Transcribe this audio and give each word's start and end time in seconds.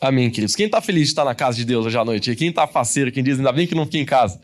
Amém, 0.00 0.30
queridos. 0.30 0.54
Quem 0.54 0.66
está 0.66 0.80
feliz 0.80 1.04
de 1.04 1.08
estar 1.08 1.24
na 1.24 1.34
casa 1.34 1.56
de 1.56 1.64
Deus 1.64 1.86
hoje 1.86 1.96
à 1.96 2.04
noite? 2.04 2.30
E 2.30 2.36
quem 2.36 2.48
está 2.48 2.66
faceiro, 2.66 3.10
quem 3.10 3.24
diz, 3.24 3.38
ainda 3.38 3.50
bem 3.50 3.66
que 3.66 3.74
não 3.74 3.86
fiquei 3.86 4.02
em 4.02 4.04
casa? 4.04 4.38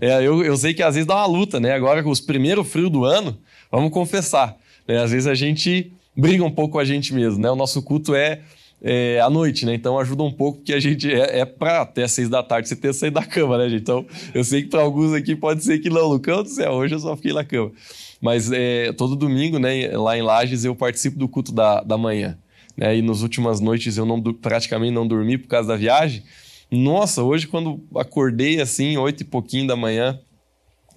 É, 0.00 0.18
eu, 0.18 0.44
eu 0.44 0.56
sei 0.56 0.72
que 0.72 0.82
às 0.82 0.94
vezes 0.94 1.06
dá 1.06 1.16
uma 1.16 1.26
luta, 1.26 1.58
né? 1.58 1.72
Agora, 1.72 2.02
com 2.04 2.10
os 2.10 2.20
primeiros 2.20 2.68
frios 2.68 2.88
do 2.88 3.04
ano, 3.04 3.36
vamos 3.70 3.90
confessar. 3.90 4.56
Né? 4.86 5.02
Às 5.02 5.10
vezes 5.10 5.26
a 5.26 5.34
gente 5.34 5.92
briga 6.16 6.44
um 6.44 6.50
pouco 6.50 6.74
com 6.74 6.78
a 6.78 6.84
gente 6.84 7.12
mesmo, 7.12 7.40
né? 7.40 7.50
O 7.50 7.56
nosso 7.56 7.82
culto 7.82 8.14
é, 8.14 8.42
é 8.80 9.20
à 9.20 9.28
noite, 9.28 9.66
né? 9.66 9.74
Então 9.74 9.98
ajuda 9.98 10.22
um 10.22 10.30
pouco, 10.30 10.58
porque 10.58 10.72
a 10.72 10.78
gente 10.78 11.12
é, 11.12 11.40
é 11.40 11.44
para 11.44 11.80
até 11.80 12.06
seis 12.06 12.28
da 12.28 12.40
tarde 12.40 12.68
você 12.68 12.76
ter 12.76 12.94
saído 12.94 13.18
da 13.18 13.26
cama, 13.26 13.58
né, 13.58 13.68
gente? 13.68 13.82
Então 13.82 14.06
eu 14.32 14.44
sei 14.44 14.62
que 14.62 14.68
para 14.68 14.82
alguns 14.82 15.12
aqui 15.12 15.34
pode 15.34 15.64
ser 15.64 15.80
que 15.80 15.90
não, 15.90 16.06
Lucão 16.06 16.44
do 16.44 16.48
céu, 16.48 16.74
hoje 16.74 16.94
eu 16.94 17.00
só 17.00 17.16
fiquei 17.16 17.32
na 17.32 17.44
cama. 17.44 17.72
Mas 18.20 18.52
é, 18.52 18.92
todo 18.92 19.16
domingo, 19.16 19.58
né, 19.58 19.88
lá 19.96 20.16
em 20.16 20.22
Lages, 20.22 20.64
eu 20.64 20.76
participo 20.76 21.18
do 21.18 21.26
culto 21.26 21.50
da, 21.50 21.80
da 21.80 21.98
manhã 21.98 22.38
né, 22.76 22.96
e 22.96 23.02
nas 23.02 23.22
últimas 23.22 23.60
noites 23.60 23.96
eu 23.96 24.06
não, 24.06 24.20
praticamente 24.20 24.92
não 24.92 25.06
dormi 25.06 25.38
por 25.38 25.48
causa 25.48 25.68
da 25.68 25.76
viagem. 25.76 26.22
Nossa, 26.70 27.22
hoje 27.22 27.46
quando 27.46 27.82
acordei 27.96 28.60
assim, 28.60 28.96
oito 28.96 29.22
e 29.22 29.24
pouquinho 29.24 29.66
da 29.66 29.76
manhã, 29.76 30.18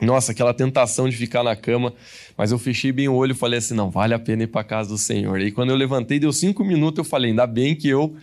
nossa, 0.01 0.31
aquela 0.31 0.53
tentação 0.53 1.07
de 1.07 1.15
ficar 1.15 1.43
na 1.43 1.55
cama, 1.55 1.93
mas 2.38 2.51
eu 2.51 2.59
fechei 2.59 2.91
bem 2.91 3.07
o 3.07 3.13
olho 3.13 3.31
e 3.31 3.35
falei 3.35 3.59
assim: 3.59 3.73
não, 3.73 3.89
vale 3.89 4.13
a 4.13 4.20
pena 4.20 4.43
ir 4.43 4.48
para 4.48 4.63
casa 4.63 4.89
do 4.89 4.98
Senhor. 4.98 5.39
E 5.39 5.51
quando 5.51 5.70
eu 5.70 5.75
levantei, 5.75 6.20
deu 6.20 6.34
cinco 6.34 6.63
minutos, 6.63 6.98
eu 6.98 7.03
falei: 7.03 7.31
ainda 7.31 7.48
bem 7.48 7.76
que 7.76 7.87
eu 7.87 8.15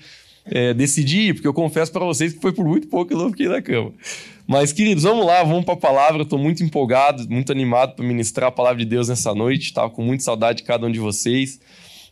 é, 0.44 0.74
decidi 0.74 1.28
ir, 1.28 1.34
porque 1.34 1.48
eu 1.48 1.54
confesso 1.54 1.90
para 1.90 2.04
vocês 2.04 2.32
que 2.32 2.40
foi 2.40 2.52
por 2.52 2.66
muito 2.66 2.88
pouco 2.88 3.08
que 3.08 3.14
eu 3.14 3.18
não 3.18 3.30
fiquei 3.30 3.48
na 3.48 3.62
cama. 3.62 3.92
Mas, 4.46 4.72
queridos, 4.72 5.04
vamos 5.04 5.24
lá, 5.24 5.42
vamos 5.44 5.64
para 5.64 5.74
a 5.74 5.78
palavra. 5.78 6.22
Estou 6.22 6.38
muito 6.38 6.62
empolgado, 6.62 7.26
muito 7.30 7.52
animado 7.52 7.94
para 7.94 8.04
ministrar 8.04 8.48
a 8.48 8.52
palavra 8.52 8.78
de 8.78 8.84
Deus 8.84 9.08
nessa 9.08 9.34
noite. 9.34 9.66
Estava 9.66 9.88
com 9.88 10.02
muita 10.02 10.24
saudade 10.24 10.58
de 10.58 10.64
cada 10.64 10.86
um 10.86 10.90
de 10.90 10.98
vocês. 10.98 11.60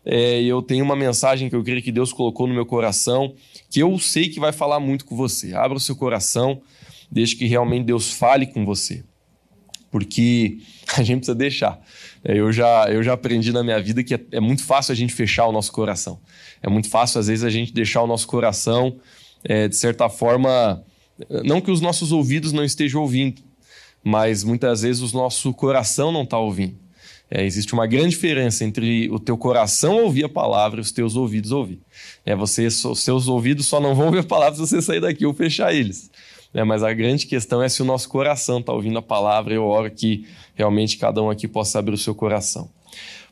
É, 0.05 0.41
eu 0.43 0.63
tenho 0.63 0.85
uma 0.85 0.97
mensagem 0.97 1.49
que 1.49 1.57
eu 1.57 1.63
creio 1.63 1.83
que 1.83 1.93
Deus 1.93 2.13
colocou 2.13 2.47
no 2.47 2.55
meu 2.55 2.65
coração, 2.65 3.35
que 3.71 3.81
eu 3.81 3.99
sei 3.99 4.29
que 4.29 4.41
vai 4.41 4.53
falar 4.53 4.81
muito 4.81 5.05
com 5.05 5.15
você. 5.15 5.55
Abra 5.55 5.77
o 5.77 5.81
seu 5.81 5.95
coração, 5.95 6.63
deixe 7.11 7.37
que 7.37 7.47
realmente 7.47 7.85
Deus 7.85 8.13
fale 8.13 8.47
com 8.47 8.65
você. 8.65 9.05
Porque 9.91 10.59
a 10.97 11.03
gente 11.03 11.19
precisa 11.19 11.35
deixar. 11.35 11.79
É, 12.25 12.39
eu, 12.39 12.51
já, 12.53 12.87
eu 12.91 13.03
já 13.03 13.13
aprendi 13.13 13.53
na 13.53 13.63
minha 13.63 13.81
vida 13.81 14.03
que 14.03 14.15
é, 14.15 14.21
é, 14.33 14.41
muito 14.41 14.65
fácil 14.65 14.93
a 14.93 14.97
gente 14.97 15.13
fechar 15.13 15.47
o 15.47 15.53
nosso 15.53 15.73
coração. 15.73 16.21
É 16.63 16.69
muito 16.69 16.89
fácil, 16.89 17.21
às 17.21 17.27
vezes, 17.27 17.45
a 17.45 17.51
gente 17.51 17.73
deixar 17.73 18.03
o 18.03 18.07
nosso 18.07 18.27
coração, 18.27 18.99
é, 19.45 19.69
de 19.69 19.77
certa 19.77 20.09
forma, 20.09 20.83
não 21.45 21.61
que 21.61 21.71
os 21.71 21.81
nossos 21.81 22.13
ouvidos 22.13 22.53
não 22.53 22.65
estejam 22.65 23.01
ouvindo, 23.03 23.43
mas 24.03 24.45
muitas 24.45 24.83
vezes 24.83 25.13
o 25.13 25.17
nosso 25.17 25.53
coração 25.53 26.11
não 26.11 26.23
está 26.23 26.39
ouvindo. 26.39 26.77
É, 27.31 27.45
existe 27.45 27.73
uma 27.73 27.87
grande 27.87 28.11
diferença 28.11 28.65
entre 28.65 29.09
o 29.11 29.21
teu 29.21 29.39
coração 29.39 30.03
ouvir 30.03 30.25
a 30.25 30.29
palavra 30.29 30.81
e 30.81 30.83
os 30.83 30.91
teus 30.91 31.15
ouvidos 31.15 31.53
ouvir. 31.53 31.81
É, 32.27 32.35
você, 32.35 32.67
os 32.67 32.99
seus 32.99 33.29
ouvidos 33.29 33.67
só 33.67 33.81
não 33.81 33.95
vão 33.95 34.07
ouvir 34.07 34.19
a 34.19 34.25
palavra 34.25 34.55
se 34.55 34.61
você 34.61 34.83
sair 34.83 35.01
daqui 35.01 35.25
ou 35.25 35.33
fechar 35.33 35.73
eles. 35.73 36.11
É, 36.53 36.65
mas 36.65 36.83
a 36.83 36.93
grande 36.93 37.27
questão 37.27 37.63
é 37.63 37.69
se 37.69 37.81
o 37.81 37.85
nosso 37.85 38.09
coração 38.09 38.59
está 38.59 38.73
ouvindo 38.73 38.99
a 38.99 39.03
palavra. 39.03 39.55
Eu 39.55 39.65
oro 39.65 39.89
que 39.91 40.27
realmente 40.57 40.97
cada 40.97 41.23
um 41.23 41.31
aqui 41.31 41.47
possa 41.47 41.79
abrir 41.79 41.95
o 41.95 41.99
seu 41.99 42.15
coração. 42.15 42.69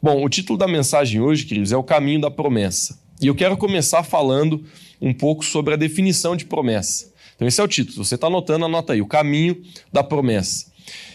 Bom, 0.00 0.24
o 0.24 0.28
título 0.28 0.56
da 0.56 0.68
mensagem 0.68 1.20
hoje, 1.20 1.44
queridos, 1.44 1.72
é 1.72 1.76
o 1.76 1.82
caminho 1.82 2.20
da 2.20 2.30
promessa. 2.30 2.96
E 3.20 3.26
eu 3.26 3.34
quero 3.34 3.56
começar 3.56 4.04
falando 4.04 4.64
um 5.00 5.12
pouco 5.12 5.44
sobre 5.44 5.74
a 5.74 5.76
definição 5.76 6.36
de 6.36 6.44
promessa. 6.44 7.12
Então, 7.34 7.48
esse 7.48 7.60
é 7.60 7.64
o 7.64 7.68
título. 7.68 8.04
Você 8.04 8.14
está 8.14 8.28
anotando, 8.28 8.64
anota 8.64 8.92
aí. 8.92 9.02
O 9.02 9.06
caminho 9.06 9.60
da 9.92 10.04
promessa. 10.04 10.67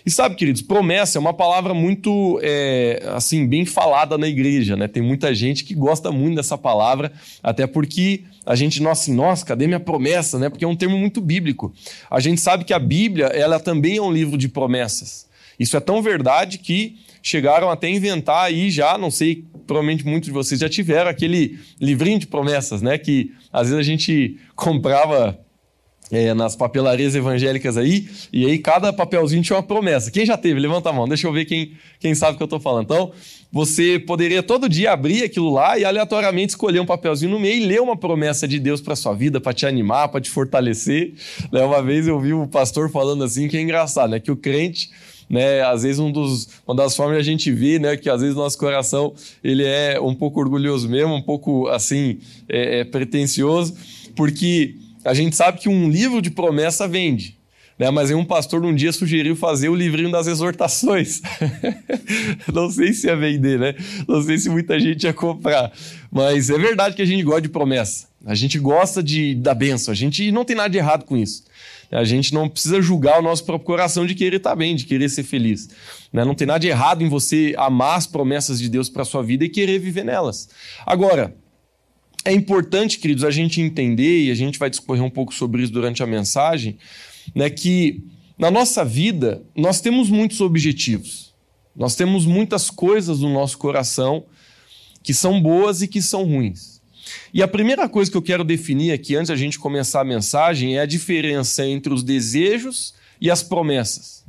E 0.06 0.12
sabe, 0.12 0.36
queridos, 0.36 0.62
promessa 0.62 1.18
é 1.18 1.22
uma 1.22 1.34
palavra 1.34 1.74
muito, 1.74 2.40
é, 2.44 3.02
assim, 3.16 3.48
bem 3.48 3.66
falada 3.66 4.18
na 4.18 4.28
igreja, 4.28 4.76
né? 4.76 4.88
Tem 4.88 5.02
muita 5.02 5.34
gente 5.34 5.64
que 5.64 5.74
gosta 5.74 6.12
muito 6.12 6.36
dessa 6.36 6.58
palavra, 6.58 7.12
até 7.42 7.66
porque 7.66 8.24
a 8.46 8.56
gente, 8.56 8.82
nossa, 8.82 9.04
assim, 9.04 9.14
nossa, 9.14 9.46
cadê 9.46 9.66
minha 9.66 9.80
promessa, 9.80 10.38
né? 10.38 10.50
Porque 10.50 10.66
é 10.66 10.68
um 10.68 10.76
termo 10.76 10.98
muito 10.98 11.22
bíblico. 11.22 11.74
A 12.12 12.20
gente 12.20 12.42
sabe 12.42 12.66
que 12.66 12.74
a 12.74 12.80
Bíblia, 12.80 13.28
ela 13.28 13.60
também 13.60 13.98
é 13.98 14.02
um 14.02 14.12
livro 14.12 14.38
de 14.38 14.50
promessas. 14.50 15.28
Isso 15.58 15.78
é 15.78 15.80
tão 15.80 16.02
verdade 16.02 16.58
que 16.58 16.98
chegaram 17.22 17.70
até 17.70 17.88
a 17.88 17.92
inventar 17.92 18.44
aí 18.46 18.70
já, 18.70 18.98
não 18.98 19.10
sei, 19.10 19.46
provavelmente 19.66 20.06
muitos 20.06 20.28
de 20.28 20.34
vocês 20.34 20.60
já 20.60 20.68
tiveram 20.68 21.10
aquele 21.10 21.58
livrinho 21.80 22.20
de 22.20 22.28
promessas, 22.28 22.82
né? 22.82 22.98
Que 22.98 23.32
às 23.52 23.70
vezes 23.70 23.80
a 23.80 23.84
gente 23.84 24.38
comprava 24.56 25.40
é, 26.12 26.34
nas 26.34 26.56
papelarias 26.56 27.16
evangélicas 27.16 27.78
aí, 27.78 28.08
e 28.32 28.46
aí 28.46 28.60
cada 28.60 28.92
papelzinho 28.94 29.42
tinha 29.42 29.58
uma 29.58 29.64
promessa. 29.64 30.12
Quem 30.12 30.26
já 30.26 30.38
teve? 30.38 30.60
Levanta 30.60 30.90
a 30.90 30.94
mão, 30.94 31.08
deixa 31.08 31.28
eu 31.28 31.34
ver 31.34 31.46
quem, 31.46 31.72
quem 32.00 32.14
sabe 32.14 32.34
o 32.34 32.38
que 32.38 32.44
eu 32.44 32.46
estou 32.46 32.60
falando. 32.60 32.86
Então, 32.86 33.12
você 33.52 34.00
poderia 34.00 34.42
todo 34.42 34.68
dia 34.68 34.92
abrir 34.92 35.24
aquilo 35.24 35.52
lá 35.52 35.78
e 35.78 35.86
aleatoriamente 35.86 36.50
escolher 36.50 36.80
um 36.80 36.86
papelzinho 36.86 37.32
no 37.32 37.40
meio 37.40 37.62
e 37.62 37.66
ler 37.66 37.82
uma 37.82 37.96
promessa 37.96 38.48
de 38.48 38.60
Deus 38.60 38.82
para 38.82 38.96
sua 38.96 39.14
vida, 39.14 39.40
para 39.40 39.54
te 39.54 39.66
animar, 39.66 40.10
para 40.10 40.20
te 40.20 40.30
fortalecer. 40.30 41.14
Né, 41.52 41.64
uma 41.64 41.82
vez 41.82 42.08
eu 42.08 42.20
vi 42.20 42.34
o 42.34 42.48
pastor 42.48 42.90
falando 42.90 43.24
assim, 43.24 43.48
que 43.48 43.58
é 43.58 43.62
engraçado, 43.62 44.10
né? 44.10 44.20
Que 44.20 44.32
o 44.32 44.36
crente 44.36 44.90
né? 45.30 45.62
Às 45.62 45.84
vezes 45.84 46.00
um 46.00 46.12
dos, 46.12 46.48
uma 46.68 46.76
das 46.76 46.96
formas 46.96 47.16
de 47.16 47.22
a 47.22 47.24
gente 47.24 47.52
ver, 47.52 47.80
né, 47.80 47.98
que 47.98 48.10
às 48.10 48.22
vezes 48.22 48.36
nosso 48.36 48.58
coração 48.58 49.14
ele 49.44 49.64
é 49.64 50.00
um 50.00 50.14
pouco 50.14 50.40
orgulhoso 50.40 50.88
mesmo, 50.88 51.14
um 51.14 51.22
pouco 51.22 51.68
assim 51.70 52.20
é, 52.48 52.80
é 52.80 52.84
pretensioso, 52.84 53.76
porque 54.16 54.76
a 55.04 55.14
gente 55.14 55.36
sabe 55.36 55.60
que 55.60 55.70
um 55.70 55.90
livro 55.90 56.22
de 56.22 56.32
promessa 56.32 56.88
vende. 56.88 57.38
Né? 57.78 57.90
Mas 57.90 58.10
aí 58.10 58.16
um 58.16 58.26
pastor 58.26 58.64
um 58.64 58.74
dia 58.74 58.92
sugeriu 58.92 59.36
fazer 59.36 59.70
o 59.70 59.76
livrinho 59.76 60.12
das 60.12 60.28
exortações. 60.28 61.22
não 62.54 62.70
sei 62.70 62.94
se 62.94 63.08
ia 63.08 63.16
vender, 63.16 63.60
né? 63.60 63.76
Não 64.08 64.22
sei 64.22 64.38
se 64.38 64.50
muita 64.50 64.80
gente 64.80 65.04
ia 65.04 65.14
comprar. 65.14 65.72
Mas 66.12 66.50
é 66.50 66.58
verdade 66.58 66.96
que 66.96 67.02
a 67.02 67.06
gente 67.06 67.24
gosta 67.24 67.42
de 67.42 67.50
promessa. 67.50 68.08
A 68.26 68.36
gente 68.36 68.58
gosta 68.58 69.04
de, 69.04 69.36
da 69.36 69.54
benção. 69.54 69.92
A 69.92 69.96
gente 69.96 70.32
não 70.32 70.46
tem 70.46 70.56
nada 70.56 70.70
de 70.70 70.78
errado 70.78 71.04
com 71.04 71.18
isso. 71.18 71.44
A 71.92 72.04
gente 72.04 72.34
não 72.34 72.50
precisa 72.50 72.82
julgar 72.82 73.20
o 73.20 73.22
nosso 73.22 73.46
próprio 73.46 73.66
coração 73.66 74.06
de 74.06 74.16
querer 74.16 74.38
estar 74.38 74.56
bem, 74.56 74.76
de 74.76 74.86
querer 74.86 75.10
ser 75.10 75.24
feliz. 75.24 75.70
Né? 76.12 76.24
Não 76.26 76.34
tem 76.34 76.48
nada 76.48 76.60
de 76.60 76.68
errado 76.68 77.04
em 77.04 77.10
você 77.10 77.54
amar 77.58 77.98
as 77.98 78.08
promessas 78.08 78.60
de 78.60 78.70
Deus 78.70 78.90
para 78.90 79.06
sua 79.06 79.22
vida 79.22 79.46
e 79.46 79.50
querer 79.50 79.80
viver 79.80 80.04
nelas. 80.04 80.50
Agora, 80.86 81.36
é 82.26 82.32
importante, 82.32 83.00
queridos, 83.00 83.24
a 83.24 83.32
gente 83.32 83.62
entender, 83.62 84.26
e 84.26 84.32
a 84.32 84.36
gente 84.36 84.58
vai 84.58 84.70
discorrer 84.70 85.04
um 85.04 85.10
pouco 85.10 85.34
sobre 85.34 85.64
isso 85.64 85.72
durante 85.72 86.02
a 86.02 86.08
mensagem, 86.08 86.78
né, 87.36 87.50
que 87.50 88.04
na 88.38 88.50
nossa 88.50 88.84
vida 88.84 89.44
nós 89.56 89.82
temos 89.82 90.10
muitos 90.10 90.42
objetivos, 90.42 91.34
nós 91.76 91.96
temos 91.96 92.26
muitas 92.26 92.70
coisas 92.70 93.20
no 93.20 93.32
nosso 93.32 93.58
coração 93.58 94.26
que 95.02 95.14
são 95.14 95.42
boas 95.42 95.82
e 95.82 95.88
que 95.88 96.02
são 96.02 96.24
ruins. 96.24 96.82
E 97.34 97.44
a 97.44 97.48
primeira 97.48 97.90
coisa 97.90 98.10
que 98.10 98.16
eu 98.16 98.22
quero 98.22 98.44
definir 98.44 98.94
aqui, 98.94 99.16
antes 99.16 99.28
da 99.28 99.36
gente 99.36 99.60
começar 99.60 100.02
a 100.02 100.06
mensagem, 100.06 100.78
é 100.78 100.82
a 100.82 100.86
diferença 100.86 101.68
entre 101.68 101.94
os 101.94 102.02
desejos 102.04 102.94
e 103.20 103.30
as 103.30 103.44
promessas. 103.44 104.24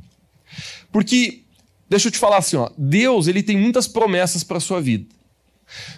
Porque, 0.91 1.43
deixa 1.89 2.09
eu 2.09 2.11
te 2.11 2.17
falar 2.17 2.37
assim, 2.37 2.57
ó, 2.57 2.69
Deus 2.77 3.27
ele 3.27 3.41
tem 3.41 3.57
muitas 3.57 3.87
promessas 3.87 4.43
para 4.43 4.57
a 4.57 4.61
sua 4.61 4.81
vida. 4.81 5.14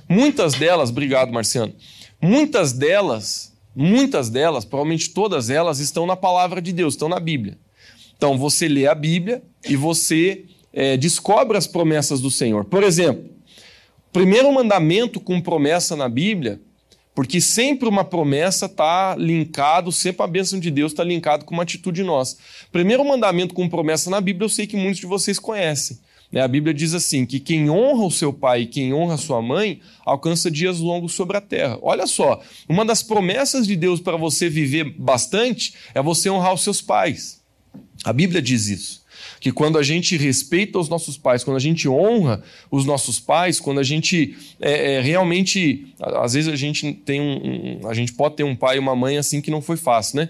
Muitas 0.08 0.54
delas, 0.54 0.90
obrigado, 0.90 1.32
Marciano. 1.32 1.74
Muitas 2.22 2.74
delas, 2.74 3.54
muitas 3.76 4.30
delas, 4.30 4.66
provavelmente 4.66 5.10
todas 5.12 5.50
elas, 5.50 5.80
estão 5.80 6.06
na 6.06 6.16
palavra 6.16 6.62
de 6.62 6.74
Deus, 6.74 6.94
estão 6.94 7.10
na 7.10 7.20
Bíblia. 7.20 7.58
Então 8.18 8.38
você 8.38 8.68
lê 8.68 8.88
a 8.88 8.96
Bíblia 8.96 9.44
e 9.68 9.76
você 9.76 10.46
é, 10.74 10.98
descobre 10.98 11.58
as 11.58 11.68
promessas 11.68 12.20
do 12.20 12.32
Senhor. 12.32 12.66
Por 12.66 12.84
exemplo, 12.84 13.30
primeiro 14.12 14.52
mandamento 14.52 15.20
com 15.20 15.40
promessa 15.40 15.96
na 15.96 16.10
Bíblia, 16.10 16.60
porque 17.14 17.42
sempre 17.42 17.90
uma 17.90 18.04
promessa 18.04 18.68
está 18.68 19.16
linkado, 19.16 19.92
sempre 19.92 20.24
a 20.24 20.28
bênção 20.28 20.60
de 20.60 20.70
Deus 20.70 20.92
está 20.92 21.04
linkado 21.04 21.46
com 21.46 21.54
uma 21.54 21.64
atitude 21.64 22.04
nossa. 22.04 22.38
Primeiro 22.72 23.04
mandamento 23.04 23.54
com 23.56 23.68
promessa 23.68 24.10
na 24.10 24.22
Bíblia, 24.22 24.46
eu 24.46 24.50
sei 24.50 24.68
que 24.68 24.78
muitos 24.78 25.00
de 25.00 25.08
vocês 25.08 25.40
conhecem. 25.40 25.98
Né? 26.32 26.42
A 26.42 26.48
Bíblia 26.48 26.74
diz 26.74 26.94
assim: 26.94 27.26
que 27.26 27.40
quem 27.40 27.70
honra 27.70 28.06
o 28.06 28.12
seu 28.12 28.34
pai 28.34 28.62
e 28.62 28.68
quem 28.68 28.94
honra 28.94 29.16
a 29.16 29.18
sua 29.18 29.42
mãe 29.42 29.80
alcança 30.06 30.52
dias 30.52 30.80
longos 30.80 31.14
sobre 31.14 31.38
a 31.38 31.42
terra. 31.42 31.78
Olha 31.82 32.08
só, 32.08 32.42
uma 32.68 32.86
das 32.86 33.04
promessas 33.04 33.68
de 33.68 33.76
Deus 33.76 34.00
para 34.00 34.18
você 34.18 34.50
viver 34.50 34.96
bastante 34.98 35.74
é 35.94 36.02
você 36.02 36.30
honrar 36.30 36.54
os 36.54 36.64
seus 36.64 36.82
pais. 36.82 37.42
A 38.04 38.14
Bíblia 38.14 38.42
diz 38.42 38.68
isso. 38.68 39.06
Que 39.40 39.52
quando 39.52 39.78
a 39.78 39.84
gente 39.84 40.18
respeita 40.18 40.80
os 40.80 40.90
nossos 40.90 41.18
pais, 41.18 41.44
quando 41.44 41.58
a 41.58 41.62
gente 41.62 41.88
honra 41.88 42.44
os 42.72 42.86
nossos 42.86 43.20
pais, 43.20 43.60
quando 43.60 43.80
a 43.80 43.84
gente 43.84 44.36
é, 44.60 44.96
é, 44.96 45.02
realmente. 45.02 45.94
Às 46.00 46.34
vezes 46.34 46.52
a 46.52 46.56
gente 46.56 46.94
tem 46.94 47.22
um, 47.22 47.82
um. 47.84 47.88
A 47.88 47.94
gente 47.94 48.14
pode 48.14 48.36
ter 48.36 48.44
um 48.44 48.56
pai 48.56 48.78
e 48.78 48.80
uma 48.80 48.96
mãe 48.96 49.18
assim 49.18 49.42
que 49.42 49.52
não 49.52 49.62
foi 49.62 49.78
fácil, 49.78 50.18
né? 50.18 50.30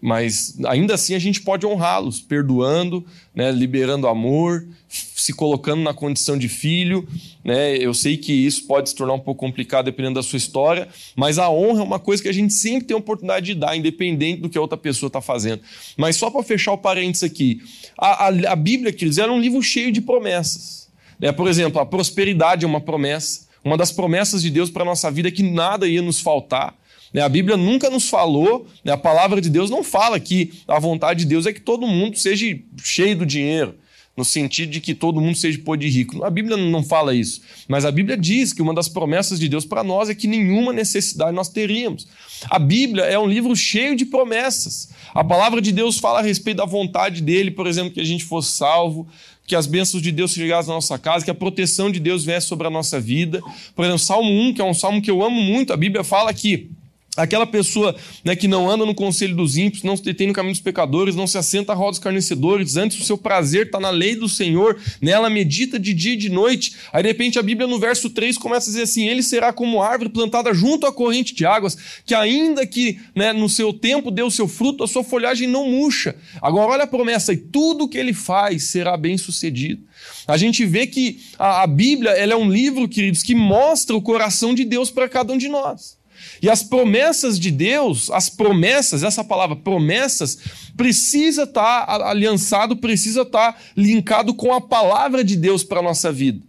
Mas 0.00 0.56
ainda 0.66 0.94
assim 0.94 1.14
a 1.14 1.18
gente 1.18 1.40
pode 1.40 1.66
honrá-los, 1.66 2.20
perdoando, 2.20 3.04
né, 3.34 3.50
liberando 3.50 4.06
amor, 4.06 4.66
se 4.88 5.32
colocando 5.32 5.82
na 5.82 5.94
condição 5.94 6.38
de 6.38 6.48
filho. 6.48 7.06
Né? 7.44 7.76
Eu 7.76 7.94
sei 7.94 8.16
que 8.16 8.32
isso 8.32 8.66
pode 8.66 8.88
se 8.88 8.94
tornar 8.94 9.14
um 9.14 9.20
pouco 9.20 9.40
complicado 9.40 9.86
dependendo 9.86 10.14
da 10.14 10.22
sua 10.22 10.36
história, 10.36 10.88
mas 11.14 11.38
a 11.38 11.50
honra 11.50 11.80
é 11.80 11.82
uma 11.82 11.98
coisa 11.98 12.22
que 12.22 12.28
a 12.28 12.32
gente 12.32 12.52
sempre 12.52 12.86
tem 12.86 12.94
a 12.94 12.98
oportunidade 12.98 13.46
de 13.46 13.54
dar, 13.54 13.76
independente 13.76 14.42
do 14.42 14.48
que 14.48 14.58
a 14.58 14.60
outra 14.60 14.76
pessoa 14.76 15.08
está 15.08 15.20
fazendo. 15.20 15.62
Mas 15.96 16.16
só 16.16 16.30
para 16.30 16.42
fechar 16.42 16.72
o 16.72 16.78
parênteses 16.78 17.24
aqui, 17.24 17.60
a, 17.98 18.26
a, 18.26 18.52
a 18.52 18.56
Bíblia, 18.56 18.92
queridos, 18.92 19.18
era 19.18 19.32
um 19.32 19.40
livro 19.40 19.62
cheio 19.62 19.90
de 19.90 20.00
promessas. 20.00 20.88
Né? 21.18 21.32
Por 21.32 21.48
exemplo, 21.48 21.80
a 21.80 21.86
prosperidade 21.86 22.64
é 22.64 22.68
uma 22.68 22.80
promessa. 22.80 23.46
Uma 23.64 23.76
das 23.76 23.90
promessas 23.90 24.42
de 24.42 24.50
Deus 24.50 24.70
para 24.70 24.82
a 24.82 24.86
nossa 24.86 25.10
vida 25.10 25.28
é 25.28 25.32
que 25.32 25.42
nada 25.42 25.88
ia 25.88 26.02
nos 26.02 26.20
faltar. 26.20 26.74
Né? 27.16 27.22
A 27.22 27.30
Bíblia 27.30 27.56
nunca 27.56 27.88
nos 27.88 28.10
falou, 28.10 28.66
né? 28.84 28.92
a 28.92 28.96
palavra 28.98 29.40
de 29.40 29.48
Deus 29.48 29.70
não 29.70 29.82
fala 29.82 30.20
que 30.20 30.52
a 30.68 30.78
vontade 30.78 31.20
de 31.20 31.24
Deus 31.24 31.46
é 31.46 31.52
que 31.52 31.62
todo 31.62 31.86
mundo 31.86 32.18
seja 32.18 32.44
cheio 32.84 33.16
do 33.16 33.24
dinheiro, 33.24 33.74
no 34.14 34.22
sentido 34.22 34.70
de 34.70 34.82
que 34.82 34.94
todo 34.94 35.18
mundo 35.18 35.34
seja 35.34 35.58
pôde 35.60 35.88
rico. 35.88 36.22
A 36.22 36.28
Bíblia 36.28 36.58
não 36.58 36.84
fala 36.84 37.14
isso, 37.14 37.40
mas 37.66 37.86
a 37.86 37.90
Bíblia 37.90 38.18
diz 38.18 38.52
que 38.52 38.60
uma 38.60 38.74
das 38.74 38.86
promessas 38.86 39.40
de 39.40 39.48
Deus 39.48 39.64
para 39.64 39.82
nós 39.82 40.10
é 40.10 40.14
que 40.14 40.26
nenhuma 40.26 40.74
necessidade 40.74 41.34
nós 41.34 41.48
teríamos. 41.48 42.06
A 42.50 42.58
Bíblia 42.58 43.04
é 43.04 43.18
um 43.18 43.26
livro 43.26 43.56
cheio 43.56 43.96
de 43.96 44.04
promessas. 44.04 44.90
A 45.14 45.24
palavra 45.24 45.62
de 45.62 45.72
Deus 45.72 45.98
fala 45.98 46.18
a 46.18 46.22
respeito 46.22 46.58
da 46.58 46.66
vontade 46.66 47.22
dele, 47.22 47.50
por 47.50 47.66
exemplo, 47.66 47.92
que 47.92 48.00
a 48.00 48.04
gente 48.04 48.24
fosse 48.24 48.52
salvo, 48.52 49.08
que 49.46 49.56
as 49.56 49.66
bênçãos 49.66 50.02
de 50.02 50.12
Deus 50.12 50.32
chegassem 50.32 50.68
na 50.68 50.74
nossa 50.74 50.98
casa, 50.98 51.24
que 51.24 51.30
a 51.30 51.34
proteção 51.34 51.90
de 51.90 51.98
Deus 51.98 52.26
viesse 52.26 52.46
sobre 52.46 52.66
a 52.66 52.70
nossa 52.70 53.00
vida. 53.00 53.40
Por 53.74 53.86
exemplo, 53.86 54.00
Salmo 54.00 54.30
1, 54.30 54.52
que 54.52 54.60
é 54.60 54.64
um 54.64 54.74
salmo 54.74 55.00
que 55.00 55.10
eu 55.10 55.24
amo 55.24 55.40
muito, 55.40 55.72
a 55.72 55.76
Bíblia 55.78 56.04
fala 56.04 56.34
que 56.34 56.75
Aquela 57.16 57.46
pessoa 57.46 57.96
né, 58.22 58.36
que 58.36 58.46
não 58.46 58.68
anda 58.68 58.84
no 58.84 58.94
conselho 58.94 59.34
dos 59.34 59.56
ímpios, 59.56 59.82
não 59.82 59.96
se 59.96 60.02
detém 60.02 60.26
no 60.26 60.32
caminho 60.32 60.52
dos 60.52 60.60
pecadores, 60.60 61.14
não 61.14 61.26
se 61.26 61.38
assenta 61.38 61.72
à 61.72 61.74
roda 61.74 61.92
dos 61.92 61.98
carnecedores, 61.98 62.76
antes 62.76 63.00
o 63.00 63.04
seu 63.04 63.16
prazer 63.16 63.66
está 63.66 63.80
na 63.80 63.90
lei 63.90 64.14
do 64.14 64.28
Senhor, 64.28 64.78
nela 65.00 65.30
medita 65.30 65.78
de 65.78 65.94
dia 65.94 66.12
e 66.12 66.16
de 66.16 66.28
noite. 66.28 66.74
Aí 66.92 67.02
de 67.02 67.08
repente 67.08 67.38
a 67.38 67.42
Bíblia 67.42 67.66
no 67.66 67.78
verso 67.78 68.10
3 68.10 68.36
começa 68.36 68.68
a 68.68 68.70
dizer 68.70 68.82
assim: 68.82 69.08
Ele 69.08 69.22
será 69.22 69.52
como 69.52 69.82
árvore 69.82 70.10
plantada 70.10 70.52
junto 70.52 70.86
à 70.86 70.92
corrente 70.92 71.34
de 71.34 71.46
águas, 71.46 71.76
que 72.04 72.14
ainda 72.14 72.66
que 72.66 72.98
né, 73.14 73.32
no 73.32 73.48
seu 73.48 73.72
tempo 73.72 74.10
dê 74.10 74.22
o 74.22 74.30
seu 74.30 74.46
fruto, 74.46 74.84
a 74.84 74.88
sua 74.88 75.02
folhagem 75.02 75.48
não 75.48 75.68
murcha. 75.70 76.16
Agora 76.42 76.72
olha 76.72 76.84
a 76.84 76.86
promessa, 76.86 77.32
e 77.32 77.36
tudo 77.36 77.88
que 77.88 77.98
ele 77.98 78.12
faz 78.12 78.64
será 78.64 78.96
bem 78.96 79.16
sucedido. 79.16 79.82
A 80.26 80.36
gente 80.36 80.64
vê 80.64 80.86
que 80.86 81.20
a, 81.38 81.62
a 81.62 81.66
Bíblia 81.66 82.10
ela 82.10 82.32
é 82.32 82.36
um 82.36 82.50
livro, 82.50 82.88
queridos, 82.88 83.22
que 83.22 83.34
mostra 83.34 83.96
o 83.96 84.02
coração 84.02 84.54
de 84.54 84.64
Deus 84.64 84.90
para 84.90 85.08
cada 85.08 85.32
um 85.32 85.38
de 85.38 85.48
nós. 85.48 85.95
E 86.42 86.50
as 86.50 86.62
promessas 86.62 87.38
de 87.38 87.50
Deus, 87.50 88.10
as 88.10 88.28
promessas, 88.28 89.02
essa 89.02 89.24
palavra 89.24 89.56
promessas, 89.56 90.38
precisa 90.76 91.44
estar 91.44 91.86
tá 91.86 92.08
aliançado, 92.08 92.76
precisa 92.76 93.22
estar 93.22 93.52
tá 93.52 93.58
linkado 93.76 94.34
com 94.34 94.52
a 94.52 94.60
palavra 94.60 95.24
de 95.24 95.36
Deus 95.36 95.64
para 95.64 95.80
a 95.80 95.82
nossa 95.82 96.12
vida. 96.12 96.44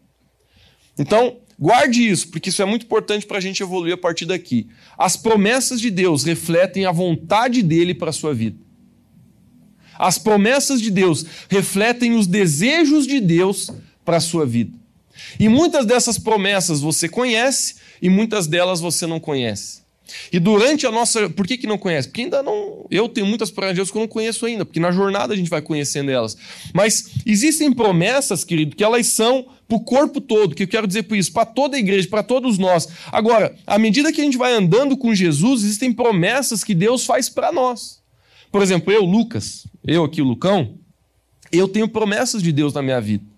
Então, 1.00 1.38
guarde 1.60 2.08
isso, 2.08 2.30
porque 2.30 2.50
isso 2.50 2.62
é 2.62 2.66
muito 2.66 2.86
importante 2.86 3.26
para 3.26 3.38
a 3.38 3.42
gente 3.42 3.62
evoluir 3.62 3.94
a 3.94 3.98
partir 3.98 4.26
daqui. 4.26 4.68
As 4.98 5.16
promessas 5.16 5.80
de 5.80 5.90
Deus 5.90 6.24
refletem 6.24 6.86
a 6.86 6.92
vontade 6.92 7.62
dele 7.62 7.94
para 7.94 8.10
a 8.10 8.14
sua 8.14 8.34
vida. 8.34 8.58
As 9.98 10.18
promessas 10.18 10.80
de 10.82 10.92
Deus 10.92 11.26
refletem 11.50 12.14
os 12.14 12.28
desejos 12.28 13.08
de 13.08 13.20
Deus 13.20 13.72
para 14.06 14.18
a 14.18 14.22
sua 14.22 14.46
vida. 14.46 14.78
E 15.40 15.50
muitas 15.50 15.86
dessas 15.86 16.18
promessas 16.18 16.82
você 16.82 17.10
conhece 17.10 17.76
e 18.02 18.10
muitas 18.10 18.48
delas 18.48 18.80
você 18.80 19.06
não 19.06 19.20
conhece. 19.20 19.88
E 20.32 20.40
durante 20.40 20.86
a 20.86 20.92
nossa. 20.92 21.30
Por 21.30 21.46
que, 21.46 21.58
que 21.58 21.68
não 21.68 21.78
conhece? 21.78 22.08
Porque 22.08 22.22
ainda 22.22 22.42
não. 22.42 22.86
Eu 22.90 23.10
tenho 23.10 23.26
muitas 23.26 23.52
promessas 23.52 23.76
de 23.76 23.80
Deus 23.80 23.92
que 23.92 23.98
eu 23.98 24.02
não 24.02 24.08
conheço 24.08 24.46
ainda, 24.46 24.66
porque 24.66 24.80
na 24.80 24.92
jornada 24.92 25.34
a 25.34 25.38
gente 25.38 25.50
vai 25.50 25.62
conhecendo 25.62 26.10
elas. 26.12 26.38
Mas 26.74 27.12
existem 27.26 27.72
promessas, 27.72 28.44
querido, 28.44 28.76
que 28.76 28.84
elas 28.84 29.08
são 29.08 29.48
para 29.68 29.78
o 29.78 29.82
corpo 29.82 30.22
todo, 30.22 30.56
que 30.56 30.64
eu 30.64 30.68
quero 30.68 30.88
dizer 30.88 31.04
por 31.04 31.18
isso, 31.18 31.32
para 31.32 31.46
toda 31.46 31.76
a 31.76 31.80
igreja, 31.80 32.08
para 32.08 32.24
todos 32.24 32.58
nós. 32.58 32.88
Agora, 33.12 33.56
à 33.66 33.78
medida 33.78 34.14
que 34.14 34.22
a 34.22 34.24
gente 34.24 34.38
vai 34.38 34.54
andando 34.54 34.96
com 34.96 35.14
Jesus, 35.14 35.64
existem 35.64 35.92
promessas 35.92 36.64
que 36.64 36.74
Deus 36.74 37.06
faz 37.06 37.28
para 37.28 37.52
nós. 37.52 38.00
Por 38.50 38.62
exemplo, 38.62 38.94
eu, 38.94 39.04
Lucas, 39.04 39.68
eu 39.86 40.06
aqui, 40.06 40.22
o 40.22 40.26
Lucão, 40.26 40.76
eu 41.52 41.68
tenho 41.68 41.88
promessas 41.90 42.42
de 42.42 42.52
Deus 42.54 42.74
na 42.74 42.82
minha 42.82 43.02
vida 43.02 43.37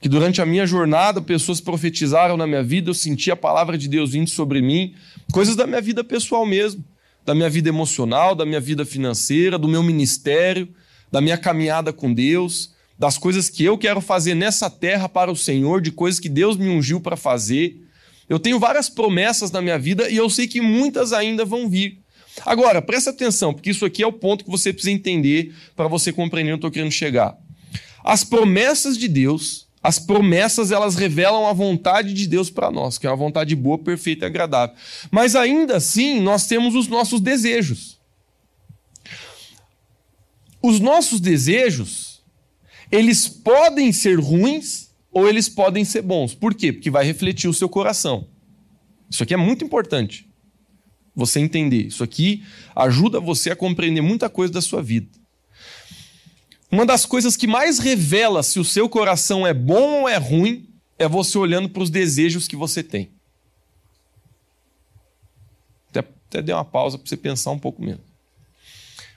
que 0.00 0.08
durante 0.08 0.40
a 0.40 0.46
minha 0.46 0.66
jornada 0.66 1.20
pessoas 1.20 1.60
profetizaram 1.60 2.36
na 2.36 2.46
minha 2.46 2.62
vida, 2.62 2.90
eu 2.90 2.94
senti 2.94 3.30
a 3.30 3.36
palavra 3.36 3.76
de 3.76 3.88
Deus 3.88 4.12
vindo 4.12 4.30
sobre 4.30 4.62
mim, 4.62 4.94
coisas 5.32 5.56
da 5.56 5.66
minha 5.66 5.80
vida 5.80 6.04
pessoal 6.04 6.46
mesmo, 6.46 6.84
da 7.24 7.34
minha 7.34 7.50
vida 7.50 7.68
emocional, 7.68 8.34
da 8.34 8.46
minha 8.46 8.60
vida 8.60 8.84
financeira, 8.84 9.58
do 9.58 9.68
meu 9.68 9.82
ministério, 9.82 10.68
da 11.10 11.20
minha 11.20 11.36
caminhada 11.36 11.92
com 11.92 12.12
Deus, 12.12 12.74
das 12.98 13.18
coisas 13.18 13.48
que 13.50 13.64
eu 13.64 13.76
quero 13.76 14.00
fazer 14.00 14.34
nessa 14.34 14.70
terra 14.70 15.08
para 15.08 15.30
o 15.30 15.36
Senhor, 15.36 15.80
de 15.80 15.90
coisas 15.90 16.18
que 16.18 16.28
Deus 16.28 16.56
me 16.56 16.68
ungiu 16.68 17.00
para 17.00 17.16
fazer. 17.16 17.76
Eu 18.28 18.38
tenho 18.38 18.58
várias 18.58 18.88
promessas 18.88 19.50
na 19.50 19.60
minha 19.60 19.78
vida 19.78 20.08
e 20.08 20.16
eu 20.16 20.28
sei 20.30 20.46
que 20.46 20.60
muitas 20.60 21.12
ainda 21.12 21.44
vão 21.44 21.68
vir. 21.68 22.00
Agora, 22.46 22.80
presta 22.80 23.10
atenção, 23.10 23.52
porque 23.52 23.70
isso 23.70 23.84
aqui 23.84 24.02
é 24.02 24.06
o 24.06 24.12
ponto 24.12 24.44
que 24.44 24.50
você 24.50 24.72
precisa 24.72 24.92
entender 24.92 25.54
para 25.74 25.88
você 25.88 26.12
compreender 26.12 26.52
onde 26.52 26.64
eu 26.64 26.68
estou 26.68 26.70
querendo 26.70 26.92
chegar. 26.92 27.36
As 28.04 28.24
promessas 28.24 28.96
de 28.96 29.08
Deus 29.08 29.67
as 29.88 29.98
promessas 29.98 30.70
elas 30.70 30.96
revelam 30.96 31.46
a 31.46 31.52
vontade 31.54 32.12
de 32.12 32.26
Deus 32.26 32.50
para 32.50 32.70
nós, 32.70 32.98
que 32.98 33.06
é 33.06 33.10
uma 33.10 33.16
vontade 33.16 33.56
boa, 33.56 33.78
perfeita 33.78 34.26
e 34.26 34.28
agradável. 34.28 34.76
Mas 35.10 35.34
ainda 35.34 35.78
assim, 35.78 36.20
nós 36.20 36.46
temos 36.46 36.74
os 36.74 36.88
nossos 36.88 37.22
desejos. 37.22 37.98
Os 40.62 40.78
nossos 40.78 41.20
desejos, 41.20 42.22
eles 42.92 43.28
podem 43.28 43.90
ser 43.90 44.20
ruins 44.20 44.90
ou 45.10 45.26
eles 45.26 45.48
podem 45.48 45.86
ser 45.86 46.02
bons. 46.02 46.34
Por 46.34 46.54
quê? 46.54 46.70
Porque 46.70 46.90
vai 46.90 47.06
refletir 47.06 47.48
o 47.48 47.54
seu 47.54 47.66
coração. 47.66 48.28
Isso 49.08 49.22
aqui 49.22 49.32
é 49.32 49.38
muito 49.38 49.64
importante. 49.64 50.28
Você 51.16 51.40
entender. 51.40 51.86
Isso 51.86 52.04
aqui 52.04 52.44
ajuda 52.76 53.20
você 53.20 53.52
a 53.52 53.56
compreender 53.56 54.02
muita 54.02 54.28
coisa 54.28 54.52
da 54.52 54.60
sua 54.60 54.82
vida. 54.82 55.08
Uma 56.70 56.84
das 56.84 57.06
coisas 57.06 57.36
que 57.36 57.46
mais 57.46 57.78
revela 57.78 58.42
se 58.42 58.58
o 58.58 58.64
seu 58.64 58.88
coração 58.88 59.46
é 59.46 59.54
bom 59.54 60.02
ou 60.02 60.08
é 60.08 60.16
ruim 60.16 60.68
é 60.98 61.08
você 61.08 61.38
olhando 61.38 61.68
para 61.68 61.82
os 61.82 61.88
desejos 61.88 62.46
que 62.46 62.56
você 62.56 62.82
tem. 62.82 63.10
Até, 65.90 66.00
até 66.00 66.42
dei 66.42 66.54
uma 66.54 66.64
pausa 66.64 66.98
para 66.98 67.08
você 67.08 67.16
pensar 67.16 67.52
um 67.52 67.58
pouco 67.58 67.82
mesmo. 67.82 68.02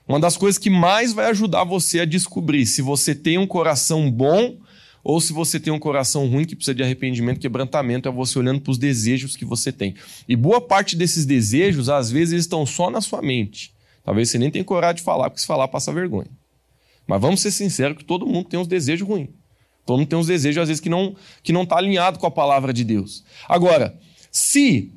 Uma 0.08 0.20
das 0.20 0.38
coisas 0.38 0.58
que 0.58 0.70
mais 0.70 1.14
vai 1.14 1.26
ajudar 1.28 1.64
você 1.64 2.00
a 2.00 2.06
descobrir 2.06 2.66
se 2.66 2.82
você 2.82 3.14
tem 3.14 3.38
um 3.38 3.48
coração 3.48 4.10
bom 4.10 4.58
ou 5.04 5.20
se 5.20 5.34
você 5.34 5.60
tem 5.60 5.74
um 5.74 5.80
coração 5.80 6.28
ruim 6.28 6.46
que 6.46 6.56
precisa 6.56 6.76
de 6.76 6.84
arrependimento, 6.84 7.40
quebrantamento, 7.40 8.08
é 8.08 8.12
você 8.12 8.38
olhando 8.38 8.62
para 8.62 8.72
os 8.72 8.78
desejos 8.78 9.36
que 9.36 9.44
você 9.44 9.72
tem. 9.72 9.96
E 10.28 10.36
boa 10.36 10.62
parte 10.62 10.96
desses 10.96 11.26
desejos, 11.26 11.90
às 11.90 12.12
vezes, 12.12 12.42
estão 12.42 12.66
só 12.66 12.90
na 12.90 13.02
sua 13.02 13.22
mente. 13.22 13.74
Talvez 14.04 14.30
você 14.30 14.38
nem 14.38 14.52
tenha 14.52 14.64
coragem 14.64 14.98
de 14.98 15.02
falar, 15.02 15.30
porque 15.30 15.42
se 15.42 15.48
falar, 15.48 15.68
passa 15.68 15.92
vergonha. 15.92 16.30
Mas 17.08 17.22
vamos 17.22 17.42
ser 17.42 17.52
sinceros 17.52 17.98
que 17.98 18.06
todo 18.06 18.26
mundo 18.26 18.48
tem 18.48 18.60
uns 18.60 18.68
desejos 18.68 19.08
ruins. 19.08 19.30
Todo 19.86 19.98
mundo 19.98 20.08
tem 20.08 20.20
uns 20.20 20.28
desejos, 20.28 20.62
às 20.62 20.68
vezes, 20.68 20.82
que 20.82 20.90
não 20.90 21.16
que 21.44 21.52
não 21.52 21.64
está 21.64 21.78
alinhado 21.78 22.20
com 22.20 22.28
a 22.28 22.32
palavra 22.32 22.72
de 22.72 22.84
Deus. 22.84 23.24
Agora, 23.48 23.98
se 24.32 24.92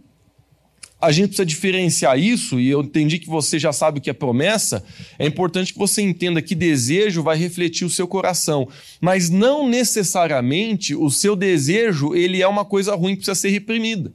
a 1.00 1.12
gente 1.12 1.28
precisa 1.28 1.44
diferenciar 1.44 2.18
isso, 2.18 2.58
e 2.58 2.68
eu 2.68 2.80
entendi 2.80 3.18
que 3.18 3.28
você 3.28 3.58
já 3.58 3.72
sabe 3.72 3.98
o 3.98 4.00
que 4.00 4.08
é 4.08 4.12
promessa, 4.12 4.82
é 5.18 5.26
importante 5.26 5.72
que 5.72 5.78
você 5.78 6.00
entenda 6.00 6.40
que 6.40 6.54
desejo 6.54 7.22
vai 7.22 7.36
refletir 7.36 7.84
o 7.84 7.90
seu 7.90 8.08
coração, 8.08 8.68
mas 9.00 9.28
não 9.28 9.68
necessariamente 9.68 10.94
o 10.94 11.10
seu 11.10 11.36
desejo 11.36 12.14
ele 12.14 12.40
é 12.40 12.48
uma 12.48 12.64
coisa 12.64 12.94
ruim 12.94 13.12
que 13.12 13.18
precisa 13.18 13.34
ser 13.34 13.50
reprimida. 13.50 14.12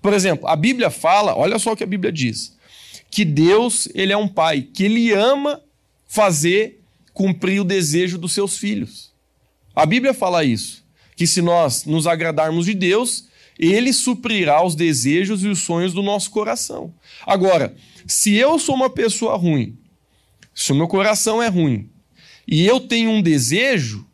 Por 0.00 0.14
exemplo, 0.14 0.48
a 0.48 0.56
Bíblia 0.56 0.88
fala, 0.88 1.36
olha 1.36 1.58
só 1.58 1.72
o 1.72 1.76
que 1.76 1.84
a 1.84 1.86
Bíblia 1.86 2.10
diz, 2.10 2.56
que 3.10 3.24
Deus 3.24 3.88
ele 3.94 4.12
é 4.12 4.16
um 4.16 4.28
pai, 4.28 4.62
que 4.62 4.84
ele 4.84 5.12
ama 5.12 5.60
fazer 6.06 6.81
cumprir 7.12 7.60
o 7.60 7.64
desejo 7.64 8.18
dos 8.18 8.32
seus 8.32 8.56
filhos. 8.56 9.12
A 9.74 9.86
Bíblia 9.86 10.12
fala 10.12 10.44
isso, 10.44 10.84
que 11.16 11.26
se 11.26 11.40
nós 11.40 11.84
nos 11.84 12.06
agradarmos 12.06 12.66
de 12.66 12.74
Deus, 12.74 13.28
ele 13.58 13.92
suprirá 13.92 14.64
os 14.64 14.74
desejos 14.74 15.44
e 15.44 15.48
os 15.48 15.60
sonhos 15.60 15.92
do 15.92 16.02
nosso 16.02 16.30
coração. 16.30 16.94
Agora, 17.26 17.74
se 18.06 18.34
eu 18.34 18.58
sou 18.58 18.74
uma 18.74 18.90
pessoa 18.90 19.36
ruim, 19.36 19.78
se 20.54 20.72
o 20.72 20.74
meu 20.74 20.88
coração 20.88 21.42
é 21.42 21.48
ruim, 21.48 21.88
e 22.46 22.66
eu 22.66 22.80
tenho 22.80 23.10
um 23.10 23.22
desejo, 23.22 24.06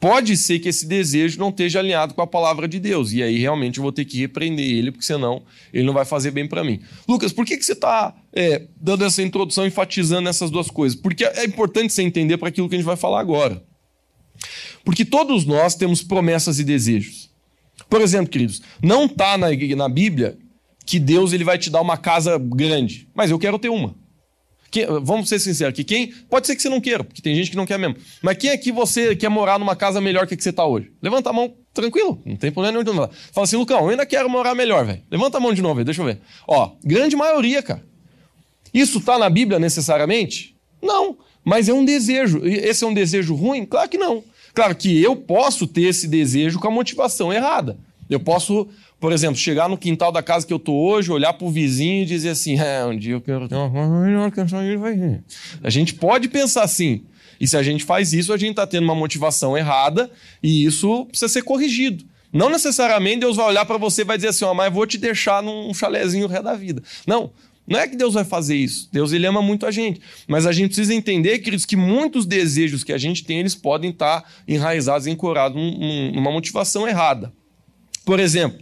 pode 0.00 0.34
ser 0.36 0.58
que 0.58 0.70
esse 0.70 0.86
desejo 0.86 1.38
não 1.38 1.50
esteja 1.50 1.78
alinhado 1.78 2.14
com 2.14 2.22
a 2.22 2.26
palavra 2.26 2.66
de 2.66 2.80
Deus. 2.80 3.12
E 3.12 3.22
aí 3.22 3.38
realmente 3.38 3.78
eu 3.78 3.82
vou 3.82 3.92
ter 3.92 4.06
que 4.06 4.18
repreender 4.18 4.64
ele, 4.64 4.90
porque 4.90 5.04
senão 5.04 5.42
ele 5.72 5.84
não 5.84 5.92
vai 5.92 6.06
fazer 6.06 6.30
bem 6.30 6.48
para 6.48 6.64
mim. 6.64 6.80
Lucas, 7.06 7.32
por 7.32 7.44
que, 7.44 7.56
que 7.56 7.64
você 7.64 7.72
está 7.72 8.16
é, 8.32 8.66
dando 8.80 9.04
essa 9.04 9.22
introdução, 9.22 9.66
enfatizando 9.66 10.28
essas 10.28 10.50
duas 10.50 10.70
coisas? 10.70 10.98
Porque 10.98 11.22
é 11.24 11.44
importante 11.44 11.92
você 11.92 12.02
entender 12.02 12.38
para 12.38 12.48
aquilo 12.48 12.68
que 12.68 12.74
a 12.74 12.78
gente 12.78 12.86
vai 12.86 12.96
falar 12.96 13.20
agora. 13.20 13.62
Porque 14.82 15.04
todos 15.04 15.44
nós 15.44 15.74
temos 15.74 16.02
promessas 16.02 16.58
e 16.58 16.64
desejos. 16.64 17.30
Por 17.88 18.00
exemplo, 18.00 18.30
queridos, 18.30 18.62
não 18.82 19.04
está 19.04 19.36
na, 19.36 19.48
na 19.76 19.88
Bíblia 19.88 20.38
que 20.86 20.98
Deus 20.98 21.32
ele 21.32 21.44
vai 21.44 21.58
te 21.58 21.68
dar 21.68 21.80
uma 21.82 21.96
casa 21.96 22.38
grande, 22.38 23.06
mas 23.14 23.30
eu 23.30 23.38
quero 23.38 23.58
ter 23.58 23.68
uma. 23.68 23.94
Vamos 25.02 25.28
ser 25.28 25.38
sinceros 25.38 25.72
aqui. 25.72 25.82
Quem, 25.82 26.12
pode 26.28 26.46
ser 26.46 26.54
que 26.54 26.62
você 26.62 26.68
não 26.68 26.80
queira, 26.80 27.02
porque 27.02 27.20
tem 27.20 27.34
gente 27.34 27.50
que 27.50 27.56
não 27.56 27.66
quer 27.66 27.78
mesmo. 27.78 27.96
Mas 28.22 28.36
quem 28.36 28.50
aqui 28.50 28.70
você 28.70 29.16
quer 29.16 29.28
morar 29.28 29.58
numa 29.58 29.74
casa 29.74 30.00
melhor 30.00 30.26
que 30.26 30.34
a 30.34 30.36
que 30.36 30.42
você 30.42 30.50
está 30.50 30.64
hoje? 30.64 30.92
Levanta 31.02 31.30
a 31.30 31.32
mão, 31.32 31.52
tranquilo, 31.74 32.20
não 32.24 32.36
tem 32.36 32.52
problema 32.52 32.82
nenhum. 32.82 33.08
Fala 33.32 33.44
assim, 33.44 33.56
Lucão, 33.56 33.80
eu 33.80 33.88
ainda 33.88 34.06
quero 34.06 34.28
morar 34.30 34.54
melhor, 34.54 34.84
velho. 34.84 35.02
Levanta 35.10 35.38
a 35.38 35.40
mão 35.40 35.52
de 35.52 35.62
novo, 35.62 35.84
deixa 35.84 36.02
eu 36.02 36.06
ver. 36.06 36.20
Ó, 36.46 36.72
grande 36.84 37.16
maioria, 37.16 37.62
cara. 37.62 37.82
Isso 38.72 38.98
está 38.98 39.18
na 39.18 39.28
Bíblia 39.28 39.58
necessariamente? 39.58 40.56
Não, 40.80 41.18
mas 41.44 41.68
é 41.68 41.72
um 41.72 41.84
desejo. 41.84 42.40
Esse 42.44 42.84
é 42.84 42.86
um 42.86 42.94
desejo 42.94 43.34
ruim? 43.34 43.64
Claro 43.66 43.88
que 43.88 43.98
não. 43.98 44.22
Claro 44.54 44.74
que 44.74 45.02
eu 45.02 45.16
posso 45.16 45.66
ter 45.66 45.82
esse 45.82 46.06
desejo 46.06 46.58
com 46.58 46.68
a 46.68 46.70
motivação 46.70 47.32
errada. 47.32 47.78
Eu 48.08 48.18
posso 48.18 48.68
por 49.00 49.12
exemplo, 49.12 49.36
chegar 49.36 49.66
no 49.66 49.78
quintal 49.78 50.12
da 50.12 50.22
casa 50.22 50.46
que 50.46 50.52
eu 50.52 50.58
tô 50.58 50.74
hoje, 50.74 51.10
olhar 51.10 51.32
pro 51.32 51.48
vizinho 51.48 52.02
e 52.02 52.06
dizer 52.06 52.28
assim: 52.28 52.60
é, 52.60 52.84
um 52.84 52.96
dia 52.96 53.14
eu 53.14 53.20
quero 53.20 53.48
ter 53.48 53.54
uma 53.54 53.68
vai 54.76 54.94
A 55.64 55.70
gente 55.70 55.94
pode 55.94 56.28
pensar 56.28 56.62
assim. 56.62 57.02
E 57.40 57.48
se 57.48 57.56
a 57.56 57.62
gente 57.62 57.82
faz 57.82 58.12
isso, 58.12 58.34
a 58.34 58.36
gente 58.36 58.50
está 58.50 58.66
tendo 58.66 58.84
uma 58.84 58.94
motivação 58.94 59.56
errada 59.56 60.10
e 60.42 60.66
isso 60.66 61.06
precisa 61.06 61.32
ser 61.32 61.42
corrigido. 61.42 62.04
Não 62.30 62.50
necessariamente 62.50 63.20
Deus 63.20 63.36
vai 63.36 63.46
olhar 63.46 63.64
para 63.64 63.78
você 63.78 64.02
e 64.02 64.04
vai 64.04 64.18
dizer 64.18 64.28
assim: 64.28 64.44
ó, 64.44 64.52
oh, 64.52 64.54
mas 64.54 64.70
vou 64.70 64.86
te 64.86 64.98
deixar 64.98 65.42
num 65.42 65.72
chalezinho 65.72 66.28
resto 66.28 66.44
da 66.44 66.54
vida. 66.54 66.82
Não. 67.06 67.32
Não 67.66 67.78
é 67.78 67.86
que 67.86 67.94
Deus 67.94 68.14
vai 68.14 68.24
fazer 68.24 68.56
isso. 68.56 68.88
Deus 68.92 69.12
ele 69.12 69.26
ama 69.26 69.40
muito 69.40 69.64
a 69.64 69.70
gente. 69.70 70.00
Mas 70.26 70.44
a 70.44 70.50
gente 70.50 70.68
precisa 70.68 70.92
entender, 70.92 71.38
queridos, 71.38 71.64
que 71.64 71.76
muitos 71.76 72.26
desejos 72.26 72.82
que 72.82 72.92
a 72.92 72.98
gente 72.98 73.22
tem, 73.22 73.38
eles 73.38 73.54
podem 73.54 73.90
estar 73.90 74.28
enraizados, 74.48 75.06
encorados 75.06 75.56
numa 76.12 76.32
motivação 76.32 76.88
errada. 76.88 77.32
Por 78.04 78.18
exemplo, 78.18 78.60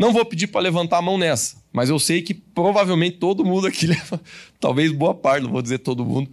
não 0.00 0.14
vou 0.14 0.24
pedir 0.24 0.46
para 0.46 0.62
levantar 0.62 0.96
a 0.96 1.02
mão 1.02 1.18
nessa, 1.18 1.56
mas 1.70 1.90
eu 1.90 1.98
sei 1.98 2.22
que 2.22 2.32
provavelmente 2.32 3.18
todo 3.18 3.44
mundo 3.44 3.66
aqui 3.66 3.84
leva, 3.86 4.18
talvez 4.58 4.90
boa 4.90 5.14
parte, 5.14 5.44
não 5.44 5.52
vou 5.52 5.60
dizer 5.60 5.78
todo 5.78 6.06
mundo. 6.06 6.30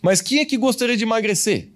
Mas 0.00 0.22
quem 0.22 0.38
é 0.38 0.44
que 0.46 0.56
gostaria 0.56 0.96
de 0.96 1.04
emagrecer? 1.04 1.68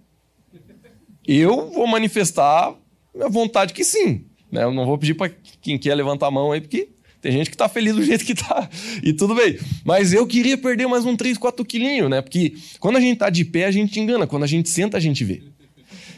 Eu 1.26 1.70
vou 1.70 1.86
manifestar 1.86 2.74
a 3.20 3.28
vontade 3.28 3.74
que 3.74 3.84
sim. 3.84 4.24
Né? 4.50 4.64
Eu 4.64 4.72
não 4.72 4.86
vou 4.86 4.96
pedir 4.96 5.12
para 5.12 5.30
quem 5.60 5.78
quer 5.78 5.94
levantar 5.94 6.28
a 6.28 6.30
mão 6.30 6.50
aí, 6.50 6.62
porque 6.62 6.88
tem 7.20 7.32
gente 7.32 7.50
que 7.50 7.56
tá 7.58 7.68
feliz 7.68 7.94
do 7.94 8.00
jeito 8.04 8.24
que 8.24 8.34
tá. 8.34 8.66
E 9.02 9.12
tudo 9.12 9.34
bem. 9.34 9.58
Mas 9.84 10.14
eu 10.14 10.26
queria 10.26 10.56
perder 10.56 10.86
mais 10.86 11.04
um 11.04 11.14
3, 11.14 11.36
4 11.36 11.62
quilinhos, 11.66 12.08
né? 12.08 12.22
Porque 12.22 12.54
quando 12.80 12.96
a 12.96 13.00
gente 13.00 13.18
tá 13.18 13.28
de 13.28 13.44
pé, 13.44 13.66
a 13.66 13.70
gente 13.70 14.00
engana. 14.00 14.26
Quando 14.26 14.44
a 14.44 14.46
gente 14.46 14.70
senta, 14.70 14.96
a 14.96 15.00
gente 15.00 15.22
vê. 15.24 15.42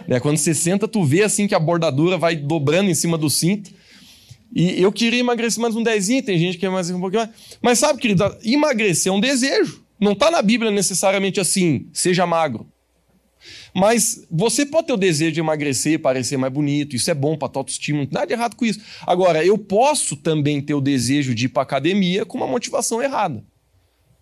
Né? 0.07 0.21
Quando 0.21 0.37
você 0.37 0.55
senta, 0.55 0.87
tu 0.87 1.05
vê 1.05 1.25
assim 1.25 1.49
que 1.49 1.55
a 1.55 1.59
bordadura 1.59 2.17
vai 2.17 2.37
dobrando 2.37 2.89
em 2.89 2.95
cima 2.95 3.19
do 3.19 3.29
cinto. 3.29 3.73
E 4.55 4.81
eu 4.81 4.91
queria 4.91 5.21
emagrecer 5.21 5.61
mais 5.61 5.77
um 5.77 5.83
dezinho, 5.83 6.23
tem 6.23 6.39
gente 6.39 6.55
que 6.55 6.61
quer 6.61 6.71
mais 6.71 6.89
um 6.91 7.01
pouquinho 7.01 7.25
mais. 7.25 7.59
Mas 7.61 7.79
sabe, 7.79 8.01
querido, 8.01 8.25
emagrecer 8.45 9.13
é 9.13 9.15
um 9.15 9.21
desejo. 9.21 9.85
Não 10.01 10.13
está 10.13 10.31
na 10.31 10.43
Bíblia 10.43 10.71
necessariamente 10.71 11.41
assim, 11.41 11.89
seja 11.93 12.27
magro. 12.27 12.67
Mas 13.75 14.27
você 14.31 14.65
pode 14.65 14.87
ter 14.87 14.93
o 14.93 14.97
desejo 14.97 15.33
de 15.33 15.41
emagrecer, 15.41 16.01
parecer 16.01 16.37
mais 16.37 16.53
bonito, 16.53 16.97
isso 16.97 17.11
é 17.11 17.15
bom 17.15 17.37
para 17.37 17.49
tua 17.49 17.61
autoestima, 17.61 17.99
não 17.99 18.07
tem 18.07 18.15
nada 18.15 18.27
de 18.27 18.33
errado 18.33 18.57
com 18.57 18.65
isso. 18.65 18.81
Agora, 19.07 19.45
eu 19.45 19.59
posso 19.59 20.17
também 20.17 20.61
ter 20.61 20.75
o 20.75 20.81
desejo 20.81 21.35
de 21.35 21.47
ir 21.47 21.49
para 21.49 21.63
academia 21.63 22.25
com 22.25 22.39
uma 22.39 22.47
motivação 22.47 23.03
errada. 23.03 23.45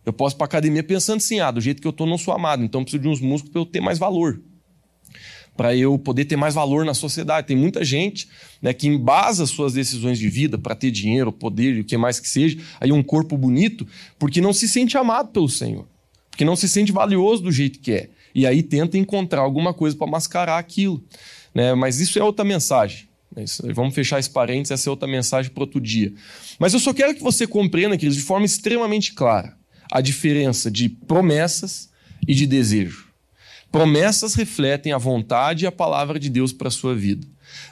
Eu 0.04 0.12
posso 0.12 0.34
ir 0.34 0.38
para 0.38 0.46
academia 0.46 0.82
pensando 0.82 1.18
assim, 1.18 1.40
ah, 1.40 1.50
do 1.50 1.60
jeito 1.60 1.80
que 1.80 1.86
eu 1.86 1.92
estou 1.92 2.06
não 2.06 2.18
sou 2.18 2.34
amado, 2.34 2.64
então 2.64 2.82
preciso 2.82 3.02
de 3.02 3.08
uns 3.08 3.20
músculos 3.20 3.52
para 3.52 3.60
eu 3.60 3.66
ter 3.66 3.80
mais 3.80 3.98
valor 3.98 4.40
para 5.56 5.74
eu 5.74 5.98
poder 5.98 6.24
ter 6.24 6.36
mais 6.36 6.54
valor 6.54 6.84
na 6.84 6.94
sociedade. 6.94 7.46
Tem 7.46 7.56
muita 7.56 7.84
gente 7.84 8.28
né, 8.60 8.72
que 8.72 8.86
embasa 8.86 9.46
suas 9.46 9.72
decisões 9.72 10.18
de 10.18 10.28
vida 10.28 10.58
para 10.58 10.74
ter 10.74 10.90
dinheiro, 10.90 11.32
poder 11.32 11.76
e 11.76 11.80
o 11.80 11.84
que 11.84 11.96
mais 11.96 12.18
que 12.18 12.28
seja, 12.28 12.58
aí 12.80 12.92
um 12.92 13.02
corpo 13.02 13.36
bonito, 13.36 13.86
porque 14.18 14.40
não 14.40 14.52
se 14.52 14.68
sente 14.68 14.96
amado 14.96 15.28
pelo 15.28 15.48
Senhor, 15.48 15.86
porque 16.30 16.44
não 16.44 16.56
se 16.56 16.68
sente 16.68 16.92
valioso 16.92 17.42
do 17.42 17.52
jeito 17.52 17.78
que 17.78 17.92
é. 17.92 18.10
E 18.34 18.46
aí 18.46 18.62
tenta 18.62 18.98
encontrar 18.98 19.42
alguma 19.42 19.72
coisa 19.72 19.96
para 19.96 20.08
mascarar 20.08 20.58
aquilo. 20.58 21.02
Né? 21.54 21.72
Mas 21.74 22.00
isso 22.00 22.18
é 22.18 22.24
outra 22.24 22.44
mensagem. 22.44 23.08
Né? 23.34 23.44
Vamos 23.72 23.94
fechar 23.94 24.18
esse 24.18 24.30
parênteses, 24.30 24.72
essa 24.72 24.88
é 24.88 24.90
outra 24.90 25.06
mensagem 25.06 25.52
para 25.52 25.62
outro 25.62 25.80
dia. 25.80 26.12
Mas 26.58 26.74
eu 26.74 26.80
só 26.80 26.92
quero 26.92 27.14
que 27.14 27.22
você 27.22 27.46
compreenda, 27.46 27.96
queridos, 27.96 28.16
de 28.16 28.22
forma 28.22 28.44
extremamente 28.44 29.12
clara, 29.14 29.56
a 29.90 30.00
diferença 30.00 30.68
de 30.68 30.88
promessas 30.88 31.88
e 32.26 32.34
de 32.34 32.44
desejo. 32.44 33.03
Promessas 33.74 34.36
refletem 34.36 34.92
a 34.92 34.98
vontade 34.98 35.64
e 35.64 35.66
a 35.66 35.72
palavra 35.72 36.16
de 36.20 36.30
Deus 36.30 36.52
para 36.52 36.68
a 36.68 36.70
sua 36.70 36.94
vida. 36.94 37.26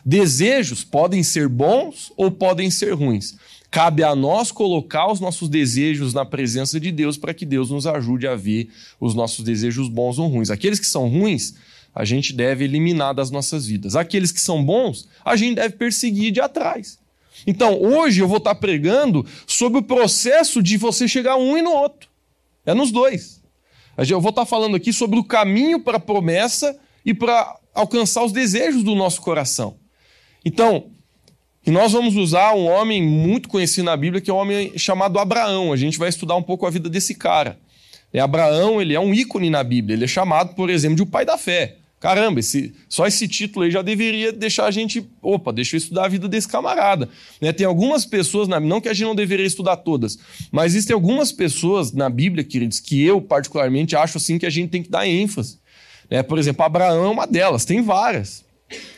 Desejos 0.04 0.82
podem 0.82 1.22
ser 1.22 1.48
bons 1.48 2.10
ou 2.16 2.28
podem 2.28 2.72
ser 2.72 2.90
ruins. 2.92 3.36
Cabe 3.70 4.02
a 4.02 4.12
nós 4.12 4.50
colocar 4.50 5.12
os 5.12 5.20
nossos 5.20 5.48
desejos 5.48 6.12
na 6.12 6.24
presença 6.24 6.80
de 6.80 6.90
Deus 6.90 7.16
para 7.16 7.32
que 7.32 7.46
Deus 7.46 7.70
nos 7.70 7.86
ajude 7.86 8.26
a 8.26 8.34
ver 8.34 8.68
os 8.98 9.14
nossos 9.14 9.44
desejos 9.44 9.88
bons 9.88 10.18
ou 10.18 10.26
ruins. 10.26 10.50
Aqueles 10.50 10.80
que 10.80 10.88
são 10.88 11.08
ruins, 11.08 11.54
a 11.94 12.04
gente 12.04 12.32
deve 12.32 12.64
eliminar 12.64 13.14
das 13.14 13.30
nossas 13.30 13.64
vidas. 13.64 13.94
Aqueles 13.94 14.32
que 14.32 14.40
são 14.40 14.60
bons, 14.64 15.08
a 15.24 15.36
gente 15.36 15.54
deve 15.54 15.76
perseguir 15.76 16.32
de 16.32 16.40
atrás. 16.40 16.98
Então, 17.46 17.80
hoje 17.80 18.20
eu 18.20 18.26
vou 18.26 18.38
estar 18.38 18.56
pregando 18.56 19.24
sobre 19.46 19.78
o 19.78 19.84
processo 19.84 20.60
de 20.60 20.76
você 20.76 21.06
chegar 21.06 21.36
um 21.36 21.56
e 21.56 21.62
no 21.62 21.70
outro. 21.70 22.08
É 22.66 22.74
nos 22.74 22.90
dois. 22.90 23.41
Eu 23.96 24.20
vou 24.20 24.30
estar 24.30 24.46
falando 24.46 24.76
aqui 24.76 24.92
sobre 24.92 25.18
o 25.18 25.24
caminho 25.24 25.80
para 25.80 25.96
a 25.96 26.00
promessa 26.00 26.76
e 27.04 27.12
para 27.12 27.56
alcançar 27.74 28.24
os 28.24 28.32
desejos 28.32 28.82
do 28.82 28.94
nosso 28.94 29.20
coração. 29.20 29.76
Então, 30.44 30.86
nós 31.66 31.92
vamos 31.92 32.16
usar 32.16 32.54
um 32.54 32.66
homem 32.66 33.02
muito 33.02 33.48
conhecido 33.48 33.84
na 33.84 33.96
Bíblia, 33.96 34.20
que 34.20 34.30
é 34.30 34.34
um 34.34 34.38
homem 34.38 34.76
chamado 34.76 35.18
Abraão. 35.18 35.72
A 35.72 35.76
gente 35.76 35.98
vai 35.98 36.08
estudar 36.08 36.34
um 36.34 36.42
pouco 36.42 36.66
a 36.66 36.70
vida 36.70 36.88
desse 36.88 37.14
cara. 37.14 37.58
É, 38.12 38.20
Abraão, 38.20 38.80
ele 38.80 38.94
é 38.94 39.00
um 39.00 39.14
ícone 39.14 39.48
na 39.48 39.62
Bíblia. 39.62 39.94
Ele 39.94 40.04
é 40.04 40.08
chamado, 40.08 40.54
por 40.54 40.68
exemplo, 40.68 40.96
de 40.96 41.02
o 41.02 41.06
pai 41.06 41.24
da 41.24 41.38
fé. 41.38 41.76
Caramba, 42.02 42.40
esse, 42.40 42.74
só 42.88 43.06
esse 43.06 43.28
título 43.28 43.64
aí 43.64 43.70
já 43.70 43.80
deveria 43.80 44.32
deixar 44.32 44.64
a 44.64 44.72
gente. 44.72 45.08
Opa, 45.22 45.52
deixa 45.52 45.76
eu 45.76 45.78
estudar 45.78 46.06
a 46.06 46.08
vida 46.08 46.26
desse 46.26 46.48
camarada. 46.48 47.08
Né? 47.40 47.52
Tem 47.52 47.64
algumas 47.64 48.04
pessoas, 48.04 48.48
na, 48.48 48.58
não 48.58 48.80
que 48.80 48.88
a 48.88 48.92
gente 48.92 49.06
não 49.06 49.14
deveria 49.14 49.46
estudar 49.46 49.76
todas, 49.76 50.18
mas 50.50 50.72
existem 50.72 50.94
algumas 50.94 51.30
pessoas 51.30 51.92
na 51.92 52.10
Bíblia, 52.10 52.42
queridos, 52.42 52.80
que 52.80 53.00
eu 53.00 53.20
particularmente 53.20 53.94
acho 53.94 54.18
assim 54.18 54.36
que 54.36 54.44
a 54.44 54.50
gente 54.50 54.68
tem 54.68 54.82
que 54.82 54.90
dar 54.90 55.06
ênfase. 55.06 55.60
Né? 56.10 56.24
Por 56.24 56.40
exemplo, 56.40 56.64
Abraão 56.64 57.04
é 57.04 57.08
uma 57.08 57.24
delas, 57.24 57.64
tem 57.64 57.80
várias. 57.80 58.44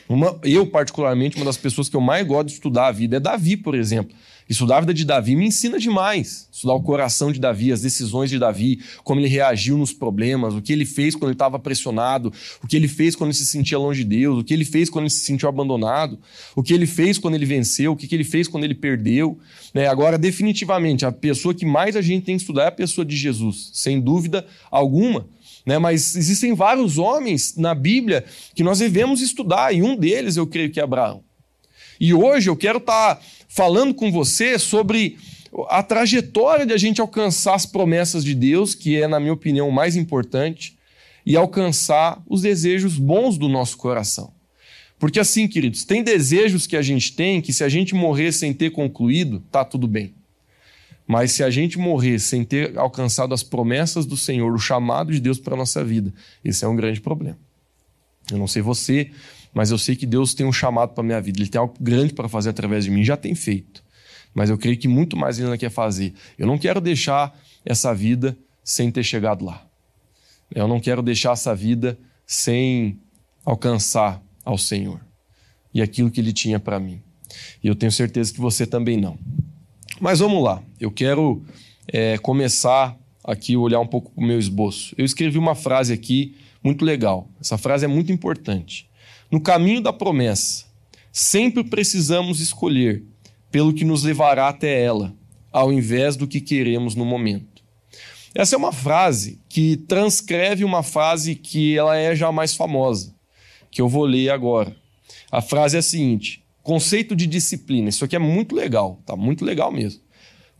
Uma, 0.08 0.40
eu, 0.42 0.66
particularmente, 0.66 1.36
uma 1.36 1.44
das 1.44 1.58
pessoas 1.58 1.90
que 1.90 1.96
eu 1.96 2.00
mais 2.00 2.26
gosto 2.26 2.46
de 2.46 2.54
estudar 2.54 2.86
a 2.86 2.92
vida 2.92 3.18
é 3.18 3.20
Davi, 3.20 3.58
por 3.58 3.74
exemplo. 3.74 4.16
Estudar 4.48 4.76
a 4.76 4.80
vida 4.80 4.92
de 4.92 5.04
Davi 5.06 5.34
me 5.34 5.46
ensina 5.46 5.78
demais. 5.78 6.48
Estudar 6.52 6.74
o 6.74 6.82
coração 6.82 7.32
de 7.32 7.40
Davi, 7.40 7.72
as 7.72 7.80
decisões 7.80 8.28
de 8.28 8.38
Davi, 8.38 8.78
como 9.02 9.18
ele 9.20 9.28
reagiu 9.28 9.78
nos 9.78 9.92
problemas, 9.92 10.54
o 10.54 10.60
que 10.60 10.72
ele 10.72 10.84
fez 10.84 11.14
quando 11.14 11.30
ele 11.30 11.34
estava 11.34 11.58
pressionado, 11.58 12.30
o 12.62 12.66
que 12.66 12.76
ele 12.76 12.86
fez 12.86 13.16
quando 13.16 13.30
ele 13.30 13.38
se 13.38 13.46
sentia 13.46 13.78
longe 13.78 14.04
de 14.04 14.10
Deus, 14.16 14.40
o 14.40 14.44
que 14.44 14.52
ele 14.52 14.66
fez 14.66 14.90
quando 14.90 15.04
ele 15.04 15.10
se 15.10 15.24
sentiu 15.24 15.48
abandonado, 15.48 16.18
o 16.54 16.62
que 16.62 16.74
ele 16.74 16.86
fez 16.86 17.16
quando 17.16 17.34
ele 17.34 17.46
venceu, 17.46 17.92
o 17.92 17.96
que 17.96 18.14
ele 18.14 18.24
fez 18.24 18.46
quando 18.46 18.64
ele 18.64 18.74
perdeu. 18.74 19.38
Né? 19.72 19.86
Agora, 19.86 20.18
definitivamente, 20.18 21.06
a 21.06 21.12
pessoa 21.12 21.54
que 21.54 21.64
mais 21.64 21.96
a 21.96 22.02
gente 22.02 22.24
tem 22.24 22.36
que 22.36 22.42
estudar 22.42 22.64
é 22.64 22.68
a 22.68 22.72
pessoa 22.72 23.04
de 23.04 23.16
Jesus, 23.16 23.70
sem 23.72 23.98
dúvida 23.98 24.46
alguma. 24.70 25.26
Né? 25.64 25.78
Mas 25.78 26.14
existem 26.16 26.54
vários 26.54 26.98
homens 26.98 27.56
na 27.56 27.74
Bíblia 27.74 28.24
que 28.54 28.62
nós 28.62 28.78
devemos 28.78 29.22
estudar, 29.22 29.74
e 29.74 29.82
um 29.82 29.96
deles 29.96 30.36
eu 30.36 30.46
creio 30.46 30.70
que 30.70 30.78
é 30.78 30.82
Abraão. 30.82 31.22
E 31.98 32.12
hoje 32.12 32.50
eu 32.50 32.56
quero 32.56 32.78
estar 32.78 33.16
tá 33.16 33.22
falando 33.54 33.94
com 33.94 34.10
você 34.10 34.58
sobre 34.58 35.16
a 35.68 35.80
trajetória 35.80 36.66
de 36.66 36.72
a 36.72 36.76
gente 36.76 37.00
alcançar 37.00 37.54
as 37.54 37.64
promessas 37.64 38.24
de 38.24 38.34
Deus, 38.34 38.74
que 38.74 39.00
é, 39.00 39.06
na 39.06 39.20
minha 39.20 39.32
opinião, 39.32 39.68
o 39.68 39.72
mais 39.72 39.94
importante, 39.94 40.76
e 41.24 41.36
alcançar 41.36 42.20
os 42.28 42.42
desejos 42.42 42.98
bons 42.98 43.38
do 43.38 43.48
nosso 43.48 43.76
coração. 43.76 44.32
Porque 44.98 45.20
assim, 45.20 45.46
queridos, 45.46 45.84
tem 45.84 46.02
desejos 46.02 46.66
que 46.66 46.76
a 46.76 46.82
gente 46.82 47.12
tem 47.12 47.40
que 47.40 47.52
se 47.52 47.62
a 47.62 47.68
gente 47.68 47.94
morrer 47.94 48.32
sem 48.32 48.52
ter 48.52 48.70
concluído, 48.70 49.38
tá 49.52 49.64
tudo 49.64 49.86
bem. 49.86 50.12
Mas 51.06 51.30
se 51.30 51.44
a 51.44 51.50
gente 51.50 51.78
morrer 51.78 52.18
sem 52.18 52.42
ter 52.42 52.76
alcançado 52.76 53.32
as 53.32 53.44
promessas 53.44 54.04
do 54.04 54.16
Senhor, 54.16 54.52
o 54.52 54.58
chamado 54.58 55.12
de 55.12 55.20
Deus 55.20 55.38
para 55.38 55.54
a 55.54 55.56
nossa 55.56 55.84
vida, 55.84 56.12
esse 56.44 56.64
é 56.64 56.68
um 56.68 56.74
grande 56.74 57.00
problema. 57.00 57.38
Eu 58.32 58.38
não 58.38 58.48
sei 58.48 58.62
você, 58.62 59.12
mas 59.54 59.70
eu 59.70 59.78
sei 59.78 59.94
que 59.94 60.04
Deus 60.04 60.34
tem 60.34 60.44
um 60.44 60.52
chamado 60.52 60.92
para 60.92 61.04
minha 61.04 61.20
vida. 61.20 61.38
Ele 61.38 61.48
tem 61.48 61.60
algo 61.60 61.74
grande 61.80 62.12
para 62.12 62.28
fazer 62.28 62.50
através 62.50 62.84
de 62.84 62.90
mim, 62.90 63.04
já 63.04 63.16
tem 63.16 63.34
feito. 63.36 63.84
Mas 64.34 64.50
eu 64.50 64.58
creio 64.58 64.76
que 64.76 64.88
muito 64.88 65.16
mais 65.16 65.38
ele 65.38 65.46
ainda 65.46 65.56
quer 65.56 65.70
fazer. 65.70 66.12
Eu 66.36 66.46
não 66.46 66.58
quero 66.58 66.80
deixar 66.80 67.38
essa 67.64 67.94
vida 67.94 68.36
sem 68.64 68.90
ter 68.90 69.04
chegado 69.04 69.44
lá. 69.44 69.64
Eu 70.52 70.66
não 70.66 70.80
quero 70.80 71.02
deixar 71.02 71.32
essa 71.32 71.54
vida 71.54 71.96
sem 72.26 72.98
alcançar 73.44 74.20
ao 74.44 74.58
Senhor 74.58 75.00
e 75.72 75.80
aquilo 75.80 76.10
que 76.10 76.20
Ele 76.20 76.32
tinha 76.32 76.58
para 76.58 76.80
mim. 76.80 77.00
E 77.62 77.68
eu 77.68 77.74
tenho 77.74 77.92
certeza 77.92 78.32
que 78.32 78.40
você 78.40 78.66
também 78.66 79.00
não. 79.00 79.16
Mas 80.00 80.18
vamos 80.18 80.42
lá. 80.42 80.62
Eu 80.80 80.90
quero 80.90 81.44
é, 81.86 82.18
começar 82.18 82.98
aqui 83.22 83.56
olhar 83.56 83.80
um 83.80 83.86
pouco 83.86 84.10
para 84.10 84.22
o 84.22 84.26
meu 84.26 84.38
esboço. 84.38 84.94
Eu 84.98 85.04
escrevi 85.04 85.38
uma 85.38 85.54
frase 85.54 85.92
aqui 85.92 86.36
muito 86.62 86.84
legal. 86.84 87.28
Essa 87.40 87.56
frase 87.56 87.84
é 87.84 87.88
muito 87.88 88.10
importante. 88.10 88.88
No 89.34 89.40
caminho 89.40 89.80
da 89.80 89.92
promessa, 89.92 90.64
sempre 91.10 91.64
precisamos 91.64 92.38
escolher 92.38 93.02
pelo 93.50 93.74
que 93.74 93.84
nos 93.84 94.04
levará 94.04 94.48
até 94.48 94.80
ela, 94.80 95.12
ao 95.50 95.72
invés 95.72 96.14
do 96.14 96.28
que 96.28 96.40
queremos 96.40 96.94
no 96.94 97.04
momento. 97.04 97.60
Essa 98.32 98.54
é 98.54 98.56
uma 98.56 98.70
frase 98.70 99.40
que 99.48 99.76
transcreve 99.76 100.62
uma 100.62 100.84
frase 100.84 101.34
que 101.34 101.76
ela 101.76 101.96
é 101.96 102.14
já 102.14 102.30
mais 102.30 102.54
famosa, 102.54 103.12
que 103.72 103.80
eu 103.80 103.88
vou 103.88 104.04
ler 104.04 104.30
agora. 104.30 104.76
A 105.32 105.42
frase 105.42 105.74
é 105.74 105.80
a 105.80 105.82
seguinte: 105.82 106.44
conceito 106.62 107.16
de 107.16 107.26
disciplina. 107.26 107.88
Isso 107.88 108.04
aqui 108.04 108.14
é 108.14 108.20
muito 108.20 108.54
legal, 108.54 109.02
tá? 109.04 109.16
Muito 109.16 109.44
legal 109.44 109.72
mesmo. 109.72 110.00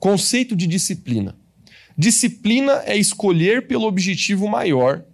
Conceito 0.00 0.56
de 0.56 0.66
disciplina. 0.66 1.38
Disciplina 1.96 2.82
é 2.86 2.96
escolher 2.96 3.68
pelo 3.68 3.86
objetivo 3.86 4.48
maior 4.48 5.04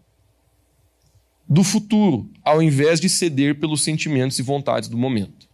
do 1.50 1.64
futuro, 1.64 2.30
ao 2.44 2.62
invés 2.62 3.00
de 3.00 3.08
ceder 3.08 3.58
pelos 3.58 3.82
sentimentos 3.82 4.38
e 4.38 4.42
vontades 4.42 4.88
do 4.88 4.96
momento. 4.96 5.48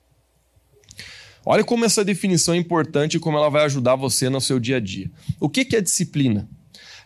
Olha 1.42 1.64
como 1.64 1.86
essa 1.86 2.04
definição 2.04 2.52
é 2.52 2.58
importante 2.58 3.16
e 3.16 3.20
como 3.20 3.38
ela 3.38 3.48
vai 3.48 3.64
ajudar 3.64 3.96
você 3.96 4.28
no 4.28 4.38
seu 4.38 4.60
dia 4.60 4.76
a 4.76 4.80
dia. 4.80 5.10
O 5.40 5.48
que 5.48 5.74
é 5.74 5.80
disciplina? 5.80 6.46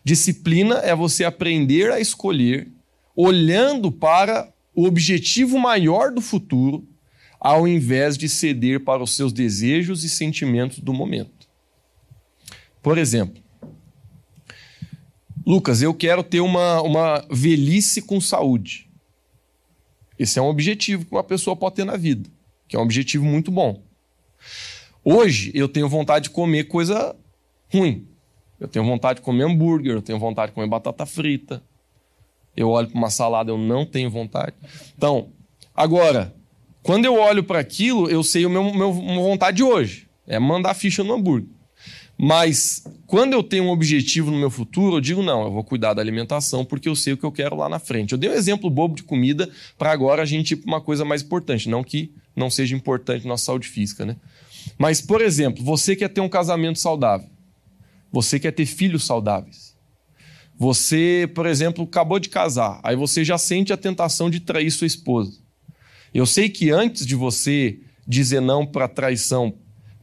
Disciplina 0.02 0.78
é 0.78 0.92
você 0.92 1.24
aprender 1.24 1.92
a 1.92 2.00
escolher 2.00 2.68
olhando 3.14 3.92
para 3.92 4.52
o 4.74 4.86
objetivo 4.86 5.56
maior 5.58 6.10
do 6.10 6.20
futuro, 6.20 6.84
ao 7.38 7.68
invés 7.68 8.18
de 8.18 8.28
ceder 8.28 8.80
para 8.80 9.02
os 9.02 9.14
seus 9.14 9.32
desejos 9.32 10.02
e 10.02 10.08
sentimentos 10.10 10.80
do 10.80 10.92
momento. 10.92 11.48
Por 12.82 12.98
exemplo, 12.98 13.40
Lucas, 15.46 15.82
eu 15.82 15.94
quero 15.94 16.22
ter 16.22 16.40
uma, 16.40 16.82
uma 16.82 17.24
velhice 17.30 18.02
com 18.02 18.20
saúde. 18.20 18.88
Esse 20.18 20.38
é 20.38 20.42
um 20.42 20.48
objetivo 20.48 21.06
que 21.06 21.12
uma 21.12 21.24
pessoa 21.24 21.56
pode 21.56 21.76
ter 21.76 21.84
na 21.84 21.96
vida, 21.96 22.28
que 22.68 22.76
é 22.76 22.78
um 22.78 22.82
objetivo 22.82 23.24
muito 23.24 23.50
bom. 23.50 23.82
Hoje 25.02 25.50
eu 25.54 25.66
tenho 25.66 25.88
vontade 25.88 26.24
de 26.24 26.30
comer 26.30 26.64
coisa 26.64 27.16
ruim. 27.72 28.06
Eu 28.58 28.68
tenho 28.68 28.84
vontade 28.84 29.20
de 29.20 29.24
comer 29.24 29.44
hambúrguer, 29.44 29.92
eu 29.92 30.02
tenho 30.02 30.18
vontade 30.18 30.50
de 30.50 30.54
comer 30.54 30.68
batata 30.68 31.06
frita. 31.06 31.62
Eu 32.54 32.68
olho 32.68 32.88
para 32.88 32.98
uma 32.98 33.08
salada, 33.08 33.50
eu 33.50 33.56
não 33.56 33.86
tenho 33.86 34.10
vontade. 34.10 34.54
Então, 34.94 35.30
agora, 35.74 36.34
quando 36.82 37.06
eu 37.06 37.14
olho 37.14 37.42
para 37.42 37.58
aquilo, 37.58 38.10
eu 38.10 38.22
sei 38.22 38.44
o 38.44 38.50
meu, 38.50 38.74
meu 38.74 38.92
vontade 38.92 39.58
de 39.58 39.62
hoje. 39.62 40.06
É 40.26 40.38
mandar 40.38 40.74
ficha 40.74 41.02
no 41.02 41.14
hambúrguer. 41.14 41.48
Mas 42.22 42.84
quando 43.06 43.32
eu 43.32 43.42
tenho 43.42 43.64
um 43.64 43.70
objetivo 43.70 44.30
no 44.30 44.38
meu 44.38 44.50
futuro, 44.50 44.96
eu 44.96 45.00
digo 45.00 45.22
não, 45.22 45.44
eu 45.44 45.50
vou 45.50 45.64
cuidar 45.64 45.94
da 45.94 46.02
alimentação 46.02 46.66
porque 46.66 46.86
eu 46.86 46.94
sei 46.94 47.14
o 47.14 47.16
que 47.16 47.24
eu 47.24 47.32
quero 47.32 47.56
lá 47.56 47.66
na 47.66 47.78
frente. 47.78 48.12
Eu 48.12 48.18
dei 48.18 48.28
um 48.28 48.34
exemplo 48.34 48.68
bobo 48.68 48.94
de 48.94 49.02
comida 49.02 49.48
para 49.78 49.90
agora 49.90 50.20
a 50.20 50.26
gente 50.26 50.50
ir 50.50 50.56
para 50.56 50.70
uma 50.70 50.82
coisa 50.82 51.02
mais 51.02 51.22
importante, 51.22 51.66
não 51.66 51.82
que 51.82 52.12
não 52.36 52.50
seja 52.50 52.76
importante 52.76 53.26
na 53.26 53.38
saúde 53.38 53.68
física, 53.68 54.04
né? 54.04 54.16
Mas, 54.76 55.00
por 55.00 55.22
exemplo, 55.22 55.64
você 55.64 55.96
quer 55.96 56.10
ter 56.10 56.20
um 56.20 56.28
casamento 56.28 56.78
saudável. 56.78 57.26
Você 58.12 58.38
quer 58.38 58.52
ter 58.52 58.66
filhos 58.66 59.06
saudáveis. 59.06 59.74
Você, 60.58 61.26
por 61.34 61.46
exemplo, 61.46 61.84
acabou 61.84 62.18
de 62.18 62.28
casar, 62.28 62.80
aí 62.82 62.96
você 62.96 63.24
já 63.24 63.38
sente 63.38 63.72
a 63.72 63.78
tentação 63.78 64.28
de 64.28 64.40
trair 64.40 64.70
sua 64.70 64.86
esposa. 64.86 65.38
Eu 66.12 66.26
sei 66.26 66.50
que 66.50 66.70
antes 66.70 67.06
de 67.06 67.14
você 67.14 67.80
dizer 68.06 68.42
não 68.42 68.66
para 68.66 68.86
traição 68.86 69.54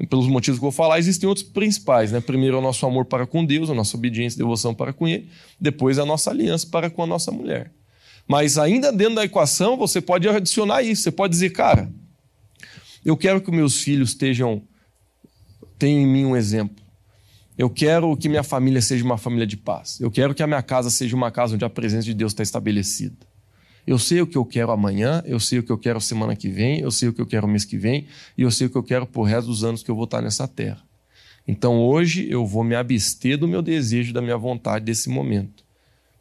pelos 0.05 0.27
motivos 0.27 0.59
que 0.59 0.65
eu 0.65 0.69
vou 0.69 0.75
falar, 0.75 0.99
existem 0.99 1.27
outros 1.27 1.47
principais. 1.47 2.11
Né? 2.11 2.21
Primeiro 2.21 2.57
é 2.57 2.59
o 2.59 2.61
nosso 2.61 2.85
amor 2.85 3.05
para 3.05 3.25
com 3.25 3.43
Deus, 3.43 3.69
a 3.69 3.73
nossa 3.73 3.97
obediência 3.97 4.37
e 4.37 4.39
devoção 4.39 4.73
para 4.73 4.93
com 4.93 5.07
Ele. 5.07 5.27
Depois 5.59 5.97
a 5.97 6.05
nossa 6.05 6.29
aliança 6.29 6.67
para 6.67 6.89
com 6.89 7.01
a 7.01 7.07
nossa 7.07 7.31
mulher. 7.31 7.71
Mas 8.27 8.57
ainda 8.57 8.91
dentro 8.91 9.15
da 9.15 9.23
equação, 9.23 9.77
você 9.77 9.99
pode 9.99 10.27
adicionar 10.27 10.83
isso. 10.83 11.01
Você 11.01 11.11
pode 11.11 11.31
dizer, 11.31 11.49
cara, 11.51 11.91
eu 13.03 13.17
quero 13.17 13.41
que 13.41 13.49
meus 13.49 13.81
filhos 13.81 14.09
estejam, 14.09 14.61
tenham 15.79 16.01
em 16.01 16.07
mim 16.07 16.25
um 16.25 16.35
exemplo. 16.35 16.85
Eu 17.57 17.69
quero 17.69 18.15
que 18.15 18.29
minha 18.29 18.43
família 18.43 18.81
seja 18.81 19.03
uma 19.03 19.17
família 19.17 19.47
de 19.47 19.57
paz. 19.57 19.99
Eu 19.99 20.11
quero 20.11 20.35
que 20.35 20.43
a 20.43 20.47
minha 20.47 20.61
casa 20.61 20.91
seja 20.91 21.15
uma 21.15 21.31
casa 21.31 21.55
onde 21.55 21.65
a 21.65 21.69
presença 21.69 22.03
de 22.03 22.13
Deus 22.13 22.31
está 22.31 22.43
estabelecida. 22.43 23.26
Eu 23.87 23.97
sei 23.97 24.21
o 24.21 24.27
que 24.27 24.37
eu 24.37 24.43
quero 24.43 24.69
amanhã, 24.69 25.23
eu 25.25 25.39
sei 25.39 25.59
o 25.59 25.63
que 25.63 25.71
eu 25.71 25.77
quero 25.77 26.01
semana 26.01 26.35
que 26.35 26.49
vem, 26.49 26.81
eu 26.81 26.91
sei 26.91 27.07
o 27.07 27.13
que 27.13 27.21
eu 27.21 27.25
quero 27.25 27.47
mês 27.47 27.63
que 27.63 27.77
vem 27.77 28.05
e 28.37 28.41
eu 28.41 28.51
sei 28.51 28.67
o 28.67 28.69
que 28.69 28.75
eu 28.75 28.83
quero 28.83 29.07
por 29.07 29.23
resto 29.23 29.47
dos 29.47 29.63
anos 29.63 29.81
que 29.81 29.89
eu 29.89 29.95
vou 29.95 30.03
estar 30.03 30.21
nessa 30.21 30.45
terra. 30.45 30.83
Então 31.47 31.79
hoje 31.79 32.29
eu 32.29 32.45
vou 32.45 32.65
me 32.65 32.75
abster 32.75 33.37
do 33.37 33.47
meu 33.47 33.61
desejo, 33.61 34.11
da 34.11 34.21
minha 34.21 34.35
vontade 34.35 34.83
desse 34.83 35.07
momento. 35.07 35.63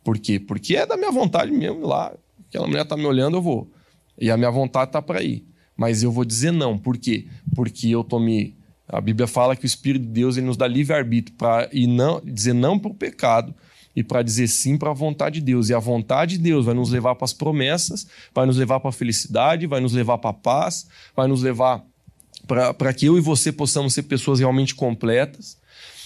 Por 0.04 0.16
quê? 0.16 0.38
Porque 0.38 0.76
é 0.76 0.86
da 0.86 0.96
minha 0.96 1.10
vontade 1.10 1.50
mesmo 1.50 1.84
lá. 1.84 2.14
Aquela 2.48 2.68
mulher 2.68 2.82
está 2.82 2.96
me 2.96 3.04
olhando, 3.04 3.36
eu 3.36 3.42
vou. 3.42 3.68
E 4.16 4.30
a 4.30 4.36
minha 4.36 4.50
vontade 4.52 4.90
está 4.90 5.02
para 5.02 5.20
ir. 5.20 5.44
Mas 5.76 6.04
eu 6.04 6.12
vou 6.12 6.24
dizer 6.24 6.52
não. 6.52 6.78
Por 6.78 6.96
quê? 6.96 7.26
Porque 7.52 7.88
eu 7.88 8.04
tô 8.04 8.20
me. 8.20 8.56
A 8.86 9.00
Bíblia 9.00 9.26
fala 9.26 9.56
que 9.56 9.64
o 9.64 9.66
Espírito 9.66 10.02
de 10.04 10.12
Deus 10.12 10.36
ele 10.36 10.46
nos 10.46 10.56
dá 10.56 10.68
livre-arbítrio 10.68 11.36
para 11.36 11.68
não 11.88 12.22
dizer 12.24 12.52
não 12.52 12.78
para 12.78 12.92
o 12.92 12.94
pecado 12.94 13.52
e 13.96 14.04
para 14.04 14.22
dizer 14.22 14.46
sim 14.46 14.76
para 14.76 14.90
a 14.90 14.94
vontade 14.94 15.40
de 15.40 15.46
Deus. 15.46 15.70
E 15.70 15.74
a 15.74 15.78
vontade 15.78 16.36
de 16.36 16.42
Deus 16.42 16.66
vai 16.66 16.74
nos 16.74 16.90
levar 16.90 17.14
para 17.14 17.24
as 17.24 17.32
promessas, 17.32 18.06
vai 18.34 18.44
nos 18.44 18.58
levar 18.58 18.78
para 18.78 18.90
a 18.90 18.92
felicidade, 18.92 19.66
vai 19.66 19.80
nos 19.80 19.94
levar 19.94 20.18
para 20.18 20.30
a 20.30 20.34
paz, 20.34 20.86
vai 21.16 21.26
nos 21.26 21.42
levar 21.42 21.82
para 22.46 22.92
que 22.92 23.06
eu 23.06 23.16
e 23.16 23.20
você 23.20 23.50
possamos 23.50 23.94
ser 23.94 24.02
pessoas 24.02 24.38
realmente 24.38 24.74
completas. 24.74 25.56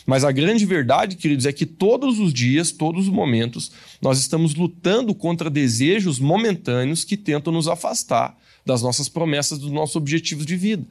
Mas 0.06 0.24
a 0.24 0.32
grande 0.32 0.64
verdade, 0.64 1.16
queridos, 1.16 1.44
é 1.44 1.52
que 1.52 1.66
todos 1.66 2.18
os 2.18 2.32
dias, 2.32 2.72
todos 2.72 3.06
os 3.06 3.12
momentos, 3.12 3.70
nós 4.00 4.18
estamos 4.18 4.54
lutando 4.54 5.14
contra 5.14 5.50
desejos 5.50 6.18
momentâneos 6.18 7.04
que 7.04 7.16
tentam 7.16 7.52
nos 7.52 7.68
afastar 7.68 8.36
das 8.64 8.82
nossas 8.82 9.08
promessas, 9.08 9.58
dos 9.58 9.70
nossos 9.70 9.96
objetivos 9.96 10.46
de 10.46 10.56
vida. 10.56 10.86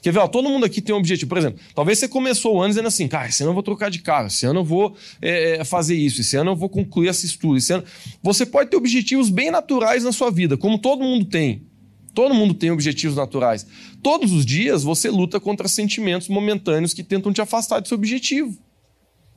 Quer 0.00 0.12
ver? 0.12 0.20
Ó, 0.20 0.28
todo 0.28 0.48
mundo 0.48 0.64
aqui 0.64 0.80
tem 0.80 0.94
um 0.94 0.98
objetivo. 0.98 1.28
Por 1.28 1.38
exemplo, 1.38 1.60
talvez 1.74 1.98
você 1.98 2.08
começou 2.08 2.56
o 2.56 2.60
ano 2.60 2.70
dizendo 2.70 2.88
assim, 2.88 3.08
cara, 3.08 3.28
esse 3.28 3.42
ano 3.42 3.50
eu 3.50 3.54
vou 3.54 3.62
trocar 3.62 3.90
de 3.90 3.98
carro, 3.98 4.28
esse 4.28 4.46
ano 4.46 4.60
eu 4.60 4.64
vou 4.64 4.96
é, 5.20 5.58
é, 5.58 5.64
fazer 5.64 5.94
isso, 5.94 6.20
esse 6.20 6.36
ano 6.36 6.52
eu 6.52 6.56
vou 6.56 6.68
concluir 6.68 7.08
esse 7.08 7.26
estudo. 7.26 7.56
Esse 7.56 7.72
ano... 7.72 7.84
Você 8.22 8.46
pode 8.46 8.70
ter 8.70 8.76
objetivos 8.76 9.28
bem 9.28 9.50
naturais 9.50 10.04
na 10.04 10.12
sua 10.12 10.30
vida, 10.30 10.56
como 10.56 10.78
todo 10.78 11.02
mundo 11.02 11.24
tem. 11.24 11.66
Todo 12.14 12.34
mundo 12.34 12.54
tem 12.54 12.70
objetivos 12.70 13.16
naturais. 13.16 13.66
Todos 14.02 14.32
os 14.32 14.44
dias 14.44 14.82
você 14.82 15.10
luta 15.10 15.40
contra 15.40 15.66
sentimentos 15.66 16.28
momentâneos 16.28 16.92
que 16.92 17.02
tentam 17.02 17.32
te 17.32 17.40
afastar 17.40 17.80
do 17.80 17.88
seu 17.88 17.96
objetivo. 17.96 18.56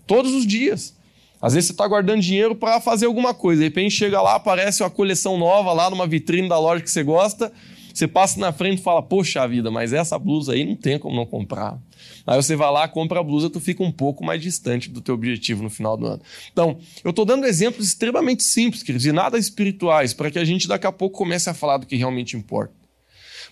Todos 0.06 0.34
os 0.34 0.46
dias. 0.46 0.96
Às 1.41 1.54
vezes 1.54 1.68
você 1.68 1.74
está 1.74 1.88
guardando 1.88 2.22
dinheiro 2.22 2.56
para 2.56 2.82
fazer 2.82 3.06
alguma 3.06 3.34
coisa. 3.34 3.60
De 3.60 3.68
repente 3.68 3.96
chega 3.96 4.22
lá, 4.22 4.36
aparece 4.36 4.84
uma 4.84 4.89
coleção 4.89 5.38
nova 5.38 5.72
lá 5.74 5.89
numa 5.89 6.08
vitrine 6.08 6.50
da 6.50 6.60
loja 6.60 6.84
que 6.84 6.89
você 6.89 7.04
gosta. 7.04 7.52
Você 7.95 8.10
passa 8.10 8.38
na 8.41 8.51
frente 8.51 8.79
e 8.79 8.84
fala, 8.84 9.01
poxa 9.01 9.47
vida, 9.47 9.71
mas 9.71 9.93
essa 9.93 10.19
blusa 10.19 10.51
aí 10.51 10.65
não 10.65 10.75
tem 10.75 10.99
como 10.99 11.15
não 11.15 11.25
comprar. 11.25 11.79
Aí 12.27 12.36
você 12.36 12.53
vai 12.53 12.69
lá, 12.69 12.89
compra 12.89 13.21
a 13.21 13.23
blusa, 13.23 13.49
tu 13.49 13.62
fica 13.62 13.81
um 13.81 13.91
pouco 13.91 14.21
mais 14.21 14.41
distante 14.41 14.89
do 14.89 14.99
teu 14.99 15.15
objetivo 15.15 15.63
no 15.63 15.69
final 15.69 15.95
do 15.95 16.05
ano. 16.05 16.21
Então, 16.51 16.77
eu 17.05 17.12
estou 17.12 17.23
dando 17.23 17.45
exemplos 17.45 17.88
extremamente 17.88 18.43
simples, 18.43 18.84
queridos, 18.84 19.05
e 19.05 19.13
nada 19.13 19.38
espirituais, 19.38 20.13
para 20.13 20.29
que 20.29 20.38
a 20.38 20.43
gente 20.43 20.67
daqui 20.67 20.86
a 20.86 20.91
pouco 20.91 21.17
comece 21.17 21.49
a 21.49 21.53
falar 21.53 21.77
do 21.77 21.86
que 21.86 21.95
realmente 21.95 22.36
importa. 22.36 22.73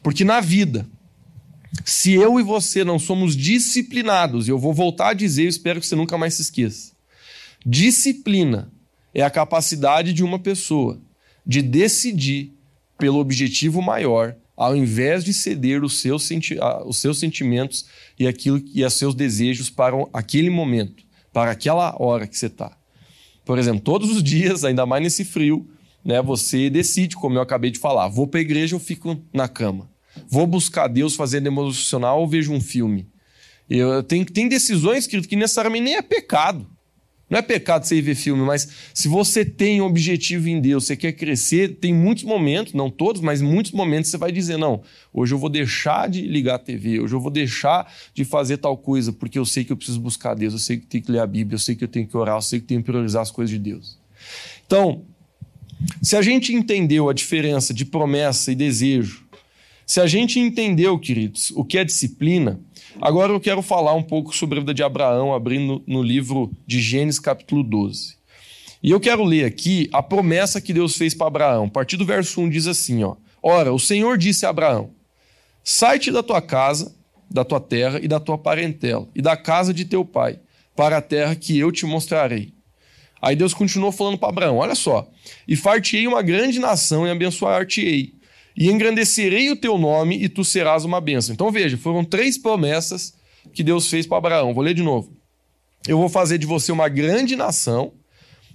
Porque 0.01 0.25
na 0.25 0.41
vida, 0.41 0.85
se 1.85 2.11
eu 2.11 2.37
e 2.37 2.43
você 2.43 2.83
não 2.83 2.99
somos 2.99 3.37
disciplinados, 3.37 4.49
e 4.49 4.51
eu 4.51 4.59
vou 4.59 4.73
voltar 4.73 5.11
a 5.11 5.13
dizer, 5.13 5.43
eu 5.43 5.49
espero 5.49 5.79
que 5.79 5.87
você 5.87 5.95
nunca 5.95 6.17
mais 6.17 6.33
se 6.33 6.41
esqueça. 6.41 6.91
Disciplina 7.65 8.69
é 9.13 9.21
a 9.21 9.29
capacidade 9.29 10.11
de 10.11 10.21
uma 10.21 10.37
pessoa 10.37 10.99
de 11.45 11.61
decidir 11.61 12.52
pelo 13.03 13.19
objetivo 13.19 13.81
maior, 13.81 14.33
ao 14.55 14.77
invés 14.77 15.25
de 15.25 15.33
ceder 15.33 15.83
os 15.83 15.99
seus, 15.99 16.23
senti 16.23 16.57
os 16.85 16.99
seus 16.99 17.19
sentimentos 17.19 17.85
e 18.17 18.25
aquilo 18.25 18.63
e 18.73 18.81
os 18.81 18.93
seus 18.93 19.13
desejos 19.13 19.69
para 19.69 19.93
aquele 20.13 20.49
momento, 20.49 21.03
para 21.33 21.51
aquela 21.51 22.01
hora 22.01 22.25
que 22.25 22.37
você 22.37 22.45
está. 22.45 22.77
Por 23.43 23.59
exemplo, 23.59 23.81
todos 23.81 24.09
os 24.09 24.23
dias, 24.23 24.63
ainda 24.63 24.85
mais 24.85 25.03
nesse 25.03 25.25
frio, 25.25 25.69
né, 26.01 26.21
você 26.21 26.69
decide, 26.69 27.17
como 27.17 27.37
eu 27.37 27.41
acabei 27.41 27.71
de 27.71 27.77
falar, 27.77 28.07
vou 28.07 28.25
para 28.25 28.39
a 28.39 28.41
igreja 28.41 28.73
ou 28.73 28.79
fico 28.79 29.21
na 29.33 29.49
cama. 29.49 29.89
Vou 30.29 30.47
buscar 30.47 30.87
Deus 30.87 31.13
fazendo 31.13 31.47
emocional 31.47 32.21
ou 32.21 32.27
vejo 32.29 32.53
um 32.53 32.61
filme. 32.61 33.09
Eu, 33.69 34.01
tem, 34.01 34.23
tem 34.23 34.47
decisões 34.47 35.05
que, 35.05 35.19
que 35.23 35.35
necessariamente 35.35 35.83
nem 35.83 35.95
é 35.97 36.01
pecado. 36.01 36.65
Não 37.33 37.39
é 37.39 37.41
pecado 37.41 37.83
você 37.83 37.95
ir 37.95 38.01
ver 38.01 38.13
filme, 38.13 38.43
mas 38.43 38.67
se 38.93 39.07
você 39.07 39.43
tem 39.43 39.81
um 39.81 39.85
objetivo 39.85 40.47
em 40.47 40.61
Deus, 40.61 40.85
você 40.85 40.95
quer 40.95 41.13
crescer, 41.13 41.77
tem 41.77 41.91
muitos 41.91 42.23
momentos, 42.23 42.73
não 42.73 42.91
todos, 42.91 43.23
mas 43.23 43.41
muitos 43.41 43.71
momentos 43.71 44.11
você 44.11 44.17
vai 44.19 44.31
dizer: 44.31 44.55
não, 44.55 44.83
hoje 45.11 45.33
eu 45.33 45.39
vou 45.39 45.49
deixar 45.49 46.07
de 46.07 46.21
ligar 46.27 46.55
a 46.57 46.59
TV, 46.59 46.99
hoje 46.99 47.15
eu 47.15 47.19
vou 47.19 47.31
deixar 47.31 47.91
de 48.13 48.23
fazer 48.23 48.57
tal 48.57 48.77
coisa, 48.77 49.11
porque 49.11 49.39
eu 49.39 49.45
sei 49.45 49.63
que 49.63 49.71
eu 49.71 49.75
preciso 49.75 49.99
buscar 49.99 50.35
Deus, 50.35 50.53
eu 50.53 50.59
sei 50.59 50.77
que 50.77 50.85
tenho 50.85 51.03
que 51.03 51.11
ler 51.11 51.21
a 51.21 51.25
Bíblia, 51.25 51.55
eu 51.55 51.59
sei 51.59 51.73
que 51.73 51.83
eu 51.83 51.87
tenho 51.87 52.05
que 52.05 52.15
orar, 52.15 52.37
eu 52.37 52.41
sei 52.43 52.59
que 52.59 52.67
tenho 52.67 52.81
que 52.81 52.85
priorizar 52.85 53.23
as 53.23 53.31
coisas 53.31 53.49
de 53.49 53.57
Deus. 53.57 53.97
Então, 54.67 55.01
se 56.03 56.15
a 56.15 56.21
gente 56.21 56.53
entendeu 56.53 57.09
a 57.09 57.13
diferença 57.13 57.73
de 57.73 57.83
promessa 57.83 58.51
e 58.51 58.55
desejo, 58.55 59.22
se 59.85 59.99
a 60.01 60.07
gente 60.07 60.39
entendeu, 60.39 60.97
queridos, 60.97 61.51
o 61.55 61.63
que 61.63 61.77
é 61.77 61.83
disciplina, 61.83 62.59
Agora 63.01 63.33
eu 63.33 63.39
quero 63.39 63.61
falar 63.61 63.93
um 63.93 64.03
pouco 64.03 64.35
sobre 64.35 64.57
a 64.57 64.61
vida 64.61 64.73
de 64.73 64.83
Abraão, 64.83 65.33
abrindo 65.33 65.83
no 65.87 66.03
livro 66.03 66.51
de 66.65 66.79
Gênesis, 66.79 67.19
capítulo 67.19 67.63
12. 67.63 68.17
E 68.81 68.91
eu 68.91 68.99
quero 68.99 69.23
ler 69.23 69.45
aqui 69.45 69.89
a 69.91 70.03
promessa 70.03 70.61
que 70.61 70.73
Deus 70.73 70.95
fez 70.95 71.13
para 71.13 71.27
Abraão. 71.27 71.65
A 71.65 71.69
partir 71.69 71.97
do 71.97 72.05
verso 72.05 72.39
1 72.41 72.49
diz 72.49 72.67
assim: 72.67 73.03
ó, 73.03 73.15
Ora, 73.41 73.73
o 73.73 73.79
Senhor 73.79 74.17
disse 74.17 74.45
a 74.45 74.49
Abraão: 74.49 74.91
Sai-te 75.63 76.11
da 76.11 76.21
tua 76.21 76.41
casa, 76.41 76.95
da 77.29 77.43
tua 77.43 77.59
terra 77.59 77.99
e 78.01 78.07
da 78.07 78.19
tua 78.19 78.37
parentela, 78.37 79.07
e 79.15 79.21
da 79.21 79.35
casa 79.35 79.73
de 79.73 79.85
teu 79.85 80.05
pai, 80.05 80.39
para 80.75 80.97
a 80.97 81.01
terra 81.01 81.35
que 81.35 81.57
eu 81.57 81.71
te 81.71 81.85
mostrarei. 81.85 82.53
Aí 83.21 83.35
Deus 83.35 83.53
continuou 83.53 83.91
falando 83.91 84.19
para 84.19 84.29
Abraão: 84.29 84.57
Olha 84.57 84.75
só, 84.75 85.09
e 85.47 85.55
fartei 85.55 86.07
uma 86.07 86.21
grande 86.21 86.59
nação 86.59 87.07
e 87.07 87.09
abençoar-te-ei 87.09 88.13
e 88.55 88.69
engrandecerei 88.69 89.49
o 89.51 89.55
teu 89.55 89.77
nome 89.77 90.21
e 90.21 90.29
tu 90.29 90.43
serás 90.43 90.85
uma 90.85 91.01
bênção. 91.01 91.33
Então 91.33 91.51
veja, 91.51 91.77
foram 91.77 92.03
três 92.03 92.37
promessas 92.37 93.13
que 93.53 93.63
Deus 93.63 93.89
fez 93.89 94.05
para 94.05 94.17
Abraão. 94.17 94.53
Vou 94.53 94.63
ler 94.63 94.73
de 94.73 94.83
novo. 94.83 95.11
Eu 95.87 95.97
vou 95.97 96.09
fazer 96.09 96.37
de 96.37 96.45
você 96.45 96.71
uma 96.71 96.87
grande 96.87 97.35
nação, 97.35 97.93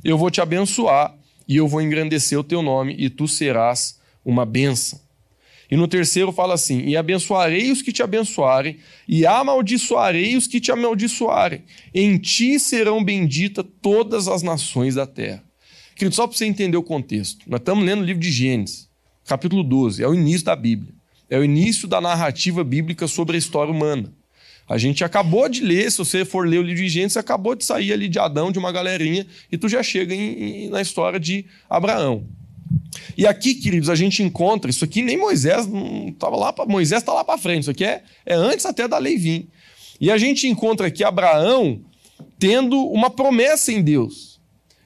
eu 0.02 0.16
vou 0.16 0.30
te 0.30 0.40
abençoar 0.40 1.14
e 1.46 1.56
eu 1.56 1.68
vou 1.68 1.82
engrandecer 1.82 2.38
o 2.38 2.44
teu 2.44 2.62
nome 2.62 2.94
e 2.98 3.10
tu 3.10 3.28
serás 3.28 3.98
uma 4.24 4.46
bênção. 4.46 5.00
E 5.70 5.76
no 5.76 5.86
terceiro 5.86 6.32
fala 6.32 6.54
assim: 6.54 6.86
E 6.86 6.96
abençoarei 6.96 7.70
os 7.70 7.82
que 7.82 7.92
te 7.92 8.02
abençoarem, 8.02 8.78
e 9.06 9.26
amaldiçoarei 9.26 10.36
os 10.36 10.46
que 10.46 10.60
te 10.60 10.72
amaldiçoarem. 10.72 11.62
Em 11.94 12.16
ti 12.16 12.58
serão 12.58 13.04
benditas 13.04 13.66
todas 13.82 14.28
as 14.28 14.42
nações 14.42 14.94
da 14.94 15.06
terra. 15.06 15.44
Querido, 15.94 16.14
só 16.14 16.26
para 16.26 16.36
você 16.36 16.46
entender 16.46 16.76
o 16.76 16.82
contexto, 16.82 17.44
nós 17.46 17.60
estamos 17.60 17.84
lendo 17.84 18.00
o 18.00 18.04
livro 18.04 18.22
de 18.22 18.30
Gênesis, 18.30 18.87
capítulo 19.28 19.62
12, 19.62 20.02
é 20.02 20.08
o 20.08 20.14
início 20.14 20.46
da 20.46 20.56
Bíblia. 20.56 20.92
É 21.30 21.38
o 21.38 21.44
início 21.44 21.86
da 21.86 22.00
narrativa 22.00 22.64
bíblica 22.64 23.06
sobre 23.06 23.36
a 23.36 23.38
história 23.38 23.72
humana. 23.72 24.12
A 24.66 24.78
gente 24.78 25.04
acabou 25.04 25.48
de 25.48 25.62
ler, 25.62 25.90
se 25.90 25.98
você 25.98 26.24
for 26.24 26.46
ler 26.46 26.58
o 26.58 26.62
livro 26.62 26.82
de 26.82 26.88
Gênesis, 26.88 27.16
acabou 27.16 27.54
de 27.54 27.64
sair 27.64 27.92
ali 27.92 28.08
de 28.08 28.18
Adão, 28.18 28.50
de 28.50 28.58
uma 28.58 28.72
galerinha, 28.72 29.26
e 29.52 29.56
tu 29.56 29.68
já 29.68 29.82
chega 29.82 30.14
em, 30.14 30.64
em, 30.64 30.68
na 30.68 30.80
história 30.80 31.20
de 31.20 31.44
Abraão. 31.68 32.26
E 33.16 33.26
aqui, 33.26 33.54
queridos, 33.54 33.88
a 33.88 33.94
gente 33.94 34.22
encontra, 34.22 34.70
isso 34.70 34.84
aqui 34.84 35.02
nem 35.02 35.16
Moisés 35.16 35.66
não 35.66 36.08
estava 36.08 36.36
lá, 36.36 36.54
Moisés 36.66 37.02
está 37.02 37.12
lá 37.12 37.24
para 37.24 37.38
frente, 37.38 37.62
isso 37.62 37.70
aqui 37.70 37.84
é, 37.84 38.02
é 38.26 38.34
antes 38.34 38.66
até 38.66 38.86
da 38.86 38.98
lei 38.98 39.16
vir. 39.16 39.48
E 40.00 40.10
a 40.10 40.18
gente 40.18 40.46
encontra 40.46 40.86
aqui 40.86 41.02
Abraão 41.02 41.80
tendo 42.38 42.78
uma 42.88 43.10
promessa 43.10 43.72
em 43.72 43.82
Deus. 43.82 44.38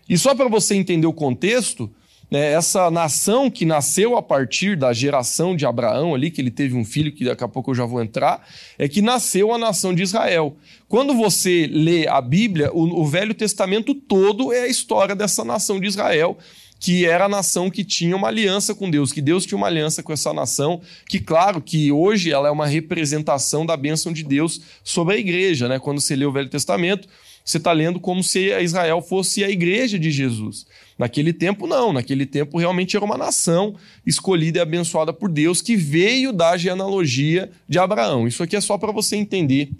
E 0.08 0.16
só 0.16 0.34
para 0.34 0.48
você 0.48 0.74
entender 0.74 1.06
o 1.06 1.12
contexto, 1.12 1.90
né, 2.32 2.50
essa 2.52 2.90
nação 2.90 3.50
que 3.50 3.66
nasceu 3.66 4.16
a 4.16 4.22
partir 4.22 4.74
da 4.74 4.90
geração 4.94 5.54
de 5.54 5.66
Abraão 5.66 6.14
ali, 6.14 6.30
que 6.30 6.40
ele 6.40 6.50
teve 6.50 6.74
um 6.74 6.82
filho, 6.82 7.12
que 7.12 7.26
daqui 7.26 7.44
a 7.44 7.48
pouco 7.48 7.72
eu 7.72 7.74
já 7.74 7.84
vou 7.84 8.02
entrar, 8.02 8.48
é 8.78 8.88
que 8.88 9.02
nasceu 9.02 9.52
a 9.52 9.58
nação 9.58 9.94
de 9.94 10.02
Israel. 10.02 10.56
Quando 10.88 11.12
você 11.12 11.68
lê 11.70 12.08
a 12.08 12.22
Bíblia, 12.22 12.72
o, 12.72 13.02
o 13.02 13.06
Velho 13.06 13.34
Testamento 13.34 13.94
todo 13.94 14.50
é 14.50 14.62
a 14.62 14.66
história 14.66 15.14
dessa 15.14 15.44
nação 15.44 15.78
de 15.78 15.86
Israel, 15.86 16.38
que 16.80 17.04
era 17.04 17.26
a 17.26 17.28
nação 17.28 17.68
que 17.68 17.84
tinha 17.84 18.16
uma 18.16 18.28
aliança 18.28 18.74
com 18.74 18.90
Deus, 18.90 19.12
que 19.12 19.20
Deus 19.20 19.44
tinha 19.44 19.58
uma 19.58 19.66
aliança 19.66 20.02
com 20.02 20.10
essa 20.10 20.32
nação, 20.32 20.80
que 21.06 21.20
claro 21.20 21.60
que 21.60 21.92
hoje 21.92 22.32
ela 22.32 22.48
é 22.48 22.50
uma 22.50 22.66
representação 22.66 23.66
da 23.66 23.76
bênção 23.76 24.10
de 24.10 24.22
Deus 24.22 24.62
sobre 24.82 25.16
a 25.16 25.18
igreja, 25.18 25.68
né? 25.68 25.78
Quando 25.78 26.00
você 26.00 26.16
lê 26.16 26.24
o 26.24 26.32
Velho 26.32 26.48
Testamento, 26.48 27.06
você 27.44 27.58
está 27.58 27.72
lendo 27.72 28.00
como 28.00 28.22
se 28.22 28.58
Israel 28.58 29.02
fosse 29.02 29.44
a 29.44 29.50
igreja 29.50 29.98
de 29.98 30.10
Jesus. 30.10 30.64
Naquele 30.98 31.32
tempo, 31.32 31.66
não. 31.66 31.92
Naquele 31.92 32.26
tempo, 32.26 32.58
realmente 32.58 32.96
era 32.96 33.04
uma 33.04 33.16
nação 33.16 33.74
escolhida 34.06 34.58
e 34.58 34.60
abençoada 34.60 35.12
por 35.12 35.30
Deus 35.30 35.62
que 35.62 35.76
veio 35.76 36.32
da 36.32 36.56
genealogia 36.56 37.50
de 37.68 37.78
Abraão. 37.78 38.26
Isso 38.26 38.42
aqui 38.42 38.56
é 38.56 38.60
só 38.60 38.76
para 38.78 38.92
você 38.92 39.16
entender 39.16 39.70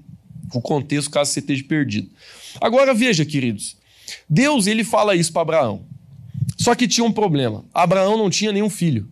o 0.53 0.61
contexto, 0.61 1.11
caso 1.11 1.33
você 1.33 1.41
esteja 1.41 1.65
perdido. 1.65 2.11
Agora, 2.61 2.93
veja, 2.93 3.25
queridos. 3.25 3.77
Deus 4.29 4.67
ele 4.67 4.85
fala 4.85 5.15
isso 5.15 5.33
para 5.33 5.43
Abraão. 5.43 5.85
Só 6.59 6.75
que 6.75 6.87
tinha 6.87 7.05
um 7.05 7.13
problema. 7.13 7.65
Abraão 7.73 8.17
não 8.17 8.29
tinha 8.29 8.53
nenhum 8.53 8.71
filho. 8.71 9.09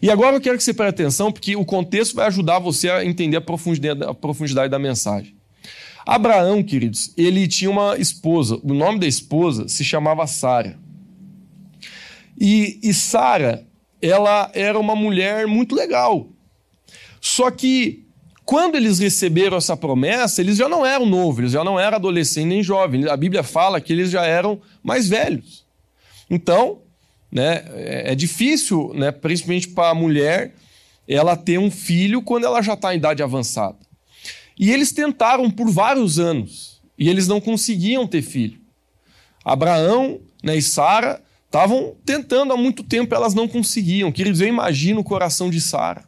E 0.00 0.10
agora 0.10 0.36
eu 0.36 0.40
quero 0.40 0.56
que 0.56 0.64
você 0.64 0.74
preste 0.74 0.90
atenção, 0.90 1.32
porque 1.32 1.56
o 1.56 1.64
contexto 1.64 2.14
vai 2.14 2.26
ajudar 2.26 2.58
você 2.58 2.90
a 2.90 3.04
entender 3.04 3.36
a 3.36 3.40
profundidade, 3.40 4.02
a 4.04 4.14
profundidade 4.14 4.70
da 4.70 4.78
mensagem. 4.78 5.33
Abraão, 6.06 6.62
queridos, 6.62 7.12
ele 7.16 7.48
tinha 7.48 7.70
uma 7.70 7.96
esposa. 7.96 8.60
O 8.62 8.74
nome 8.74 9.00
da 9.00 9.06
esposa 9.06 9.68
se 9.68 9.82
chamava 9.82 10.26
Sara. 10.26 10.78
E, 12.38 12.78
e 12.82 12.92
Sara, 12.92 13.66
ela 14.02 14.50
era 14.52 14.78
uma 14.78 14.94
mulher 14.94 15.46
muito 15.46 15.74
legal. 15.74 16.28
Só 17.20 17.50
que 17.50 18.04
quando 18.44 18.74
eles 18.74 18.98
receberam 18.98 19.56
essa 19.56 19.76
promessa, 19.76 20.42
eles 20.42 20.58
já 20.58 20.68
não 20.68 20.84
eram 20.84 21.06
novos, 21.06 21.38
eles 21.38 21.52
já 21.52 21.64
não 21.64 21.80
eram 21.80 21.96
adolescentes 21.96 22.48
nem 22.48 22.62
jovens. 22.62 23.06
A 23.06 23.16
Bíblia 23.16 23.42
fala 23.42 23.80
que 23.80 23.92
eles 23.92 24.10
já 24.10 24.26
eram 24.26 24.60
mais 24.82 25.08
velhos. 25.08 25.64
Então, 26.28 26.82
né, 27.32 27.64
é, 27.72 28.12
é 28.12 28.14
difícil, 28.14 28.92
né, 28.94 29.10
principalmente 29.10 29.68
para 29.68 29.90
a 29.90 29.94
mulher, 29.94 30.54
ela 31.08 31.36
ter 31.36 31.58
um 31.58 31.70
filho 31.70 32.20
quando 32.20 32.44
ela 32.44 32.60
já 32.60 32.74
está 32.74 32.94
em 32.94 32.98
idade 32.98 33.22
avançada. 33.22 33.78
E 34.58 34.70
eles 34.70 34.92
tentaram 34.92 35.50
por 35.50 35.70
vários 35.70 36.18
anos 36.18 36.80
e 36.98 37.08
eles 37.08 37.26
não 37.26 37.40
conseguiam 37.40 38.06
ter 38.06 38.22
filho. 38.22 38.60
Abraão 39.44 40.20
né, 40.42 40.56
e 40.56 40.62
Sara 40.62 41.22
estavam 41.46 41.96
tentando 42.04 42.52
há 42.52 42.56
muito 42.56 42.82
tempo, 42.82 43.14
elas 43.14 43.34
não 43.34 43.46
conseguiam. 43.46 44.10
Queridos, 44.10 44.40
eu 44.40 44.48
imagino 44.48 45.00
o 45.00 45.04
coração 45.04 45.50
de 45.50 45.60
Sara. 45.60 46.04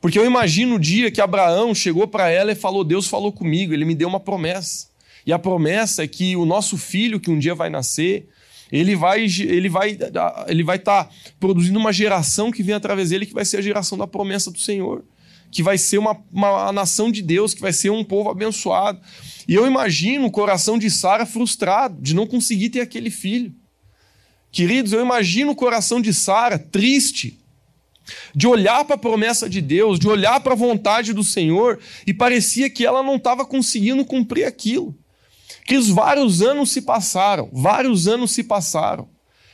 Porque 0.00 0.18
eu 0.18 0.24
imagino 0.24 0.76
o 0.76 0.78
dia 0.78 1.10
que 1.10 1.20
Abraão 1.20 1.74
chegou 1.74 2.08
para 2.08 2.30
ela 2.30 2.52
e 2.52 2.54
falou: 2.54 2.82
Deus 2.82 3.06
falou 3.06 3.32
comigo, 3.32 3.74
ele 3.74 3.84
me 3.84 3.94
deu 3.94 4.08
uma 4.08 4.20
promessa. 4.20 4.88
E 5.26 5.32
a 5.32 5.38
promessa 5.38 6.02
é 6.02 6.08
que 6.08 6.34
o 6.36 6.46
nosso 6.46 6.78
filho, 6.78 7.20
que 7.20 7.30
um 7.30 7.38
dia 7.38 7.54
vai 7.54 7.68
nascer, 7.68 8.26
ele 8.72 8.96
vai 8.96 9.26
ele 9.40 9.68
vai 9.68 9.98
ele 10.46 10.62
vai 10.62 10.76
estar 10.76 11.04
tá 11.04 11.10
produzindo 11.38 11.78
uma 11.78 11.92
geração 11.92 12.50
que 12.50 12.62
vem 12.62 12.74
através 12.74 13.10
dele 13.10 13.26
que 13.26 13.34
vai 13.34 13.44
ser 13.44 13.58
a 13.58 13.62
geração 13.62 13.98
da 13.98 14.06
promessa 14.06 14.50
do 14.50 14.58
Senhor 14.58 15.04
que 15.50 15.62
vai 15.62 15.76
ser 15.76 15.98
uma, 15.98 16.16
uma 16.32 16.72
nação 16.72 17.10
de 17.10 17.22
Deus 17.22 17.54
que 17.54 17.60
vai 17.60 17.72
ser 17.72 17.90
um 17.90 18.04
povo 18.04 18.30
abençoado 18.30 19.00
e 19.48 19.54
eu 19.54 19.66
imagino 19.66 20.26
o 20.26 20.30
coração 20.30 20.78
de 20.78 20.90
Sara 20.90 21.26
frustrado 21.26 22.00
de 22.00 22.14
não 22.14 22.26
conseguir 22.26 22.70
ter 22.70 22.80
aquele 22.80 23.10
filho 23.10 23.54
queridos 24.52 24.92
eu 24.92 25.00
imagino 25.00 25.52
o 25.52 25.56
coração 25.56 26.00
de 26.00 26.14
Sara 26.14 26.58
triste 26.58 27.38
de 28.34 28.46
olhar 28.46 28.84
para 28.84 28.96
a 28.96 28.98
promessa 28.98 29.48
de 29.48 29.60
Deus, 29.60 29.98
de 29.98 30.08
olhar 30.08 30.40
para 30.40 30.52
a 30.52 30.56
vontade 30.56 31.12
do 31.12 31.22
Senhor, 31.22 31.78
e 32.04 32.12
parecia 32.12 32.68
que 32.68 32.84
ela 32.84 33.04
não 33.04 33.14
estava 33.14 33.44
conseguindo 33.44 34.04
cumprir 34.04 34.44
aquilo 34.44 34.96
que 35.64 35.76
os 35.76 35.88
vários 35.88 36.42
anos 36.42 36.72
se 36.72 36.82
passaram, 36.82 37.48
vários 37.52 38.08
anos 38.08 38.32
se 38.32 38.42
passaram. 38.42 39.08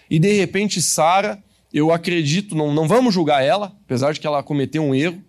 E 0.09 0.19
de 0.19 0.33
repente 0.33 0.81
Sara, 0.81 1.43
eu 1.73 1.93
acredito, 1.93 2.55
não, 2.55 2.73
não 2.73 2.89
vamos 2.89 3.13
julgar 3.13 3.45
ela, 3.45 3.77
apesar 3.85 4.15
de 4.15 4.21
que 4.21 4.27
ela 4.27 4.43
cometeu 4.43 4.83
um 4.83 4.95
erro, 4.95 5.23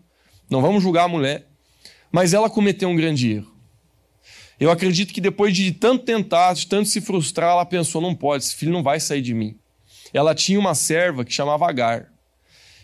não 0.49 0.61
vamos 0.61 0.81
julgar 0.81 1.05
a 1.05 1.07
mulher, 1.07 1.47
mas 2.11 2.33
ela 2.33 2.49
cometeu 2.49 2.89
um 2.89 2.95
grande 2.95 3.33
erro. 3.33 3.51
Eu 4.59 4.71
acredito 4.71 5.13
que 5.13 5.21
depois 5.21 5.55
de 5.55 5.71
tanto 5.71 6.03
tentar, 6.03 6.53
de 6.53 6.67
tanto 6.67 6.89
se 6.89 6.99
frustrar, 6.99 7.51
ela 7.51 7.65
pensou: 7.65 8.01
não 8.01 8.15
pode, 8.15 8.43
esse 8.43 8.55
filho 8.55 8.71
não 8.71 8.81
vai 8.81 8.99
sair 8.99 9.21
de 9.21 9.33
mim. 9.33 9.57
Ela 10.13 10.33
tinha 10.33 10.59
uma 10.59 10.73
serva 10.73 11.23
que 11.23 11.33
chamava 11.33 11.67
Agar. 11.69 12.11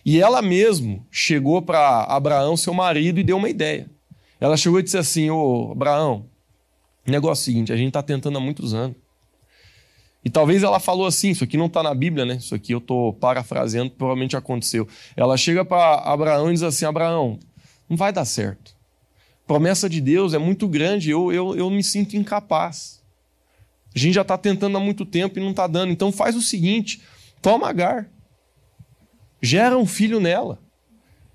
E 0.05 0.19
ela 0.21 0.41
mesmo 0.41 1.05
chegou 1.09 1.61
para 1.61 2.03
Abraão, 2.03 2.57
seu 2.57 2.73
marido, 2.73 3.19
e 3.19 3.23
deu 3.23 3.37
uma 3.37 3.49
ideia. 3.49 3.89
Ela 4.39 4.57
chegou 4.57 4.79
e 4.79 4.83
disse 4.83 4.97
assim: 4.97 5.29
Ô 5.29 5.71
Abraão, 5.71 6.25
negócio 7.05 7.41
é 7.41 7.43
o 7.43 7.45
seguinte, 7.45 7.73
a 7.73 7.77
gente 7.77 7.87
está 7.87 8.03
tentando 8.03 8.37
há 8.37 8.41
muitos 8.41 8.73
anos. 8.73 8.97
E 10.25 10.29
talvez 10.29 10.63
ela 10.63 10.79
falou 10.79 11.05
assim, 11.05 11.31
isso 11.31 11.43
aqui 11.43 11.57
não 11.57 11.65
está 11.65 11.83
na 11.83 11.93
Bíblia, 11.93 12.23
né? 12.25 12.35
Isso 12.35 12.55
aqui 12.55 12.73
eu 12.73 12.77
estou 12.77 13.11
parafraseando, 13.11 13.91
provavelmente 13.91 14.37
aconteceu. 14.37 14.87
Ela 15.17 15.35
chega 15.35 15.65
para 15.65 15.95
Abraão 15.95 16.49
e 16.49 16.53
diz 16.53 16.63
assim, 16.63 16.85
Abraão, 16.85 17.37
não 17.93 17.97
vai 17.97 18.11
dar 18.11 18.25
certo. 18.25 18.75
Promessa 19.45 19.87
de 19.87 20.01
Deus 20.01 20.33
é 20.33 20.39
muito 20.39 20.67
grande, 20.67 21.11
eu, 21.11 21.31
eu, 21.31 21.55
eu 21.55 21.69
me 21.69 21.83
sinto 21.83 22.17
incapaz. 22.17 23.03
A 23.95 23.99
gente 23.99 24.15
já 24.15 24.23
está 24.23 24.35
tentando 24.35 24.75
há 24.77 24.79
muito 24.79 25.05
tempo 25.05 25.37
e 25.37 25.41
não 25.41 25.51
está 25.51 25.67
dando. 25.67 25.91
Então 25.91 26.11
faz 26.11 26.35
o 26.35 26.41
seguinte, 26.41 27.01
toma 27.39 27.69
Agar. 27.69 28.09
Gera 29.39 29.77
um 29.77 29.85
filho 29.85 30.19
nela. 30.19 30.59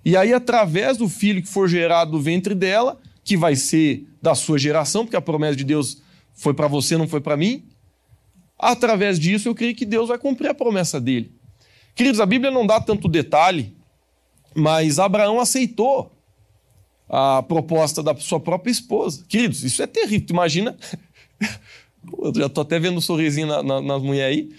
E 0.05 0.17
aí, 0.17 0.33
através 0.33 0.97
do 0.97 1.09
filho 1.09 1.43
que 1.43 1.49
for 1.49 1.69
gerado 1.69 2.13
do 2.13 2.21
ventre 2.21 2.55
dela, 2.55 2.99
que 3.23 3.37
vai 3.37 3.55
ser 3.55 4.09
da 4.21 4.35
sua 4.35 4.59
geração, 4.59 5.05
porque 5.05 5.17
a 5.17 5.21
promessa 5.21 5.55
de 5.55 5.65
Deus 5.65 6.03
foi 6.33 6.55
para 6.55 6.67
você, 6.67 6.97
não 6.97 7.07
foi 7.07 7.21
para 7.21 7.37
mim. 7.37 7.69
Através 8.59 9.21
disso, 9.21 9.49
eu 9.49 9.55
creio 9.55 9.77
que 9.77 9.85
Deus 9.85 10.09
vai 10.09 10.19
cumprir 10.19 10.49
a 10.49 10.55
promessa 10.55 11.01
dele. 11.01 11.33
Queridos, 11.95 12.21
a 12.21 12.27
Bíblia 12.27 12.51
não 12.51 12.67
dá 12.67 12.81
tanto 12.81 13.07
detalhe, 13.07 13.77
mas 14.57 14.99
Abraão 14.99 15.39
aceitou 15.39 16.18
a 17.09 17.43
proposta 17.43 18.03
da 18.03 18.15
sua 18.17 18.41
própria 18.41 18.71
esposa. 18.71 19.25
Queridos, 19.29 19.65
isso 19.65 19.83
é 19.83 19.87
terrível. 19.87 20.27
Imagina. 20.31 20.77
eu 22.23 22.33
já 22.35 22.47
estou 22.47 22.63
até 22.63 22.79
vendo 22.79 22.99
um 22.99 23.01
sorrisinho 23.01 23.47
na, 23.47 23.63
na, 23.63 23.81
nas 23.81 24.03
mulheres 24.03 24.37
aí 24.37 24.51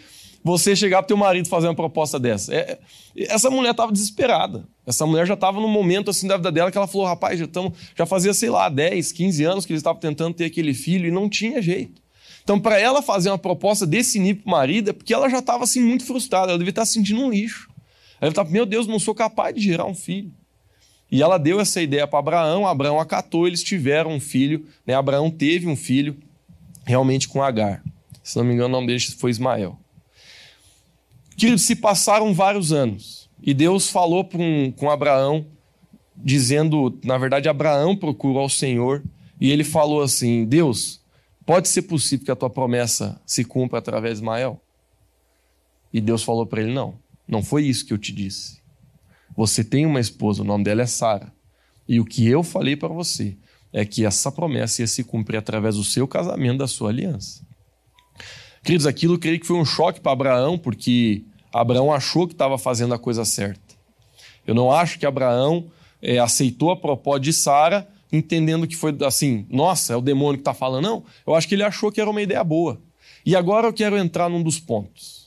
você 0.43 0.75
chegar 0.75 0.99
para 0.99 1.07
teu 1.07 1.17
marido 1.17 1.47
fazer 1.47 1.67
uma 1.67 1.75
proposta 1.75 2.19
dessa. 2.19 2.53
É, 2.53 2.79
essa 3.15 3.49
mulher 3.49 3.71
estava 3.71 3.91
desesperada. 3.91 4.67
Essa 4.85 5.05
mulher 5.05 5.25
já 5.27 5.33
estava 5.33 5.59
num 5.59 5.67
momento 5.67 6.09
assim 6.09 6.27
da 6.27 6.38
vida 6.38 6.51
dela 6.51 6.71
que 6.71 6.77
ela 6.77 6.88
falou: 6.88 7.05
rapaz, 7.05 7.39
já, 7.39 7.47
tamo, 7.47 7.73
já 7.95 8.05
fazia, 8.05 8.33
sei 8.33 8.49
lá, 8.49 8.69
10, 8.69 9.12
15 9.12 9.43
anos 9.43 9.65
que 9.65 9.73
eles 9.73 9.81
estavam 9.81 9.99
tentando 9.99 10.33
ter 10.33 10.45
aquele 10.45 10.73
filho 10.73 11.07
e 11.07 11.12
não 11.12 11.29
tinha 11.29 11.62
jeito. 11.62 12.01
Então, 12.43 12.59
para 12.59 12.79
ela 12.79 13.01
fazer 13.01 13.29
uma 13.29 13.38
proposta 13.38 13.85
desse 13.85 14.17
nível 14.17 14.43
para 14.43 14.49
o 14.49 14.51
marido, 14.51 14.89
é 14.89 14.93
porque 14.93 15.13
ela 15.13 15.29
já 15.29 15.39
estava 15.39 15.63
assim, 15.65 15.81
muito 15.81 16.03
frustrada, 16.05 16.51
ela 16.51 16.57
devia 16.57 16.71
estar 16.71 16.81
tá 16.81 16.85
se 16.85 16.93
sentindo 16.93 17.21
um 17.21 17.29
lixo. 17.29 17.69
Ela 18.19 18.31
estava, 18.31 18.49
meu 18.49 18.65
Deus, 18.65 18.88
não 18.88 18.97
sou 18.97 19.13
capaz 19.13 19.53
de 19.53 19.62
gerar 19.62 19.85
um 19.85 19.93
filho. 19.93 20.31
E 21.12 21.24
ela 21.24 21.38
deu 21.38 21.60
essa 21.60 21.82
ideia 21.82 22.08
para 22.08 22.19
Abraão, 22.19 22.67
Abraão 22.67 23.00
acatou, 23.00 23.48
eles 23.48 23.63
tiveram 23.63 24.12
um 24.12 24.19
filho, 24.19 24.65
né? 24.86 24.93
Abraão 24.93 25.32
teve 25.32 25.67
um 25.67 25.76
filho 25.76 26.17
realmente 26.86 27.28
com 27.28 27.41
Agar. 27.41 27.84
Se 28.24 28.38
não 28.38 28.43
me 28.43 28.54
engano, 28.54 28.69
o 28.69 28.72
nome 28.72 28.88
dele 28.88 29.00
foi 29.17 29.32
Ismael. 29.32 29.80
Queridos, 31.36 31.63
se 31.63 31.76
passaram 31.76 32.34
vários 32.34 32.72
anos 32.72 33.30
e 33.41 33.54
Deus 33.54 33.89
falou 33.89 34.28
um, 34.36 34.72
com 34.72 34.89
Abraão, 34.89 35.45
dizendo, 36.15 37.00
na 37.04 37.17
verdade, 37.17 37.50
Abraão 37.50 37.95
procurou 37.95 38.39
ao 38.39 38.50
Senhor 38.50 39.04
e 39.39 39.50
ele 39.50 39.63
falou 39.63 40.02
assim: 40.02 40.45
Deus, 40.45 41.02
pode 41.45 41.69
ser 41.69 41.84
possível 41.84 42.26
que 42.26 42.32
a 42.32 42.36
tua 42.36 42.50
promessa 42.50 43.19
se 43.26 43.43
cumpra 43.43 43.80
através 43.80 44.15
de 44.15 44.19
Ismael? 44.19 44.62
E 45.93 46.02
Deus 46.02 46.22
falou 46.22 46.45
para 46.45 46.62
ele: 46.62 46.74
Não, 46.74 47.00
não 47.28 47.41
foi 47.41 47.65
isso 47.65 47.86
que 47.86 47.93
eu 47.93 47.98
te 47.98 48.12
disse. 48.12 48.60
Você 49.39 49.63
tem 49.63 49.86
uma 49.86 50.02
esposa, 50.02 50.41
o 50.41 50.45
nome 50.45 50.65
dela 50.65 50.82
é 50.82 50.86
Sara. 50.86 51.32
E 51.88 51.97
o 51.97 52.04
que 52.04 52.28
eu 52.28 52.43
falei 52.43 52.75
para 52.75 52.89
você 52.89 53.38
é 53.71 53.86
que 53.86 54.06
essa 54.06 54.30
promessa 54.30 54.82
ia 54.82 54.88
se 54.88 55.02
cumprir 55.02 55.38
através 55.38 55.78
do 55.78 55.84
seu 55.86 56.06
casamento, 56.06 56.58
da 56.58 56.67
sua 56.67 56.89
aliança. 56.89 57.41
Queridos, 58.62 58.86
aquilo 58.86 59.13
eu 59.13 59.17
creio 59.17 59.39
que 59.39 59.47
foi 59.47 59.56
um 59.56 59.63
choque 59.63 60.02
para 60.02 60.12
Abraão, 60.12 60.58
porque 60.58 61.23
Abraão 61.54 61.89
achou 61.89 62.28
que 62.28 62.34
estava 62.34 62.58
fazendo 62.58 62.93
a 62.93 62.99
coisa 62.99 63.23
certa. 63.23 63.78
Eu 64.45 64.54
não 64.54 64.73
acho 64.73 64.99
que 64.99 65.06
Abraão 65.06 65.71
é, 66.02 66.19
aceitou 66.19 66.69
a 66.71 66.75
proposta 66.75 67.21
de 67.21 67.32
Sara, 67.32 67.88
entendendo 68.12 68.67
que 68.67 68.75
foi 68.75 68.93
assim, 69.08 69.45
nossa, 69.49 69.93
é 69.93 69.95
o 69.95 70.02
demônio 70.02 70.39
que 70.39 70.41
está 70.41 70.54
falando. 70.54 70.84
Não, 70.84 71.06
eu 71.25 71.34
acho 71.34 71.47
que 71.47 71.56
ele 71.56 71.63
achou 71.63 71.93
que 71.93 72.02
era 72.02 72.10
uma 72.10 72.21
ideia 72.21 72.43
boa. 72.43 72.78
E 73.25 73.38
agora 73.38 73.67
eu 73.67 73.73
quero 73.73 73.97
entrar 73.97 74.30
num 74.30 74.43
dos 74.43 74.60
pontos. 74.60 75.18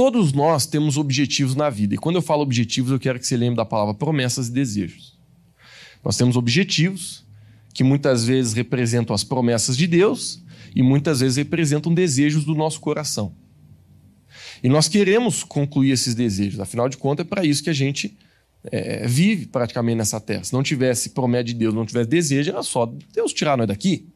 Todos 0.00 0.32
nós 0.32 0.64
temos 0.64 0.96
objetivos 0.96 1.54
na 1.54 1.68
vida. 1.68 1.94
E 1.94 1.98
quando 1.98 2.16
eu 2.16 2.22
falo 2.22 2.40
objetivos, 2.40 2.90
eu 2.90 2.98
quero 2.98 3.18
que 3.18 3.26
você 3.26 3.36
lembre 3.36 3.56
da 3.56 3.66
palavra 3.66 3.92
promessas 3.92 4.48
e 4.48 4.50
desejos. 4.50 5.18
Nós 6.02 6.16
temos 6.16 6.36
objetivos 6.36 7.22
que 7.74 7.84
muitas 7.84 8.24
vezes 8.24 8.54
representam 8.54 9.14
as 9.14 9.22
promessas 9.22 9.76
de 9.76 9.86
Deus 9.86 10.42
e 10.74 10.82
muitas 10.82 11.20
vezes 11.20 11.36
representam 11.36 11.92
desejos 11.92 12.46
do 12.46 12.54
nosso 12.54 12.80
coração. 12.80 13.34
E 14.64 14.70
nós 14.70 14.88
queremos 14.88 15.44
concluir 15.44 15.90
esses 15.90 16.14
desejos, 16.14 16.60
afinal 16.60 16.88
de 16.88 16.96
contas, 16.96 17.26
é 17.26 17.28
para 17.28 17.44
isso 17.44 17.62
que 17.62 17.68
a 17.68 17.74
gente 17.74 18.16
é, 18.72 19.06
vive 19.06 19.48
praticamente 19.48 19.98
nessa 19.98 20.18
terra. 20.18 20.44
Se 20.44 20.54
não 20.54 20.62
tivesse 20.62 21.10
promessa 21.10 21.44
de 21.44 21.52
Deus, 21.52 21.74
não 21.74 21.84
tivesse 21.84 22.08
desejo, 22.08 22.50
era 22.52 22.62
só 22.62 22.90
Deus 23.12 23.34
tirar 23.34 23.58
nós 23.58 23.68
daqui. 23.68 24.08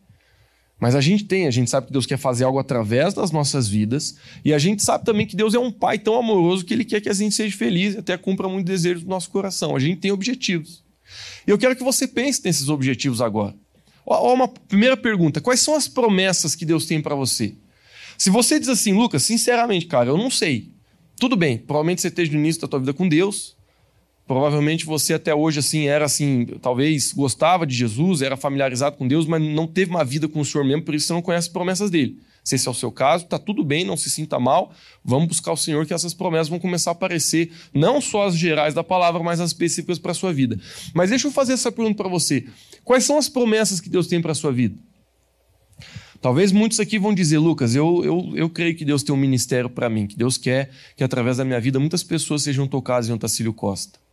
Mas 0.81 0.95
a 0.95 1.01
gente 1.01 1.25
tem, 1.25 1.47
a 1.47 1.51
gente 1.51 1.71
sabe 1.71 1.87
que 1.87 1.93
Deus 1.93 2.05
quer 2.05 2.19
fazer 2.19 2.45
algo 2.45 2.59
através 2.59 3.15
das 3.15 3.31
nossas 3.31 3.69
vidas, 3.69 4.17
e 4.45 4.53
a 4.53 4.59
gente 4.59 4.83
sabe 4.83 5.05
também 5.05 5.27
que 5.27 5.37
Deus 5.37 5.55
é 5.55 5.59
um 5.59 5.71
pai 5.71 5.99
tão 5.99 6.17
amoroso 6.17 6.65
que 6.65 6.75
ele 6.75 6.85
quer 6.85 7.01
que 7.01 7.09
a 7.09 7.13
gente 7.15 7.35
seja 7.35 7.57
feliz 7.57 7.95
e 7.95 7.99
até 7.99 8.17
cumpra 8.19 8.49
muitos 8.49 8.71
desejos 8.71 9.03
do 9.03 9.09
nosso 9.09 9.31
coração. 9.31 9.77
A 9.77 9.79
gente 9.79 10.01
tem 10.01 10.11
objetivos. 10.11 10.85
E 11.47 11.51
eu 11.51 11.59
quero 11.59 11.77
que 11.77 11.85
você 11.85 12.09
pense 12.09 12.43
nesses 12.45 12.69
objetivos 12.69 13.21
agora. 13.21 13.55
Ó, 14.07 14.35
uma 14.35 14.49
primeira 14.49 14.97
pergunta: 14.97 15.41
quais 15.41 15.61
são 15.61 15.75
as 15.75 15.89
promessas 15.89 16.55
que 16.55 16.67
Deus 16.67 16.87
tem 16.87 17.01
para 17.01 17.15
você? 17.15 17.55
Se 18.19 18.31
você 18.31 18.61
diz 18.61 18.69
assim, 18.69 18.93
Lucas, 18.93 19.23
sinceramente, 19.23 19.87
cara, 19.87 20.09
eu 20.09 20.17
não 20.17 20.31
sei. 20.31 20.73
Tudo 21.17 21.37
bem, 21.37 21.59
provavelmente 21.59 22.01
você 22.01 22.09
esteja 22.09 22.33
no 22.33 22.39
início 22.39 22.61
da 22.61 22.69
tua 22.69 22.81
vida 22.81 22.93
com 22.93 23.09
Deus, 23.09 23.57
Provavelmente 24.27 24.87
você 24.87 25.15
até 25.15 25.35
hoje 25.35 25.59
assim 25.59 25.87
era 25.87 26.07
assim, 26.07 26.47
talvez 26.63 27.13
gostava 27.13 27.67
de 27.67 27.75
Jesus, 27.75 28.23
era 28.23 28.37
familiarizado 28.37 28.97
com 28.97 29.07
Deus, 29.07 29.27
mas 29.27 29.43
não 29.43 29.67
teve 29.67 29.91
uma 29.91 30.05
vida 30.05 30.27
com 30.27 30.41
o 30.41 30.45
Senhor 30.45 30.65
mesmo, 30.65 30.83
por 30.83 30.95
isso 30.95 31.07
você 31.07 31.13
não 31.13 31.21
conhece 31.21 31.49
as 31.49 31.53
promessas 31.53 31.91
dele. 31.91 32.19
Se 32.43 32.57
esse 32.57 32.69
é 32.69 32.71
o 32.71 32.75
seu 32.75 32.93
caso, 32.93 33.25
está 33.25 33.39
tudo 33.39 33.65
bem, 33.65 33.87
não 33.87 33.97
se 33.97 34.11
sinta 34.11 34.39
mal. 34.39 34.73
Vamos 35.03 35.29
buscar 35.29 35.53
o 35.53 35.57
Senhor 35.57 35.87
que 35.87 35.95
essas 35.95 36.13
promessas 36.13 36.49
vão 36.49 36.59
começar 36.59 36.91
a 36.91 36.93
aparecer, 36.93 37.51
não 37.73 38.03
só 38.03 38.27
as 38.27 38.37
gerais 38.37 38.75
da 38.75 38.85
palavra, 38.85 39.23
mas 39.23 39.41
as 39.41 39.51
específicas 39.51 39.99
para 39.99 40.13
a 40.13 40.15
sua 40.15 40.31
vida. 40.31 40.61
Mas 40.95 41.09
deixa 41.09 41.27
eu 41.27 41.33
fazer 41.33 41.55
essa 41.55 41.73
pergunta 41.73 41.97
para 41.97 42.09
você. 42.09 42.47
Quais 42.85 43.05
são 43.05 43.17
as 43.17 43.31
promessas 43.31 43.81
que 43.81 43.89
Deus 43.89 44.07
tem 44.07 44.21
para 44.21 44.33
a 44.33 44.35
sua 44.35 44.53
vida? 44.53 44.77
Talvez 46.21 46.53
muitos 46.53 46.81
aqui 46.81 46.99
vão 46.99 47.15
dizer, 47.15 47.39
Lucas, 47.39 47.75
eu, 47.75 48.03
eu, 48.05 48.33
eu 48.35 48.51
creio 48.51 48.77
que 48.77 48.85
Deus 48.85 49.03
tem 49.03 49.15
um 49.15 49.19
ministério 49.19 49.71
para 49.71 49.89
mim, 49.89 50.07
que 50.07 50.17
Deus 50.17 50.37
quer 50.37 50.71
que 50.97 51.05
através 51.05 51.39
da 51.39 51.45
minha 51.47 51.61
vida 51.61 51.81
muitas 51.81 52.03
pessoas 52.03 52.43
sejam 52.43 52.67
tocadas 52.67 53.09
em 53.09 53.13
Otacílio 53.13 53.53
Costa. 53.55 54.04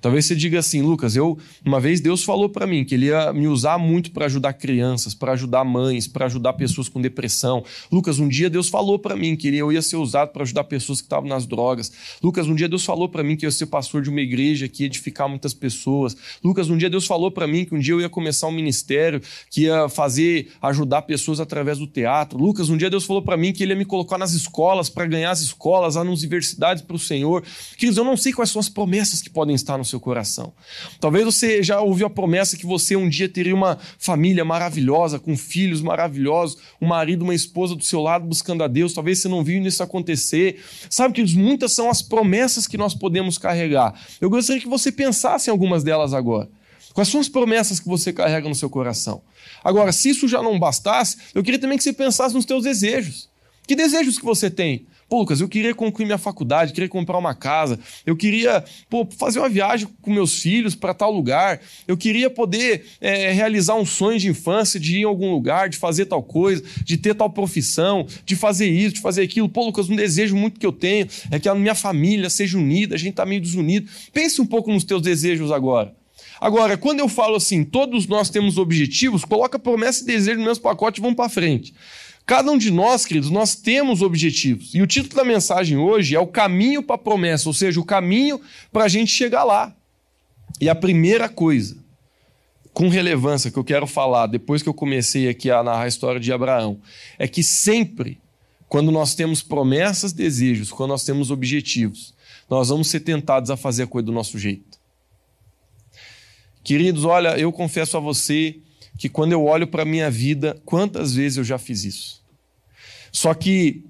Talvez 0.00 0.26
você 0.26 0.34
diga 0.34 0.58
assim, 0.58 0.82
Lucas, 0.82 1.16
eu 1.16 1.38
uma 1.64 1.80
vez 1.80 2.00
Deus 2.00 2.22
falou 2.22 2.48
para 2.48 2.66
mim 2.66 2.84
que 2.84 2.94
ele 2.94 3.06
ia 3.06 3.32
me 3.32 3.48
usar 3.48 3.78
muito 3.78 4.10
para 4.10 4.26
ajudar 4.26 4.52
crianças, 4.52 5.14
para 5.14 5.32
ajudar 5.32 5.64
mães, 5.64 6.06
para 6.06 6.26
ajudar 6.26 6.52
pessoas 6.54 6.88
com 6.88 7.00
depressão. 7.00 7.64
Lucas, 7.90 8.18
um 8.18 8.28
dia 8.28 8.50
Deus 8.50 8.68
falou 8.68 8.98
para 8.98 9.16
mim 9.16 9.36
que 9.36 9.54
eu 9.56 9.72
ia 9.72 9.82
ser 9.82 9.96
usado 9.96 10.30
para 10.32 10.42
ajudar 10.42 10.64
pessoas 10.64 11.00
que 11.00 11.06
estavam 11.06 11.28
nas 11.28 11.46
drogas. 11.46 11.92
Lucas, 12.22 12.46
um 12.46 12.54
dia 12.54 12.68
Deus 12.68 12.84
falou 12.84 13.08
para 13.08 13.22
mim 13.22 13.36
que 13.36 13.46
eu 13.46 13.48
ia 13.48 13.52
ser 13.52 13.66
pastor 13.66 14.02
de 14.02 14.10
uma 14.10 14.20
igreja 14.20 14.68
que 14.68 14.82
ia 14.82 14.86
edificar 14.86 15.28
muitas 15.28 15.54
pessoas. 15.54 16.16
Lucas, 16.44 16.68
um 16.68 16.76
dia 16.76 16.90
Deus 16.90 17.06
falou 17.06 17.30
para 17.30 17.46
mim 17.46 17.64
que 17.64 17.74
um 17.74 17.78
dia 17.78 17.94
eu 17.94 18.00
ia 18.00 18.08
começar 18.08 18.46
um 18.46 18.52
ministério 18.52 19.20
que 19.50 19.62
ia 19.62 19.88
fazer 19.88 20.48
ajudar 20.60 21.02
pessoas 21.02 21.40
através 21.40 21.78
do 21.78 21.86
teatro. 21.86 22.38
Lucas, 22.38 22.68
um 22.68 22.76
dia 22.76 22.90
Deus 22.90 23.04
falou 23.04 23.22
para 23.22 23.36
mim 23.36 23.52
que 23.52 23.62
ele 23.62 23.72
ia 23.72 23.76
me 23.76 23.84
colocar 23.84 24.18
nas 24.18 24.32
escolas 24.32 24.88
para 24.88 25.06
ganhar 25.06 25.30
as 25.30 25.40
escolas, 25.40 25.94
nas 25.94 26.06
universidades 26.22 26.82
para 26.82 26.96
o 26.96 26.98
Senhor. 26.98 27.42
Queridos, 27.76 27.96
eu 27.96 28.04
não 28.04 28.16
sei 28.16 28.32
quais 28.32 28.50
são 28.50 28.60
as 28.60 28.68
promessas 28.68 29.22
que 29.22 29.30
podem 29.30 29.54
estar 29.54 29.78
no 29.78 29.84
seu 29.86 29.98
coração. 29.98 30.52
Talvez 31.00 31.24
você 31.24 31.62
já 31.62 31.80
ouviu 31.80 32.06
a 32.06 32.10
promessa 32.10 32.56
que 32.56 32.66
você 32.66 32.96
um 32.96 33.08
dia 33.08 33.28
teria 33.28 33.54
uma 33.54 33.78
família 33.98 34.44
maravilhosa, 34.44 35.18
com 35.18 35.36
filhos 35.36 35.80
maravilhosos, 35.80 36.58
um 36.80 36.86
marido, 36.86 37.22
uma 37.22 37.34
esposa 37.34 37.74
do 37.74 37.82
seu 37.82 38.02
lado 38.02 38.26
buscando 38.26 38.62
a 38.62 38.68
Deus. 38.68 38.92
Talvez 38.92 39.20
você 39.20 39.28
não 39.28 39.42
viu 39.42 39.64
isso 39.66 39.82
acontecer. 39.82 40.62
Sabe 40.90 41.14
que 41.14 41.34
muitas 41.34 41.72
são 41.72 41.88
as 41.88 42.02
promessas 42.02 42.66
que 42.66 42.76
nós 42.76 42.94
podemos 42.94 43.38
carregar. 43.38 43.94
Eu 44.20 44.28
gostaria 44.28 44.60
que 44.60 44.68
você 44.68 44.92
pensasse 44.92 45.48
em 45.48 45.52
algumas 45.52 45.82
delas 45.82 46.12
agora. 46.12 46.48
Quais 46.92 47.08
são 47.08 47.20
as 47.20 47.28
promessas 47.28 47.78
que 47.78 47.86
você 47.86 48.12
carrega 48.12 48.48
no 48.48 48.54
seu 48.54 48.70
coração? 48.70 49.22
Agora, 49.62 49.92
se 49.92 50.08
isso 50.08 50.26
já 50.26 50.42
não 50.42 50.58
bastasse, 50.58 51.18
eu 51.34 51.42
queria 51.42 51.60
também 51.60 51.76
que 51.76 51.84
você 51.84 51.92
pensasse 51.92 52.34
nos 52.34 52.46
teus 52.46 52.64
desejos. 52.64 53.28
Que 53.66 53.74
desejos 53.74 54.18
que 54.18 54.24
você 54.24 54.48
tem? 54.48 54.86
Pô, 55.08 55.20
Lucas, 55.20 55.40
eu 55.40 55.48
queria 55.48 55.72
concluir 55.72 56.04
minha 56.04 56.18
faculdade, 56.18 56.72
queria 56.72 56.88
comprar 56.88 57.16
uma 57.16 57.32
casa, 57.32 57.78
eu 58.04 58.16
queria 58.16 58.64
pô, 58.90 59.06
fazer 59.16 59.38
uma 59.38 59.48
viagem 59.48 59.86
com 60.02 60.12
meus 60.12 60.40
filhos 60.40 60.74
para 60.74 60.92
tal 60.92 61.12
lugar, 61.12 61.60
eu 61.86 61.96
queria 61.96 62.28
poder 62.28 62.84
é, 63.00 63.30
realizar 63.30 63.76
um 63.76 63.86
sonho 63.86 64.18
de 64.18 64.28
infância, 64.28 64.80
de 64.80 64.96
ir 64.96 65.00
em 65.02 65.04
algum 65.04 65.30
lugar, 65.30 65.68
de 65.68 65.76
fazer 65.76 66.06
tal 66.06 66.24
coisa, 66.24 66.62
de 66.84 66.96
ter 66.96 67.14
tal 67.14 67.30
profissão, 67.30 68.04
de 68.24 68.34
fazer 68.34 68.68
isso, 68.68 68.96
de 68.96 69.00
fazer 69.00 69.22
aquilo. 69.22 69.48
Pô, 69.48 69.66
Lucas, 69.66 69.88
um 69.88 69.94
desejo 69.94 70.34
muito 70.34 70.58
que 70.58 70.66
eu 70.66 70.72
tenho 70.72 71.06
é 71.30 71.38
que 71.38 71.48
a 71.48 71.54
minha 71.54 71.76
família 71.76 72.28
seja 72.28 72.58
unida, 72.58 72.96
a 72.96 72.98
gente 72.98 73.10
está 73.10 73.24
meio 73.24 73.40
desunido. 73.40 73.88
Pense 74.12 74.40
um 74.40 74.46
pouco 74.46 74.72
nos 74.72 74.82
teus 74.82 75.02
desejos 75.02 75.52
agora. 75.52 75.94
Agora, 76.40 76.76
quando 76.76 77.00
eu 77.00 77.08
falo 77.08 77.36
assim, 77.36 77.64
todos 77.64 78.06
nós 78.06 78.28
temos 78.28 78.58
objetivos, 78.58 79.24
coloca 79.24 79.58
promessa 79.58 80.02
e 80.02 80.06
desejo 80.06 80.38
no 80.38 80.46
mesmo 80.46 80.62
pacote 80.62 81.00
e 81.00 81.02
vamos 81.02 81.16
para 81.16 81.28
frente. 81.28 81.72
Cada 82.26 82.50
um 82.50 82.58
de 82.58 82.72
nós, 82.72 83.06
queridos, 83.06 83.30
nós 83.30 83.54
temos 83.54 84.02
objetivos. 84.02 84.74
E 84.74 84.82
o 84.82 84.86
título 84.86 85.14
da 85.14 85.24
mensagem 85.24 85.78
hoje 85.78 86.16
é 86.16 86.18
o 86.18 86.26
caminho 86.26 86.82
para 86.82 86.96
a 86.96 86.98
promessa, 86.98 87.48
ou 87.48 87.54
seja, 87.54 87.78
o 87.78 87.84
caminho 87.84 88.40
para 88.72 88.84
a 88.84 88.88
gente 88.88 89.12
chegar 89.12 89.44
lá. 89.44 89.72
E 90.60 90.68
a 90.68 90.74
primeira 90.74 91.28
coisa, 91.28 91.76
com 92.74 92.88
relevância, 92.88 93.48
que 93.48 93.56
eu 93.56 93.62
quero 93.62 93.86
falar, 93.86 94.26
depois 94.26 94.60
que 94.60 94.68
eu 94.68 94.74
comecei 94.74 95.28
aqui 95.28 95.52
a 95.52 95.62
narrar 95.62 95.84
a 95.84 95.88
história 95.88 96.18
de 96.18 96.32
Abraão, 96.32 96.80
é 97.16 97.28
que 97.28 97.44
sempre, 97.44 98.18
quando 98.68 98.90
nós 98.90 99.14
temos 99.14 99.40
promessas, 99.40 100.12
desejos, 100.12 100.72
quando 100.72 100.90
nós 100.90 101.04
temos 101.04 101.30
objetivos, 101.30 102.12
nós 102.50 102.70
vamos 102.70 102.88
ser 102.88 103.00
tentados 103.00 103.50
a 103.50 103.56
fazer 103.56 103.84
a 103.84 103.86
coisa 103.86 104.06
do 104.06 104.12
nosso 104.12 104.36
jeito. 104.36 104.80
Queridos, 106.64 107.04
olha, 107.04 107.38
eu 107.38 107.52
confesso 107.52 107.96
a 107.96 108.00
você 108.00 108.56
que 108.96 109.08
quando 109.08 109.32
eu 109.32 109.44
olho 109.44 109.66
para 109.66 109.82
a 109.82 109.86
minha 109.86 110.10
vida, 110.10 110.60
quantas 110.64 111.14
vezes 111.14 111.38
eu 111.38 111.44
já 111.44 111.58
fiz 111.58 111.84
isso? 111.84 112.22
Só 113.12 113.32
que, 113.34 113.84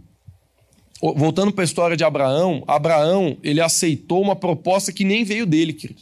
voltando 1.01 1.53
para 1.53 1.62
a 1.62 1.64
história 1.64 1.97
de 1.97 2.05
Abraão, 2.05 2.64
Abraão, 2.66 3.37
ele 3.42 3.61
aceitou 3.61 4.23
uma 4.23 4.37
proposta 4.37 4.92
que 4.92 5.05
nem 5.05 5.25
veio 5.25 5.47
dele, 5.47 5.73
querido. 5.73 6.01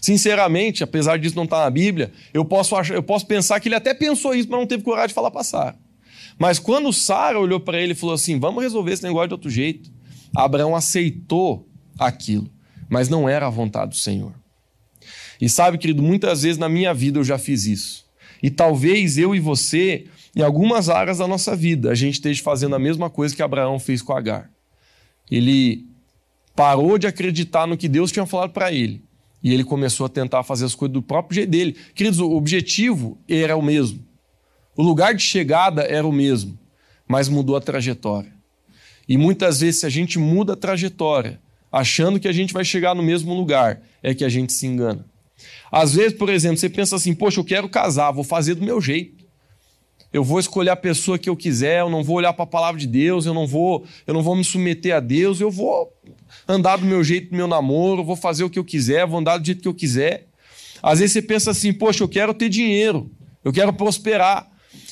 Sinceramente, 0.00 0.84
apesar 0.84 1.18
disso 1.18 1.36
não 1.36 1.44
estar 1.44 1.58
tá 1.58 1.64
na 1.64 1.70
Bíblia, 1.70 2.12
eu 2.32 2.44
posso, 2.44 2.76
achar, 2.76 2.94
eu 2.94 3.02
posso 3.02 3.26
pensar 3.26 3.58
que 3.60 3.68
ele 3.68 3.74
até 3.74 3.94
pensou 3.94 4.34
isso, 4.34 4.48
mas 4.50 4.60
não 4.60 4.66
teve 4.66 4.82
coragem 4.82 5.08
de 5.08 5.14
falar 5.14 5.30
para 5.30 5.42
Sara. 5.42 5.76
Mas 6.38 6.58
quando 6.58 6.92
Sara 6.92 7.38
olhou 7.38 7.58
para 7.58 7.80
ele 7.80 7.92
e 7.92 7.96
falou 7.96 8.14
assim: 8.14 8.38
vamos 8.38 8.62
resolver 8.62 8.92
esse 8.92 9.02
negócio 9.02 9.28
de 9.28 9.34
outro 9.34 9.48
jeito, 9.48 9.90
Abraão 10.36 10.76
aceitou 10.76 11.66
aquilo, 11.98 12.50
mas 12.88 13.08
não 13.08 13.26
era 13.26 13.46
a 13.46 13.50
vontade 13.50 13.92
do 13.92 13.96
Senhor. 13.96 14.34
E 15.40 15.48
sabe, 15.48 15.78
querido, 15.78 16.02
muitas 16.02 16.42
vezes 16.42 16.58
na 16.58 16.68
minha 16.68 16.92
vida 16.92 17.18
eu 17.18 17.24
já 17.24 17.38
fiz 17.38 17.64
isso. 17.64 18.03
E 18.44 18.50
talvez 18.50 19.16
eu 19.16 19.34
e 19.34 19.40
você, 19.40 20.04
em 20.36 20.42
algumas 20.42 20.90
áreas 20.90 21.16
da 21.16 21.26
nossa 21.26 21.56
vida, 21.56 21.90
a 21.90 21.94
gente 21.94 22.16
esteja 22.16 22.42
fazendo 22.42 22.76
a 22.76 22.78
mesma 22.78 23.08
coisa 23.08 23.34
que 23.34 23.42
Abraão 23.42 23.78
fez 23.78 24.02
com 24.02 24.12
Agar. 24.12 24.50
Ele 25.30 25.86
parou 26.54 26.98
de 26.98 27.06
acreditar 27.06 27.66
no 27.66 27.74
que 27.74 27.88
Deus 27.88 28.12
tinha 28.12 28.26
falado 28.26 28.50
para 28.50 28.70
ele. 28.70 29.02
E 29.42 29.50
ele 29.50 29.64
começou 29.64 30.04
a 30.04 30.10
tentar 30.10 30.42
fazer 30.42 30.66
as 30.66 30.74
coisas 30.74 30.92
do 30.92 31.00
próprio 31.00 31.36
jeito 31.36 31.48
dele. 31.48 31.74
Queridos, 31.94 32.20
o 32.20 32.32
objetivo 32.32 33.16
era 33.26 33.56
o 33.56 33.62
mesmo. 33.62 34.04
O 34.76 34.82
lugar 34.82 35.14
de 35.14 35.22
chegada 35.22 35.80
era 35.80 36.06
o 36.06 36.12
mesmo, 36.12 36.58
mas 37.08 37.30
mudou 37.30 37.56
a 37.56 37.62
trajetória. 37.62 38.34
E 39.08 39.16
muitas 39.16 39.60
vezes, 39.60 39.80
se 39.80 39.86
a 39.86 39.90
gente 39.90 40.18
muda 40.18 40.52
a 40.52 40.56
trajetória, 40.56 41.40
achando 41.72 42.20
que 42.20 42.28
a 42.28 42.32
gente 42.32 42.52
vai 42.52 42.62
chegar 42.62 42.94
no 42.94 43.02
mesmo 43.02 43.32
lugar, 43.32 43.80
é 44.02 44.14
que 44.14 44.22
a 44.22 44.28
gente 44.28 44.52
se 44.52 44.66
engana. 44.66 45.06
Às 45.70 45.94
vezes, 45.94 46.16
por 46.16 46.28
exemplo, 46.28 46.56
você 46.56 46.68
pensa 46.68 46.96
assim: 46.96 47.14
poxa, 47.14 47.40
eu 47.40 47.44
quero 47.44 47.68
casar, 47.68 48.10
vou 48.12 48.24
fazer 48.24 48.54
do 48.54 48.64
meu 48.64 48.80
jeito. 48.80 49.24
Eu 50.12 50.22
vou 50.22 50.38
escolher 50.38 50.70
a 50.70 50.76
pessoa 50.76 51.18
que 51.18 51.28
eu 51.28 51.36
quiser, 51.36 51.80
eu 51.80 51.90
não 51.90 52.04
vou 52.04 52.16
olhar 52.16 52.32
para 52.32 52.44
a 52.44 52.46
palavra 52.46 52.80
de 52.80 52.86
Deus, 52.86 53.26
eu 53.26 53.34
não 53.34 53.48
vou, 53.48 53.84
eu 54.06 54.14
não 54.14 54.22
vou 54.22 54.36
me 54.36 54.44
submeter 54.44 54.94
a 54.94 55.00
Deus, 55.00 55.40
eu 55.40 55.50
vou 55.50 55.92
andar 56.46 56.76
do 56.76 56.86
meu 56.86 57.02
jeito 57.02 57.32
no 57.32 57.36
meu 57.36 57.48
namoro, 57.48 58.04
vou 58.04 58.14
fazer 58.14 58.44
o 58.44 58.50
que 58.50 58.58
eu 58.58 58.64
quiser, 58.64 59.04
vou 59.06 59.18
andar 59.18 59.38
do 59.38 59.44
jeito 59.44 59.60
que 59.60 59.66
eu 59.66 59.74
quiser. 59.74 60.28
Às 60.80 61.00
vezes 61.00 61.14
você 61.14 61.22
pensa 61.22 61.50
assim: 61.50 61.72
poxa, 61.72 62.04
eu 62.04 62.08
quero 62.08 62.32
ter 62.32 62.48
dinheiro, 62.48 63.10
eu 63.42 63.52
quero 63.52 63.72
prosperar. 63.72 64.48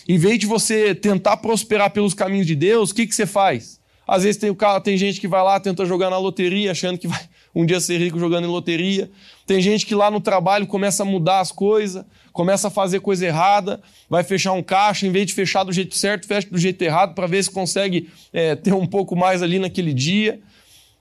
Em 0.09 0.18
vez 0.18 0.40
de 0.40 0.46
você 0.46 0.92
tentar 0.92 1.37
prosperar 1.37 1.90
pelos 1.90 2.14
caminhos 2.14 2.46
de 2.48 2.57
Deus, 2.57 2.90
o 2.90 2.94
que, 2.94 3.07
que 3.07 3.14
você 3.14 3.24
faz? 3.24 3.81
Às 4.05 4.24
vezes 4.24 4.40
tem, 4.40 4.52
tem 4.83 4.96
gente 4.96 5.20
que 5.20 5.28
vai 5.28 5.42
lá, 5.44 5.61
tenta 5.61 5.87
jogar 5.87 6.11
na 6.11 6.18
loteria, 6.18 6.72
achando 6.72 6.98
que 6.98 7.07
vai 7.07 7.20
um 7.54 7.66
dia 7.66 7.80
ser 7.80 7.98
rico 7.98 8.18
jogando 8.18 8.44
em 8.44 8.50
loteria. 8.50 9.10
Tem 9.46 9.60
gente 9.60 9.84
que 9.84 9.94
lá 9.94 10.10
no 10.10 10.20
trabalho 10.20 10.66
começa 10.66 11.02
a 11.02 11.06
mudar 11.06 11.40
as 11.40 11.52
coisas, 11.52 12.04
começa 12.32 12.68
a 12.68 12.70
fazer 12.70 13.00
coisa 13.00 13.26
errada, 13.26 13.80
vai 14.08 14.24
fechar 14.24 14.52
um 14.52 14.62
caixa, 14.62 15.06
em 15.06 15.10
vez 15.10 15.26
de 15.26 15.34
fechar 15.34 15.64
do 15.64 15.72
jeito 15.72 15.96
certo, 15.96 16.26
fecha 16.26 16.48
do 16.48 16.58
jeito 16.58 16.80
errado 16.82 17.14
para 17.14 17.26
ver 17.26 17.42
se 17.42 17.50
consegue 17.50 18.08
é, 18.32 18.56
ter 18.56 18.72
um 18.72 18.86
pouco 18.86 19.14
mais 19.14 19.42
ali 19.42 19.58
naquele 19.58 19.92
dia. 19.92 20.40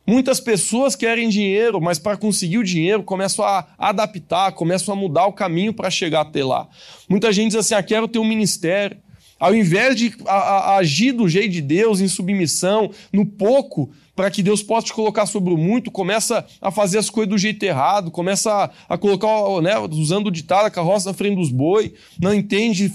Muitas 0.06 0.40
pessoas 0.40 0.96
querem 0.96 1.30
dinheiro, 1.30 1.80
mas 1.80 2.00
para 2.00 2.18
conseguir 2.18 2.58
o 2.58 2.64
dinheiro 2.64 3.04
começam 3.04 3.46
a 3.46 3.68
adaptar, 3.78 4.52
começam 4.52 4.94
a 4.94 4.98
mudar 4.98 5.28
o 5.28 5.34
caminho 5.34 5.74
para 5.74 5.90
chegar 5.90 6.22
até 6.22 6.44
lá. 6.44 6.68
Muita 7.08 7.32
gente 7.32 7.50
diz 7.50 7.56
assim: 7.58 7.76
ah, 7.76 7.84
quero 7.84 8.08
ter 8.08 8.20
um 8.20 8.26
ministério. 8.26 8.98
Ao 9.40 9.56
invés 9.56 9.96
de 9.96 10.14
a, 10.28 10.36
a, 10.36 10.76
agir 10.78 11.14
do 11.14 11.28
jeito 11.28 11.50
de 11.50 11.62
Deus, 11.62 12.00
em 12.00 12.08
submissão, 12.08 12.92
no 13.12 13.26
pouco, 13.26 13.92
para 14.16 14.30
que 14.30 14.44
Deus 14.44 14.62
possa 14.62 14.88
te 14.88 14.94
colocar 14.94 15.26
sobre 15.26 15.54
o 15.54 15.58
muito, 15.58 15.92
começa 15.92 16.46
a 16.62 16.72
fazer 16.72 16.98
as 16.98 17.10
coisas 17.10 17.30
do 17.30 17.38
jeito 17.38 17.64
errado, 17.64 18.12
começa 18.12 18.52
a, 18.52 18.72
a 18.94 18.98
colocar, 18.98 19.28
né, 19.62 19.78
usando 19.80 20.28
o 20.28 20.32
ditado, 20.32 20.66
a 20.66 20.72
carroça 20.72 21.10
na 21.10 21.14
frente 21.14 21.36
dos 21.36 21.52
boi, 21.52 21.94
não 22.20 22.34
entende 22.34 22.92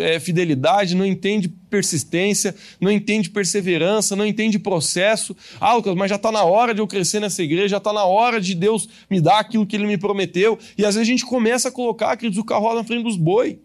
é, 0.00 0.20
fidelidade, 0.20 0.94
não 0.94 1.04
entende 1.04 1.48
persistência, 1.48 2.54
não 2.80 2.90
entende 2.90 3.30
perseverança, 3.30 4.16
não 4.16 4.26
entende 4.26 4.58
processo. 4.58 5.36
Ah, 5.60 5.74
Lucas, 5.74 5.94
mas 5.94 6.10
já 6.10 6.16
está 6.16 6.32
na 6.32 6.44
hora 6.44 6.74
de 6.74 6.80
eu 6.80 6.86
crescer 6.86 7.20
nessa 7.20 7.42
igreja, 7.42 7.68
já 7.68 7.76
está 7.76 7.92
na 7.92 8.04
hora 8.04 8.40
de 8.40 8.54
Deus 8.54 8.88
me 9.08 9.20
dar 9.20 9.38
aquilo 9.38 9.66
que 9.66 9.76
Ele 9.76 9.86
me 9.86 9.96
prometeu. 9.98 10.58
E 10.76 10.84
às 10.84 10.94
vezes 10.94 11.08
a 11.08 11.10
gente 11.10 11.24
começa 11.24 11.68
a 11.68 11.72
colocar, 11.72 12.16
queridos, 12.16 12.38
o 12.38 12.44
carroça 12.44 12.76
na 12.76 12.84
frente 12.84 13.04
dos 13.04 13.16
boi. 13.16 13.60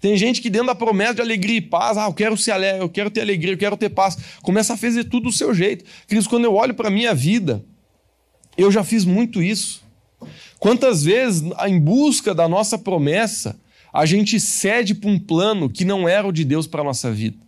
Tem 0.00 0.16
gente 0.16 0.40
que 0.40 0.48
dentro 0.48 0.68
da 0.68 0.74
promessa 0.74 1.14
de 1.14 1.20
alegria 1.20 1.58
e 1.58 1.60
paz, 1.60 1.98
ah, 1.98 2.06
eu 2.06 2.14
quero 2.14 2.36
ser 2.36 2.52
alegre, 2.52 2.82
eu 2.82 2.88
quero 2.88 3.10
ter 3.10 3.20
alegria, 3.20 3.52
eu 3.52 3.58
quero 3.58 3.76
ter 3.76 3.90
paz, 3.90 4.16
começa 4.42 4.74
a 4.74 4.76
fazer 4.76 5.04
tudo 5.04 5.24
do 5.24 5.32
seu 5.32 5.54
jeito. 5.54 5.84
Queridos, 6.06 6.26
quando 6.26 6.44
eu 6.44 6.54
olho 6.54 6.74
para 6.74 6.90
minha 6.90 7.14
vida, 7.14 7.64
eu 8.56 8.70
já 8.70 8.82
fiz 8.82 9.04
muito 9.04 9.42
isso. 9.42 9.82
Quantas 10.58 11.04
vezes, 11.04 11.42
em 11.66 11.78
busca 11.78 12.34
da 12.34 12.48
nossa 12.48 12.78
promessa, 12.78 13.58
a 13.92 14.06
gente 14.06 14.38
cede 14.38 14.94
para 14.94 15.10
um 15.10 15.18
plano 15.18 15.68
que 15.68 15.84
não 15.84 16.08
era 16.08 16.26
o 16.26 16.32
de 16.32 16.44
Deus 16.44 16.66
para 16.66 16.80
a 16.80 16.84
nossa 16.84 17.10
vida? 17.10 17.38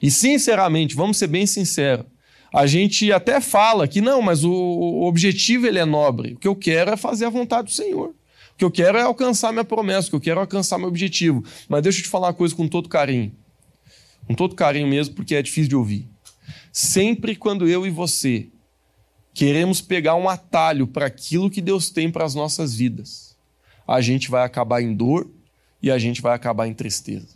E 0.00 0.10
sinceramente, 0.10 0.94
vamos 0.94 1.16
ser 1.16 1.26
bem 1.26 1.46
sinceros, 1.46 2.06
a 2.52 2.66
gente 2.66 3.12
até 3.12 3.40
fala 3.40 3.88
que 3.88 4.00
não, 4.00 4.22
mas 4.22 4.44
o 4.44 5.02
objetivo 5.02 5.66
ele 5.66 5.78
é 5.78 5.84
nobre. 5.84 6.34
O 6.34 6.38
que 6.38 6.48
eu 6.48 6.56
quero 6.56 6.90
é 6.90 6.96
fazer 6.96 7.26
a 7.26 7.30
vontade 7.30 7.68
do 7.68 7.74
Senhor. 7.74 8.14
Que 8.56 8.64
eu 8.64 8.70
quero 8.70 8.96
é 8.96 9.02
alcançar 9.02 9.52
minha 9.52 9.64
promessa, 9.64 10.08
que 10.08 10.14
eu 10.14 10.20
quero 10.20 10.38
é 10.38 10.42
alcançar 10.42 10.78
meu 10.78 10.88
objetivo. 10.88 11.44
Mas 11.68 11.82
deixa 11.82 11.98
eu 11.98 12.04
te 12.04 12.08
falar 12.08 12.28
uma 12.28 12.34
coisa 12.34 12.54
com 12.54 12.66
todo 12.66 12.88
carinho. 12.88 13.32
Com 14.26 14.34
todo 14.34 14.54
carinho 14.54 14.88
mesmo, 14.88 15.14
porque 15.14 15.34
é 15.34 15.42
difícil 15.42 15.68
de 15.68 15.76
ouvir. 15.76 16.08
Sempre 16.72 17.36
quando 17.36 17.68
eu 17.68 17.86
e 17.86 17.90
você 17.90 18.48
queremos 19.34 19.80
pegar 19.80 20.14
um 20.14 20.28
atalho 20.28 20.86
para 20.86 21.06
aquilo 21.06 21.50
que 21.50 21.60
Deus 21.60 21.90
tem 21.90 22.10
para 22.10 22.24
as 22.24 22.34
nossas 22.34 22.74
vidas, 22.74 23.36
a 23.86 24.00
gente 24.00 24.30
vai 24.30 24.44
acabar 24.44 24.82
em 24.82 24.94
dor 24.94 25.30
e 25.82 25.90
a 25.90 25.98
gente 25.98 26.22
vai 26.22 26.34
acabar 26.34 26.66
em 26.66 26.72
tristeza. 26.74 27.28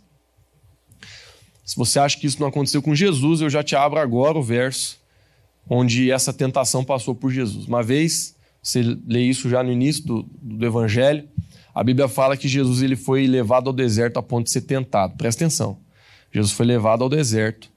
Se 1.63 1.75
você 1.75 1.99
acha 1.99 2.17
que 2.17 2.25
isso 2.25 2.39
não 2.39 2.47
aconteceu 2.47 2.81
com 2.81 2.95
Jesus, 2.95 3.41
eu 3.41 3.49
já 3.49 3.63
te 3.63 3.75
abro 3.75 3.99
agora 3.99 4.37
o 4.37 4.43
verso 4.43 4.99
onde 5.69 6.11
essa 6.11 6.33
tentação 6.33 6.83
passou 6.83 7.15
por 7.15 7.31
Jesus. 7.31 7.65
Uma 7.65 7.83
vez 7.83 8.35
você 8.61 8.81
lê 9.07 9.21
isso 9.21 9.49
já 9.49 9.63
no 9.63 9.71
início 9.71 10.05
do, 10.05 10.29
do 10.41 10.65
Evangelho. 10.65 11.27
A 11.73 11.83
Bíblia 11.83 12.07
fala 12.07 12.37
que 12.37 12.47
Jesus 12.47 12.81
ele 12.81 12.95
foi 12.95 13.25
levado 13.25 13.67
ao 13.67 13.73
deserto 13.73 14.17
a 14.17 14.23
ponto 14.23 14.45
de 14.45 14.51
ser 14.51 14.61
tentado. 14.61 15.15
Presta 15.15 15.43
atenção. 15.43 15.77
Jesus 16.31 16.53
foi 16.53 16.65
levado 16.65 17.03
ao 17.03 17.09
deserto 17.09 17.69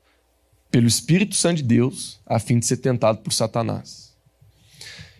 pelo 0.70 0.86
Espírito 0.86 1.34
Santo 1.34 1.58
de 1.58 1.62
Deus 1.62 2.20
a 2.26 2.38
fim 2.38 2.58
de 2.58 2.66
ser 2.66 2.78
tentado 2.78 3.18
por 3.18 3.32
Satanás. 3.32 4.12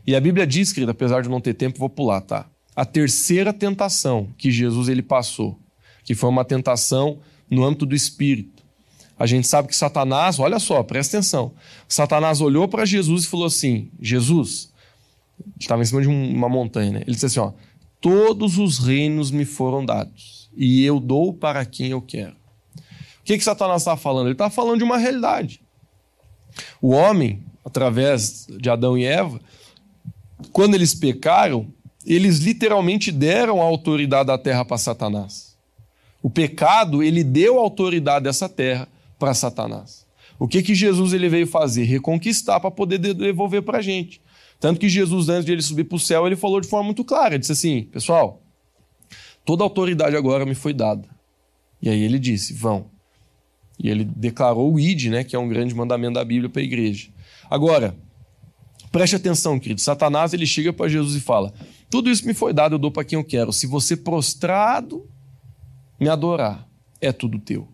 E 0.07 0.15
a 0.15 0.21
Bíblia 0.21 0.47
diz, 0.47 0.73
querido, 0.73 0.91
apesar 0.91 1.23
de 1.23 1.29
não 1.29 1.41
ter 1.41 1.55
tempo, 1.55 1.79
vou 1.79 1.89
pular, 1.89 2.21
tá? 2.21 2.47
A 2.77 2.85
terceira 2.85 3.53
tentação 3.53 4.29
que 4.37 4.51
Jesus 4.51 4.89
ele 4.89 5.03
passou, 5.03 5.59
que 6.05 6.15
foi 6.15 6.29
uma 6.29 6.45
tentação 6.45 7.21
no 7.49 7.65
âmbito 7.65 7.87
do 7.87 7.95
Espírito. 7.95 8.63
A 9.19 9.27
gente 9.27 9.47
sabe 9.47 9.69
que 9.69 9.77
Satanás, 9.77 10.39
olha 10.39 10.59
só, 10.59 10.83
presta 10.83 11.17
atenção. 11.17 11.53
Satanás 11.89 12.41
olhou 12.41 12.67
para 12.67 12.85
Jesus 12.85 13.25
e 13.25 13.29
falou 13.29 13.47
assim: 13.47 13.91
Jesus, 14.01 14.73
estava 15.59 15.83
em 15.83 15.85
cima 15.85 16.03
de 16.03 16.09
uma 16.09 16.49
montanha, 16.49 16.93
né? 16.93 17.03
Ele 17.03 17.13
disse 17.13 17.27
assim: 17.27 17.41
ó, 17.41 17.53
todos 18.01 18.59
os 18.59 18.79
reinos 18.79 19.31
me 19.31 19.45
foram 19.45 19.85
dados 19.85 20.51
e 20.57 20.85
eu 20.85 21.01
dou 21.01 21.33
para 21.33 21.65
quem 21.65 21.89
eu 21.89 22.01
quero. 22.01 22.37
O 23.21 23.25
que, 23.25 23.39
que 23.39 23.45
Satanás 23.45 23.83
está 23.83 23.97
falando? 23.97 24.27
Ele 24.27 24.35
está 24.35 24.51
falando 24.51 24.79
de 24.79 24.85
uma 24.85 24.99
realidade. 24.99 25.61
O 26.81 26.91
homem, 26.91 27.43
através 27.65 28.47
de 28.61 28.69
Adão 28.69 28.99
e 28.99 29.05
Eva, 29.05 29.41
quando 30.53 30.75
eles 30.75 30.95
pecaram, 30.95 31.67
eles 32.07 32.39
literalmente 32.39 33.11
deram 33.11 33.61
a 33.61 33.65
autoridade 33.65 34.27
da 34.27 34.37
terra 34.37 34.65
para 34.65 34.77
Satanás. 34.77 35.57
O 36.23 36.29
pecado, 36.29 37.03
ele 37.03 37.25
deu 37.25 37.59
a 37.59 37.63
autoridade 37.63 38.25
dessa 38.25 38.49
terra 38.49 38.89
para 39.19 39.35
Satanás. 39.35 40.05
O 40.39 40.47
que, 40.47 40.63
que 40.63 40.75
Jesus 40.75 41.13
ele 41.13 41.29
veio 41.29 41.47
fazer? 41.47 41.85
Reconquistar 41.85 42.61
para 42.61 42.71
poder 42.71 42.99
devolver 42.99 43.63
para 43.63 43.79
a 43.79 43.83
gente. 43.83 44.21
Tanto 44.65 44.81
que 44.81 44.89
Jesus, 44.89 45.29
antes 45.29 45.45
de 45.45 45.53
ele 45.53 45.61
subir 45.61 45.85
para 45.85 45.97
o 45.97 46.01
céu, 46.01 46.27
ele 46.27 46.37
falou 46.37 46.59
de 46.59 46.67
forma 46.67 46.87
muito 46.87 47.05
clara: 47.05 47.35
ele 47.35 47.41
disse 47.41 47.53
assim, 47.53 47.83
pessoal, 47.83 48.43
toda 49.45 49.63
autoridade 49.63 50.17
agora 50.17 50.47
me 50.47 50.55
foi 50.55 50.73
dada. 50.73 51.07
E 51.83 51.91
aí 51.91 52.03
ele 52.03 52.19
disse: 52.19 52.55
vão. 52.55 52.87
E 53.79 53.91
ele 53.91 54.07
declarou 54.07 54.73
o 54.73 54.81
id, 54.81 55.11
né, 55.11 55.23
que 55.23 55.37
é 55.37 55.39
um 55.39 55.51
grande 55.51 55.75
mandamento 55.75 56.15
da 56.15 56.25
Bíblia 56.25 56.49
para 56.49 56.63
a 56.63 56.65
igreja. 56.65 57.11
Agora, 57.51 57.95
preste 58.91 59.15
atenção, 59.15 59.61
querido. 59.61 59.83
Satanás 59.83 60.33
ele 60.33 60.47
chega 60.47 60.73
para 60.73 60.89
Jesus 60.89 61.15
e 61.15 61.21
fala: 61.21 61.53
tudo 61.91 62.09
isso 62.09 62.27
me 62.27 62.33
foi 62.33 62.55
dado, 62.55 62.77
eu 62.77 62.79
dou 62.79 62.91
para 62.91 63.05
quem 63.05 63.19
eu 63.19 63.25
quero. 63.25 63.53
Se 63.53 63.67
você 63.67 63.95
prostrado 63.95 65.07
me 66.01 66.09
adorar, 66.09 66.67
é 67.03 67.13
tudo 67.13 67.39
teu. 67.39 67.69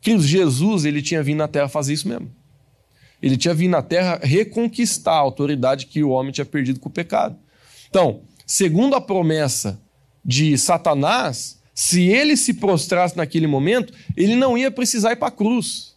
Queridos, 0.00 0.26
Jesus 0.26 0.86
ele 0.86 1.02
tinha 1.02 1.22
vindo 1.22 1.36
na 1.36 1.48
terra 1.48 1.68
fazer 1.68 1.92
isso 1.92 2.08
mesmo. 2.08 2.30
Ele 3.22 3.36
tinha 3.36 3.54
vindo 3.54 3.72
na 3.72 3.82
terra 3.82 4.18
reconquistar 4.22 5.14
a 5.14 5.18
autoridade 5.18 5.86
que 5.86 6.02
o 6.02 6.10
homem 6.10 6.32
tinha 6.32 6.44
perdido 6.44 6.80
com 6.80 6.88
o 6.88 6.92
pecado. 6.92 7.36
Então, 7.88 8.22
segundo 8.46 8.94
a 8.94 9.00
promessa 9.00 9.80
de 10.24 10.56
Satanás, 10.56 11.60
se 11.74 12.02
ele 12.02 12.36
se 12.36 12.54
prostrasse 12.54 13.16
naquele 13.16 13.46
momento, 13.46 13.92
ele 14.16 14.36
não 14.36 14.56
ia 14.56 14.70
precisar 14.70 15.12
ir 15.12 15.16
para 15.16 15.28
a 15.28 15.32
cruz. 15.32 15.96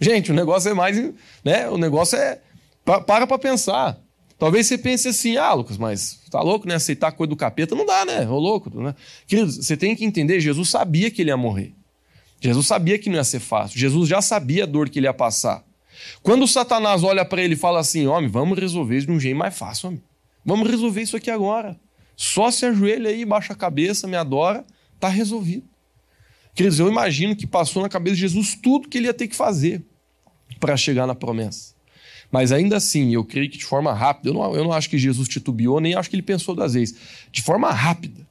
Gente, 0.00 0.30
o 0.30 0.34
negócio 0.34 0.70
é 0.70 0.74
mais. 0.74 0.96
Né, 1.44 1.68
o 1.68 1.78
negócio 1.78 2.18
é. 2.18 2.40
Para 2.84 3.26
para 3.26 3.38
pensar. 3.38 3.98
Talvez 4.38 4.66
você 4.66 4.76
pense 4.76 5.08
assim, 5.08 5.36
ah, 5.36 5.54
Lucas, 5.54 5.78
mas 5.78 6.20
tá 6.30 6.40
louco, 6.42 6.68
né? 6.68 6.74
Aceitar 6.74 7.08
a 7.08 7.12
coisa 7.12 7.30
do 7.30 7.36
capeta 7.36 7.74
não 7.74 7.86
dá, 7.86 8.04
né? 8.04 8.28
Ô 8.28 8.38
louco, 8.38 8.68
né? 8.78 8.94
Queridos, 9.26 9.56
você 9.56 9.76
tem 9.76 9.94
que 9.94 10.04
entender, 10.04 10.40
Jesus 10.40 10.68
sabia 10.68 11.10
que 11.10 11.22
ele 11.22 11.30
ia 11.30 11.36
morrer. 11.36 11.72
Jesus 12.40 12.66
sabia 12.66 12.98
que 12.98 13.08
não 13.08 13.16
ia 13.16 13.24
ser 13.24 13.40
fácil. 13.40 13.78
Jesus 13.78 14.08
já 14.08 14.20
sabia 14.20 14.64
a 14.64 14.66
dor 14.66 14.90
que 14.90 14.98
ele 14.98 15.06
ia 15.06 15.14
passar. 15.14 15.64
Quando 16.22 16.46
Satanás 16.46 17.02
olha 17.02 17.24
para 17.24 17.42
ele 17.42 17.54
e 17.54 17.56
fala 17.56 17.80
assim: 17.80 18.06
homem, 18.06 18.28
vamos 18.28 18.58
resolver 18.58 18.96
isso 18.96 19.06
de 19.06 19.12
um 19.12 19.20
jeito 19.20 19.36
mais 19.36 19.56
fácil, 19.56 19.88
homem. 19.88 20.02
Vamos 20.44 20.68
resolver 20.68 21.02
isso 21.02 21.16
aqui 21.16 21.30
agora. 21.30 21.78
Só 22.16 22.50
se 22.50 22.64
ajoelha 22.66 23.10
aí, 23.10 23.24
baixa 23.24 23.52
a 23.52 23.56
cabeça, 23.56 24.06
me 24.06 24.16
adora, 24.16 24.64
tá 25.00 25.08
resolvido. 25.08 25.64
Queridos, 26.54 26.78
eu 26.78 26.88
imagino 26.88 27.34
que 27.34 27.46
passou 27.46 27.82
na 27.82 27.88
cabeça 27.88 28.14
de 28.14 28.20
Jesus 28.20 28.54
tudo 28.54 28.88
que 28.88 28.98
ele 28.98 29.06
ia 29.06 29.14
ter 29.14 29.26
que 29.26 29.34
fazer 29.34 29.84
para 30.60 30.76
chegar 30.76 31.06
na 31.06 31.14
promessa. 31.14 31.74
Mas 32.30 32.52
ainda 32.52 32.76
assim, 32.76 33.12
eu 33.14 33.24
creio 33.24 33.50
que 33.50 33.58
de 33.58 33.64
forma 33.64 33.92
rápida, 33.92 34.28
eu 34.30 34.34
não, 34.34 34.54
eu 34.54 34.64
não 34.64 34.72
acho 34.72 34.88
que 34.88 34.98
Jesus 34.98 35.28
titubeou, 35.28 35.80
nem 35.80 35.94
acho 35.94 36.08
que 36.08 36.16
ele 36.16 36.22
pensou 36.22 36.54
das 36.54 36.74
vezes. 36.74 36.96
De 37.32 37.42
forma 37.42 37.70
rápida, 37.70 38.26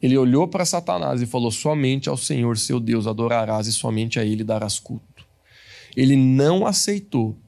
ele 0.00 0.16
olhou 0.16 0.46
para 0.46 0.64
Satanás 0.64 1.20
e 1.22 1.26
falou: 1.26 1.50
Somente 1.50 2.08
ao 2.08 2.16
Senhor 2.16 2.58
seu 2.58 2.78
Deus 2.78 3.06
adorarás 3.06 3.66
e 3.66 3.72
somente 3.72 4.18
a 4.18 4.24
ele 4.24 4.44
darás 4.44 4.78
culto 4.78 5.13
ele 5.96 6.16
não 6.16 6.66
aceitou 6.66 7.38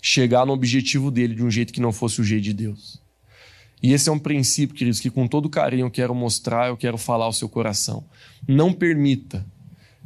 chegar 0.00 0.44
no 0.44 0.52
objetivo 0.52 1.10
dele 1.10 1.34
de 1.34 1.44
um 1.44 1.50
jeito 1.50 1.72
que 1.72 1.80
não 1.80 1.92
fosse 1.92 2.20
o 2.20 2.24
jeito 2.24 2.42
de 2.42 2.52
Deus. 2.52 3.00
E 3.82 3.92
esse 3.92 4.08
é 4.08 4.12
um 4.12 4.18
princípio, 4.18 4.76
queridos, 4.76 5.00
que 5.00 5.10
com 5.10 5.26
todo 5.26 5.50
carinho 5.50 5.86
eu 5.86 5.90
quero 5.90 6.14
mostrar, 6.14 6.68
eu 6.68 6.76
quero 6.76 6.96
falar 6.96 7.24
ao 7.24 7.32
seu 7.32 7.48
coração. 7.48 8.04
Não 8.46 8.72
permita 8.72 9.44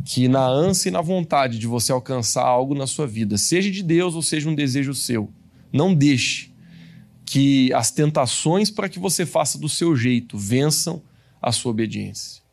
que 0.05 0.29
na 0.29 0.47
ânsia 0.47 0.89
e 0.89 0.93
na 0.93 1.01
vontade 1.01 1.59
de 1.59 1.67
você 1.67 1.93
alcançar 1.93 2.45
algo 2.45 2.75
na 2.75 2.87
sua 2.87 3.07
vida, 3.07 3.37
seja 3.37 3.71
de 3.71 3.83
Deus 3.83 4.15
ou 4.15 4.23
seja 4.23 4.49
um 4.49 4.55
desejo 4.55 4.95
seu, 4.95 5.31
não 5.73 5.95
deixe 5.95 6.53
que 7.25 7.73
as 7.73 7.91
tentações 7.91 8.71
para 8.71 8.89
que 8.89 8.99
você 8.99 9.27
faça 9.27 9.59
do 9.59 9.69
seu 9.69 9.97
jeito 9.97 10.39
vençam 10.39 11.03
a 11.43 11.51
sua 11.51 11.73
obediência. 11.73 12.46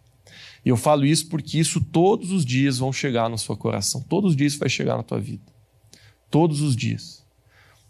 E 0.66 0.70
eu 0.70 0.78
falo 0.78 1.06
isso 1.06 1.28
porque 1.28 1.60
isso 1.60 1.82
todos 1.82 2.32
os 2.32 2.46
dias 2.46 2.78
vão 2.78 2.94
chegar 2.94 3.30
no 3.30 3.38
seu 3.38 3.56
coração. 3.58 4.02
Todos 4.02 4.32
os 4.32 4.36
dias 4.36 4.56
vai 4.56 4.70
chegar 4.70 4.96
na 4.96 5.04
tua 5.04 5.20
vida. 5.20 5.44
Todos 6.30 6.62
os 6.62 6.76
dias. 6.76 7.24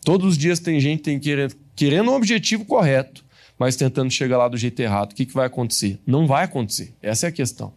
Todos 0.03 0.32
os 0.32 0.38
dias 0.38 0.59
tem 0.59 0.80
gente 0.80 1.03
tem 1.03 1.19
querendo, 1.19 1.55
querendo 1.76 2.11
um 2.11 2.15
objetivo 2.15 2.65
correto, 2.65 3.24
mas 3.57 3.76
tentando 3.76 4.11
chegar 4.11 4.38
lá 4.38 4.47
do 4.47 4.57
jeito 4.57 4.80
errado. 4.80 5.11
O 5.11 5.15
que, 5.15 5.26
que 5.26 5.34
vai 5.34 5.45
acontecer? 5.47 5.99
Não 6.05 6.28
vai 6.28 6.43
acontecer. 6.43 6.93
Essa 7.01 7.28
é 7.28 7.30
a 7.30 7.32
questão. 7.32 7.74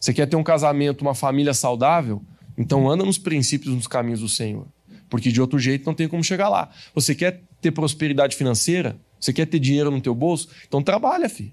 Você 0.00 0.14
quer 0.14 0.26
ter 0.26 0.36
um 0.36 0.42
casamento, 0.42 1.02
uma 1.02 1.14
família 1.14 1.52
saudável? 1.52 2.22
Então 2.56 2.90
anda 2.90 3.04
nos 3.04 3.18
princípios, 3.18 3.74
nos 3.74 3.86
caminhos 3.86 4.20
do 4.20 4.28
Senhor. 4.28 4.66
porque 5.08 5.30
de 5.30 5.42
outro 5.42 5.58
jeito 5.58 5.84
não 5.84 5.92
tem 5.92 6.08
como 6.08 6.24
chegar 6.24 6.48
lá. 6.48 6.70
Você 6.94 7.14
quer 7.14 7.42
ter 7.60 7.70
prosperidade 7.70 8.34
financeira? 8.34 8.98
Você 9.20 9.30
quer 9.30 9.46
ter 9.46 9.58
dinheiro 9.58 9.90
no 9.90 10.00
teu 10.00 10.14
bolso? 10.14 10.48
Então 10.66 10.82
trabalha, 10.82 11.28
filho. 11.28 11.52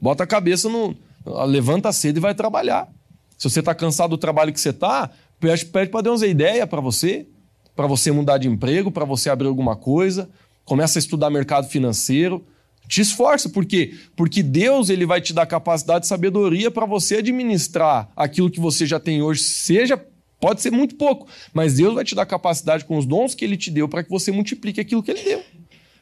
Bota 0.00 0.22
a 0.22 0.26
cabeça 0.26 0.68
no. 0.68 0.96
Levanta 1.24 1.92
cedo 1.92 2.18
e 2.18 2.20
vai 2.20 2.34
trabalhar. 2.34 2.88
Se 3.36 3.48
você 3.48 3.60
está 3.60 3.74
cansado 3.74 4.10
do 4.10 4.18
trabalho 4.18 4.52
que 4.52 4.60
você 4.60 4.70
está, 4.70 5.10
pede, 5.38 5.66
pede 5.66 5.90
para 5.90 6.02
Deus 6.02 6.22
a 6.22 6.26
ideia 6.26 6.66
para 6.66 6.80
você, 6.80 7.26
para 7.74 7.86
você 7.86 8.10
mudar 8.10 8.38
de 8.38 8.48
emprego, 8.48 8.90
para 8.90 9.04
você 9.04 9.30
abrir 9.30 9.48
alguma 9.48 9.76
coisa. 9.76 10.28
Começa 10.64 10.98
a 10.98 11.00
estudar 11.00 11.30
mercado 11.30 11.68
financeiro. 11.68 12.44
Te 12.86 13.00
esforça, 13.00 13.48
por 13.48 13.64
quê? 13.64 13.94
Porque 14.16 14.42
Deus 14.42 14.90
ele 14.90 15.06
vai 15.06 15.20
te 15.20 15.32
dar 15.32 15.46
capacidade 15.46 16.04
e 16.04 16.08
sabedoria 16.08 16.70
para 16.70 16.84
você 16.84 17.16
administrar 17.16 18.10
aquilo 18.16 18.50
que 18.50 18.58
você 18.58 18.84
já 18.84 18.98
tem 18.98 19.22
hoje, 19.22 19.42
seja 19.42 19.96
pode 20.40 20.60
ser 20.62 20.70
muito 20.70 20.96
pouco, 20.96 21.28
mas 21.52 21.74
Deus 21.74 21.94
vai 21.94 22.02
te 22.02 22.14
dar 22.14 22.24
capacidade 22.24 22.84
com 22.86 22.96
os 22.96 23.04
dons 23.04 23.34
que 23.34 23.44
ele 23.44 23.56
te 23.56 23.70
deu 23.70 23.88
para 23.88 24.02
que 24.02 24.10
você 24.10 24.32
multiplique 24.32 24.80
aquilo 24.80 25.02
que 25.02 25.10
ele 25.10 25.22
deu. 25.22 25.42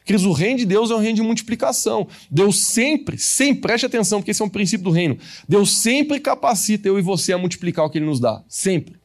Queridos, 0.05 0.25
o 0.25 0.31
reino 0.31 0.57
de 0.57 0.65
Deus 0.65 0.89
é 0.89 0.95
um 0.95 0.99
reino 0.99 1.17
de 1.17 1.21
multiplicação. 1.21 2.07
Deus 2.31 2.59
sempre, 2.59 3.17
sempre, 3.17 3.61
preste 3.61 3.85
atenção, 3.85 4.19
porque 4.19 4.31
esse 4.31 4.41
é 4.41 4.45
um 4.45 4.49
princípio 4.49 4.83
do 4.83 4.91
reino. 4.91 5.17
Deus 5.47 5.77
sempre 5.77 6.19
capacita 6.19 6.87
eu 6.87 6.97
e 6.97 7.01
você 7.01 7.33
a 7.33 7.37
multiplicar 7.37 7.85
o 7.85 7.89
que 7.89 7.97
ele 7.97 8.05
nos 8.05 8.19
dá. 8.19 8.43
Sempre. 8.47 8.99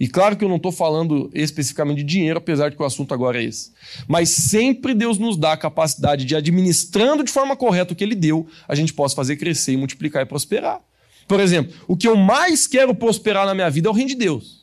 E 0.00 0.08
claro 0.08 0.34
que 0.34 0.42
eu 0.42 0.48
não 0.48 0.56
estou 0.56 0.72
falando 0.72 1.30
especificamente 1.34 1.98
de 1.98 2.04
dinheiro, 2.04 2.38
apesar 2.38 2.70
de 2.70 2.76
que 2.76 2.82
o 2.82 2.86
assunto 2.86 3.12
agora 3.12 3.38
é 3.38 3.44
esse. 3.44 3.70
Mas 4.08 4.30
sempre 4.30 4.94
Deus 4.94 5.18
nos 5.18 5.36
dá 5.36 5.52
a 5.52 5.56
capacidade 5.58 6.24
de, 6.24 6.34
administrando 6.34 7.22
de 7.22 7.30
forma 7.30 7.54
correta 7.54 7.92
o 7.92 7.96
que 7.96 8.02
Ele 8.02 8.14
deu, 8.14 8.46
a 8.66 8.74
gente 8.74 8.94
possa 8.94 9.14
fazer 9.14 9.36
crescer, 9.36 9.76
multiplicar 9.76 10.22
e 10.22 10.26
prosperar. 10.26 10.80
Por 11.28 11.38
exemplo, 11.38 11.74
o 11.86 11.96
que 11.96 12.08
eu 12.08 12.16
mais 12.16 12.66
quero 12.66 12.94
prosperar 12.94 13.44
na 13.44 13.54
minha 13.54 13.68
vida 13.68 13.88
é 13.88 13.90
o 13.90 13.94
reino 13.94 14.08
de 14.08 14.16
Deus. 14.16 14.60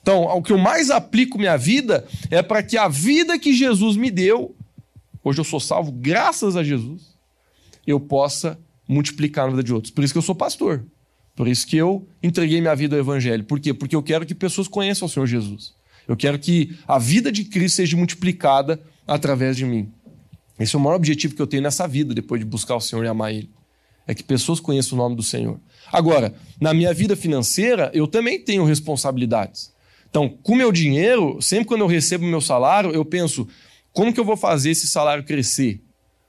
Então, 0.00 0.24
o 0.24 0.42
que 0.42 0.52
eu 0.52 0.58
mais 0.58 0.90
aplico 0.90 1.38
minha 1.38 1.56
vida 1.56 2.06
é 2.30 2.42
para 2.42 2.62
que 2.62 2.76
a 2.78 2.88
vida 2.88 3.38
que 3.38 3.52
Jesus 3.52 3.94
me 3.94 4.10
deu, 4.10 4.56
hoje 5.22 5.40
eu 5.40 5.44
sou 5.44 5.60
salvo 5.60 5.92
graças 5.92 6.56
a 6.56 6.62
Jesus, 6.62 7.16
eu 7.86 7.98
possa 7.98 8.58
multiplicar 8.88 9.46
na 9.46 9.50
vida 9.50 9.62
de 9.62 9.72
outros. 9.72 9.92
Por 9.92 10.04
isso 10.04 10.12
que 10.12 10.18
eu 10.18 10.22
sou 10.22 10.34
pastor. 10.34 10.84
Por 11.34 11.48
isso 11.48 11.66
que 11.66 11.76
eu 11.76 12.06
entreguei 12.22 12.60
minha 12.60 12.74
vida 12.74 12.94
ao 12.94 13.00
Evangelho. 13.00 13.44
Por 13.44 13.58
quê? 13.58 13.72
Porque 13.72 13.96
eu 13.96 14.02
quero 14.02 14.26
que 14.26 14.34
pessoas 14.34 14.68
conheçam 14.68 15.06
o 15.06 15.08
Senhor 15.08 15.26
Jesus. 15.26 15.74
Eu 16.06 16.16
quero 16.16 16.38
que 16.38 16.76
a 16.86 16.98
vida 16.98 17.32
de 17.32 17.44
Cristo 17.44 17.76
seja 17.76 17.96
multiplicada 17.96 18.80
através 19.06 19.56
de 19.56 19.64
mim. 19.64 19.90
Esse 20.58 20.76
é 20.76 20.78
o 20.78 20.82
maior 20.82 20.96
objetivo 20.96 21.34
que 21.34 21.40
eu 21.40 21.46
tenho 21.46 21.62
nessa 21.62 21.88
vida, 21.88 22.12
depois 22.12 22.40
de 22.40 22.44
buscar 22.44 22.76
o 22.76 22.80
Senhor 22.80 23.04
e 23.04 23.08
amar 23.08 23.32
Ele. 23.32 23.50
É 24.06 24.14
que 24.14 24.22
pessoas 24.22 24.60
conheçam 24.60 24.98
o 24.98 25.00
nome 25.00 25.16
do 25.16 25.22
Senhor. 25.22 25.58
Agora, 25.90 26.34
na 26.60 26.74
minha 26.74 26.92
vida 26.92 27.16
financeira, 27.16 27.90
eu 27.94 28.06
também 28.06 28.38
tenho 28.38 28.64
responsabilidades. 28.64 29.72
Então, 30.10 30.28
com 30.28 30.54
meu 30.54 30.70
dinheiro, 30.70 31.40
sempre 31.40 31.64
quando 31.64 31.80
eu 31.80 31.86
recebo 31.86 32.26
meu 32.26 32.40
salário, 32.40 32.90
eu 32.90 33.04
penso: 33.04 33.48
como 33.92 34.12
que 34.12 34.20
eu 34.20 34.24
vou 34.24 34.36
fazer 34.36 34.70
esse 34.70 34.86
salário 34.86 35.24
crescer? 35.24 35.80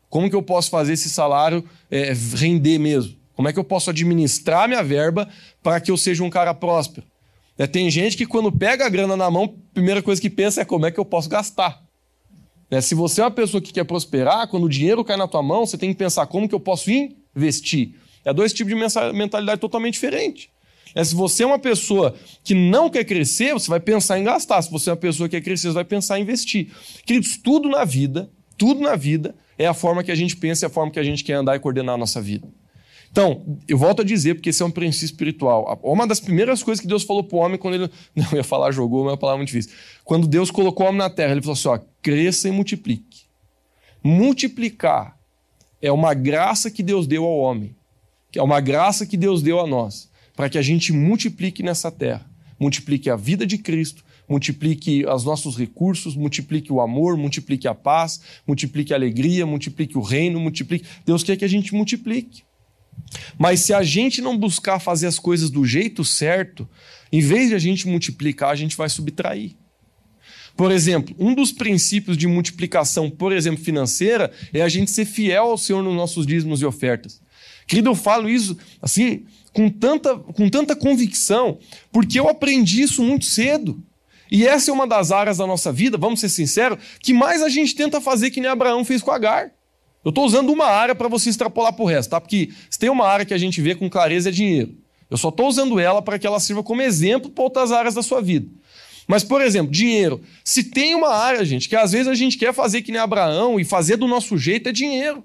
Como 0.09 0.29
que 0.29 0.35
eu 0.35 0.43
posso 0.43 0.69
fazer 0.69 0.93
esse 0.93 1.09
salário 1.09 1.63
é, 1.89 2.13
render 2.35 2.77
mesmo? 2.77 3.15
Como 3.35 3.47
é 3.47 3.53
que 3.53 3.59
eu 3.59 3.63
posso 3.63 3.89
administrar 3.89 4.67
minha 4.67 4.83
verba 4.83 5.27
para 5.61 5.79
que 5.79 5.89
eu 5.89 5.97
seja 5.97 6.23
um 6.23 6.29
cara 6.29 6.53
próspero? 6.53 7.07
É, 7.57 7.65
tem 7.65 7.89
gente 7.89 8.17
que 8.17 8.25
quando 8.25 8.51
pega 8.51 8.85
a 8.85 8.89
grana 8.89 9.15
na 9.15 9.29
mão, 9.29 9.43
a 9.43 9.73
primeira 9.73 10.01
coisa 10.01 10.21
que 10.21 10.29
pensa 10.29 10.61
é 10.61 10.65
como 10.65 10.85
é 10.85 10.91
que 10.91 10.99
eu 10.99 11.05
posso 11.05 11.29
gastar. 11.29 11.81
É, 12.69 12.81
se 12.81 12.95
você 12.95 13.21
é 13.21 13.23
uma 13.23 13.31
pessoa 13.31 13.61
que 13.61 13.71
quer 13.71 13.83
prosperar, 13.83 14.47
quando 14.47 14.63
o 14.63 14.69
dinheiro 14.69 15.03
cai 15.03 15.17
na 15.17 15.27
tua 15.27 15.43
mão, 15.43 15.65
você 15.65 15.77
tem 15.77 15.89
que 15.89 15.97
pensar 15.97 16.25
como 16.27 16.49
que 16.49 16.55
eu 16.55 16.59
posso 16.59 16.89
investir. 16.91 17.95
É 18.25 18.33
dois 18.33 18.53
tipos 18.53 18.73
de 18.73 19.13
mentalidade 19.13 19.59
totalmente 19.59 19.93
diferentes. 19.93 20.47
É, 20.95 21.03
se 21.03 21.15
você 21.15 21.43
é 21.43 21.45
uma 21.45 21.59
pessoa 21.59 22.13
que 22.43 22.53
não 22.53 22.89
quer 22.89 23.03
crescer, 23.03 23.53
você 23.53 23.69
vai 23.69 23.79
pensar 23.79 24.19
em 24.19 24.23
gastar. 24.23 24.61
Se 24.61 24.71
você 24.71 24.89
é 24.89 24.93
uma 24.93 24.97
pessoa 24.97 25.27
que 25.27 25.35
quer 25.35 25.43
crescer, 25.43 25.67
você 25.67 25.73
vai 25.73 25.85
pensar 25.85 26.19
em 26.19 26.23
investir. 26.23 26.71
Queridos, 27.05 27.37
tudo 27.37 27.69
na 27.69 27.83
vida, 27.83 28.29
tudo 28.57 28.81
na 28.81 28.95
vida 28.95 29.35
é 29.57 29.65
a 29.65 29.73
forma 29.73 30.03
que 30.03 30.11
a 30.11 30.15
gente 30.15 30.35
pensa, 30.35 30.65
é 30.65 30.67
a 30.67 30.69
forma 30.69 30.91
que 30.91 30.99
a 30.99 31.03
gente 31.03 31.23
quer 31.23 31.33
andar 31.33 31.55
e 31.55 31.59
coordenar 31.59 31.95
a 31.95 31.97
nossa 31.97 32.21
vida. 32.21 32.47
Então, 33.13 33.59
eu 33.67 33.77
volto 33.77 34.01
a 34.01 34.05
dizer, 34.05 34.33
porque 34.33 34.49
esse 34.49 34.63
é 34.63 34.65
um 34.65 34.71
princípio 34.71 35.05
espiritual. 35.05 35.79
Uma 35.83 36.07
das 36.07 36.19
primeiras 36.19 36.63
coisas 36.63 36.81
que 36.81 36.87
Deus 36.87 37.03
falou 37.03 37.23
para 37.23 37.37
o 37.37 37.39
homem 37.39 37.59
quando 37.59 37.75
ele. 37.75 37.89
Não, 38.15 38.25
eu 38.31 38.37
ia 38.37 38.43
falar 38.43 38.71
jogou, 38.71 39.03
mas 39.03 39.09
é 39.09 39.11
uma 39.11 39.17
palavra 39.17 39.37
muito 39.37 39.49
difícil. 39.49 39.71
Quando 40.03 40.27
Deus 40.27 40.49
colocou 40.49 40.87
o 40.87 40.89
homem 40.89 40.97
na 40.97 41.11
terra, 41.11 41.31
ele 41.31 41.41
falou 41.41 41.53
assim: 41.53 41.67
ó, 41.67 41.79
cresça 42.01 42.49
e 42.49 42.51
multiplique. 42.51 43.25
Multiplicar 44.03 45.15
é 45.79 45.91
uma 45.91 46.15
graça 46.15 46.71
que 46.71 46.81
Deus 46.81 47.05
deu 47.05 47.23
ao 47.23 47.37
homem, 47.37 47.75
que 48.31 48.39
é 48.39 48.43
uma 48.43 48.59
graça 48.59 49.05
que 49.05 49.15
Deus 49.15 49.43
deu 49.43 49.59
a 49.59 49.67
nós, 49.67 50.09
para 50.35 50.49
que 50.49 50.57
a 50.57 50.61
gente 50.61 50.91
multiplique 50.91 51.63
nessa 51.63 51.91
terra. 51.91 52.29
Multiplique 52.59 53.09
a 53.09 53.15
vida 53.15 53.45
de 53.45 53.57
Cristo, 53.57 54.03
multiplique 54.27 55.05
os 55.05 55.23
nossos 55.23 55.57
recursos, 55.57 56.15
multiplique 56.15 56.71
o 56.71 56.81
amor, 56.81 57.17
multiplique 57.17 57.67
a 57.67 57.75
paz, 57.75 58.21
multiplique 58.47 58.93
a 58.93 58.95
alegria, 58.95 59.45
multiplique 59.45 59.97
o 59.97 60.01
reino, 60.01 60.39
multiplique. 60.39 60.85
Deus 61.05 61.23
quer 61.23 61.35
que 61.35 61.45
a 61.45 61.49
gente 61.49 61.73
multiplique. 61.73 62.43
Mas 63.37 63.61
se 63.61 63.73
a 63.73 63.83
gente 63.83 64.21
não 64.21 64.37
buscar 64.37 64.79
fazer 64.79 65.07
as 65.07 65.19
coisas 65.19 65.49
do 65.49 65.65
jeito 65.65 66.05
certo, 66.05 66.67
em 67.11 67.21
vez 67.21 67.49
de 67.49 67.55
a 67.55 67.59
gente 67.59 67.87
multiplicar, 67.87 68.51
a 68.51 68.55
gente 68.55 68.77
vai 68.77 68.89
subtrair. 68.89 69.55
Por 70.55 70.71
exemplo, 70.71 71.15
um 71.17 71.33
dos 71.33 71.51
princípios 71.51 72.15
de 72.15 72.27
multiplicação, 72.27 73.09
por 73.09 73.31
exemplo, 73.31 73.63
financeira, 73.63 74.31
é 74.53 74.61
a 74.61 74.69
gente 74.69 74.91
ser 74.91 75.05
fiel 75.05 75.45
ao 75.45 75.57
Senhor 75.57 75.81
nos 75.81 75.95
nossos 75.95 76.27
dízimos 76.27 76.61
e 76.61 76.65
ofertas. 76.65 77.21
Querido, 77.65 77.89
eu 77.89 77.95
falo 77.95 78.29
isso 78.29 78.57
assim, 78.81 79.25
com 79.53 79.69
tanta, 79.69 80.15
com 80.15 80.49
tanta 80.49 80.75
convicção, 80.75 81.59
porque 81.91 82.19
eu 82.19 82.27
aprendi 82.27 82.81
isso 82.81 83.03
muito 83.03 83.25
cedo. 83.25 83.81
E 84.31 84.47
essa 84.47 84.71
é 84.71 84.73
uma 84.73 84.87
das 84.87 85.11
áreas 85.11 85.37
da 85.37 85.45
nossa 85.45 85.71
vida, 85.71 85.97
vamos 85.97 86.19
ser 86.19 86.29
sinceros, 86.29 86.79
que 86.99 87.13
mais 87.13 87.43
a 87.43 87.49
gente 87.49 87.75
tenta 87.75 88.01
fazer 88.01 88.31
que 88.31 88.41
nem 88.41 88.49
Abraão 88.49 88.83
fez 88.83 89.01
com 89.01 89.11
Agar. 89.11 89.51
Eu 90.03 90.09
estou 90.09 90.25
usando 90.25 90.49
uma 90.49 90.65
área 90.65 90.95
para 90.95 91.07
você 91.07 91.29
extrapolar 91.29 91.71
para 91.71 91.83
o 91.83 91.87
resto, 91.87 92.09
tá? 92.09 92.19
Porque 92.19 92.49
se 92.69 92.77
tem 92.77 92.89
uma 92.89 93.07
área 93.07 93.25
que 93.25 93.33
a 93.33 93.37
gente 93.37 93.61
vê 93.61 93.75
com 93.75 93.89
clareza 93.89 94.29
é 94.29 94.31
dinheiro. 94.31 94.75
Eu 95.09 95.17
só 95.17 95.29
estou 95.29 95.47
usando 95.47 95.79
ela 95.79 96.01
para 96.01 96.17
que 96.17 96.25
ela 96.25 96.39
sirva 96.39 96.63
como 96.63 96.81
exemplo 96.81 97.29
para 97.29 97.43
outras 97.43 97.71
áreas 97.71 97.93
da 97.93 98.01
sua 98.01 98.19
vida. 98.19 98.49
Mas, 99.07 99.23
por 99.23 99.41
exemplo, 99.41 99.71
dinheiro. 99.71 100.21
Se 100.43 100.63
tem 100.63 100.95
uma 100.95 101.09
área, 101.09 101.45
gente, 101.45 101.69
que 101.69 101.75
às 101.75 101.91
vezes 101.91 102.07
a 102.07 102.15
gente 102.15 102.37
quer 102.37 102.53
fazer 102.53 102.81
que 102.81 102.91
nem 102.91 102.99
Abraão 102.99 103.59
e 103.59 103.63
fazer 103.63 103.97
do 103.97 104.07
nosso 104.07 104.37
jeito, 104.37 104.67
é 104.67 104.71
dinheiro. 104.71 105.23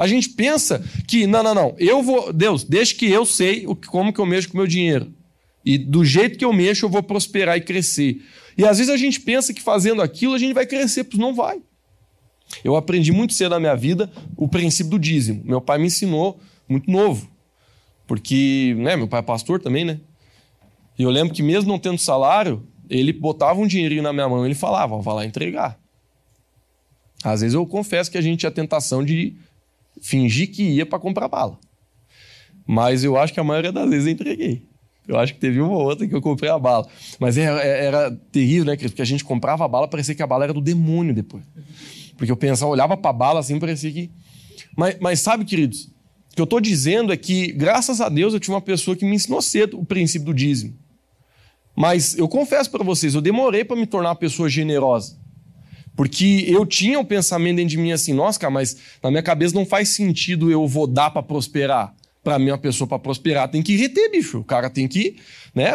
A 0.00 0.06
gente 0.06 0.30
pensa 0.30 0.82
que, 1.06 1.26
não, 1.26 1.42
não, 1.42 1.54
não, 1.54 1.74
eu 1.76 2.02
vou, 2.02 2.32
Deus, 2.32 2.64
deixa 2.64 2.94
que 2.94 3.04
eu 3.04 3.26
sei 3.26 3.66
como 3.88 4.14
que 4.14 4.18
eu 4.18 4.24
mexo 4.24 4.48
com 4.48 4.54
o 4.54 4.56
meu 4.56 4.66
dinheiro. 4.66 5.12
E 5.62 5.76
do 5.76 6.02
jeito 6.02 6.38
que 6.38 6.44
eu 6.44 6.54
mexo, 6.54 6.86
eu 6.86 6.88
vou 6.88 7.02
prosperar 7.02 7.58
e 7.58 7.60
crescer. 7.60 8.24
E 8.56 8.64
às 8.64 8.78
vezes 8.78 8.90
a 8.90 8.96
gente 8.96 9.20
pensa 9.20 9.52
que 9.52 9.60
fazendo 9.60 10.00
aquilo 10.00 10.32
a 10.32 10.38
gente 10.38 10.54
vai 10.54 10.64
crescer, 10.64 11.04
pois 11.04 11.18
não 11.18 11.34
vai. 11.34 11.60
Eu 12.64 12.76
aprendi 12.76 13.12
muito 13.12 13.34
cedo 13.34 13.50
na 13.50 13.60
minha 13.60 13.76
vida 13.76 14.10
o 14.38 14.48
princípio 14.48 14.92
do 14.92 14.98
dízimo. 14.98 15.42
Meu 15.44 15.60
pai 15.60 15.76
me 15.76 15.88
ensinou 15.88 16.40
muito 16.66 16.90
novo. 16.90 17.30
Porque, 18.06 18.74
né, 18.78 18.96
meu 18.96 19.06
pai 19.06 19.20
é 19.20 19.22
pastor 19.22 19.60
também, 19.60 19.84
né? 19.84 20.00
E 20.98 21.02
eu 21.02 21.10
lembro 21.10 21.34
que 21.34 21.42
mesmo 21.42 21.68
não 21.68 21.78
tendo 21.78 21.98
salário, 21.98 22.66
ele 22.88 23.12
botava 23.12 23.60
um 23.60 23.66
dinheirinho 23.66 24.02
na 24.02 24.14
minha 24.14 24.30
mão 24.30 24.46
e 24.46 24.48
ele 24.48 24.54
falava, 24.54 24.98
vai 24.98 25.14
lá 25.14 25.26
entregar. 25.26 25.78
Às 27.22 27.42
vezes 27.42 27.54
eu 27.54 27.66
confesso 27.66 28.10
que 28.10 28.16
a 28.16 28.22
gente 28.22 28.38
tinha 28.38 28.48
a 28.48 28.52
tentação 28.52 29.04
de 29.04 29.36
fingir 30.00 30.50
que 30.50 30.62
ia 30.62 30.86
para 30.86 30.98
comprar 30.98 31.28
bala. 31.28 31.58
Mas 32.66 33.04
eu 33.04 33.16
acho 33.16 33.32
que 33.32 33.40
a 33.40 33.44
maioria 33.44 33.72
das 33.72 33.88
vezes 33.88 34.06
eu 34.06 34.12
entreguei. 34.12 34.70
Eu 35.08 35.18
acho 35.18 35.34
que 35.34 35.40
teve 35.40 35.60
uma 35.60 35.72
ou 35.72 35.82
outra 35.82 36.06
que 36.06 36.14
eu 36.14 36.22
comprei 36.22 36.50
a 36.50 36.58
bala. 36.58 36.86
Mas 37.18 37.36
era, 37.36 37.60
era 37.60 38.10
terrível, 38.30 38.64
né, 38.64 38.76
Porque 38.76 39.02
a 39.02 39.04
gente 39.04 39.24
comprava 39.24 39.64
a 39.64 39.68
bala, 39.68 39.88
parecia 39.88 40.14
que 40.14 40.22
a 40.22 40.26
bala 40.26 40.44
era 40.44 40.52
do 40.52 40.60
demônio 40.60 41.12
depois. 41.12 41.42
Porque 42.16 42.30
eu 42.30 42.36
pensava, 42.36 42.70
olhava 42.70 42.96
para 42.96 43.10
a 43.10 43.14
bala 43.14 43.40
assim, 43.40 43.58
parecia 43.58 43.90
que. 43.90 44.10
Mas, 44.76 44.96
mas 45.00 45.20
sabe, 45.20 45.44
queridos, 45.44 45.90
o 46.30 46.36
que 46.36 46.40
eu 46.40 46.44
estou 46.44 46.60
dizendo 46.60 47.12
é 47.12 47.16
que, 47.16 47.50
graças 47.52 48.00
a 48.00 48.08
Deus, 48.08 48.32
eu 48.32 48.40
tive 48.40 48.52
uma 48.52 48.60
pessoa 48.60 48.96
que 48.96 49.04
me 49.04 49.16
ensinou 49.16 49.42
cedo 49.42 49.78
o 49.80 49.84
princípio 49.84 50.26
do 50.26 50.34
dízimo. 50.34 50.78
Mas 51.76 52.16
eu 52.16 52.28
confesso 52.28 52.70
para 52.70 52.84
vocês, 52.84 53.14
eu 53.14 53.20
demorei 53.20 53.64
para 53.64 53.76
me 53.76 53.86
tornar 53.86 54.10
uma 54.10 54.16
pessoa 54.16 54.48
generosa. 54.48 55.18
Porque 56.00 56.46
eu 56.48 56.64
tinha 56.64 56.98
um 56.98 57.04
pensamento 57.04 57.56
dentro 57.56 57.72
de 57.72 57.76
mim 57.76 57.92
assim, 57.92 58.14
nossa, 58.14 58.40
cara, 58.40 58.50
mas 58.50 58.74
na 59.02 59.10
minha 59.10 59.22
cabeça 59.22 59.54
não 59.54 59.66
faz 59.66 59.90
sentido 59.90 60.50
eu 60.50 60.66
vou 60.66 60.86
dar 60.86 61.10
para 61.10 61.22
prosperar. 61.22 61.94
Para 62.24 62.38
mim, 62.38 62.50
uma 62.50 62.56
pessoa 62.56 62.88
para 62.88 62.98
prosperar 62.98 63.50
tem 63.50 63.62
que 63.62 63.76
reter, 63.76 64.10
bicho. 64.10 64.38
O 64.38 64.44
cara 64.44 64.70
tem 64.70 64.88
que, 64.88 65.16
né? 65.54 65.72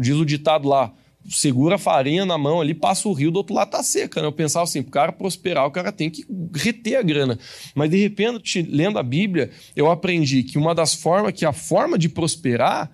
Diz 0.00 0.14
o 0.14 0.24
ditado 0.24 0.68
lá, 0.68 0.94
segura 1.28 1.74
a 1.74 1.78
farinha 1.78 2.24
na 2.24 2.38
mão 2.38 2.60
ali, 2.60 2.74
passa 2.74 3.08
o 3.08 3.12
rio, 3.12 3.32
do 3.32 3.38
outro 3.38 3.56
lado 3.56 3.70
tá 3.70 3.82
seca. 3.82 4.22
Né? 4.22 4.28
Eu 4.28 4.32
pensava 4.32 4.62
assim, 4.62 4.78
o 4.78 4.84
cara 4.84 5.10
prosperar, 5.10 5.66
o 5.66 5.72
cara 5.72 5.90
tem 5.90 6.10
que 6.10 6.24
reter 6.54 7.00
a 7.00 7.02
grana. 7.02 7.36
Mas 7.74 7.90
de 7.90 7.96
repente, 7.96 8.62
lendo 8.62 9.00
a 9.00 9.02
Bíblia, 9.02 9.50
eu 9.74 9.90
aprendi 9.90 10.44
que 10.44 10.58
uma 10.58 10.76
das 10.76 10.94
formas, 10.94 11.32
que 11.32 11.44
a 11.44 11.52
forma 11.52 11.98
de 11.98 12.08
prosperar 12.08 12.88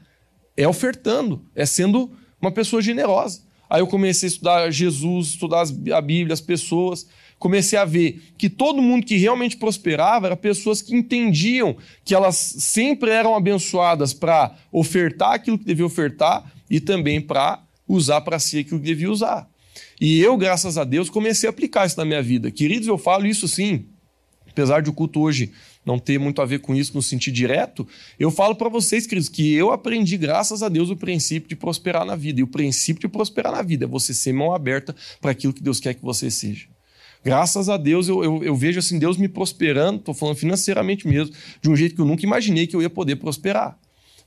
é 0.57 0.67
ofertando, 0.67 1.45
é 1.55 1.67
sendo 1.67 2.11
uma 2.41 2.51
pessoa 2.51 2.81
generosa. 2.81 3.52
Aí 3.73 3.81
eu 3.81 3.87
comecei 3.87 4.27
a 4.27 4.33
estudar 4.33 4.71
Jesus, 4.71 5.29
estudar 5.29 5.63
a 5.95 6.01
Bíblia, 6.03 6.35
as 6.35 6.43
pessoas. 6.43 7.07
Comecei 7.39 7.79
a 7.79 7.87
ver 7.87 8.23
que 8.37 8.51
todo 8.51 8.83
mundo 8.83 9.07
que 9.07 9.17
realmente 9.17 9.57
prosperava 9.57 10.27
eram 10.27 10.37
pessoas 10.37 10.83
que 10.83 10.95
entendiam 10.95 11.75
que 12.05 12.15
elas 12.15 12.37
sempre 12.37 13.11
eram 13.11 13.35
abençoadas 13.35 14.13
para 14.13 14.55
ofertar 14.71 15.33
aquilo 15.33 15.59
que 15.59 15.65
devia 15.65 15.87
ofertar 15.87 16.53
e 16.69 16.81
também 16.81 17.19
para 17.19 17.65
usar 17.89 18.21
para 18.21 18.39
si 18.39 18.59
aquilo 18.59 18.79
que 18.79 18.85
devia 18.85 19.11
usar. 19.11 19.49
E 19.99 20.21
eu, 20.21 20.37
graças 20.37 20.77
a 20.77 20.85
Deus, 20.85 21.09
comecei 21.09 21.49
a 21.49 21.51
aplicar 21.51 21.87
isso 21.87 21.97
na 21.97 22.05
minha 22.05 22.23
vida. 22.23 22.51
Queridos, 22.51 22.87
eu 22.87 22.99
falo 22.99 23.25
isso 23.25 23.49
sim, 23.49 23.87
apesar 24.51 24.83
de 24.83 24.91
o 24.91 24.93
culto 24.93 25.19
hoje 25.19 25.51
não 25.85 25.99
ter 25.99 26.19
muito 26.19 26.41
a 26.41 26.45
ver 26.45 26.61
com 26.61 26.75
isso 26.75 26.95
no 26.95 27.03
sentido 27.03 27.35
direto, 27.35 27.87
eu 28.19 28.31
falo 28.31 28.55
para 28.55 28.69
vocês, 28.69 29.07
queridos, 29.07 29.29
que 29.29 29.53
eu 29.53 29.73
aprendi, 29.73 30.17
graças 30.17 30.63
a 30.63 30.69
Deus, 30.69 30.91
o 30.91 30.97
princípio 30.97 31.49
de 31.49 31.57
prosperar 31.57 32.05
na 32.05 32.17
vida. 32.17 32.41
E 32.41 32.43
o 32.43 32.47
princípio 32.47 33.01
de 33.01 33.09
prosperar 33.09 33.53
na 33.53 33.63
vida 33.63 33.85
é 33.85 33.89
você 33.89 34.15
ser 34.15 34.33
mão 34.33 34.55
aberta 34.55 34.95
para 35.21 35.33
aquilo 35.33 35.53
que 35.53 35.63
Deus 35.63 35.81
quer 35.81 35.95
que 35.95 36.03
você 36.03 36.31
seja. 36.31 36.67
Graças 37.25 37.69
a 37.69 37.77
Deus, 37.77 38.09
eu, 38.09 38.23
eu, 38.25 38.43
eu 38.43 38.57
vejo 38.57 38.79
assim, 38.81 38.99
Deus 38.99 39.17
me 39.17 39.29
prosperando, 39.29 39.99
estou 39.99 40.15
falando 40.15 40.37
financeiramente 40.37 41.07
mesmo, 41.07 41.35
de 41.61 41.71
um 41.71 41.77
jeito 41.77 41.95
que 41.95 42.01
eu 42.01 42.07
nunca 42.07 42.25
imaginei 42.25 42.67
que 42.67 42.75
eu 42.75 42.83
ia 42.83 42.91
poder 42.91 43.17
prosperar. 43.17 43.79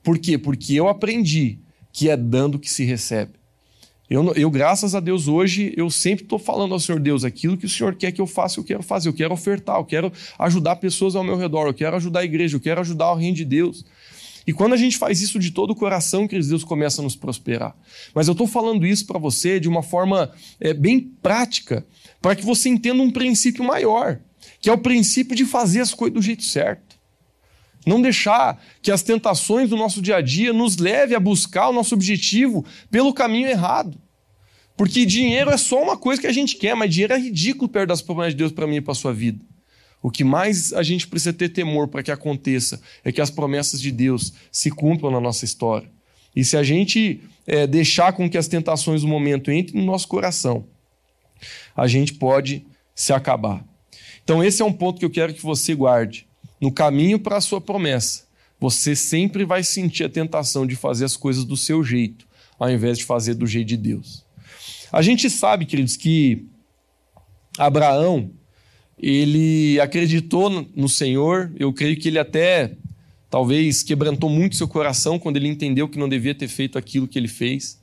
Por 0.01 0.17
quê? 0.17 0.37
Porque 0.37 0.73
eu 0.75 0.87
aprendi 0.87 1.59
que 1.91 2.09
é 2.09 2.15
dando 2.15 2.59
que 2.59 2.69
se 2.69 2.83
recebe. 2.85 3.33
Eu, 4.07 4.33
eu, 4.35 4.51
graças 4.51 4.93
a 4.93 4.99
Deus, 4.99 5.27
hoje, 5.27 5.73
eu 5.75 5.89
sempre 5.89 6.23
estou 6.23 6.37
falando 6.37 6.73
ao 6.73 6.79
Senhor 6.79 6.99
Deus, 6.99 7.23
aquilo 7.23 7.57
que 7.57 7.65
o 7.65 7.69
Senhor 7.69 7.95
quer 7.95 8.11
que 8.11 8.21
eu 8.21 8.27
faça, 8.27 8.59
eu 8.59 8.63
quero 8.63 8.83
fazer, 8.83 9.09
eu 9.09 9.13
quero 9.13 9.33
ofertar, 9.33 9.77
eu 9.77 9.85
quero 9.85 10.13
ajudar 10.37 10.75
pessoas 10.75 11.15
ao 11.15 11.23
meu 11.23 11.35
redor, 11.35 11.65
eu 11.65 11.73
quero 11.73 11.95
ajudar 11.95 12.19
a 12.19 12.23
igreja, 12.23 12.55
eu 12.55 12.61
quero 12.61 12.81
ajudar 12.81 13.11
o 13.11 13.15
reino 13.15 13.35
de 13.35 13.45
Deus. 13.45 13.83
E 14.45 14.53
quando 14.53 14.73
a 14.73 14.77
gente 14.77 14.95
faz 14.95 15.21
isso 15.21 15.39
de 15.39 15.49
todo 15.49 15.71
o 15.71 15.75
coração, 15.75 16.27
que 16.27 16.37
Deus 16.37 16.63
começa 16.63 17.01
a 17.01 17.03
nos 17.03 17.15
prosperar. 17.15 17.75
Mas 18.13 18.27
eu 18.27 18.33
estou 18.33 18.45
falando 18.45 18.85
isso 18.85 19.07
para 19.07 19.17
você 19.17 19.59
de 19.59 19.67
uma 19.67 19.81
forma 19.81 20.31
é, 20.59 20.71
bem 20.71 20.99
prática, 20.99 21.83
para 22.21 22.35
que 22.35 22.45
você 22.45 22.69
entenda 22.69 23.01
um 23.01 23.09
princípio 23.09 23.63
maior, 23.63 24.19
que 24.61 24.69
é 24.69 24.73
o 24.73 24.77
princípio 24.77 25.35
de 25.35 25.45
fazer 25.45 25.79
as 25.79 25.95
coisas 25.95 26.13
do 26.13 26.21
jeito 26.21 26.43
certo. 26.43 26.84
Não 27.85 28.01
deixar 28.01 28.61
que 28.81 28.91
as 28.91 29.03
tentações 29.03 29.69
do 29.69 29.77
nosso 29.77 30.01
dia 30.01 30.17
a 30.17 30.21
dia 30.21 30.51
nos 30.51 30.77
leve 30.77 31.13
a 31.13 31.19
buscar 31.19 31.69
o 31.69 31.73
nosso 31.73 31.93
objetivo 31.93 32.65
pelo 32.89 33.13
caminho 33.13 33.47
errado. 33.47 33.97
Porque 34.75 35.05
dinheiro 35.05 35.51
é 35.51 35.57
só 35.57 35.81
uma 35.81 35.95
coisa 35.95 36.19
que 36.19 36.27
a 36.27 36.33
gente 36.33 36.57
quer, 36.57 36.75
mas 36.75 36.91
dinheiro 36.91 37.13
é 37.13 37.19
ridículo 37.19 37.69
perto 37.69 37.89
das 37.89 38.01
promessas 38.01 38.33
de 38.33 38.37
Deus 38.37 38.51
para 38.51 38.67
mim 38.67 38.77
e 38.77 38.81
para 38.81 38.93
sua 38.93 39.13
vida. 39.13 39.39
O 40.01 40.11
que 40.11 40.23
mais 40.23 40.73
a 40.73 40.83
gente 40.83 41.07
precisa 41.07 41.31
ter 41.31 41.49
temor 41.49 41.87
para 41.87 42.03
que 42.03 42.11
aconteça 42.11 42.81
é 43.03 43.11
que 43.11 43.21
as 43.21 43.29
promessas 43.29 43.79
de 43.79 43.91
Deus 43.91 44.33
se 44.51 44.69
cumpram 44.69 45.09
na 45.09 45.19
nossa 45.19 45.45
história. 45.45 45.89
E 46.35 46.43
se 46.43 46.57
a 46.57 46.63
gente 46.63 47.21
é, 47.47 47.65
deixar 47.65 48.13
com 48.13 48.29
que 48.29 48.37
as 48.37 48.47
tentações 48.47 49.01
do 49.01 49.07
momento 49.07 49.51
entrem 49.51 49.79
no 49.79 49.91
nosso 49.91 50.07
coração, 50.07 50.65
a 51.75 51.87
gente 51.87 52.13
pode 52.13 52.65
se 52.93 53.13
acabar. 53.13 53.63
Então, 54.23 54.43
esse 54.43 54.61
é 54.61 54.65
um 54.65 54.73
ponto 54.73 54.99
que 54.99 55.05
eu 55.05 55.09
quero 55.09 55.33
que 55.33 55.41
você 55.41 55.73
guarde 55.73 56.27
no 56.65 56.71
caminho 56.71 57.19
para 57.19 57.37
a 57.37 57.41
sua 57.41 57.61
promessa, 57.61 58.23
você 58.59 58.95
sempre 58.95 59.45
vai 59.45 59.63
sentir 59.63 60.03
a 60.03 60.09
tentação 60.09 60.65
de 60.65 60.75
fazer 60.75 61.05
as 61.05 61.15
coisas 61.15 61.45
do 61.45 61.55
seu 61.55 61.83
jeito, 61.83 62.27
ao 62.57 62.71
invés 62.71 62.97
de 62.97 63.05
fazer 63.05 63.35
do 63.35 63.45
jeito 63.45 63.67
de 63.67 63.77
Deus. 63.77 64.25
A 64.91 65.03
gente 65.03 65.29
sabe, 65.29 65.67
queridos, 65.67 65.95
que 65.95 66.47
Abraão, 67.55 68.31
ele 68.97 69.79
acreditou 69.79 70.49
no 70.75 70.89
Senhor, 70.89 71.53
eu 71.55 71.71
creio 71.71 71.99
que 71.99 72.07
ele 72.07 72.17
até 72.17 72.75
talvez 73.29 73.83
quebrantou 73.83 74.27
muito 74.27 74.55
seu 74.55 74.67
coração 74.67 75.19
quando 75.19 75.37
ele 75.37 75.47
entendeu 75.47 75.87
que 75.87 75.99
não 75.99 76.09
devia 76.09 76.33
ter 76.33 76.47
feito 76.47 76.79
aquilo 76.79 77.07
que 77.07 77.19
ele 77.19 77.27
fez. 77.27 77.79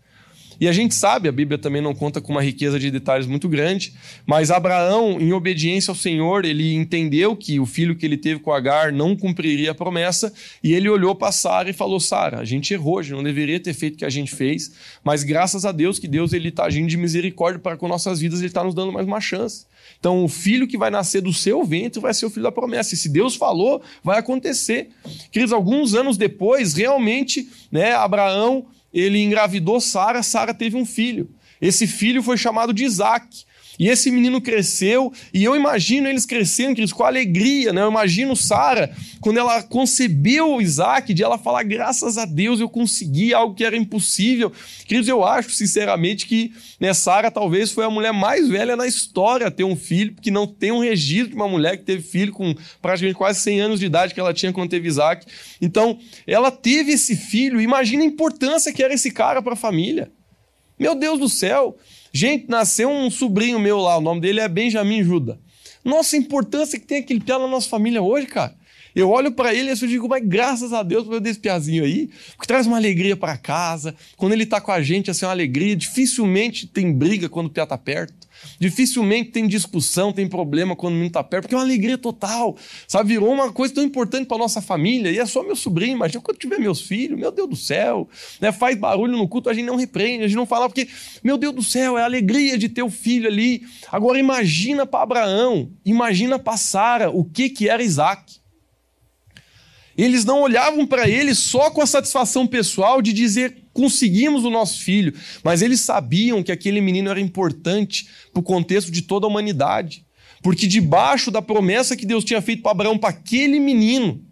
E 0.63 0.69
a 0.69 0.73
gente 0.73 0.95
sabe, 0.95 1.29
a 1.29 1.33
Bíblia 1.33 1.59
também 1.59 1.83
não 1.83 1.93
conta 1.93 2.21
com 2.21 2.31
uma 2.31 2.41
riqueza 2.41 2.79
de 2.79 2.89
detalhes 2.89 3.27
muito 3.27 3.49
grande, 3.49 3.95
mas 4.25 4.49
Abraão, 4.49 5.21
em 5.21 5.33
obediência 5.33 5.91
ao 5.91 5.97
Senhor, 5.97 6.45
ele 6.45 6.73
entendeu 6.77 7.35
que 7.35 7.59
o 7.59 7.67
filho 7.67 7.97
que 7.97 8.07
ele 8.07 8.17
teve 8.17 8.39
com 8.39 8.53
Agar 8.53 8.93
não 8.93 9.17
cumpriria 9.17 9.73
a 9.73 9.75
promessa, 9.75 10.33
e 10.63 10.73
ele 10.73 10.89
olhou 10.89 11.17
para 11.17 11.33
Sara 11.33 11.69
e 11.69 11.73
falou: 11.73 11.99
Sara, 11.99 12.39
a 12.39 12.45
gente 12.45 12.73
errou, 12.73 13.01
a 13.01 13.03
gente 13.03 13.15
não 13.15 13.25
deveria 13.25 13.59
ter 13.59 13.75
feito 13.75 13.95
o 13.95 13.99
que 13.99 14.05
a 14.05 14.09
gente 14.09 14.33
fez, 14.33 14.71
mas 15.03 15.25
graças 15.25 15.65
a 15.65 15.73
Deus 15.73 15.99
que 15.99 16.07
Deus 16.07 16.33
ele 16.33 16.51
está 16.51 16.67
agindo 16.67 16.87
de 16.87 16.97
misericórdia 16.97 17.59
para 17.59 17.77
com 17.77 17.89
nossas 17.89 18.21
vidas, 18.21 18.39
ele 18.39 18.47
está 18.47 18.63
nos 18.63 18.73
dando 18.73 18.93
mais 18.93 19.05
uma 19.05 19.21
chance. 19.21 19.67
Então, 19.99 20.23
o 20.25 20.29
filho 20.29 20.69
que 20.69 20.79
vai 20.79 20.91
nascer 20.91 21.23
do 21.23 21.33
seu 21.33 21.65
ventre 21.65 22.01
vai 22.01 22.15
ser 22.15 22.25
o 22.25 22.31
filho 22.31 22.45
da 22.45 22.53
promessa. 22.53 22.95
E 22.95 22.97
se 22.97 23.09
Deus 23.09 23.35
falou, 23.35 23.83
vai 24.05 24.21
acontecer. 24.21 24.91
Queridos, 25.33 25.53
alguns 25.53 25.93
anos 25.93 26.17
depois, 26.17 26.75
realmente, 26.75 27.49
né, 27.69 27.95
Abraão 27.95 28.65
ele 28.93 29.23
engravidou 29.23 29.81
Sara, 29.81 30.23
Sara 30.23 30.53
teve 30.53 30.77
um 30.77 30.85
filho. 30.85 31.31
Esse 31.61 31.87
filho 31.87 32.23
foi 32.23 32.37
chamado 32.37 32.73
de 32.73 32.85
Isaac. 32.85 33.45
E 33.79 33.89
esse 33.89 34.11
menino 34.11 34.41
cresceu, 34.41 35.13
e 35.33 35.43
eu 35.43 35.57
imagino 35.57 36.09
eles 36.09 36.27
crescendo, 36.27 36.75
queridos, 36.75 36.93
com 36.93 37.05
alegria, 37.05 37.73
né? 37.73 37.83
Eu 37.83 37.91
imagino 37.91 38.37
Sara, 38.37 38.95
quando 39.21 39.39
ela 39.39 39.63
concebeu 39.63 40.61
Isaac, 40.61 41.15
de 41.15 41.23
ela 41.23 41.39
falar, 41.39 41.63
graças 41.63 42.19
a 42.19 42.25
Deus 42.25 42.61
eu 42.61 42.69
consegui 42.69 43.33
algo 43.33 43.55
que 43.55 43.65
era 43.65 43.77
impossível. 43.77 44.53
Queridos, 44.87 45.09
eu 45.09 45.25
acho, 45.25 45.51
sinceramente, 45.51 46.27
que 46.27 46.53
né, 46.79 46.93
Sara 46.93 47.31
talvez 47.31 47.73
foi 47.73 47.85
a 47.85 47.91
mulher 47.91 48.13
mais 48.13 48.49
velha 48.49 48.77
na 48.77 48.87
história 48.87 49.47
a 49.47 49.51
ter 49.51 49.65
um 49.65 49.77
filho, 49.77 50.15
porque 50.15 50.31
não 50.31 50.47
tem 50.47 50.71
um 50.71 50.81
registro 50.81 51.31
de 51.31 51.35
uma 51.35 51.49
mulher 51.49 51.79
que 51.79 51.85
teve 51.85 52.03
filho 52.03 52.33
com 52.33 52.55
praticamente 52.81 53.17
quase 53.17 53.41
100 53.41 53.61
anos 53.61 53.81
de 53.81 53.87
idade 53.87 54.13
que 54.13 54.21
ela 54.21 54.35
tinha 54.35 54.53
quando 54.53 54.71
teve 54.71 54.89
Isaac. 54.89 55.27
Então, 55.61 55.99
ela 56.27 56.51
teve 56.51 56.93
esse 56.93 57.17
filho, 57.17 57.61
imagina 57.61 58.03
a 58.03 58.07
importância 58.07 58.73
que 58.73 58.83
era 58.83 58.93
esse 58.93 59.11
cara 59.11 59.41
para 59.41 59.55
a 59.55 59.57
família. 59.57 60.11
Meu 60.79 60.95
Deus 60.95 61.19
do 61.19 61.29
céu! 61.29 61.77
Gente, 62.13 62.47
nasceu 62.49 62.91
um 62.91 63.11
sobrinho 63.11 63.59
meu 63.59 63.79
lá, 63.79 63.97
o 63.97 64.01
nome 64.01 64.21
dele 64.21 64.41
é 64.41 64.49
Benjamin 64.49 65.03
Juda. 65.03 65.41
Nossa, 65.85 66.15
a 66.15 66.19
importância 66.19 66.79
que 66.79 66.87
tem 66.87 66.99
aquele 66.99 67.21
piá 67.21 67.39
na 67.39 67.49
nossa 67.49 67.69
família 67.69 68.03
hoje, 68.03 68.27
cara. 68.27 68.55
Eu 68.95 69.09
olho 69.09 69.33
para 69.33 69.55
ele 69.55 69.71
e 69.71 69.73
eu 69.73 69.89
digo, 69.89 70.07
mas 70.07 70.23
graças 70.25 70.73
a 70.73 70.83
Deus 70.83 71.07
por 71.07 71.19
desse 71.19 71.39
piazinho 71.39 71.83
aí, 71.83 72.11
porque 72.37 72.47
traz 72.47 72.67
uma 72.67 72.77
alegria 72.77 73.17
para 73.17 73.39
casa. 73.39 73.95
Quando 74.17 74.33
ele 74.33 74.45
tá 74.45 74.61
com 74.61 74.71
a 74.71 74.83
gente, 74.83 75.11
assim, 75.11 75.25
uma 75.25 75.33
alegria. 75.33 75.75
Dificilmente 75.75 76.67
tem 76.67 76.93
briga 76.93 77.29
quando 77.29 77.47
o 77.47 77.51
piá 77.51 77.65
tá 77.65 77.79
perto. 77.79 78.22
Dificilmente 78.59 79.31
tem 79.31 79.47
discussão, 79.47 80.13
tem 80.13 80.29
problema 80.29 80.77
quando 80.77 80.93
o 80.93 80.97
menino 80.97 81.09
está 81.09 81.23
perto, 81.23 81.43
porque 81.45 81.55
é 81.55 81.59
uma 81.59 81.65
alegria 81.65 81.99
total. 81.99 82.57
Sabe, 82.87 83.09
virou 83.11 83.31
uma 83.31 83.53
coisa 83.53 83.75
tão 83.75 83.85
importante 83.85 84.27
para 84.27 84.39
nossa 84.39 84.61
família. 84.61 85.11
E 85.11 85.19
é 85.19 85.27
só 85.27 85.43
meu 85.43 85.57
sobrinho, 85.57 85.97
imagina 85.97 86.23
quando 86.23 86.39
tiver 86.39 86.59
meus 86.59 86.81
filhos, 86.81 87.19
meu 87.19 87.31
Deus 87.31 87.49
do 87.49 87.57
céu. 87.57 88.09
Né? 88.41 88.53
Faz 88.53 88.79
barulho 88.79 89.17
no 89.17 89.29
culto, 89.29 89.51
a 89.51 89.55
gente 89.55 89.67
não 89.67 89.77
repreende, 89.77 90.25
a 90.25 90.29
gente 90.29 90.37
não 90.37 90.47
fala, 90.47 90.69
porque, 90.69 90.89
meu 91.23 91.37
Deus 91.37 91.55
do 91.55 91.63
céu, 91.63 91.99
é 91.99 92.03
a 92.03 92.05
alegria 92.05 92.57
de 92.57 92.69
ter 92.69 92.83
o 92.83 92.91
filho 92.91 93.29
ali. 93.29 93.63
Agora 93.91 94.19
imagina 94.19 94.87
para 94.87 95.03
Abraão, 95.03 95.71
imagina 95.85 96.39
para 96.39 96.57
Sara 96.57 97.11
o 97.11 97.25
que, 97.25 97.49
que 97.49 97.69
era 97.69 97.83
Isaac. 97.83 98.41
Eles 99.97 100.25
não 100.25 100.41
olhavam 100.41 100.87
para 100.87 101.09
ele 101.09 101.35
só 101.35 101.71
com 101.71 101.83
a 101.83 101.87
satisfação 101.87 102.47
pessoal 102.47 103.03
de 103.03 103.13
dizer 103.13 103.62
conseguimos 103.73 104.45
o 104.45 104.51
nosso 104.51 104.81
filho, 104.81 105.15
mas 105.43 105.63
eles 105.63 105.81
sabiam 105.81 106.43
que 106.43 106.53
aquele 106.53 106.81
menino 106.81 107.11
era 107.11 107.21
importante 107.21 108.09
para 108.33 108.41
o 108.41 108.43
contexto 108.43 108.91
de 108.91 109.03
toda 109.03 109.27
a 109.27 109.29
humanidade. 109.29 110.05
Porque 110.43 110.67
debaixo 110.67 111.31
da 111.31 111.41
promessa 111.41 111.97
que 111.97 112.05
Deus 112.05 112.25
tinha 112.25 112.43
feito 112.43 112.63
para 112.63 112.73
Abraão, 112.73 112.99
para 112.99 113.11
aquele 113.11 113.61
menino, 113.61 114.25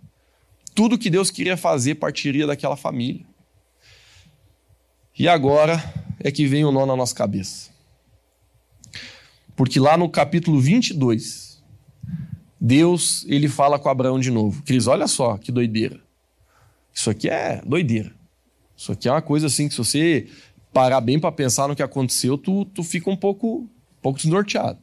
tudo 0.74 0.98
que 0.98 1.08
Deus 1.08 1.30
queria 1.30 1.56
fazer 1.56 1.96
partiria 1.96 2.46
daquela 2.46 2.76
família. 2.76 3.24
E 5.18 5.28
agora 5.28 5.82
é 6.18 6.30
que 6.30 6.46
vem 6.46 6.64
o 6.64 6.72
nó 6.72 6.86
na 6.86 6.96
nossa 6.96 7.14
cabeça. 7.14 7.70
Porque 9.54 9.78
lá 9.78 9.96
no 9.96 10.08
capítulo 10.08 10.58
22, 10.58 11.62
Deus 12.58 13.24
ele 13.28 13.48
fala 13.48 13.78
com 13.78 13.88
Abraão 13.88 14.18
de 14.18 14.30
novo. 14.30 14.62
Cris, 14.62 14.86
olha 14.86 15.06
só 15.06 15.36
que 15.36 15.52
doideira. 15.52 16.00
Isso 16.92 17.10
aqui 17.10 17.28
é 17.28 17.62
doideira. 17.64 18.19
Isso 18.80 18.92
aqui 18.92 19.08
é 19.08 19.12
uma 19.12 19.20
coisa 19.20 19.46
assim 19.46 19.68
que 19.68 19.74
se 19.74 19.78
você 19.78 20.26
parar 20.72 21.02
bem 21.02 21.20
para 21.20 21.30
pensar 21.30 21.68
no 21.68 21.76
que 21.76 21.82
aconteceu, 21.82 22.38
tu, 22.38 22.64
tu 22.64 22.82
fica 22.82 23.10
um 23.10 23.16
pouco, 23.16 23.58
um 23.58 23.68
pouco 24.00 24.18
desnorteado. 24.18 24.78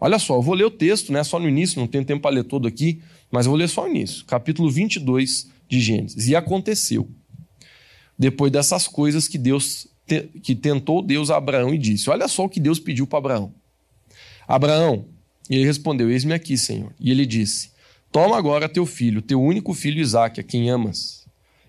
Olha 0.00 0.20
só, 0.20 0.36
eu 0.36 0.42
vou 0.42 0.54
ler 0.54 0.66
o 0.66 0.70
texto, 0.70 1.12
né, 1.12 1.24
só 1.24 1.40
no 1.40 1.48
início, 1.48 1.80
não 1.80 1.88
tenho 1.88 2.04
tempo 2.04 2.22
para 2.22 2.30
ler 2.30 2.44
todo 2.44 2.68
aqui, 2.68 3.02
mas 3.32 3.46
eu 3.46 3.50
vou 3.50 3.58
ler 3.58 3.68
só 3.68 3.86
o 3.86 3.88
início. 3.88 4.24
Capítulo 4.24 4.70
22 4.70 5.48
de 5.68 5.80
Gênesis. 5.80 6.28
E 6.28 6.36
aconteceu, 6.36 7.08
depois 8.16 8.52
dessas 8.52 8.86
coisas 8.86 9.26
que 9.26 9.36
Deus 9.36 9.88
te, 10.06 10.28
que 10.40 10.54
tentou 10.54 11.02
Deus 11.02 11.28
a 11.28 11.36
Abraão 11.36 11.74
e 11.74 11.78
disse: 11.78 12.08
Olha 12.08 12.28
só 12.28 12.44
o 12.44 12.48
que 12.48 12.60
Deus 12.60 12.78
pediu 12.78 13.04
para 13.04 13.18
Abraão. 13.18 13.52
Abraão, 14.46 15.06
ele 15.50 15.64
respondeu: 15.64 16.08
Eis-me 16.08 16.34
aqui, 16.34 16.56
Senhor. 16.56 16.94
E 17.00 17.10
ele 17.10 17.26
disse: 17.26 17.72
Toma 18.12 18.36
agora 18.36 18.68
teu 18.68 18.86
filho, 18.86 19.20
teu 19.20 19.42
único 19.42 19.74
filho 19.74 20.00
Isaque, 20.00 20.38
a 20.38 20.44
quem 20.44 20.70
amas 20.70 21.23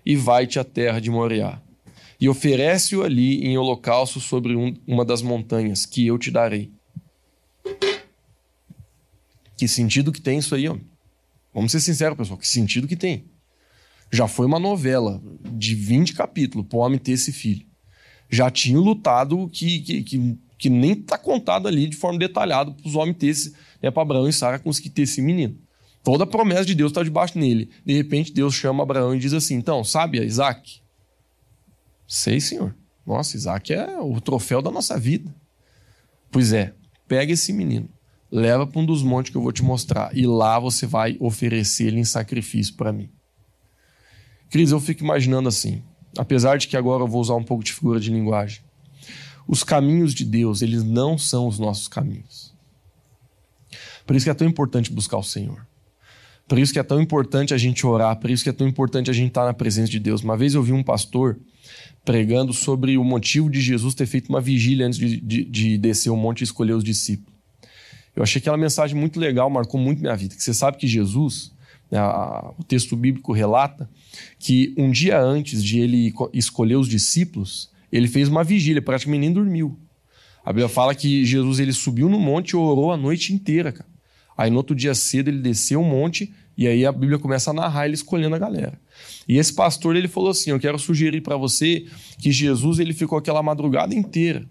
e 0.06 0.14
vai-te 0.14 0.60
à 0.60 0.64
terra 0.64 1.00
de 1.00 1.10
Moriá. 1.10 1.60
E 2.20 2.28
oferece-o 2.28 3.02
ali 3.02 3.44
em 3.44 3.58
holocausto 3.58 4.20
sobre 4.20 4.54
um, 4.54 4.72
uma 4.86 5.04
das 5.04 5.20
montanhas, 5.20 5.84
que 5.84 6.06
eu 6.06 6.16
te 6.16 6.30
darei. 6.30 6.70
Que 9.56 9.66
sentido 9.66 10.12
que 10.12 10.20
tem 10.20 10.38
isso 10.38 10.54
aí, 10.54 10.68
homem? 10.68 10.86
Vamos 11.52 11.72
ser 11.72 11.80
sinceros, 11.80 12.16
pessoal, 12.16 12.38
que 12.38 12.46
sentido 12.46 12.86
que 12.86 12.94
tem? 12.94 13.24
Já 14.12 14.28
foi 14.28 14.46
uma 14.46 14.60
novela 14.60 15.20
de 15.42 15.74
20 15.74 16.14
capítulos 16.14 16.66
para 16.68 16.78
o 16.78 16.80
homem 16.80 16.98
ter 16.98 17.12
esse 17.12 17.32
filho. 17.32 17.66
Já 18.30 18.50
tinha 18.50 18.78
lutado 18.78 19.48
que, 19.48 19.80
que, 19.80 20.02
que, 20.02 20.38
que 20.56 20.70
nem 20.70 20.92
está 20.92 21.18
contado 21.18 21.66
ali 21.66 21.88
de 21.88 21.96
forma 21.96 22.18
detalhada 22.18 22.70
para 22.70 22.86
os 22.86 22.94
homens 22.94 23.16
ter 23.18 23.26
esse, 23.28 23.54
né, 23.82 23.90
para 23.90 24.02
Abraão 24.02 24.28
e 24.28 24.32
Sara 24.32 24.58
conseguir 24.58 24.90
ter 24.90 25.02
esse 25.02 25.20
menino. 25.20 25.58
Toda 26.06 26.22
a 26.22 26.26
promessa 26.26 26.64
de 26.64 26.76
Deus 26.76 26.92
está 26.92 27.02
debaixo 27.02 27.36
dele. 27.36 27.68
De 27.84 27.92
repente, 27.92 28.32
Deus 28.32 28.54
chama 28.54 28.84
Abraão 28.84 29.12
e 29.12 29.18
diz 29.18 29.32
assim: 29.32 29.56
Então, 29.56 29.82
sabe, 29.82 30.24
Isaac? 30.24 30.80
Sei, 32.06 32.40
senhor. 32.40 32.76
Nossa, 33.04 33.36
Isaac 33.36 33.72
é 33.72 34.00
o 34.00 34.20
troféu 34.20 34.62
da 34.62 34.70
nossa 34.70 34.96
vida. 34.96 35.34
Pois 36.30 36.52
é, 36.52 36.72
pega 37.08 37.32
esse 37.32 37.52
menino, 37.52 37.88
leva 38.30 38.64
para 38.64 38.80
um 38.80 38.86
dos 38.86 39.02
montes 39.02 39.32
que 39.32 39.36
eu 39.36 39.42
vou 39.42 39.50
te 39.50 39.64
mostrar, 39.64 40.16
e 40.16 40.24
lá 40.24 40.60
você 40.60 40.86
vai 40.86 41.16
oferecer 41.18 41.88
ele 41.88 41.98
em 41.98 42.04
sacrifício 42.04 42.74
para 42.74 42.92
mim. 42.92 43.10
Cris, 44.48 44.70
eu 44.70 44.78
fico 44.78 45.02
imaginando 45.02 45.48
assim, 45.48 45.82
apesar 46.16 46.56
de 46.56 46.68
que 46.68 46.76
agora 46.76 47.02
eu 47.02 47.08
vou 47.08 47.20
usar 47.20 47.34
um 47.34 47.42
pouco 47.42 47.64
de 47.64 47.72
figura 47.72 47.98
de 47.98 48.12
linguagem. 48.12 48.62
Os 49.44 49.64
caminhos 49.64 50.14
de 50.14 50.24
Deus, 50.24 50.62
eles 50.62 50.84
não 50.84 51.18
são 51.18 51.48
os 51.48 51.58
nossos 51.58 51.88
caminhos. 51.88 52.54
Por 54.06 54.14
isso 54.14 54.24
que 54.24 54.30
é 54.30 54.34
tão 54.34 54.46
importante 54.46 54.92
buscar 54.92 55.18
o 55.18 55.22
Senhor. 55.24 55.66
Por 56.48 56.58
isso 56.58 56.72
que 56.72 56.78
é 56.78 56.82
tão 56.82 57.00
importante 57.00 57.52
a 57.52 57.58
gente 57.58 57.84
orar, 57.84 58.16
por 58.16 58.30
isso 58.30 58.44
que 58.44 58.50
é 58.50 58.52
tão 58.52 58.68
importante 58.68 59.10
a 59.10 59.12
gente 59.12 59.28
estar 59.28 59.44
na 59.44 59.52
presença 59.52 59.90
de 59.90 59.98
Deus. 59.98 60.22
Uma 60.22 60.36
vez 60.36 60.54
eu 60.54 60.62
vi 60.62 60.72
um 60.72 60.82
pastor 60.82 61.38
pregando 62.04 62.52
sobre 62.52 62.96
o 62.96 63.02
motivo 63.02 63.50
de 63.50 63.60
Jesus 63.60 63.94
ter 63.94 64.06
feito 64.06 64.28
uma 64.28 64.40
vigília 64.40 64.86
antes 64.86 64.98
de, 64.98 65.20
de, 65.20 65.44
de 65.44 65.76
descer 65.78 66.10
o 66.10 66.16
monte 66.16 66.42
e 66.42 66.44
escolher 66.44 66.74
os 66.74 66.84
discípulos. 66.84 67.34
Eu 68.14 68.22
achei 68.22 68.40
aquela 68.40 68.56
mensagem 68.56 68.96
muito 68.96 69.18
legal, 69.18 69.50
marcou 69.50 69.78
muito 69.78 70.00
minha 70.00 70.16
vida. 70.16 70.36
Que 70.36 70.42
você 70.42 70.54
sabe 70.54 70.78
que 70.78 70.86
Jesus, 70.86 71.52
né, 71.90 72.00
o 72.56 72.62
texto 72.62 72.96
bíblico 72.96 73.32
relata 73.32 73.90
que 74.38 74.72
um 74.78 74.90
dia 74.90 75.20
antes 75.20 75.62
de 75.62 75.80
ele 75.80 76.14
escolher 76.32 76.76
os 76.76 76.88
discípulos, 76.88 77.70
ele 77.90 78.06
fez 78.06 78.28
uma 78.28 78.44
vigília, 78.44 78.80
praticamente 78.80 79.20
nem 79.20 79.32
dormiu. 79.32 79.76
A 80.44 80.52
Bíblia 80.52 80.68
fala 80.68 80.94
que 80.94 81.24
Jesus 81.24 81.58
ele 81.58 81.72
subiu 81.72 82.08
no 82.08 82.20
monte 82.20 82.50
e 82.50 82.56
orou 82.56 82.92
a 82.92 82.96
noite 82.96 83.34
inteira, 83.34 83.72
cara. 83.72 83.95
Aí 84.36 84.50
no 84.50 84.56
outro 84.58 84.74
dia 84.74 84.94
cedo 84.94 85.28
ele 85.28 85.40
desceu 85.40 85.80
o 85.80 85.84
monte 85.84 86.32
e 86.56 86.66
aí 86.66 86.86
a 86.86 86.92
Bíblia 86.92 87.18
começa 87.18 87.50
a 87.50 87.54
narrar 87.54 87.86
ele 87.86 87.94
escolhendo 87.94 88.34
a 88.34 88.38
galera. 88.38 88.78
E 89.28 89.38
esse 89.38 89.52
pastor 89.52 89.96
ele 89.96 90.08
falou 90.08 90.30
assim: 90.30 90.50
"Eu 90.50 90.60
quero 90.60 90.78
sugerir 90.78 91.20
para 91.20 91.36
você 91.36 91.86
que 92.18 92.30
Jesus 92.32 92.78
ele 92.78 92.92
ficou 92.92 93.18
aquela 93.18 93.42
madrugada 93.42 93.94
inteira 93.94 94.46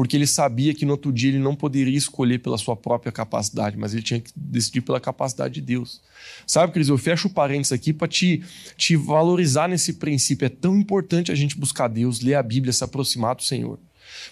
porque 0.00 0.16
ele 0.16 0.26
sabia 0.26 0.72
que 0.72 0.86
no 0.86 0.92
outro 0.92 1.12
dia 1.12 1.28
ele 1.28 1.38
não 1.38 1.54
poderia 1.54 1.96
escolher 1.96 2.38
pela 2.38 2.56
sua 2.56 2.74
própria 2.74 3.12
capacidade, 3.12 3.76
mas 3.76 3.92
ele 3.92 4.02
tinha 4.02 4.18
que 4.18 4.30
decidir 4.34 4.80
pela 4.80 4.98
capacidade 4.98 5.52
de 5.52 5.60
Deus. 5.60 6.00
Sabe, 6.46 6.72
Cris, 6.72 6.88
eu 6.88 6.96
fecho 6.96 7.28
parênteses 7.28 7.72
aqui 7.72 7.92
para 7.92 8.08
te, 8.08 8.42
te 8.78 8.96
valorizar 8.96 9.68
nesse 9.68 9.92
princípio. 9.92 10.46
É 10.46 10.48
tão 10.48 10.74
importante 10.74 11.30
a 11.30 11.34
gente 11.34 11.54
buscar 11.54 11.86
Deus, 11.86 12.20
ler 12.20 12.34
a 12.34 12.42
Bíblia, 12.42 12.72
se 12.72 12.82
aproximar 12.82 13.34
do 13.34 13.42
Senhor. 13.42 13.78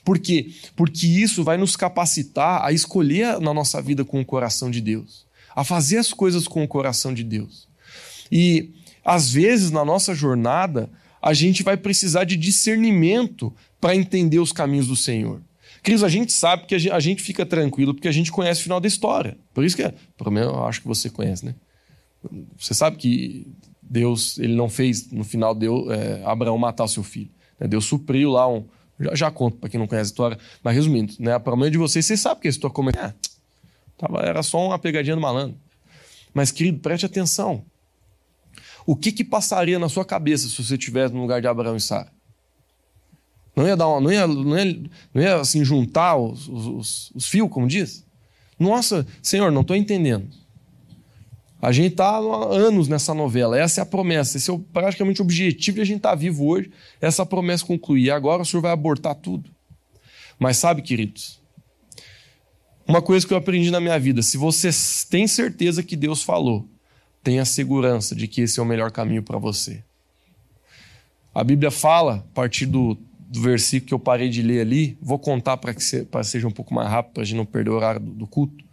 Por 0.05 0.19
quê? 0.19 0.53
Porque 0.77 1.07
isso 1.07 1.45
vai 1.45 1.57
nos 1.57 1.77
capacitar 1.77 2.65
a 2.65 2.73
escolher 2.73 3.41
na 3.41 3.53
nossa 3.53 3.81
vida 3.83 4.05
com 4.05 4.21
o 4.21 4.25
coração 4.25 4.71
de 4.71 4.81
Deus, 4.81 5.27
a 5.55 5.65
fazer 5.65 5.99
as 5.99 6.13
coisas 6.13 6.47
com 6.47 6.63
o 6.63 6.69
coração 6.69 7.13
de 7.13 7.25
Deus. 7.25 7.69
E 8.31 8.73
às 9.05 9.33
vezes 9.33 9.71
na 9.71 9.85
nossa 9.85 10.15
jornada, 10.15 10.91
a 11.21 11.33
gente 11.33 11.63
vai 11.63 11.77
precisar 11.77 12.25
de 12.25 12.37
discernimento 12.37 13.55
para 13.81 13.95
entender 13.95 14.39
os 14.39 14.53
caminhos 14.53 14.87
do 14.87 14.97
Senhor. 14.97 15.43
Cris, 15.83 16.03
a 16.03 16.09
gente 16.09 16.33
sabe 16.33 16.67
que 16.67 16.75
a 16.75 17.01
gente 17.01 17.23
fica 17.23 17.47
tranquilo 17.47 17.95
porque 17.95 18.09
a 18.09 18.13
gente 18.13 18.33
conhece 18.33 18.61
o 18.61 18.65
final 18.65 18.81
da 18.81 18.89
história. 18.89 19.37
Por 19.55 19.65
isso 19.65 19.77
que, 19.77 19.83
é, 19.83 19.95
pelo 20.17 20.31
menos 20.31 20.53
eu 20.53 20.65
acho 20.65 20.81
que 20.81 20.89
você 20.89 21.09
conhece, 21.09 21.45
né? 21.45 21.55
Você 22.59 22.75
sabe 22.75 22.97
que 22.97 23.47
Deus, 23.81 24.39
ele 24.39 24.55
não 24.55 24.69
fez 24.69 25.11
no 25.11 25.25
final 25.25 25.55
deu 25.55 25.91
é, 25.91 26.23
Abraão 26.25 26.59
matar 26.59 26.85
o 26.85 26.89
seu 26.89 27.03
filho. 27.03 27.31
Né? 27.59 27.67
Deus 27.67 27.85
supriu 27.85 28.31
lá 28.31 28.49
um. 28.49 28.67
Já, 29.01 29.15
já 29.15 29.31
conto 29.31 29.59
para 29.59 29.69
quem 29.69 29.79
não 29.79 29.87
conhece 29.87 30.11
a 30.11 30.13
história, 30.13 30.39
mas 30.63 30.75
resumindo, 30.75 31.15
né? 31.19 31.39
Para 31.39 31.57
meio 31.57 31.71
de 31.71 31.79
vocês, 31.79 32.05
vocês 32.05 32.21
sabem 32.21 32.43
que 32.43 32.49
a 32.49 32.51
história 32.51 32.75
é. 32.97 33.07
Ah, 33.07 33.15
tava, 33.97 34.21
era 34.21 34.43
só 34.43 34.65
uma 34.65 34.79
pegadinha 34.79 35.15
do 35.15 35.23
malandro. 35.23 35.57
Mas, 36.35 36.51
querido, 36.51 36.79
preste 36.81 37.07
atenção. 37.07 37.65
O 38.87 38.97
que 38.97 39.13
que 39.13 39.25
passaria 39.25 39.79
na 39.79 39.89
sua 39.89 40.05
cabeça 40.05 40.49
se 40.49 40.63
você 40.63 40.75
estivesse 40.75 41.13
no 41.15 41.21
lugar 41.21 41.41
de 41.41 41.47
Abraão 41.47 41.77
e 41.77 41.81
Sara? 41.81 42.11
Não 43.55 43.67
ia 43.67 43.77
dar 43.77 43.89
uma, 43.89 44.01
não 44.01 44.13
ia, 44.13 44.27
não 44.27 44.59
ia, 44.59 44.91
não 45.13 45.23
ia 45.23 45.37
assim, 45.37 45.65
juntar 45.65 46.17
os, 46.17 46.49
os, 46.49 47.11
os 47.15 47.27
fios, 47.27 47.51
como 47.51 47.67
diz? 47.67 48.07
Nossa, 48.59 49.07
Senhor, 49.23 49.51
não 49.51 49.63
estou 49.63 49.77
entendendo. 49.77 50.29
A 51.61 51.73
gente 51.73 51.93
está 51.93 52.09
há 52.09 52.55
anos 52.55 52.87
nessa 52.87 53.13
novela, 53.13 53.59
essa 53.59 53.81
é 53.81 53.83
a 53.83 53.87
promessa, 53.87 54.37
esse 54.37 54.51
é 54.51 54.61
praticamente 54.73 55.21
o 55.21 55.25
objetivo 55.25 55.77
de 55.77 55.81
a 55.81 55.85
gente 55.85 55.97
estar 55.97 56.11
tá 56.11 56.15
vivo 56.15 56.47
hoje, 56.47 56.71
essa 57.01 57.27
promessa 57.27 57.67
concluir. 57.67 58.11
Agora 58.11 58.43
o 58.43 58.45
Senhor 58.45 58.63
vai 58.63 58.71
abortar 58.71 59.15
tudo. 59.17 59.51
Mas 60.39 60.57
sabe, 60.57 60.83
queridos, 60.83 61.41
uma 62.87 63.03
coisa 63.03 63.27
que 63.27 63.33
eu 63.33 63.39
aprendi 63.39 63.71
na 63.71 63.81
minha 63.81 63.99
vida: 63.99 64.23
se 64.23 64.37
você 64.37 64.71
tem 65.11 65.27
certeza 65.27 65.83
que 65.83 65.97
Deus 65.97 66.23
falou, 66.23 66.69
tenha 67.25 67.45
segurança 67.45 68.15
de 68.15 68.29
que 68.29 68.43
esse 68.43 68.61
é 68.61 68.63
o 68.63 68.67
melhor 68.67 68.93
caminho 68.93 69.23
para 69.23 69.39
você. 69.39 69.83
A 71.35 71.43
Bíblia 71.43 71.71
fala, 71.71 72.25
a 72.31 72.35
partir 72.35 72.67
do 72.67 72.97
do 73.29 73.43
versículo 73.43 73.89
que 73.89 73.95
eu 73.95 73.99
parei 73.99 74.31
de 74.31 74.41
ler 74.41 74.63
ali, 74.63 74.97
vou 75.03 75.19
contar 75.19 75.59
para 75.59 75.75
que 75.75 75.83
seja 75.83 76.49
um 76.49 76.51
pouco 76.51 76.73
mais 76.73 76.89
rápido, 76.89 77.13
para 77.13 77.23
a 77.23 77.27
gente 77.27 77.37
não 77.37 77.45
perder 77.45 77.71
o 77.71 77.75
horário 77.75 78.01
do, 78.01 78.11
do 78.13 78.27
culto. 78.27 78.65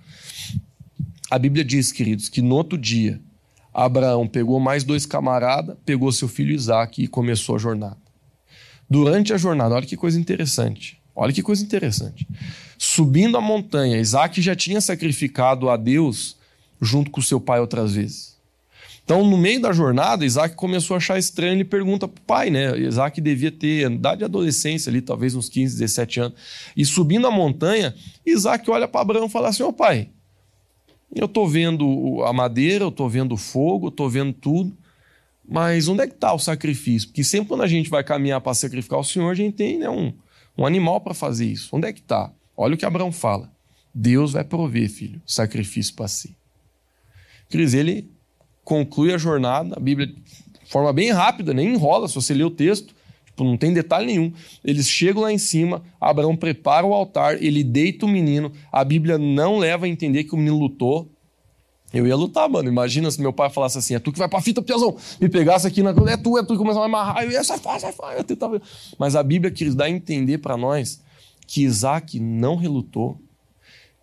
A 1.35 1.37
Bíblia 1.37 1.65
diz, 1.65 1.91
queridos, 1.91 2.29
que 2.29 2.41
no 2.41 2.55
outro 2.55 2.77
dia, 2.77 3.19
Abraão 3.73 4.25
pegou 4.25 4.57
mais 4.57 4.85
dois 4.85 5.05
camaradas, 5.05 5.75
pegou 5.85 6.09
seu 6.13 6.29
filho 6.29 6.55
Isaac 6.55 7.03
e 7.03 7.09
começou 7.09 7.57
a 7.57 7.59
jornada. 7.59 7.97
Durante 8.89 9.33
a 9.33 9.37
jornada, 9.37 9.75
olha 9.75 9.85
que 9.85 9.97
coisa 9.97 10.17
interessante. 10.17 10.97
Olha 11.13 11.33
que 11.33 11.43
coisa 11.43 11.61
interessante. 11.61 12.25
Subindo 12.77 13.35
a 13.35 13.41
montanha, 13.41 13.97
Isaac 13.97 14.41
já 14.41 14.55
tinha 14.55 14.79
sacrificado 14.79 15.69
a 15.69 15.75
Deus 15.75 16.37
junto 16.81 17.11
com 17.11 17.21
seu 17.21 17.41
pai 17.41 17.59
outras 17.59 17.95
vezes. 17.95 18.37
Então, 19.03 19.27
no 19.27 19.37
meio 19.37 19.59
da 19.59 19.73
jornada, 19.73 20.23
Isaac 20.23 20.55
começou 20.55 20.93
a 20.93 20.99
achar 20.99 21.19
estranho. 21.19 21.51
Ele 21.51 21.65
pergunta 21.65 22.07
para 22.07 22.21
o 22.21 22.25
pai, 22.25 22.49
né? 22.49 22.79
Isaac 22.79 23.19
devia 23.19 23.51
ter 23.51 23.91
idade 23.91 24.19
de 24.19 24.23
adolescência 24.23 24.89
ali, 24.89 25.01
talvez 25.01 25.35
uns 25.35 25.49
15, 25.49 25.77
17 25.77 26.19
anos. 26.21 26.39
E 26.77 26.85
subindo 26.85 27.27
a 27.27 27.31
montanha, 27.31 27.93
Isaac 28.25 28.71
olha 28.71 28.87
para 28.87 29.01
Abraão 29.01 29.25
e 29.25 29.29
fala 29.29 29.49
assim: 29.49 29.63
Ô 29.63 29.73
pai, 29.73 30.11
eu 31.15 31.25
estou 31.25 31.47
vendo 31.47 32.23
a 32.25 32.33
madeira, 32.33 32.83
eu 32.83 32.89
estou 32.89 33.09
vendo 33.09 33.33
o 33.33 33.37
fogo, 33.37 33.87
eu 33.87 33.89
estou 33.89 34.09
vendo 34.09 34.33
tudo, 34.33 34.75
mas 35.47 35.87
onde 35.87 36.01
é 36.01 36.07
que 36.07 36.13
está 36.13 36.33
o 36.33 36.39
sacrifício? 36.39 37.09
Porque 37.09 37.23
sempre 37.23 37.49
quando 37.49 37.61
a 37.61 37.67
gente 37.67 37.89
vai 37.89 38.03
caminhar 38.03 38.41
para 38.41 38.53
sacrificar 38.53 38.99
o 38.99 39.03
Senhor, 39.03 39.29
a 39.29 39.35
gente 39.35 39.55
tem 39.55 39.79
né, 39.79 39.89
um, 39.89 40.13
um 40.57 40.65
animal 40.65 40.99
para 41.01 41.13
fazer 41.13 41.45
isso. 41.45 41.75
Onde 41.75 41.87
é 41.87 41.93
que 41.93 41.99
está? 41.99 42.31
Olha 42.57 42.75
o 42.75 42.77
que 42.77 42.85
Abraão 42.85 43.11
fala. 43.11 43.51
Deus 43.93 44.33
vai 44.33 44.43
prover, 44.43 44.89
filho, 44.89 45.21
sacrifício 45.25 45.93
para 45.93 46.07
si. 46.07 46.35
Cris, 47.49 47.73
ele 47.73 48.09
conclui 48.63 49.13
a 49.13 49.17
jornada, 49.17 49.75
a 49.77 49.79
Bíblia 49.79 50.07
de 50.07 50.71
forma 50.71 50.91
bem 50.91 51.11
rápida, 51.11 51.53
nem 51.53 51.73
enrola, 51.73 52.07
se 52.07 52.15
você 52.15 52.33
ler 52.33 52.43
o 52.43 52.49
texto, 52.49 52.94
tipo, 53.35 53.43
não 53.43 53.57
tem 53.57 53.73
detalhe 53.73 54.07
nenhum. 54.07 54.31
Eles 54.63 54.87
chegam 54.87 55.23
lá 55.23 55.31
em 55.31 55.37
cima, 55.37 55.83
Abraão 55.99 56.35
prepara 56.35 56.85
o 56.85 56.93
altar, 56.93 57.43
ele 57.43 57.63
deita 57.63 58.05
o 58.05 58.09
menino, 58.09 58.51
a 58.71 58.83
Bíblia 58.83 59.17
não 59.17 59.57
leva 59.57 59.85
a 59.85 59.89
entender 59.89 60.23
que 60.23 60.33
o 60.33 60.37
menino 60.37 60.57
lutou. 60.57 61.11
Eu 61.93 62.07
ia 62.07 62.15
lutar, 62.15 62.49
mano. 62.49 62.67
Imagina 62.67 63.09
se 63.11 63.21
meu 63.21 63.31
pai 63.31 63.49
falasse 63.49 63.77
assim: 63.77 63.95
é 63.95 63.99
tu 63.99 64.11
que 64.11 64.19
vai 64.19 64.27
pra 64.27 64.41
fita, 64.41 64.61
piazão. 64.61 64.97
Me 65.21 65.29
pegasse 65.29 65.65
aqui 65.65 65.81
na. 65.81 65.91
É 65.91 66.17
tu, 66.17 66.37
é 66.37 66.43
tu, 66.43 66.53
e 66.53 66.57
começava 66.57 66.83
a 66.83 66.87
amarrar. 66.87 67.23
Eu 67.23 67.31
ia, 67.31 67.43
sai 67.43 67.57
fora, 67.57 67.79
sai 67.79 67.93
fora. 67.93 68.23
Tentava... 68.23 68.61
Mas 68.97 69.15
a 69.15 69.23
Bíblia 69.23 69.49
quis 69.49 69.73
dar 69.75 69.85
a 69.85 69.89
entender 69.89 70.39
para 70.39 70.57
nós 70.57 71.01
que 71.47 71.63
Isaac 71.63 72.19
não 72.19 72.57
relutou, 72.57 73.21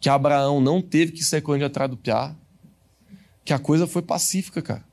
que 0.01 0.09
Abraão 0.09 0.61
não 0.61 0.80
teve 0.80 1.12
que 1.12 1.22
sair 1.22 1.43
correndo 1.43 1.66
atrás 1.66 1.91
do 1.91 1.97
piá, 1.97 2.35
que 3.45 3.53
a 3.53 3.59
coisa 3.59 3.87
foi 3.87 4.01
pacífica, 4.01 4.62
cara. 4.62 4.85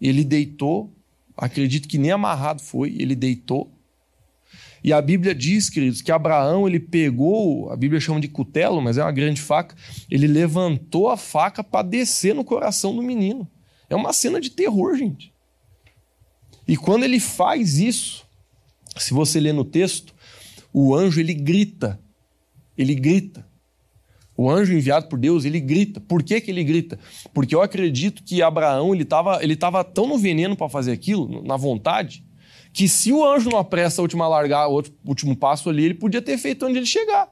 Ele 0.00 0.22
deitou, 0.22 0.92
acredito 1.40 1.88
que 1.88 1.98
nem 1.98 2.10
amarrado 2.10 2.60
foi, 2.60 2.94
ele 2.98 3.16
deitou. 3.16 3.72
E 4.84 4.92
a 4.92 5.00
Bíblia 5.00 5.34
diz, 5.34 5.68
queridos, 5.68 6.00
que 6.00 6.12
Abraão 6.12 6.66
ele 6.68 6.78
pegou, 6.78 7.70
a 7.70 7.76
Bíblia 7.76 8.00
chama 8.00 8.20
de 8.20 8.28
cutelo, 8.28 8.80
mas 8.80 8.98
é 8.98 9.02
uma 9.02 9.12
grande 9.12 9.40
faca, 9.40 9.74
ele 10.10 10.26
levantou 10.26 11.08
a 11.08 11.16
faca 11.16 11.64
para 11.64 11.86
descer 11.86 12.34
no 12.34 12.44
coração 12.44 12.94
do 12.94 13.02
menino. 13.02 13.48
É 13.88 13.96
uma 13.96 14.12
cena 14.12 14.40
de 14.40 14.50
terror, 14.50 14.96
gente. 14.96 15.32
E 16.66 16.76
quando 16.76 17.04
ele 17.04 17.18
faz 17.18 17.78
isso, 17.78 18.26
se 18.96 19.12
você 19.12 19.40
ler 19.40 19.52
no 19.52 19.64
texto, 19.64 20.14
o 20.72 20.94
anjo 20.94 21.20
ele 21.20 21.34
grita. 21.34 22.00
Ele 22.76 22.94
grita. 22.94 23.46
O 24.40 24.48
anjo 24.48 24.72
enviado 24.72 25.06
por 25.06 25.18
Deus, 25.18 25.44
ele 25.44 25.60
grita. 25.60 26.00
Por 26.00 26.22
que, 26.22 26.40
que 26.40 26.50
ele 26.50 26.64
grita? 26.64 26.98
Porque 27.34 27.54
eu 27.54 27.60
acredito 27.60 28.24
que 28.24 28.40
Abraão 28.40 28.94
ele 28.94 29.02
estava 29.02 29.44
ele 29.44 29.54
tava 29.54 29.84
tão 29.84 30.06
no 30.06 30.16
veneno 30.16 30.56
para 30.56 30.66
fazer 30.66 30.92
aquilo, 30.92 31.44
na 31.44 31.58
vontade, 31.58 32.24
que 32.72 32.88
se 32.88 33.12
o 33.12 33.22
anjo 33.22 33.50
não 33.50 33.58
apressa 33.58 34.00
a 34.00 34.02
última 34.02 34.26
largar, 34.26 34.66
o 34.66 34.82
último 35.04 35.36
passo 35.36 35.68
ali, 35.68 35.84
ele 35.84 35.92
podia 35.92 36.22
ter 36.22 36.38
feito 36.38 36.64
onde 36.64 36.78
ele 36.78 36.86
chegar. 36.86 37.28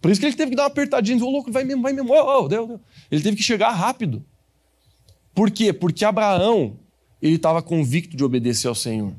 Por 0.00 0.10
isso 0.10 0.18
que 0.18 0.26
ele 0.26 0.34
teve 0.34 0.52
que 0.52 0.56
dar 0.56 0.62
uma 0.62 0.68
apertadinha, 0.68 1.22
ô 1.22 1.28
louco, 1.28 1.52
vai 1.52 1.64
mesmo, 1.64 1.82
vai 1.82 1.92
mesmo, 1.92 2.14
oh, 2.14 2.44
oh, 2.44 2.48
Deus, 2.48 2.66
Deus. 2.66 2.80
Ele 3.10 3.22
teve 3.22 3.36
que 3.36 3.42
chegar 3.42 3.68
rápido. 3.72 4.24
Por 5.34 5.50
quê? 5.50 5.70
Porque 5.70 6.02
Abraão, 6.02 6.78
ele 7.20 7.36
estava 7.36 7.60
convicto 7.60 8.16
de 8.16 8.24
obedecer 8.24 8.68
ao 8.68 8.74
Senhor. 8.74 9.12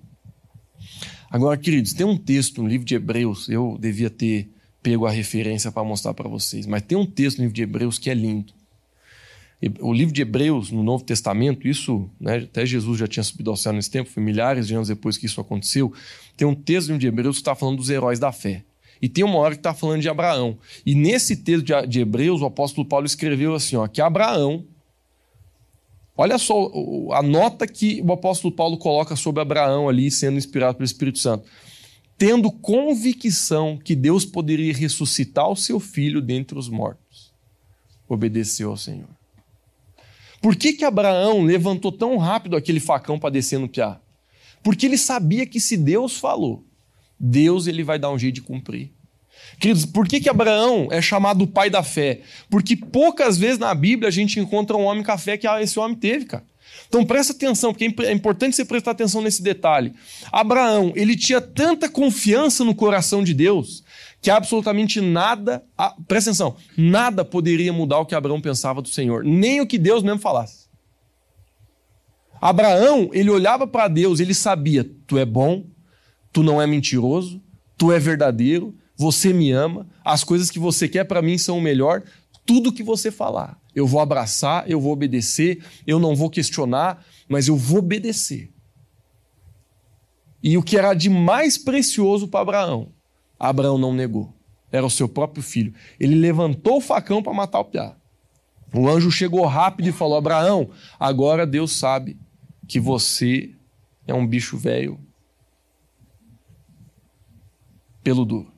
Agora, 1.30 1.56
queridos, 1.56 1.94
tem 1.94 2.08
um 2.08 2.18
texto 2.18 2.64
no 2.64 2.68
livro 2.68 2.88
de 2.88 2.96
Hebreus, 2.96 3.48
eu 3.50 3.78
devia 3.80 4.10
ter 4.10 4.50
pego 4.82 5.06
a 5.06 5.12
referência 5.12 5.72
para 5.72 5.84
mostrar 5.84 6.14
para 6.14 6.30
vocês, 6.30 6.66
mas 6.66 6.82
tem 6.82 6.98
um 6.98 7.06
texto 7.06 7.38
no 7.38 7.44
livro 7.44 7.56
de 7.56 7.64
Hebreus 7.64 8.00
que 8.00 8.10
é 8.10 8.14
lindo. 8.14 8.54
O 9.82 9.94
livro 9.94 10.14
de 10.14 10.22
Hebreus, 10.22 10.72
no 10.72 10.82
Novo 10.82 11.04
Testamento, 11.04 11.68
isso, 11.68 12.10
né, 12.18 12.38
até 12.38 12.66
Jesus 12.66 12.98
já 12.98 13.08
tinha 13.08 13.24
subido 13.24 13.50
ao 13.50 13.58
céu 13.58 13.74
nesse 13.74 13.92
tempo, 13.92 14.10
foi 14.10 14.24
milhares 14.24 14.68
de 14.68 14.74
anos 14.74 14.88
depois 14.88 15.18
que 15.18 15.26
isso 15.26 15.42
aconteceu. 15.42 15.92
Tem 16.38 16.48
um 16.48 16.56
texto 16.56 16.88
no 16.88 16.94
livro 16.94 17.02
de 17.02 17.08
Hebreus 17.08 17.36
que 17.36 17.42
está 17.42 17.54
falando 17.54 17.76
dos 17.76 17.90
heróis 17.90 18.20
da 18.20 18.32
fé. 18.32 18.64
e 19.02 19.08
tem 19.08 19.24
uma 19.24 19.38
hora 19.38 19.56
que 19.56 19.60
está 19.60 19.74
falando 19.74 20.02
de 20.02 20.10
Abraão. 20.10 20.58
E 20.86 20.94
nesse 20.96 21.36
texto 21.38 21.66
de 21.88 22.00
Hebreus, 22.00 22.42
o 22.42 22.46
apóstolo 22.46 22.88
Paulo 22.88 23.06
escreveu 23.06 23.54
assim: 23.56 23.76
ó, 23.76 23.88
que 23.88 24.02
Abraão. 24.02 24.66
Olha 26.16 26.38
só 26.38 26.70
a 27.14 27.24
nota 27.24 27.66
que 27.66 28.02
o 28.06 28.12
apóstolo 28.12 28.54
Paulo 28.54 28.78
coloca 28.78 29.16
sobre 29.16 29.42
Abraão 29.42 29.88
ali, 29.88 30.12
sendo 30.12 30.38
inspirado 30.38 30.76
pelo 30.76 30.86
Espírito 30.86 31.18
Santo. 31.18 31.46
Tendo 32.20 32.52
convicção 32.52 33.80
que 33.82 33.96
Deus 33.96 34.26
poderia 34.26 34.74
ressuscitar 34.74 35.50
o 35.50 35.56
seu 35.56 35.80
filho 35.80 36.22
dentre 36.22 36.60
os 36.60 36.68
mortos, 36.68 37.34
obedeceu 38.10 38.72
ao 38.72 38.78
Senhor. 38.78 39.08
Por 40.42 40.54
que, 40.58 40.74
que 40.74 40.84
Abraão 40.84 41.44
levantou 41.44 41.94
tão 41.94 42.18
rápido 42.18 42.58
aquele 42.58 42.82
facão 42.82 43.18
para 43.18 43.30
descer 43.30 43.58
no 43.58 43.70
piá? 43.70 44.02
Porque 44.62 44.86
ele 44.86 44.98
sabia 44.98 45.46
que 45.46 45.62
se 45.62 45.78
Deus 45.78 46.18
falou, 46.18 46.66
Deus 47.18 47.68
ele 47.68 47.84
vai 47.84 47.98
dar 47.98 48.12
um 48.12 48.20
jeito 48.20 48.36
de 48.36 48.42
cumprir. 48.42 48.92
Queridos, 49.58 49.86
por 49.86 50.06
que, 50.06 50.20
que 50.20 50.30
Abraão 50.30 50.90
é 50.92 51.02
chamado 51.02 51.44
o 51.44 51.48
pai 51.48 51.70
da 51.70 51.84
fé? 51.84 52.20
Porque 52.50 52.76
poucas 52.76 53.38
vezes 53.38 53.58
na 53.58 53.74
Bíblia 53.74 54.10
a 54.10 54.12
gente 54.12 54.42
encontra 54.42 54.76
um 54.76 54.84
homem 54.84 55.06
com 55.06 55.12
a 55.14 55.18
fé 55.18 55.38
que 55.38 55.48
esse 55.48 55.80
homem 55.80 55.96
teve, 55.96 56.26
cara. 56.26 56.44
Então 56.88 57.06
presta 57.06 57.34
atenção, 57.34 57.74
porque 57.74 58.04
é 58.04 58.12
importante 58.12 58.56
você 58.56 58.66
prestar 58.66 58.92
atenção 58.92 59.22
nesse 59.22 59.44
detalhe. 59.44 59.94
Abraão, 60.32 60.92
ele 60.96 61.16
tinha 61.16 61.40
tanta 61.40 61.88
confiança 61.88 62.64
no 62.64 62.74
coração 62.74 63.24
de 63.24 63.34
Deus 63.34 63.84
que 64.22 64.30
absolutamente 64.30 65.00
nada, 65.00 65.64
presta 66.08 66.30
atenção, 66.30 66.56
nada 66.78 67.24
poderia 67.24 67.72
mudar 67.72 68.00
o 68.00 68.06
que 68.06 68.16
Abraão 68.16 68.42
pensava 68.42 68.82
do 68.82 68.90
Senhor, 68.90 69.24
nem 69.24 69.62
o 69.62 69.68
que 69.68 69.78
Deus 69.78 70.04
mesmo 70.04 70.20
falasse. 70.20 70.68
Abraão, 72.42 73.10
ele 73.14 73.30
olhava 73.30 73.68
para 73.68 73.88
Deus, 73.88 74.20
ele 74.20 74.34
sabia: 74.34 74.90
tu 75.06 75.18
é 75.18 75.26
bom, 75.26 75.66
tu 76.32 76.42
não 76.44 76.62
é 76.62 76.68
mentiroso, 76.68 77.42
tu 77.78 77.92
é 77.92 78.00
verdadeiro, 78.00 78.76
você 78.96 79.32
me 79.32 79.52
ama, 79.52 79.88
as 80.04 80.24
coisas 80.24 80.50
que 80.50 80.60
você 80.60 80.88
quer 80.88 81.06
para 81.06 81.22
mim 81.22 81.38
são 81.38 81.58
o 81.58 81.62
melhor, 81.62 82.04
tudo 82.46 82.74
que 82.74 82.84
você 82.84 83.12
falar, 83.12 83.58
eu 83.80 83.88
vou 83.88 84.00
abraçar, 84.00 84.70
eu 84.70 84.80
vou 84.80 84.92
obedecer, 84.92 85.64
eu 85.88 86.00
não 86.00 86.16
vou 86.16 86.30
questionar, 86.30 87.06
mas 87.28 87.48
eu 87.48 87.56
vou 87.56 87.80
obedecer. 87.80 88.52
E 90.42 90.58
o 90.58 90.64
que 90.64 90.78
era 90.78 90.94
de 90.94 91.10
mais 91.10 91.58
precioso 91.58 92.28
para 92.28 92.42
Abraão, 92.42 92.94
Abraão 93.40 93.78
não 93.78 93.94
negou. 93.94 94.34
Era 94.72 94.86
o 94.86 94.90
seu 94.90 95.10
próprio 95.10 95.42
filho. 95.42 95.74
Ele 96.00 96.16
levantou 96.16 96.78
o 96.78 96.82
facão 96.82 97.24
para 97.24 97.34
matar 97.34 97.60
o 97.60 97.66
piá. 97.66 97.96
O 98.74 98.88
anjo 98.88 99.10
chegou 99.10 99.46
rápido 99.46 99.90
e 99.90 99.92
falou: 99.92 100.18
Abraão, 100.18 100.70
agora 101.00 101.48
Deus 101.48 101.72
sabe 101.72 102.20
que 102.68 102.80
você 102.80 103.56
é 104.06 104.14
um 104.14 104.28
bicho 104.28 104.58
velho 104.58 105.00
pelo 108.04 108.26
duro. 108.26 108.52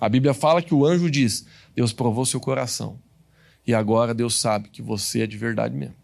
A 0.00 0.08
Bíblia 0.08 0.32
fala 0.32 0.62
que 0.62 0.74
o 0.74 0.86
anjo 0.86 1.10
diz: 1.10 1.46
Deus 1.74 1.92
provou 1.92 2.24
seu 2.24 2.40
coração. 2.40 2.98
E 3.68 3.74
agora 3.74 4.14
Deus 4.14 4.40
sabe 4.40 4.70
que 4.70 4.80
você 4.80 5.20
é 5.20 5.26
de 5.26 5.36
verdade 5.36 5.76
mesmo. 5.76 5.94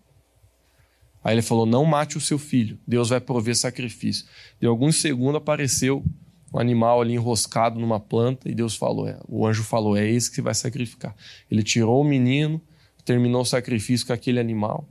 Aí 1.25 1.35
ele 1.35 1.41
falou: 1.41 1.65
Não 1.65 1.83
mate 1.87 2.19
o 2.19 2.21
seu 2.21 2.39
filho, 2.39 2.79
Deus 2.87 3.09
vai 3.09 3.23
prover 3.23 3.57
sacrifício. 3.57 4.27
De 4.61 4.67
alguns 4.67 5.01
segundos 5.01 5.37
apareceu 5.37 6.05
um 6.53 6.59
animal 6.59 7.01
ali 7.01 7.15
enroscado 7.15 7.81
numa 7.81 7.99
planta 7.99 8.51
e 8.51 8.55
Deus 8.55 8.77
falou: 8.77 9.09
é, 9.09 9.19
O 9.27 9.47
anjo 9.47 9.63
falou: 9.63 9.97
É 9.97 10.07
esse 10.07 10.31
que 10.31 10.43
vai 10.43 10.55
sacrificar. 10.55 11.17
Ele 11.51 11.63
tirou 11.63 12.03
o 12.03 12.05
menino, 12.05 12.61
terminou 13.03 13.41
o 13.41 13.47
sacrifício 13.47 14.07
com 14.07 14.13
aquele 14.13 14.39
animal. 14.39 14.87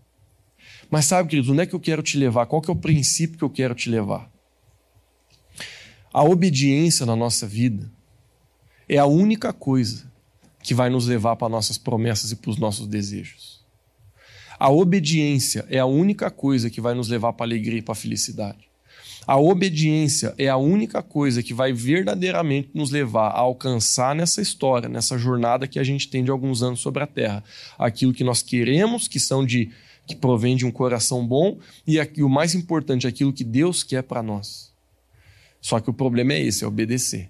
Mas 0.90 1.06
sabe, 1.06 1.30
queridos, 1.30 1.52
onde 1.52 1.62
é 1.62 1.68
que 1.68 1.76
eu 1.76 1.80
quero 1.80 2.02
te 2.02 2.18
levar? 2.18 2.48
Qual 2.48 2.60
que 2.60 2.72
é 2.72 2.74
o 2.74 2.76
princípio 2.76 3.38
que 3.38 3.44
eu 3.44 3.52
quero 3.52 3.76
te 3.76 3.88
levar? 3.88 4.32
A 6.12 6.24
obediência 6.24 7.06
na 7.06 7.16
nossa 7.16 7.46
vida 7.46 7.92
é 8.90 8.98
a 8.98 9.06
única 9.06 9.54
coisa 9.54 10.12
que 10.64 10.74
vai 10.74 10.90
nos 10.90 11.06
levar 11.06 11.36
para 11.36 11.50
nossas 11.50 11.78
promessas 11.78 12.32
e 12.32 12.36
para 12.36 12.50
os 12.50 12.58
nossos 12.58 12.88
desejos. 12.88 13.62
A 14.58 14.70
obediência 14.70 15.66
é 15.70 15.78
a 15.78 15.86
única 15.86 16.32
coisa 16.32 16.70
que 16.70 16.80
vai 16.80 16.94
nos 16.94 17.10
levar 17.10 17.34
para 17.34 17.46
a 17.46 17.48
alegria 17.48 17.80
e 17.80 17.82
para 17.82 17.92
a 17.92 17.96
felicidade. 17.96 18.70
A 19.26 19.38
obediência 19.38 20.34
é 20.38 20.50
a 20.50 20.58
única 20.58 21.02
coisa 21.02 21.42
que 21.42 21.54
vai 21.54 21.72
verdadeiramente 21.72 22.70
nos 22.74 22.92
levar 22.92 23.30
a 23.30 23.40
alcançar 23.40 24.14
nessa 24.16 24.42
história, 24.42 24.90
nessa 24.90 25.18
jornada 25.18 25.68
que 25.68 25.80
a 25.80 25.84
gente 25.84 26.10
tem 26.10 26.24
de 26.24 26.32
alguns 26.32 26.62
anos 26.62 26.82
sobre 26.82 27.04
a 27.04 27.08
terra, 27.08 27.44
aquilo 27.78 28.14
que 28.14 28.24
nós 28.24 28.42
queremos, 28.42 29.08
que 29.08 29.20
são 29.20 29.46
de 29.46 29.70
que 30.06 30.16
provém 30.16 30.56
de 30.58 30.66
um 30.66 30.72
coração 30.72 31.26
bom 31.26 31.58
e, 31.88 32.00
aqui, 32.00 32.22
o 32.24 32.30
mais 32.30 32.54
importante, 32.54 33.08
aquilo 33.08 33.32
que 33.32 33.44
Deus 33.44 33.84
quer 33.84 34.04
para 34.04 34.22
nós. 34.22 34.74
Só 35.62 35.80
que 35.80 35.90
o 35.90 35.94
problema 35.94 36.34
é 36.34 36.42
esse, 36.42 36.66
é 36.66 36.68
obedecer. 36.68 37.30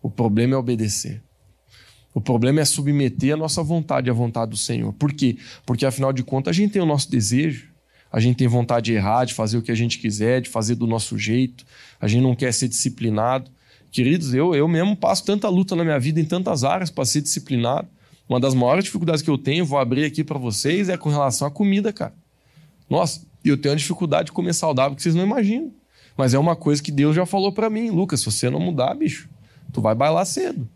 O 0.00 0.08
problema 0.08 0.54
é 0.54 0.56
obedecer. 0.56 1.20
O 2.12 2.20
problema 2.20 2.60
é 2.60 2.64
submeter 2.64 3.34
a 3.34 3.36
nossa 3.36 3.62
vontade 3.62 4.10
à 4.10 4.12
vontade 4.12 4.50
do 4.50 4.56
Senhor. 4.56 4.92
Por 4.92 5.12
quê? 5.12 5.38
Porque 5.64 5.86
afinal 5.86 6.12
de 6.12 6.22
contas 6.24 6.50
a 6.50 6.54
gente 6.54 6.72
tem 6.72 6.82
o 6.82 6.86
nosso 6.86 7.10
desejo, 7.10 7.68
a 8.12 8.18
gente 8.18 8.36
tem 8.36 8.48
vontade 8.48 8.86
de 8.86 8.94
errar, 8.94 9.24
de 9.24 9.34
fazer 9.34 9.56
o 9.58 9.62
que 9.62 9.70
a 9.70 9.74
gente 9.74 9.98
quiser, 9.98 10.40
de 10.40 10.48
fazer 10.48 10.74
do 10.74 10.86
nosso 10.86 11.16
jeito, 11.16 11.64
a 12.00 12.08
gente 12.08 12.22
não 12.22 12.34
quer 12.34 12.52
ser 12.52 12.66
disciplinado. 12.68 13.50
Queridos, 13.92 14.34
eu, 14.34 14.54
eu 14.54 14.66
mesmo 14.66 14.96
passo 14.96 15.24
tanta 15.24 15.48
luta 15.48 15.76
na 15.76 15.84
minha 15.84 15.98
vida 15.98 16.20
em 16.20 16.24
tantas 16.24 16.64
áreas 16.64 16.90
para 16.90 17.04
ser 17.04 17.20
disciplinado. 17.20 17.88
Uma 18.28 18.40
das 18.40 18.54
maiores 18.54 18.84
dificuldades 18.84 19.22
que 19.22 19.30
eu 19.30 19.38
tenho, 19.38 19.64
vou 19.64 19.78
abrir 19.78 20.04
aqui 20.04 20.22
para 20.22 20.38
vocês, 20.38 20.88
é 20.88 20.96
com 20.96 21.08
relação 21.08 21.46
à 21.46 21.50
comida, 21.50 21.92
cara. 21.92 22.14
Nossa, 22.88 23.24
eu 23.44 23.56
tenho 23.56 23.72
uma 23.72 23.78
dificuldade 23.78 24.26
de 24.26 24.32
comer 24.32 24.52
saudável 24.52 24.96
que 24.96 25.02
vocês 25.02 25.14
não 25.14 25.24
imaginam. 25.24 25.72
Mas 26.16 26.34
é 26.34 26.38
uma 26.38 26.54
coisa 26.54 26.82
que 26.82 26.92
Deus 26.92 27.14
já 27.14 27.24
falou 27.24 27.52
para 27.52 27.70
mim, 27.70 27.90
Lucas, 27.90 28.20
se 28.20 28.26
você 28.26 28.50
não 28.50 28.60
mudar, 28.60 28.94
bicho, 28.94 29.28
tu 29.72 29.80
vai 29.80 29.94
bailar 29.94 30.24
cedo. 30.24 30.68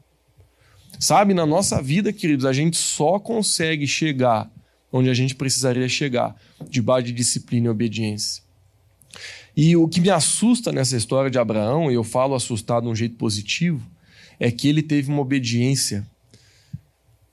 Sabe, 1.04 1.34
na 1.34 1.44
nossa 1.44 1.82
vida, 1.82 2.14
queridos, 2.14 2.46
a 2.46 2.52
gente 2.54 2.78
só 2.78 3.18
consegue 3.18 3.86
chegar 3.86 4.50
onde 4.90 5.10
a 5.10 5.12
gente 5.12 5.34
precisaria 5.34 5.86
chegar, 5.86 6.34
debaixo 6.66 7.08
de 7.08 7.12
disciplina 7.12 7.66
e 7.66 7.68
obediência. 7.68 8.42
E 9.54 9.76
o 9.76 9.86
que 9.86 10.00
me 10.00 10.08
assusta 10.08 10.72
nessa 10.72 10.96
história 10.96 11.30
de 11.30 11.38
Abraão, 11.38 11.90
e 11.90 11.94
eu 11.94 12.02
falo 12.02 12.34
assustado 12.34 12.84
de 12.84 12.88
um 12.88 12.94
jeito 12.94 13.16
positivo, 13.16 13.86
é 14.40 14.50
que 14.50 14.66
ele 14.66 14.82
teve 14.82 15.10
uma 15.10 15.20
obediência 15.20 16.06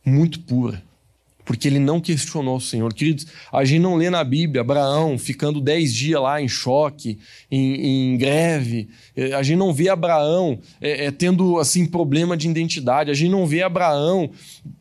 muito 0.06 0.42
pura, 0.42 0.84
porque 1.46 1.68
ele 1.68 1.80
não 1.80 2.00
questionou 2.00 2.58
o 2.58 2.62
Senhor. 2.62 2.94
Queridos, 2.94 3.28
a 3.52 3.64
gente 3.66 3.80
não 3.80 3.96
lê 3.96 4.10
na 4.10 4.24
Bíblia 4.24 4.62
Abraão 4.62 5.18
ficando 5.18 5.60
dez 5.60 5.94
dias 5.94 6.22
lá 6.22 6.42
em 6.42 6.48
choque, 6.48 7.20
em, 7.50 8.14
em 8.14 8.18
greve. 8.18 8.90
É, 9.16 9.34
a 9.34 9.44
gente 9.44 9.58
não 9.58 9.74
vê 9.74 9.90
Abraão 9.90 10.60
é, 10.80 11.06
é, 11.06 11.12
tendo 11.12 11.60
assim 11.60 11.86
problema 11.86 12.38
de 12.38 12.50
identidade. 12.50 13.12
A 13.12 13.14
gente 13.14 13.32
não 13.32 13.46
vê 13.46 13.62
Abraão 13.62 14.30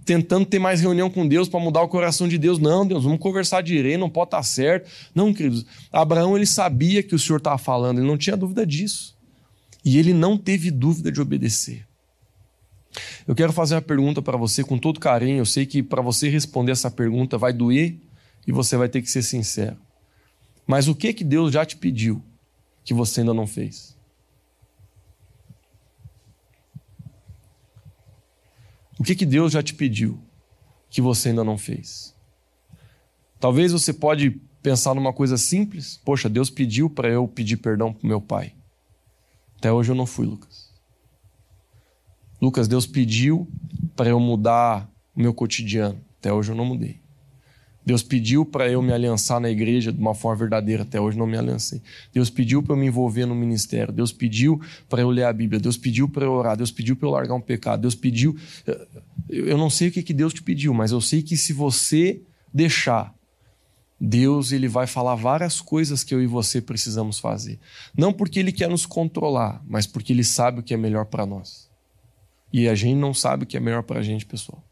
tentando 0.05 0.47
ter 0.47 0.59
mais 0.59 0.81
reunião 0.81 1.09
com 1.11 1.27
Deus 1.27 1.49
para 1.49 1.61
mudar 1.61 1.83
o 1.83 1.89
coração 1.89 2.29
de 2.29 2.39
Deus. 2.39 2.59
Não, 2.59 2.87
Deus, 2.87 3.05
vamos 3.05 3.19
conversar 3.19 3.63
direito, 3.63 3.99
não 3.99 4.11
pode 4.11 4.29
estar 4.29 4.39
tá 4.39 4.43
certo. 4.43 4.91
Não, 5.15 5.33
queridos, 5.33 5.65
Abraão 5.93 6.37
ele 6.37 6.47
sabia 6.47 7.03
que 7.03 7.15
o 7.15 7.19
Senhor 7.19 7.39
estava 7.39 7.59
falando, 7.59 7.99
ele 7.99 8.07
não 8.07 8.19
tinha 8.19 8.37
dúvida 8.37 8.67
disso. 8.67 9.19
E 9.85 9.99
ele 9.99 10.13
não 10.13 10.37
teve 10.37 10.71
dúvida 10.71 11.11
de 11.11 11.21
obedecer. 11.21 11.90
Eu 13.27 13.35
quero 13.35 13.53
fazer 13.53 13.75
uma 13.75 13.83
pergunta 13.83 14.21
para 14.21 14.37
você 14.37 14.65
com 14.65 14.79
todo 14.79 15.01
carinho. 15.01 15.39
Eu 15.39 15.47
sei 15.47 15.65
que 15.65 15.83
para 15.83 16.03
você 16.03 16.29
responder 16.29 16.73
essa 16.73 16.91
pergunta 16.91 17.39
vai 17.39 17.53
doer 17.53 17.99
e 18.47 18.53
você 18.53 18.77
vai 18.77 18.89
ter 18.89 19.03
que 19.03 19.11
ser 19.11 19.23
sincero. 19.23 19.77
Mas 20.67 20.89
o 20.89 20.95
que 20.95 21.13
que 21.13 21.25
Deus 21.25 21.53
já 21.53 21.65
te 21.65 21.77
pediu 21.77 22.23
que 22.85 22.95
você 22.95 23.21
ainda 23.21 23.35
não 23.35 23.47
fez? 23.47 23.97
O 28.99 29.03
que 29.03 29.15
que 29.15 29.25
Deus 29.25 29.53
já 29.53 29.63
te 29.63 29.75
pediu 29.75 30.21
que 30.91 31.01
você 31.01 31.31
ainda 31.31 31.43
não 31.43 31.57
fez? 31.57 32.15
Talvez 33.39 33.73
você 33.73 33.93
pode 33.93 34.31
pensar 34.63 34.95
numa 34.95 35.13
coisa 35.13 35.39
simples. 35.39 35.99
Poxa, 36.05 36.29
Deus 36.29 36.51
pediu 36.51 36.91
para 36.91 37.09
eu 37.09 37.27
pedir 37.27 37.57
perdão 37.57 37.93
para 37.93 38.07
meu 38.07 38.21
pai. 38.21 38.53
Até 39.57 39.73
hoje 39.73 39.91
eu 39.91 39.95
não 39.95 40.07
fui, 40.07 40.27
Lucas. 40.27 40.70
Lucas, 42.41 42.67
Deus 42.67 42.87
pediu 42.87 43.49
para 43.95 44.09
eu 44.09 44.19
mudar 44.19 44.91
o 45.15 45.21
meu 45.21 45.35
cotidiano. 45.35 46.01
Até 46.19 46.33
hoje 46.33 46.53
eu 46.53 46.57
não 46.57 46.65
mudei. 46.65 47.01
Deus 47.85 48.03
pediu 48.03 48.45
para 48.45 48.69
eu 48.69 48.83
me 48.83 48.93
aliançar 48.93 49.41
na 49.41 49.51
igreja 49.51 49.93
de 49.93 49.99
uma 49.99 50.15
forma 50.15 50.37
verdadeira. 50.37 50.83
Até 50.83 51.01
hoje 51.01 51.19
não 51.19 51.27
me 51.27 51.37
aliancei. 51.37 51.83
Deus 52.13 52.31
pediu 52.31 52.63
para 52.63 52.75
eu 52.75 52.79
me 52.79 52.87
envolver 52.87 53.27
no 53.27 53.35
ministério. 53.35 53.93
Deus 53.93 54.13
pediu 54.13 54.61
para 54.89 55.01
eu 55.01 55.11
ler 55.11 55.25
a 55.25 55.33
Bíblia. 55.33 55.59
Deus 55.59 55.77
pediu 55.77 56.09
para 56.09 56.25
eu 56.25 56.33
orar. 56.33 56.57
Deus 56.57 56.71
pediu 56.71 56.95
para 56.95 57.09
eu 57.09 57.13
largar 57.13 57.35
um 57.35 57.41
pecado. 57.41 57.81
Deus 57.81 57.95
pediu. 57.95 58.37
Eu 59.29 59.57
não 59.57 59.71
sei 59.71 59.89
o 59.89 59.93
que, 59.93 60.03
que 60.03 60.13
Deus 60.13 60.35
te 60.35 60.43
pediu, 60.43 60.75
mas 60.75 60.93
eu 60.93 61.01
sei 61.01 61.23
que 61.23 61.37
se 61.37 61.53
você 61.53 62.21
deixar, 62.53 63.15
Deus 63.99 64.53
ele 64.53 64.69
vai 64.69 64.87
falar 64.87 65.15
várias 65.15 65.61
coisas 65.61 66.05
que 66.05 66.15
eu 66.15 66.23
e 66.23 66.27
você 66.27 66.61
precisamos 66.61 67.19
fazer. 67.19 67.59
Não 67.97 68.13
porque 68.13 68.39
Ele 68.39 68.53
quer 68.53 68.69
nos 68.69 68.87
controlar, 68.87 69.63
mas 69.67 69.87
porque 69.87 70.13
Ele 70.13 70.25
sabe 70.25 70.61
o 70.61 70.63
que 70.63 70.75
é 70.75 70.77
melhor 70.77 71.07
para 71.07 71.25
nós. 71.25 71.70
E 72.53 72.69
a 72.69 72.75
gente 72.75 72.97
não 72.97 73.15
sabe 73.15 73.45
o 73.45 73.47
que 73.47 73.57
é 73.57 73.61
melhor 73.61 73.83
para 73.83 74.01
a 74.01 74.03
gente, 74.03 74.27
pessoal. 74.27 74.63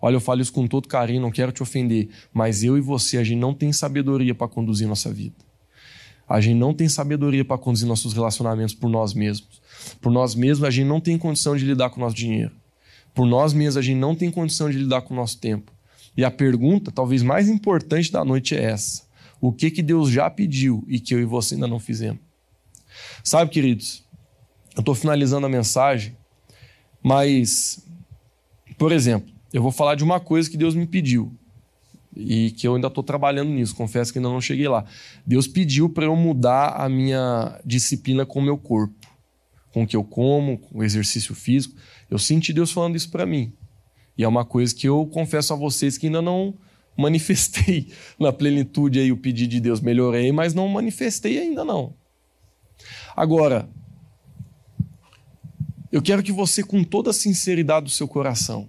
Olha, 0.00 0.16
eu 0.16 0.20
falo 0.20 0.40
isso 0.40 0.52
com 0.52 0.66
todo 0.66 0.88
carinho, 0.88 1.20
não 1.20 1.30
quero 1.30 1.52
te 1.52 1.62
ofender, 1.62 2.08
mas 2.32 2.64
eu 2.64 2.76
e 2.76 2.80
você, 2.80 3.18
a 3.18 3.24
gente 3.24 3.38
não 3.38 3.54
tem 3.54 3.72
sabedoria 3.72 4.34
para 4.34 4.48
conduzir 4.48 4.88
nossa 4.88 5.12
vida. 5.12 5.36
A 6.28 6.40
gente 6.40 6.56
não 6.56 6.74
tem 6.74 6.88
sabedoria 6.88 7.44
para 7.44 7.58
conduzir 7.58 7.86
nossos 7.86 8.12
relacionamentos 8.12 8.74
por 8.74 8.88
nós 8.88 9.14
mesmos. 9.14 9.60
Por 10.00 10.10
nós 10.10 10.34
mesmos, 10.34 10.66
a 10.66 10.70
gente 10.70 10.86
não 10.86 11.00
tem 11.00 11.18
condição 11.18 11.56
de 11.56 11.64
lidar 11.64 11.90
com 11.90 12.00
o 12.00 12.04
nosso 12.04 12.16
dinheiro. 12.16 12.52
Por 13.14 13.26
nós 13.26 13.52
mesmos, 13.52 13.76
a 13.76 13.82
gente 13.82 13.98
não 13.98 14.14
tem 14.14 14.30
condição 14.30 14.70
de 14.70 14.78
lidar 14.78 15.02
com 15.02 15.14
o 15.14 15.16
nosso 15.16 15.38
tempo. 15.38 15.72
E 16.16 16.24
a 16.24 16.30
pergunta, 16.30 16.90
talvez 16.90 17.22
mais 17.22 17.48
importante 17.48 18.10
da 18.10 18.24
noite, 18.24 18.54
é 18.54 18.62
essa: 18.62 19.02
O 19.40 19.52
que, 19.52 19.70
que 19.70 19.82
Deus 19.82 20.10
já 20.10 20.28
pediu 20.30 20.84
e 20.88 20.98
que 20.98 21.14
eu 21.14 21.20
e 21.20 21.24
você 21.24 21.54
ainda 21.54 21.66
não 21.66 21.78
fizemos? 21.78 22.20
Sabe, 23.22 23.50
queridos, 23.50 24.04
eu 24.74 24.80
estou 24.80 24.94
finalizando 24.94 25.46
a 25.46 25.50
mensagem, 25.50 26.16
mas, 27.02 27.84
por 28.78 28.92
exemplo, 28.92 29.32
eu 29.52 29.62
vou 29.62 29.72
falar 29.72 29.94
de 29.94 30.04
uma 30.04 30.20
coisa 30.20 30.50
que 30.50 30.56
Deus 30.56 30.74
me 30.74 30.86
pediu 30.86 31.32
e 32.16 32.50
que 32.52 32.66
eu 32.68 32.74
ainda 32.74 32.88
estou 32.88 33.02
trabalhando 33.02 33.50
nisso, 33.50 33.74
confesso 33.74 34.12
que 34.12 34.18
ainda 34.18 34.28
não 34.28 34.40
cheguei 34.40 34.68
lá. 34.68 34.84
Deus 35.26 35.46
pediu 35.46 35.88
para 35.88 36.04
eu 36.04 36.14
mudar 36.14 36.68
a 36.76 36.88
minha 36.88 37.60
disciplina 37.64 38.26
com 38.26 38.38
o 38.38 38.42
meu 38.42 38.58
corpo, 38.58 39.06
com 39.72 39.82
o 39.82 39.86
que 39.86 39.96
eu 39.96 40.04
como, 40.04 40.58
com 40.58 40.78
o 40.78 40.84
exercício 40.84 41.34
físico. 41.34 41.74
Eu 42.10 42.18
senti 42.18 42.52
Deus 42.52 42.70
falando 42.70 42.96
isso 42.96 43.10
para 43.10 43.24
mim. 43.24 43.52
E 44.16 44.24
é 44.24 44.28
uma 44.28 44.44
coisa 44.44 44.74
que 44.74 44.86
eu 44.86 45.06
confesso 45.06 45.52
a 45.52 45.56
vocês 45.56 45.96
que 45.96 46.06
ainda 46.06 46.20
não 46.20 46.54
manifestei 46.96 47.90
na 48.20 48.32
plenitude 48.32 49.00
aí 49.00 49.10
o 49.10 49.16
pedido 49.16 49.50
de 49.50 49.60
Deus. 49.60 49.80
Melhorei, 49.80 50.30
mas 50.32 50.52
não 50.52 50.68
manifestei 50.68 51.38
ainda 51.38 51.64
não. 51.64 51.94
Agora, 53.16 53.68
eu 55.92 56.00
quero 56.00 56.22
que 56.22 56.32
você, 56.32 56.62
com 56.62 56.82
toda 56.82 57.10
a 57.10 57.12
sinceridade 57.12 57.84
do 57.84 57.90
seu 57.90 58.08
coração, 58.08 58.68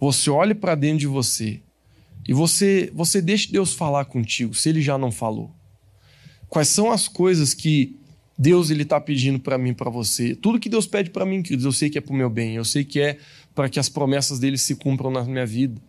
você 0.00 0.28
olhe 0.28 0.52
para 0.52 0.74
dentro 0.74 0.98
de 0.98 1.06
você 1.06 1.62
e 2.26 2.34
você, 2.34 2.90
você 2.92 3.22
deixe 3.22 3.52
Deus 3.52 3.72
falar 3.72 4.04
contigo, 4.06 4.52
se 4.52 4.68
ele 4.68 4.82
já 4.82 4.98
não 4.98 5.12
falou. 5.12 5.54
Quais 6.48 6.68
são 6.68 6.90
as 6.90 7.06
coisas 7.06 7.54
que 7.54 7.96
Deus 8.36 8.68
ele 8.68 8.82
está 8.82 9.00
pedindo 9.00 9.38
para 9.38 9.56
mim, 9.56 9.72
para 9.72 9.88
você? 9.88 10.34
Tudo 10.34 10.58
que 10.58 10.68
Deus 10.68 10.88
pede 10.88 11.08
para 11.08 11.24
mim, 11.24 11.40
queridos, 11.40 11.64
eu 11.64 11.72
sei 11.72 11.88
que 11.88 11.98
é 11.98 12.00
para 12.00 12.12
o 12.12 12.16
meu 12.16 12.28
bem, 12.28 12.56
eu 12.56 12.64
sei 12.64 12.84
que 12.84 13.00
é 13.00 13.18
para 13.54 13.68
que 13.68 13.78
as 13.78 13.88
promessas 13.88 14.40
dele 14.40 14.58
se 14.58 14.74
cumpram 14.74 15.10
na 15.10 15.22
minha 15.24 15.46
vida. 15.46 15.80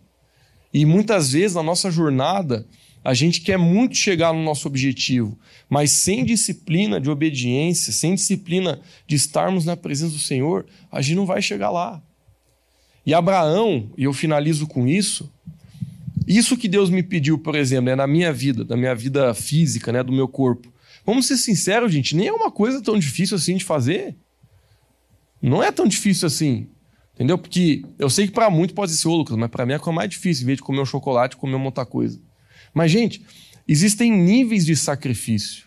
E 0.72 0.86
muitas 0.86 1.32
vezes 1.32 1.56
na 1.56 1.62
nossa 1.62 1.90
jornada, 1.90 2.66
a 3.04 3.12
gente 3.12 3.42
quer 3.42 3.58
muito 3.58 3.94
chegar 3.94 4.32
no 4.32 4.42
nosso 4.42 4.66
objetivo, 4.66 5.38
mas 5.68 5.90
sem 5.90 6.24
disciplina 6.24 6.98
de 6.98 7.10
obediência, 7.10 7.92
sem 7.92 8.14
disciplina 8.14 8.80
de 9.06 9.14
estarmos 9.14 9.66
na 9.66 9.76
presença 9.76 10.14
do 10.14 10.18
Senhor, 10.18 10.64
a 10.90 11.02
gente 11.02 11.16
não 11.16 11.26
vai 11.26 11.42
chegar 11.42 11.70
lá. 11.70 12.02
E 13.04 13.12
Abraão, 13.12 13.90
e 13.98 14.04
eu 14.04 14.12
finalizo 14.14 14.66
com 14.66 14.88
isso, 14.88 15.30
isso 16.26 16.56
que 16.56 16.66
Deus 16.66 16.88
me 16.88 17.02
pediu, 17.02 17.38
por 17.38 17.54
exemplo, 17.54 17.90
é 17.90 17.96
na 17.96 18.06
minha 18.06 18.32
vida, 18.32 18.64
da 18.64 18.76
minha 18.76 18.94
vida 18.94 19.34
física, 19.34 19.92
né, 19.92 20.02
do 20.02 20.12
meu 20.12 20.26
corpo. 20.26 20.72
Vamos 21.04 21.26
ser 21.26 21.36
sinceros, 21.36 21.92
gente, 21.92 22.16
nem 22.16 22.28
é 22.28 22.32
uma 22.32 22.50
coisa 22.50 22.80
tão 22.80 22.98
difícil 22.98 23.36
assim 23.36 23.58
de 23.58 23.64
fazer. 23.64 24.16
Não 25.42 25.62
é 25.62 25.70
tão 25.70 25.86
difícil 25.86 26.26
assim. 26.26 26.66
Entendeu? 27.14 27.36
Porque 27.36 27.84
eu 27.98 28.08
sei 28.08 28.26
que 28.26 28.32
para 28.32 28.48
muitos 28.48 28.74
pode 28.74 28.92
ser, 28.92 29.06
ô 29.06 29.14
Lucas, 29.14 29.36
mas 29.36 29.50
para 29.50 29.66
mim 29.66 29.74
é 29.74 29.76
a 29.76 29.78
coisa 29.78 29.94
mais 29.94 30.08
difícil, 30.08 30.44
em 30.44 30.46
vez 30.46 30.56
de 30.56 30.62
comer 30.62 30.80
um 30.80 30.86
chocolate, 30.86 31.36
comer 31.36 31.54
uma 31.54 31.66
outra 31.66 31.84
coisa. 31.84 32.18
Mas, 32.74 32.90
gente, 32.90 33.24
existem 33.66 34.10
níveis 34.10 34.66
de 34.66 34.74
sacrifício. 34.76 35.64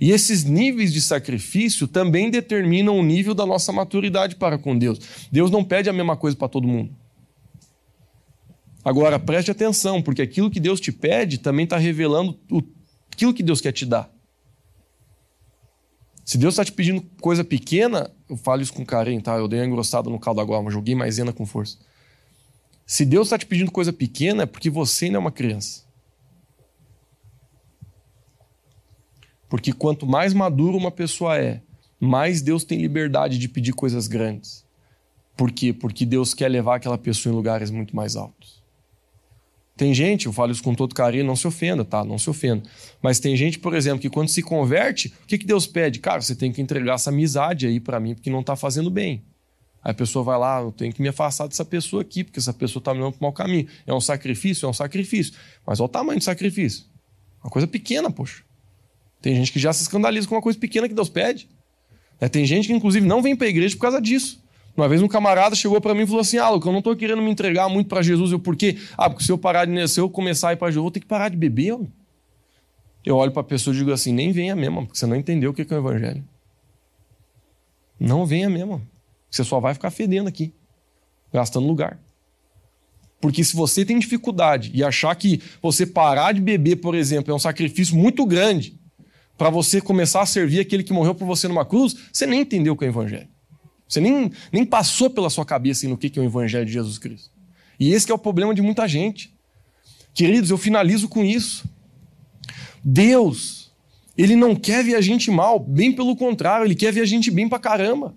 E 0.00 0.10
esses 0.10 0.44
níveis 0.44 0.92
de 0.92 1.00
sacrifício 1.00 1.86
também 1.86 2.30
determinam 2.30 2.98
o 2.98 3.02
nível 3.02 3.32
da 3.32 3.46
nossa 3.46 3.72
maturidade 3.72 4.34
para 4.34 4.58
com 4.58 4.76
Deus. 4.76 4.98
Deus 5.30 5.50
não 5.50 5.64
pede 5.64 5.88
a 5.88 5.92
mesma 5.92 6.16
coisa 6.16 6.36
para 6.36 6.48
todo 6.48 6.66
mundo. 6.66 6.94
Agora, 8.84 9.18
preste 9.18 9.50
atenção, 9.50 10.02
porque 10.02 10.20
aquilo 10.20 10.50
que 10.50 10.60
Deus 10.60 10.80
te 10.80 10.92
pede 10.92 11.38
também 11.38 11.64
está 11.64 11.78
revelando 11.78 12.38
o, 12.50 12.62
aquilo 13.10 13.32
que 13.32 13.42
Deus 13.42 13.60
quer 13.60 13.72
te 13.72 13.86
dar. 13.86 14.12
Se 16.24 16.36
Deus 16.36 16.54
está 16.54 16.64
te 16.64 16.72
pedindo 16.72 17.02
coisa 17.20 17.44
pequena, 17.44 18.10
eu 18.28 18.36
falo 18.36 18.62
isso 18.62 18.72
com 18.72 18.84
carinho, 18.84 19.22
tá? 19.22 19.36
Eu 19.36 19.46
dei 19.46 19.60
uma 19.60 19.66
engrossada 19.66 20.10
no 20.10 20.18
caldo 20.18 20.40
agora, 20.40 20.62
mas 20.62 20.72
joguei 20.72 20.94
maisena 20.94 21.32
com 21.32 21.46
força. 21.46 21.78
Se 22.86 23.04
Deus 23.04 23.28
está 23.28 23.38
te 23.38 23.46
pedindo 23.46 23.70
coisa 23.70 23.92
pequena, 23.92 24.42
é 24.42 24.46
porque 24.46 24.68
você 24.68 25.06
ainda 25.06 25.16
é 25.16 25.20
uma 25.20 25.32
criança. 25.32 25.83
Porque 29.54 29.72
quanto 29.72 30.04
mais 30.04 30.34
maduro 30.34 30.76
uma 30.76 30.90
pessoa 30.90 31.38
é, 31.38 31.62
mais 32.00 32.42
Deus 32.42 32.64
tem 32.64 32.76
liberdade 32.76 33.38
de 33.38 33.48
pedir 33.48 33.72
coisas 33.72 34.08
grandes. 34.08 34.66
Por 35.36 35.52
quê? 35.52 35.72
Porque 35.72 36.04
Deus 36.04 36.34
quer 36.34 36.48
levar 36.48 36.74
aquela 36.74 36.98
pessoa 36.98 37.32
em 37.32 37.36
lugares 37.36 37.70
muito 37.70 37.94
mais 37.94 38.16
altos. 38.16 38.60
Tem 39.76 39.94
gente, 39.94 40.26
eu 40.26 40.32
falo 40.32 40.50
isso 40.50 40.60
com 40.60 40.74
todo 40.74 40.92
carinho, 40.92 41.24
não 41.24 41.36
se 41.36 41.46
ofenda, 41.46 41.84
tá? 41.84 42.04
Não 42.04 42.18
se 42.18 42.28
ofenda. 42.28 42.64
Mas 43.00 43.20
tem 43.20 43.36
gente, 43.36 43.60
por 43.60 43.76
exemplo, 43.76 44.00
que 44.00 44.10
quando 44.10 44.26
se 44.26 44.42
converte, 44.42 45.14
o 45.22 45.26
que, 45.28 45.38
que 45.38 45.46
Deus 45.46 45.68
pede? 45.68 46.00
Cara, 46.00 46.20
você 46.20 46.34
tem 46.34 46.50
que 46.50 46.60
entregar 46.60 46.94
essa 46.94 47.10
amizade 47.10 47.68
aí 47.68 47.78
para 47.78 48.00
mim, 48.00 48.16
porque 48.16 48.30
não 48.30 48.42
tá 48.42 48.56
fazendo 48.56 48.90
bem. 48.90 49.22
Aí 49.84 49.92
a 49.92 49.94
pessoa 49.94 50.24
vai 50.24 50.36
lá, 50.36 50.62
eu 50.62 50.72
tenho 50.72 50.92
que 50.92 51.00
me 51.00 51.06
afastar 51.06 51.46
dessa 51.46 51.64
pessoa 51.64 52.02
aqui, 52.02 52.24
porque 52.24 52.40
essa 52.40 52.52
pessoa 52.52 52.82
tá 52.82 52.92
me 52.92 52.98
levando 52.98 53.12
para 53.12 53.22
mau 53.24 53.32
caminho. 53.32 53.68
É 53.86 53.94
um 53.94 54.00
sacrifício? 54.00 54.66
É 54.66 54.68
um 54.68 54.72
sacrifício. 54.72 55.32
Mas 55.64 55.78
olha 55.78 55.86
o 55.86 55.88
tamanho 55.88 56.18
do 56.18 56.24
sacrifício. 56.24 56.86
Uma 57.40 57.52
coisa 57.52 57.68
pequena, 57.68 58.10
poxa. 58.10 58.42
Tem 59.24 59.34
gente 59.34 59.50
que 59.50 59.58
já 59.58 59.72
se 59.72 59.80
escandaliza 59.80 60.28
com 60.28 60.34
uma 60.34 60.42
coisa 60.42 60.58
pequena 60.58 60.86
que 60.86 60.92
Deus 60.92 61.08
pede. 61.08 61.48
É, 62.20 62.28
tem 62.28 62.44
gente 62.44 62.66
que, 62.66 62.74
inclusive, 62.74 63.06
não 63.06 63.22
vem 63.22 63.34
para 63.34 63.46
a 63.46 63.48
igreja 63.48 63.74
por 63.74 63.80
causa 63.80 63.98
disso. 63.98 64.38
Uma 64.76 64.86
vez 64.86 65.00
um 65.00 65.08
camarada 65.08 65.56
chegou 65.56 65.80
para 65.80 65.94
mim 65.94 66.02
e 66.02 66.06
falou 66.06 66.20
assim: 66.20 66.36
Ah, 66.36 66.50
Luca, 66.50 66.68
eu 66.68 66.72
não 66.72 66.80
estou 66.80 66.94
querendo 66.94 67.22
me 67.22 67.30
entregar 67.30 67.66
muito 67.70 67.88
para 67.88 68.02
Jesus. 68.02 68.32
Eu, 68.32 68.38
por 68.38 68.54
quê? 68.54 68.76
Ah, 68.98 69.08
porque 69.08 69.24
se 69.24 69.32
eu 69.32 69.38
parar 69.38 69.64
de 69.64 69.88
se 69.88 69.98
eu 69.98 70.10
começar 70.10 70.50
a 70.50 70.52
ir 70.52 70.56
para 70.56 70.68
Jesus, 70.68 70.76
eu 70.76 70.82
vou 70.82 70.90
ter 70.90 71.00
que 71.00 71.06
parar 71.06 71.30
de 71.30 71.38
beber. 71.38 71.74
Eu 73.02 73.16
olho 73.16 73.32
para 73.32 73.40
a 73.40 73.44
pessoa 73.44 73.74
e 73.74 73.78
digo 73.78 73.90
assim: 73.92 74.12
nem 74.12 74.30
venha 74.30 74.54
mesmo, 74.54 74.84
porque 74.84 74.98
você 74.98 75.06
não 75.06 75.16
entendeu 75.16 75.52
o 75.52 75.54
que 75.54 75.62
é 75.62 75.74
o 75.74 75.78
evangelho. 75.78 76.22
Não 77.98 78.26
venha 78.26 78.50
mesmo. 78.50 78.86
Você 79.30 79.42
só 79.42 79.58
vai 79.58 79.72
ficar 79.72 79.90
fedendo 79.90 80.28
aqui, 80.28 80.52
gastando 81.32 81.66
lugar. 81.66 81.98
Porque 83.22 83.42
se 83.42 83.56
você 83.56 83.86
tem 83.86 83.98
dificuldade 83.98 84.70
e 84.74 84.84
achar 84.84 85.14
que 85.14 85.40
você 85.62 85.86
parar 85.86 86.32
de 86.32 86.42
beber, 86.42 86.76
por 86.76 86.94
exemplo, 86.94 87.32
é 87.32 87.34
um 87.34 87.38
sacrifício 87.38 87.96
muito 87.96 88.26
grande 88.26 88.83
para 89.36 89.50
você 89.50 89.80
começar 89.80 90.22
a 90.22 90.26
servir 90.26 90.60
aquele 90.60 90.82
que 90.82 90.92
morreu 90.92 91.14
por 91.14 91.26
você 91.26 91.48
numa 91.48 91.64
cruz, 91.64 91.96
você 92.12 92.26
nem 92.26 92.40
entendeu 92.40 92.74
o 92.74 92.76
que 92.76 92.84
é 92.84 92.88
o 92.88 92.90
evangelho. 92.90 93.34
Você 93.88 94.00
nem, 94.00 94.30
nem 94.52 94.64
passou 94.64 95.10
pela 95.10 95.30
sua 95.30 95.44
cabeça 95.44 95.86
no 95.88 95.96
que 95.96 96.18
é 96.18 96.22
o 96.22 96.24
Evangelho 96.24 96.66
de 96.66 96.72
Jesus 96.72 96.98
Cristo. 96.98 97.30
E 97.78 97.92
esse 97.92 98.10
é 98.10 98.14
o 98.14 98.18
problema 98.18 98.54
de 98.54 98.62
muita 98.62 98.88
gente. 98.88 99.32
Queridos, 100.12 100.50
eu 100.50 100.58
finalizo 100.58 101.08
com 101.08 101.24
isso. 101.24 101.64
Deus, 102.82 103.72
Ele 104.16 104.36
não 104.36 104.54
quer 104.54 104.82
ver 104.84 104.94
a 104.94 105.00
gente 105.00 105.30
mal, 105.30 105.58
bem 105.58 105.92
pelo 105.92 106.16
contrário, 106.16 106.66
Ele 106.66 106.74
quer 106.74 106.92
ver 106.92 107.00
a 107.02 107.06
gente 107.06 107.30
bem 107.30 107.48
pra 107.48 107.58
caramba. 107.58 108.14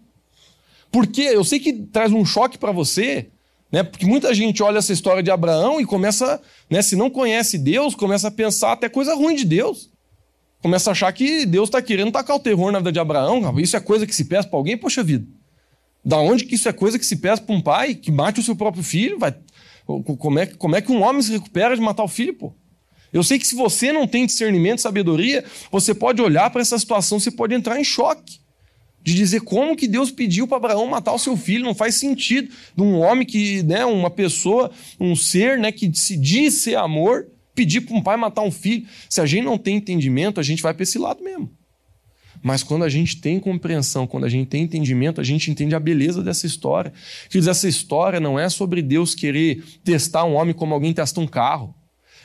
Porque 0.91 1.21
eu 1.21 1.43
sei 1.43 1.59
que 1.59 1.73
traz 1.73 2.11
um 2.11 2.25
choque 2.25 2.57
para 2.57 2.71
você, 2.71 3.29
né? 3.71 3.83
Porque 3.83 4.05
muita 4.05 4.33
gente 4.33 4.63
olha 4.63 4.77
essa 4.77 4.93
história 4.93 5.21
de 5.21 5.29
Abraão 5.29 5.81
e 5.81 5.85
começa, 5.85 6.41
né, 6.69 6.81
se 6.81 6.95
não 6.95 7.09
conhece 7.09 7.57
Deus, 7.57 7.93
começa 7.93 8.29
a 8.29 8.31
pensar 8.31 8.71
até 8.71 8.87
coisa 8.87 9.13
ruim 9.13 9.35
de 9.35 9.43
Deus. 9.43 9.89
Começa 10.61 10.89
a 10.89 10.91
achar 10.91 11.11
que 11.13 11.45
Deus 11.45 11.69
está 11.69 11.81
querendo 11.81 12.11
tacar 12.11 12.35
o 12.35 12.39
terror 12.39 12.71
na 12.71 12.79
vida 12.79 12.91
de 12.91 12.99
Abraão. 12.99 13.59
Isso 13.59 13.77
é 13.77 13.79
coisa 13.79 14.07
que 14.07 14.15
se 14.15 14.25
peça 14.25 14.47
para 14.47 14.57
alguém, 14.57 14.77
poxa 14.77 15.03
vida. 15.03 15.25
Da 16.03 16.17
onde 16.17 16.45
que 16.45 16.55
isso 16.55 16.67
é 16.67 16.73
coisa 16.73 16.97
que 16.97 17.05
se 17.05 17.17
peça 17.17 17.41
para 17.41 17.55
um 17.55 17.61
pai 17.61 17.93
que 17.93 18.11
mate 18.11 18.39
o 18.39 18.43
seu 18.43 18.55
próprio 18.55 18.83
filho? 18.83 19.19
Vai... 19.19 19.35
Como, 19.85 20.39
é, 20.39 20.45
como 20.45 20.75
é 20.75 20.81
que 20.81 20.91
um 20.91 21.01
homem 21.01 21.21
se 21.21 21.31
recupera 21.31 21.75
de 21.75 21.81
matar 21.81 22.03
o 22.03 22.07
filho, 22.07 22.33
pô? 22.33 22.53
Eu 23.13 23.23
sei 23.23 23.39
que 23.39 23.47
se 23.47 23.55
você 23.55 23.93
não 23.93 24.05
tem 24.05 24.25
discernimento, 24.25 24.81
sabedoria, 24.81 25.45
você 25.71 25.93
pode 25.93 26.21
olhar 26.21 26.49
para 26.49 26.61
essa 26.61 26.77
situação, 26.77 27.19
você 27.19 27.31
pode 27.31 27.55
entrar 27.55 27.79
em 27.79 27.83
choque. 27.83 28.39
De 29.01 29.13
dizer 29.13 29.41
como 29.41 29.75
que 29.75 29.87
Deus 29.87 30.11
pediu 30.11 30.45
para 30.45 30.57
Abraão 30.57 30.85
matar 30.87 31.13
o 31.13 31.19
seu 31.19 31.37
filho, 31.37 31.63
não 31.63 31.73
faz 31.73 31.95
sentido. 31.95 32.53
De 32.75 32.83
um 32.83 32.99
homem 32.99 33.25
que, 33.25 33.63
né, 33.63 33.85
uma 33.85 34.09
pessoa, 34.09 34.69
um 34.99 35.15
ser, 35.15 35.57
né, 35.57 35.71
que 35.71 35.89
se 35.95 36.17
diz 36.17 36.55
ser 36.55 36.75
amor, 36.75 37.27
pedir 37.57 37.81
para 37.81 37.97
um 37.97 38.03
pai 38.03 38.15
matar 38.15 38.43
um 38.43 38.51
filho. 38.51 38.85
Se 39.09 39.19
a 39.19 39.25
gente 39.25 39.43
não 39.43 39.57
tem 39.57 39.77
entendimento, 39.77 40.39
a 40.39 40.43
gente 40.43 40.61
vai 40.61 40.75
para 40.75 40.83
esse 40.83 40.99
lado 40.99 41.23
mesmo. 41.23 41.51
Mas 42.43 42.61
quando 42.61 42.83
a 42.83 42.89
gente 42.89 43.19
tem 43.19 43.39
compreensão, 43.39 44.05
quando 44.05 44.25
a 44.25 44.29
gente 44.29 44.47
tem 44.47 44.61
entendimento, 44.61 45.19
a 45.19 45.23
gente 45.23 45.49
entende 45.49 45.73
a 45.73 45.79
beleza 45.79 46.21
dessa 46.21 46.45
história. 46.45 46.93
Queridos, 47.27 47.47
essa 47.47 47.67
história 47.67 48.19
não 48.19 48.37
é 48.37 48.47
sobre 48.47 48.83
Deus 48.83 49.15
querer 49.15 49.63
testar 49.83 50.23
um 50.23 50.35
homem 50.35 50.53
como 50.53 50.71
alguém 50.71 50.93
testa 50.93 51.19
um 51.19 51.25
carro. 51.25 51.73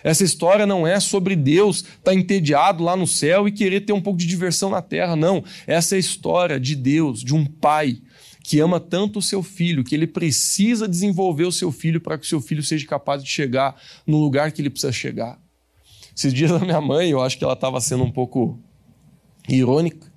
Essa 0.04 0.22
história 0.22 0.66
não 0.66 0.86
é 0.86 1.00
sobre 1.00 1.34
Deus 1.34 1.78
estar 1.78 1.96
tá 2.02 2.14
entediado 2.14 2.84
lá 2.84 2.94
no 2.94 3.06
céu 3.06 3.48
e 3.48 3.52
querer 3.52 3.80
ter 3.80 3.94
um 3.94 4.00
pouco 4.02 4.18
de 4.18 4.26
diversão 4.26 4.68
na 4.68 4.82
terra, 4.82 5.16
não. 5.16 5.42
Essa 5.66 5.94
é 5.94 5.96
a 5.96 6.00
história 6.00 6.60
de 6.60 6.76
Deus, 6.76 7.20
de 7.20 7.34
um 7.34 7.46
pai 7.46 7.98
que 8.42 8.58
ama 8.60 8.80
tanto 8.80 9.18
o 9.18 9.22
seu 9.22 9.42
filho, 9.42 9.84
que 9.84 9.94
ele 9.94 10.06
precisa 10.06 10.88
desenvolver 10.88 11.44
o 11.44 11.52
seu 11.52 11.70
filho 11.70 12.00
para 12.00 12.18
que 12.18 12.24
o 12.24 12.28
seu 12.28 12.40
filho 12.40 12.62
seja 12.62 12.86
capaz 12.86 13.22
de 13.22 13.30
chegar 13.30 13.80
no 14.06 14.18
lugar 14.18 14.50
que 14.50 14.60
ele 14.60 14.70
precisa 14.70 14.92
chegar. 14.92 15.38
Esses 16.16 16.34
dias 16.34 16.50
a 16.50 16.58
minha 16.58 16.80
mãe, 16.80 17.10
eu 17.10 17.22
acho 17.22 17.38
que 17.38 17.44
ela 17.44 17.52
estava 17.52 17.80
sendo 17.80 18.04
um 18.04 18.10
pouco 18.10 18.58
irônica. 19.48 20.12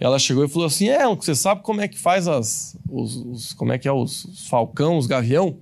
Ela 0.00 0.18
chegou 0.18 0.44
e 0.44 0.48
falou 0.48 0.66
assim: 0.66 0.88
É, 0.88 1.06
você 1.06 1.34
sabe 1.34 1.62
como 1.62 1.80
é 1.80 1.88
que 1.88 1.98
faz 1.98 2.28
as. 2.28 2.76
Os, 2.88 3.16
os, 3.16 3.52
como 3.52 3.72
é 3.72 3.78
que 3.78 3.88
é 3.88 3.92
os, 3.92 4.24
os 4.24 4.48
falcão, 4.48 4.96
os 4.96 5.06
gavião? 5.06 5.58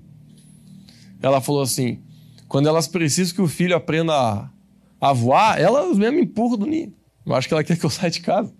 Ela 1.22 1.40
falou 1.40 1.62
assim: 1.62 2.02
quando 2.48 2.68
elas 2.68 2.86
precisam 2.86 3.34
que 3.34 3.42
o 3.42 3.48
filho 3.48 3.74
aprenda 3.74 4.12
a, 4.12 4.50
a 5.00 5.12
voar, 5.12 5.60
elas 5.60 5.96
mesmo 5.96 6.18
empurram 6.18 6.58
do 6.58 6.66
ninho. 6.66 6.92
Eu 7.24 7.34
acho 7.34 7.48
que 7.48 7.54
ela 7.54 7.64
quer 7.64 7.76
que 7.76 7.84
eu 7.84 7.90
saia 7.90 8.10
de 8.10 8.20
casa. 8.20 8.54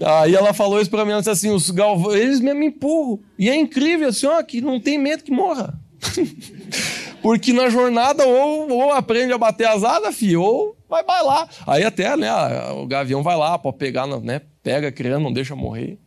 Aí 0.00 0.34
ela 0.34 0.52
falou 0.52 0.80
isso 0.80 0.90
pra 0.90 1.04
mim, 1.04 1.12
ela 1.12 1.20
disse 1.20 1.30
assim, 1.30 1.50
os 1.50 1.70
galvões, 1.70 2.20
eles 2.20 2.40
mesmo 2.40 2.62
empurram. 2.62 3.20
E 3.38 3.48
é 3.48 3.56
incrível, 3.56 4.08
assim, 4.08 4.26
ó, 4.26 4.42
que 4.42 4.60
não 4.60 4.80
tem 4.80 4.98
medo 4.98 5.24
que 5.24 5.30
morra. 5.30 5.78
Porque 7.22 7.52
na 7.52 7.70
jornada 7.70 8.26
ou, 8.26 8.70
ou 8.70 8.92
aprende 8.92 9.32
a 9.32 9.38
bater 9.38 9.66
as 9.66 9.82
asas, 9.82 10.14
filho, 10.14 10.42
ou 10.42 10.76
vai 10.88 11.02
bailar. 11.02 11.48
Aí 11.66 11.82
até, 11.82 12.16
né, 12.16 12.30
o 12.72 12.86
gavião 12.86 13.22
vai 13.22 13.36
lá, 13.36 13.58
pode 13.58 13.78
pegar, 13.78 14.06
né, 14.06 14.42
pega 14.62 14.88
a 14.88 14.92
criança, 14.92 15.20
não 15.20 15.32
deixa 15.32 15.56
morrer. 15.56 15.98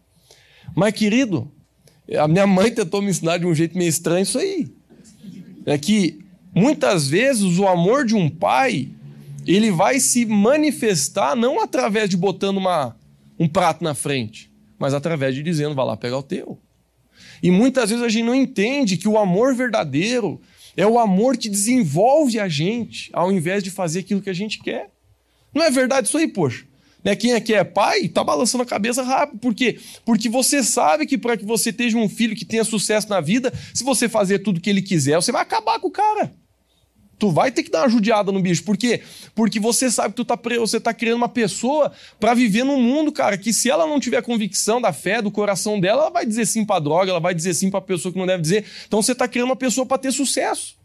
Mas, 0.76 0.94
querido, 0.94 1.52
a 2.16 2.28
minha 2.28 2.46
mãe 2.46 2.72
tentou 2.72 3.02
me 3.02 3.10
ensinar 3.10 3.40
de 3.40 3.46
um 3.46 3.56
jeito 3.56 3.78
meio 3.78 3.90
estranho 3.90 4.24
isso 4.24 4.38
aí. 4.38 4.68
É 5.66 5.78
que 5.78 6.20
muitas 6.54 7.08
vezes 7.08 7.58
o 7.58 7.68
amor 7.68 8.06
de 8.06 8.16
um 8.16 8.30
pai, 8.30 8.90
ele 9.46 9.72
vai 9.72 10.00
se 10.00 10.26
manifestar 10.26 11.36
não 11.36 11.62
através 11.62 12.10
de 12.10 12.16
botando 12.16 12.58
uma, 12.58 12.96
um 13.40 13.48
prato 13.48 13.84
na 13.84 13.94
frente, 13.94 14.52
mas 14.78 14.94
através 14.94 15.36
de 15.36 15.44
dizendo, 15.44 15.76
vai 15.76 15.86
lá 15.86 15.98
pegar 15.98 16.18
o 16.18 16.24
teu. 16.24 16.60
E 17.42 17.52
muitas 17.52 17.90
vezes 17.90 18.04
a 18.04 18.10
gente 18.10 18.26
não 18.26 18.36
entende 18.36 18.98
que 18.98 19.08
o 19.08 19.18
amor 19.18 19.56
verdadeiro 19.56 20.42
é 20.76 20.86
o 20.86 21.00
amor 21.00 21.38
que 21.38 21.50
desenvolve 21.50 22.40
a 22.40 22.48
gente, 22.48 23.10
ao 23.14 23.32
invés 23.32 23.64
de 23.64 23.72
fazer 23.72 24.00
aquilo 24.00 24.22
que 24.22 24.30
a 24.30 24.34
gente 24.34 24.60
quer. 24.60 24.92
Não 25.54 25.64
é 25.64 25.72
verdade 25.72 26.08
isso 26.08 26.18
aí, 26.18 26.28
poxa? 26.28 26.66
Né? 27.04 27.16
Quem 27.16 27.34
aqui 27.34 27.54
é 27.54 27.64
pai 27.64 28.02
está 28.02 28.24
balançando 28.24 28.64
a 28.64 28.66
cabeça 28.66 29.02
rápido. 29.02 29.40
Por 29.40 29.56
quê? 29.56 29.80
Porque 30.06 30.30
você 30.30 30.64
sabe 30.64 31.06
que 31.06 31.18
para 31.18 31.38
que 31.38 31.46
você 31.46 31.72
tenha 31.72 31.98
um 31.98 32.10
filho 32.10 32.36
que 32.36 32.46
tenha 32.46 32.64
sucesso 32.64 33.10
na 33.10 33.22
vida, 33.22 33.52
se 33.74 33.84
você 33.84 34.10
fazer 34.10 34.40
tudo 34.40 34.62
que 34.62 34.70
ele 34.70 34.82
quiser, 34.82 35.16
você 35.16 35.32
vai 35.32 35.42
acabar 35.42 35.80
com 35.80 35.88
o 35.88 35.92
cara. 35.92 36.34
Tu 37.20 37.32
vai 37.32 37.52
ter 37.52 37.64
que 37.64 37.72
dar 37.72 37.82
uma 37.82 37.90
judiada 37.90 38.32
no 38.32 38.40
bicho. 38.42 38.64
Por 38.64 38.78
quê? 38.78 39.02
Porque 39.34 39.60
você 39.60 39.90
sabe 39.90 40.10
que 40.10 40.16
tu 40.18 40.26
tá, 40.26 40.40
você 40.60 40.80
tá 40.80 40.94
criando 40.94 41.18
uma 41.18 41.30
pessoa 41.30 41.92
para 42.20 42.34
viver 42.36 42.64
num 42.64 42.80
mundo, 42.80 43.12
cara, 43.12 43.38
que 43.38 43.52
se 43.52 43.70
ela 43.70 43.88
não 43.88 44.00
tiver 44.00 44.22
convicção 44.22 44.80
da 44.80 44.94
fé, 44.94 45.22
do 45.22 45.32
coração 45.32 45.80
dela, 45.80 46.04
ela 46.04 46.12
vai 46.12 46.26
dizer 46.26 46.46
sim 46.46 46.64
pra 46.64 46.80
droga, 46.80 47.10
ela 47.10 47.20
vai 47.20 47.34
dizer 47.34 47.56
sim 47.56 47.72
pra 47.72 47.82
pessoa 47.82 48.12
que 48.12 48.20
não 48.20 48.28
deve 48.28 48.42
dizer. 48.42 48.66
Então 48.88 49.02
você 49.02 49.16
tá 49.16 49.28
criando 49.28 49.50
uma 49.50 49.56
pessoa 49.56 49.86
para 49.86 49.98
ter 49.98 50.12
sucesso. 50.12 50.77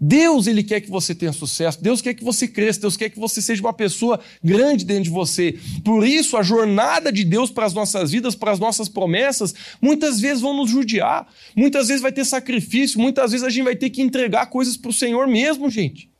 Deus, 0.00 0.46
ele 0.46 0.62
quer 0.62 0.80
que 0.80 0.90
você 0.90 1.14
tenha 1.14 1.32
sucesso. 1.32 1.82
Deus 1.82 2.00
quer 2.00 2.14
que 2.14 2.24
você 2.24 2.48
cresça. 2.48 2.80
Deus 2.80 2.96
quer 2.96 3.10
que 3.10 3.20
você 3.20 3.42
seja 3.42 3.60
uma 3.60 3.72
pessoa 3.72 4.18
grande 4.42 4.82
dentro 4.82 5.04
de 5.04 5.10
você. 5.10 5.58
Por 5.84 6.06
isso, 6.06 6.38
a 6.38 6.42
jornada 6.42 7.12
de 7.12 7.22
Deus 7.22 7.50
para 7.50 7.66
as 7.66 7.74
nossas 7.74 8.10
vidas, 8.10 8.34
para 8.34 8.50
as 8.50 8.58
nossas 8.58 8.88
promessas, 8.88 9.54
muitas 9.80 10.18
vezes 10.18 10.40
vão 10.40 10.56
nos 10.56 10.70
judiar. 10.70 11.28
Muitas 11.54 11.88
vezes 11.88 12.00
vai 12.00 12.12
ter 12.12 12.24
sacrifício. 12.24 12.98
Muitas 12.98 13.32
vezes 13.32 13.46
a 13.46 13.50
gente 13.50 13.64
vai 13.64 13.76
ter 13.76 13.90
que 13.90 14.00
entregar 14.00 14.46
coisas 14.46 14.74
para 14.74 14.88
o 14.88 14.94
Senhor 14.94 15.28
mesmo, 15.28 15.68
gente. 15.68 16.10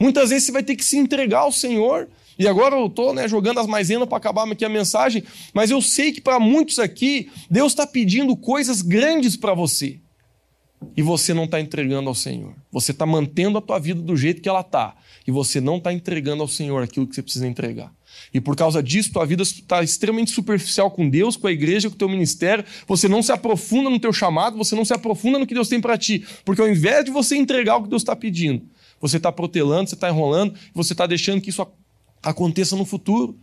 Muitas 0.00 0.30
vezes 0.30 0.46
você 0.46 0.52
vai 0.52 0.64
ter 0.64 0.74
que 0.74 0.84
se 0.84 0.98
entregar 0.98 1.40
ao 1.40 1.52
Senhor. 1.52 2.08
E 2.36 2.48
agora 2.48 2.74
eu 2.74 2.86
estou 2.86 3.14
né, 3.14 3.28
jogando 3.28 3.60
as 3.60 3.66
maizenas 3.68 4.08
para 4.08 4.18
acabar 4.18 4.48
aqui 4.50 4.64
a 4.64 4.68
mensagem, 4.68 5.24
mas 5.52 5.70
eu 5.70 5.82
sei 5.82 6.12
que 6.12 6.20
para 6.20 6.38
muitos 6.38 6.78
aqui, 6.78 7.30
Deus 7.50 7.72
está 7.72 7.84
pedindo 7.84 8.36
coisas 8.36 8.80
grandes 8.80 9.36
para 9.36 9.54
você 9.54 10.00
e 10.96 11.02
você 11.02 11.32
não 11.32 11.44
está 11.44 11.60
entregando 11.60 12.08
ao 12.08 12.14
Senhor. 12.14 12.54
Você 12.70 12.92
está 12.92 13.06
mantendo 13.06 13.58
a 13.58 13.60
tua 13.60 13.78
vida 13.78 14.00
do 14.00 14.16
jeito 14.16 14.40
que 14.40 14.48
ela 14.48 14.60
está 14.60 14.96
e 15.26 15.30
você 15.30 15.60
não 15.60 15.76
está 15.76 15.92
entregando 15.92 16.42
ao 16.42 16.48
Senhor 16.48 16.82
aquilo 16.82 17.06
que 17.06 17.14
você 17.14 17.22
precisa 17.22 17.46
entregar. 17.46 17.92
E 18.32 18.40
por 18.40 18.56
causa 18.56 18.82
disso, 18.82 19.12
tua 19.12 19.24
vida 19.24 19.42
está 19.42 19.82
extremamente 19.82 20.30
superficial 20.30 20.90
com 20.90 21.08
Deus, 21.08 21.36
com 21.36 21.46
a 21.46 21.52
igreja, 21.52 21.88
com 21.88 21.94
o 21.94 21.98
teu 21.98 22.08
ministério. 22.08 22.64
Você 22.86 23.08
não 23.08 23.22
se 23.22 23.30
aprofunda 23.30 23.90
no 23.90 23.98
teu 23.98 24.12
chamado, 24.12 24.56
você 24.56 24.74
não 24.74 24.84
se 24.84 24.92
aprofunda 24.92 25.38
no 25.38 25.46
que 25.46 25.54
Deus 25.54 25.68
tem 25.68 25.80
para 25.80 25.96
ti. 25.96 26.26
Porque 26.44 26.60
ao 26.60 26.68
invés 26.68 27.04
de 27.04 27.10
você 27.10 27.36
entregar 27.36 27.76
o 27.76 27.82
que 27.82 27.88
Deus 27.88 28.02
está 28.02 28.16
pedindo, 28.16 28.62
você 29.00 29.18
está 29.18 29.30
protelando, 29.30 29.88
você 29.88 29.94
está 29.94 30.08
enrolando, 30.08 30.54
você 30.74 30.92
está 30.92 31.06
deixando 31.06 31.40
que 31.40 31.50
isso 31.50 31.66
aconteça 32.22 32.74
no 32.74 32.84
futuro. 32.84 33.38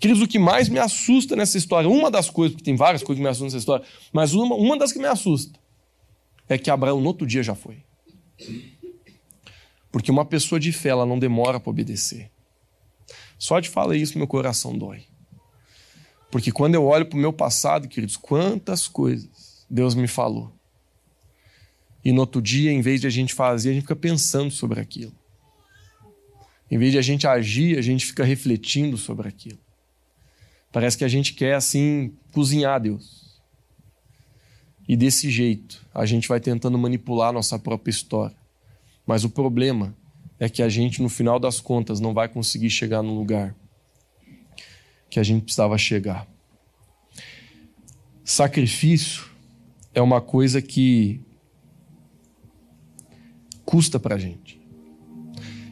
Queridos, 0.00 0.22
o 0.22 0.28
que 0.28 0.38
mais 0.38 0.68
me 0.68 0.78
assusta 0.78 1.34
nessa 1.34 1.58
história, 1.58 1.88
uma 1.88 2.10
das 2.10 2.30
coisas, 2.30 2.54
porque 2.54 2.64
tem 2.64 2.76
várias 2.76 3.02
coisas 3.02 3.18
que 3.18 3.22
me 3.22 3.28
assustam 3.28 3.46
nessa 3.46 3.58
história, 3.58 3.84
mas 4.12 4.32
uma, 4.32 4.54
uma 4.54 4.78
das 4.78 4.92
que 4.92 4.98
me 4.98 5.06
assusta 5.06 5.58
é 6.48 6.56
que 6.56 6.70
Abraão 6.70 7.00
no 7.00 7.06
outro 7.06 7.26
dia 7.26 7.42
já 7.42 7.54
foi. 7.54 7.82
Porque 9.90 10.10
uma 10.10 10.24
pessoa 10.24 10.60
de 10.60 10.72
fé, 10.72 10.90
ela 10.90 11.06
não 11.06 11.18
demora 11.18 11.58
para 11.58 11.70
obedecer. 11.70 12.30
Só 13.38 13.60
de 13.60 13.68
falar 13.68 13.96
isso, 13.96 14.18
meu 14.18 14.26
coração 14.26 14.76
dói. 14.76 15.04
Porque 16.30 16.52
quando 16.52 16.74
eu 16.74 16.84
olho 16.84 17.06
para 17.06 17.16
o 17.16 17.20
meu 17.20 17.32
passado, 17.32 17.88
queridos, 17.88 18.16
quantas 18.16 18.86
coisas 18.86 19.66
Deus 19.68 19.94
me 19.94 20.06
falou. 20.06 20.52
E 22.04 22.12
no 22.12 22.20
outro 22.20 22.40
dia, 22.40 22.70
em 22.70 22.80
vez 22.80 23.00
de 23.00 23.06
a 23.06 23.10
gente 23.10 23.34
fazer, 23.34 23.70
a 23.70 23.72
gente 23.72 23.82
fica 23.82 23.96
pensando 23.96 24.50
sobre 24.50 24.80
aquilo. 24.80 25.12
Em 26.70 26.78
vez 26.78 26.92
de 26.92 26.98
a 26.98 27.02
gente 27.02 27.26
agir, 27.26 27.78
a 27.78 27.82
gente 27.82 28.04
fica 28.06 28.24
refletindo 28.24 28.96
sobre 28.96 29.26
aquilo. 29.26 29.58
Parece 30.70 30.98
que 30.98 31.04
a 31.04 31.08
gente 31.08 31.32
quer, 31.32 31.54
assim, 31.54 32.12
cozinhar 32.32 32.80
Deus. 32.80 33.17
E 34.88 34.96
desse 34.96 35.30
jeito, 35.30 35.86
a 35.94 36.06
gente 36.06 36.26
vai 36.26 36.40
tentando 36.40 36.78
manipular 36.78 37.30
nossa 37.30 37.58
própria 37.58 37.90
história. 37.90 38.34
Mas 39.06 39.22
o 39.22 39.28
problema 39.28 39.94
é 40.40 40.48
que 40.48 40.62
a 40.62 40.68
gente, 40.68 41.02
no 41.02 41.10
final 41.10 41.38
das 41.38 41.60
contas, 41.60 42.00
não 42.00 42.14
vai 42.14 42.26
conseguir 42.26 42.70
chegar 42.70 43.02
no 43.02 43.14
lugar 43.14 43.54
que 45.10 45.20
a 45.20 45.22
gente 45.22 45.42
precisava 45.42 45.76
chegar. 45.76 46.26
Sacrifício 48.24 49.26
é 49.94 50.00
uma 50.00 50.22
coisa 50.22 50.62
que 50.62 51.20
custa 53.64 54.00
para 54.00 54.16
gente. 54.16 54.58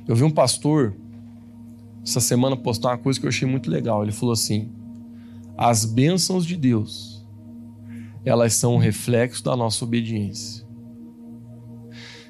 Eu 0.07 0.15
vi 0.15 0.25
um 0.25 0.31
pastor 0.31 0.95
essa 2.03 2.21
semana 2.21 2.57
postar 2.57 2.91
uma 2.91 2.99
coisa 2.99 3.19
que 3.19 3.25
eu 3.25 3.31
achei 3.31 3.49
muito 3.49 3.71
legal. 3.71 4.03
Ele 4.03 4.13
falou 4.13 4.33
assim: 4.33 4.71
as 5.57 5.85
bênçãos 5.85 6.45
de 6.45 6.57
Deus 6.57 7.16
elas 8.27 8.55
são 8.55 8.75
um 8.75 8.79
reflexo 8.79 9.43
da 9.45 9.57
nossa 9.57 9.85
obediência. 9.85 10.67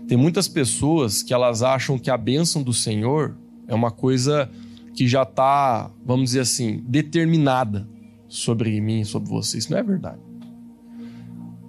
Tem 0.06 0.16
muitas 0.16 0.46
pessoas 0.46 1.22
que 1.22 1.34
elas 1.34 1.62
acham 1.62 1.98
que 1.98 2.10
a 2.10 2.16
bênção 2.16 2.62
do 2.62 2.72
Senhor 2.72 3.36
é 3.66 3.74
uma 3.74 3.90
coisa 3.90 4.48
que 4.94 5.08
já 5.08 5.22
está, 5.22 5.90
vamos 6.04 6.26
dizer 6.26 6.40
assim, 6.40 6.82
determinada 6.86 7.88
sobre 8.28 8.80
mim, 8.80 9.04
sobre 9.04 9.30
você. 9.30 9.58
Isso 9.58 9.72
não 9.72 9.78
é 9.78 9.82
verdade. 9.82 10.20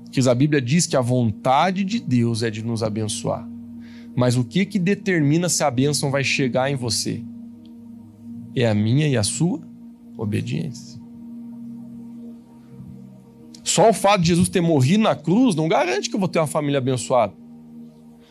Porque 0.03 0.27
a 0.27 0.35
Bíblia 0.35 0.61
diz 0.61 0.85
que 0.85 0.95
a 0.95 1.01
vontade 1.01 1.83
de 1.83 1.99
Deus 1.99 2.43
é 2.43 2.49
de 2.49 2.63
nos 2.63 2.83
abençoar. 2.83 3.47
Mas 4.15 4.35
o 4.35 4.43
que 4.43 4.65
que 4.65 4.79
determina 4.79 5.47
se 5.47 5.63
a 5.63 5.71
bênção 5.71 6.11
vai 6.11 6.23
chegar 6.23 6.69
em 6.69 6.75
você? 6.75 7.23
É 8.55 8.67
a 8.67 8.73
minha 8.73 9.07
e 9.07 9.15
a 9.15 9.23
sua 9.23 9.61
obediência. 10.17 10.96
Só 13.77 13.91
o 13.91 13.93
fato 13.93 14.21
de 14.21 14.29
Jesus 14.29 14.49
ter 14.49 14.59
morrido 14.59 15.03
na 15.03 15.15
cruz 15.15 15.53
não 15.53 15.67
garante 15.67 16.09
que 16.09 16.15
eu 16.15 16.19
vou 16.19 16.27
ter 16.27 16.39
uma 16.39 16.47
família 16.47 16.79
abençoada. 16.79 17.35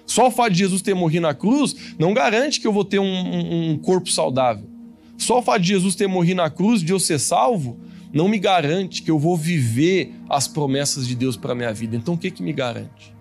Só 0.05 0.27
o 0.27 0.31
fato 0.33 0.51
de 0.51 0.59
Jesus 0.59 0.83
ter 0.83 0.93
morrido 0.93 1.23
na 1.23 1.35
cruz 1.35 1.95
não 2.01 2.13
garante 2.13 2.61
que 2.61 2.67
eu 2.67 2.73
vou 2.73 2.85
ter 2.85 2.99
um, 2.99 3.05
um, 3.05 3.71
um 3.71 3.79
corpo 3.79 4.11
saudável. 4.11 4.69
Só 5.17 5.39
o 5.39 5.43
fato 5.43 5.63
de 5.63 5.69
Jesus 5.69 5.95
ter 5.95 6.09
morrido 6.09 6.39
na 6.39 6.51
cruz, 6.51 6.83
de 6.83 6.93
eu 6.93 6.99
ser 6.99 7.21
salvo, 7.21 7.79
não 8.13 8.27
me 8.27 8.41
garante 8.41 9.03
que 9.03 9.09
eu 9.09 9.21
vou 9.21 9.37
viver 9.37 10.13
as 10.29 10.49
promessas 10.49 11.07
de 11.07 11.15
Deus 11.15 11.37
para 11.37 11.53
a 11.53 11.55
minha 11.55 11.73
vida. 11.73 11.95
Então 11.95 12.15
o 12.15 12.19
que, 12.19 12.33
que 12.33 12.43
me 12.43 12.53
garante? 12.53 13.15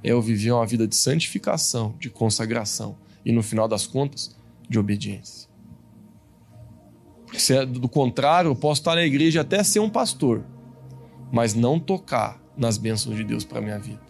É 0.00 0.12
eu 0.12 0.22
viver 0.22 0.52
uma 0.52 0.64
vida 0.64 0.86
de 0.86 0.94
santificação, 0.94 1.96
de 1.98 2.08
consagração 2.08 2.96
e, 3.26 3.32
no 3.32 3.42
final 3.42 3.66
das 3.66 3.84
contas, 3.84 4.36
de 4.70 4.78
obediência. 4.78 5.48
Porque 7.24 7.40
se 7.40 7.52
é 7.52 7.66
do 7.66 7.88
contrário, 7.88 8.52
eu 8.52 8.54
posso 8.54 8.80
estar 8.80 8.94
na 8.94 9.02
igreja 9.02 9.40
até 9.40 9.64
ser 9.64 9.80
um 9.80 9.90
pastor, 9.90 10.53
mas 11.34 11.52
não 11.52 11.80
tocar 11.80 12.40
nas 12.56 12.78
bênçãos 12.78 13.16
de 13.16 13.24
Deus 13.24 13.44
para 13.44 13.60
minha 13.60 13.76
vida. 13.76 14.00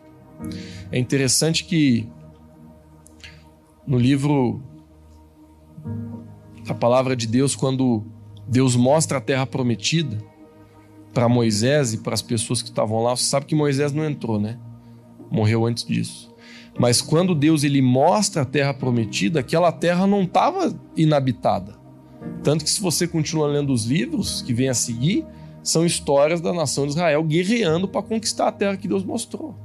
É 0.92 0.98
interessante 0.98 1.64
que 1.64 2.06
no 3.86 3.98
livro 3.98 4.62
a 6.68 6.74
palavra 6.74 7.16
de 7.16 7.26
Deus, 7.26 7.56
quando 7.56 8.04
Deus 8.46 8.76
mostra 8.76 9.16
a 9.16 9.20
terra 9.22 9.46
prometida 9.46 10.18
para 11.14 11.26
Moisés 11.26 11.94
e 11.94 11.98
para 11.98 12.12
as 12.12 12.20
pessoas 12.20 12.60
que 12.60 12.68
estavam 12.68 13.02
lá, 13.02 13.16
você 13.16 13.24
sabe 13.24 13.46
que 13.46 13.54
Moisés 13.54 13.90
não 13.90 14.04
entrou, 14.04 14.38
né? 14.38 14.58
Morreu 15.30 15.64
antes 15.64 15.82
disso. 15.84 16.30
Mas 16.78 17.00
quando 17.00 17.34
Deus 17.34 17.64
ele 17.64 17.80
mostra 17.80 18.42
a 18.42 18.44
terra 18.44 18.74
prometida, 18.74 19.40
aquela 19.40 19.72
terra 19.72 20.06
não 20.06 20.24
estava 20.24 20.78
inabitada. 20.94 21.74
Tanto 22.42 22.64
que 22.64 22.70
se 22.70 22.82
você 22.82 23.08
continua 23.08 23.46
lendo 23.46 23.72
os 23.72 23.86
livros 23.86 24.42
que 24.42 24.52
vem 24.52 24.68
a 24.68 24.74
seguir, 24.74 25.24
são 25.64 25.84
histórias 25.84 26.40
da 26.40 26.52
nação 26.52 26.84
de 26.84 26.92
Israel 26.92 27.24
guerreando 27.24 27.88
para 27.88 28.02
conquistar 28.02 28.48
a 28.48 28.52
terra 28.52 28.76
que 28.76 28.86
Deus 28.86 29.02
mostrou. 29.02 29.56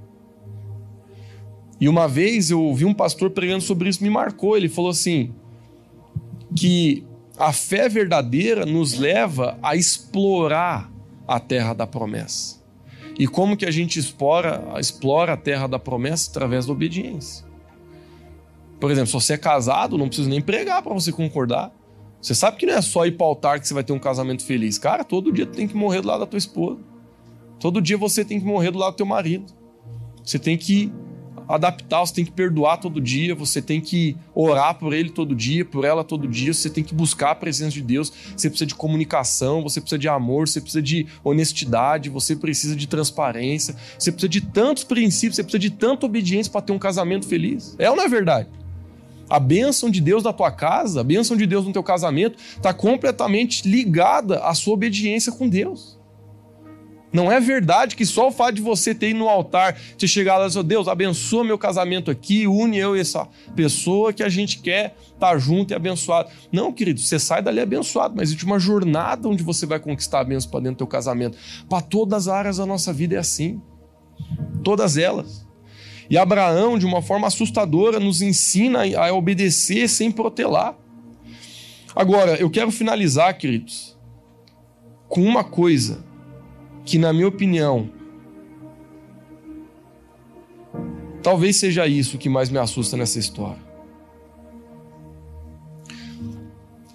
E 1.79 1.87
uma 1.87 2.07
vez 2.07 2.49
eu 2.49 2.61
ouvi 2.61 2.85
um 2.85 2.93
pastor 2.93 3.29
pregando 3.29 3.61
sobre 3.61 3.89
isso, 3.89 4.03
me 4.03 4.09
marcou. 4.09 4.57
Ele 4.57 4.67
falou 4.67 4.89
assim: 4.89 5.33
que 6.55 7.05
a 7.37 7.53
fé 7.53 7.87
verdadeira 7.87 8.65
nos 8.65 8.97
leva 8.97 9.57
a 9.61 9.75
explorar 9.75 10.91
a 11.27 11.39
terra 11.39 11.73
da 11.73 11.85
promessa. 11.85 12.59
E 13.17 13.27
como 13.27 13.57
que 13.57 13.65
a 13.65 13.71
gente 13.71 13.99
explora, 13.99 14.63
explora 14.79 15.33
a 15.33 15.37
terra 15.37 15.67
da 15.67 15.77
promessa? 15.77 16.29
Através 16.29 16.65
da 16.65 16.71
obediência. 16.71 17.45
Por 18.79 18.89
exemplo, 18.89 19.07
se 19.07 19.13
você 19.13 19.33
é 19.33 19.37
casado, 19.37 19.97
não 19.97 20.07
precisa 20.07 20.29
nem 20.29 20.41
pregar 20.41 20.81
para 20.81 20.93
você 20.93 21.11
concordar. 21.11 21.71
Você 22.21 22.35
sabe 22.35 22.57
que 22.57 22.65
não 22.65 22.73
é 22.73 22.81
só 22.81 23.05
ir 23.05 23.13
para 23.13 23.25
o 23.25 23.29
altar 23.29 23.59
que 23.59 23.67
você 23.67 23.73
vai 23.73 23.83
ter 23.83 23.93
um 23.93 23.99
casamento 23.99 24.43
feliz. 24.43 24.77
Cara, 24.77 25.03
todo 25.03 25.31
dia 25.31 25.45
tu 25.45 25.55
tem 25.55 25.67
que 25.67 25.75
morrer 25.75 26.01
do 26.01 26.07
lado 26.07 26.19
da 26.21 26.25
tua 26.25 26.37
esposa. 26.37 26.79
Todo 27.59 27.81
dia 27.81 27.97
você 27.97 28.25
tem 28.25 28.39
que 28.39 28.45
morrer 28.45 28.71
do 28.71 28.77
lado 28.77 28.93
do 28.93 28.97
teu 28.97 29.05
marido. 29.05 29.53
Você 30.23 30.37
tem 30.37 30.57
que 30.57 30.91
adaptar, 31.49 32.01
você 32.01 32.13
tem 32.13 32.25
que 32.25 32.31
perdoar 32.31 32.77
todo 32.77 33.01
dia, 33.01 33.33
você 33.33 33.59
tem 33.59 33.81
que 33.81 34.15
orar 34.35 34.75
por 34.75 34.93
ele 34.93 35.09
todo 35.09 35.35
dia, 35.35 35.65
por 35.65 35.83
ela 35.83 36.03
todo 36.03 36.27
dia, 36.27 36.53
você 36.53 36.69
tem 36.69 36.83
que 36.83 36.93
buscar 36.93 37.31
a 37.31 37.35
presença 37.35 37.71
de 37.71 37.81
Deus, 37.81 38.13
você 38.37 38.49
precisa 38.49 38.67
de 38.67 38.75
comunicação, 38.75 39.63
você 39.63 39.81
precisa 39.81 39.97
de 39.97 40.07
amor, 40.07 40.47
você 40.47 40.61
precisa 40.61 40.81
de 40.81 41.07
honestidade, 41.23 42.07
você 42.07 42.35
precisa 42.35 42.75
de 42.75 42.87
transparência, 42.87 43.75
você 43.97 44.11
precisa 44.11 44.29
de 44.29 44.41
tantos 44.41 44.83
princípios, 44.83 45.37
você 45.37 45.43
precisa 45.43 45.59
de 45.59 45.71
tanta 45.71 46.05
obediência 46.05 46.51
para 46.51 46.61
ter 46.61 46.71
um 46.71 46.79
casamento 46.79 47.27
feliz. 47.27 47.75
É 47.79 47.89
ou 47.89 47.95
não 47.95 48.03
é 48.03 48.07
verdade? 48.07 48.47
A 49.29 49.39
bênção 49.39 49.89
de 49.89 50.01
Deus 50.01 50.23
na 50.23 50.33
tua 50.33 50.51
casa, 50.51 51.01
a 51.01 51.03
bênção 51.03 51.37
de 51.37 51.45
Deus 51.45 51.65
no 51.65 51.73
teu 51.73 51.83
casamento, 51.83 52.37
está 52.39 52.73
completamente 52.73 53.69
ligada 53.69 54.39
à 54.39 54.53
sua 54.53 54.73
obediência 54.73 55.31
com 55.31 55.47
Deus. 55.47 55.99
Não 57.11 57.31
é 57.31 57.39
verdade 57.39 57.95
que 57.95 58.05
só 58.05 58.27
o 58.27 58.31
fato 58.31 58.55
de 58.55 58.61
você 58.61 58.93
ter 58.93 59.09
ido 59.09 59.19
no 59.19 59.27
altar, 59.27 59.75
te 59.97 60.07
chegar 60.07 60.37
lá 60.37 60.45
e 60.45 60.47
dizer, 60.47 60.63
Deus, 60.63 60.87
abençoa 60.87 61.43
meu 61.43 61.57
casamento 61.57 62.11
aqui, 62.11 62.45
une 62.45 62.77
eu 62.77 62.95
e 62.95 62.99
essa 62.99 63.27
pessoa 63.55 64.13
que 64.13 64.21
a 64.21 64.29
gente 64.29 64.59
quer 64.59 64.95
estar 65.11 65.37
junto 65.39 65.71
e 65.71 65.75
abençoado. 65.75 66.29
Não, 66.51 66.71
querido, 66.71 66.99
você 66.99 67.17
sai 67.17 67.41
dali 67.41 67.59
abençoado, 67.59 68.13
mas 68.15 68.29
existe 68.29 68.45
uma 68.45 68.59
jornada 68.59 69.27
onde 69.27 69.41
você 69.41 69.65
vai 69.65 69.79
conquistar 69.79 70.19
a 70.19 70.23
bênção 70.23 70.51
para 70.51 70.59
dentro 70.59 70.75
do 70.75 70.77
teu 70.79 70.87
casamento. 70.87 71.37
Para 71.67 71.81
todas 71.81 72.27
as 72.27 72.33
áreas 72.33 72.57
da 72.57 72.65
nossa 72.65 72.93
vida 72.93 73.15
é 73.15 73.19
assim. 73.19 73.59
Todas 74.63 74.95
elas. 74.95 75.48
E 76.09 76.17
Abraão, 76.17 76.79
de 76.79 76.87
uma 76.87 77.03
forma 77.03 77.27
assustadora, 77.27 77.99
nos 77.99 78.21
ensina 78.21 78.79
a 78.97 79.13
obedecer 79.13 79.87
sem 79.87 80.11
protelar. 80.11 80.75
Agora, 81.95 82.35
eu 82.37 82.49
quero 82.49 82.71
finalizar, 82.71 83.37
queridos, 83.37 83.95
com 85.07 85.23
uma 85.23 85.43
coisa 85.43 86.03
que, 86.83 86.97
na 86.97 87.13
minha 87.13 87.27
opinião, 87.27 87.91
talvez 91.21 91.57
seja 91.57 91.85
isso 91.85 92.17
que 92.17 92.27
mais 92.27 92.49
me 92.49 92.57
assusta 92.57 92.97
nessa 92.97 93.19
história. 93.19 93.69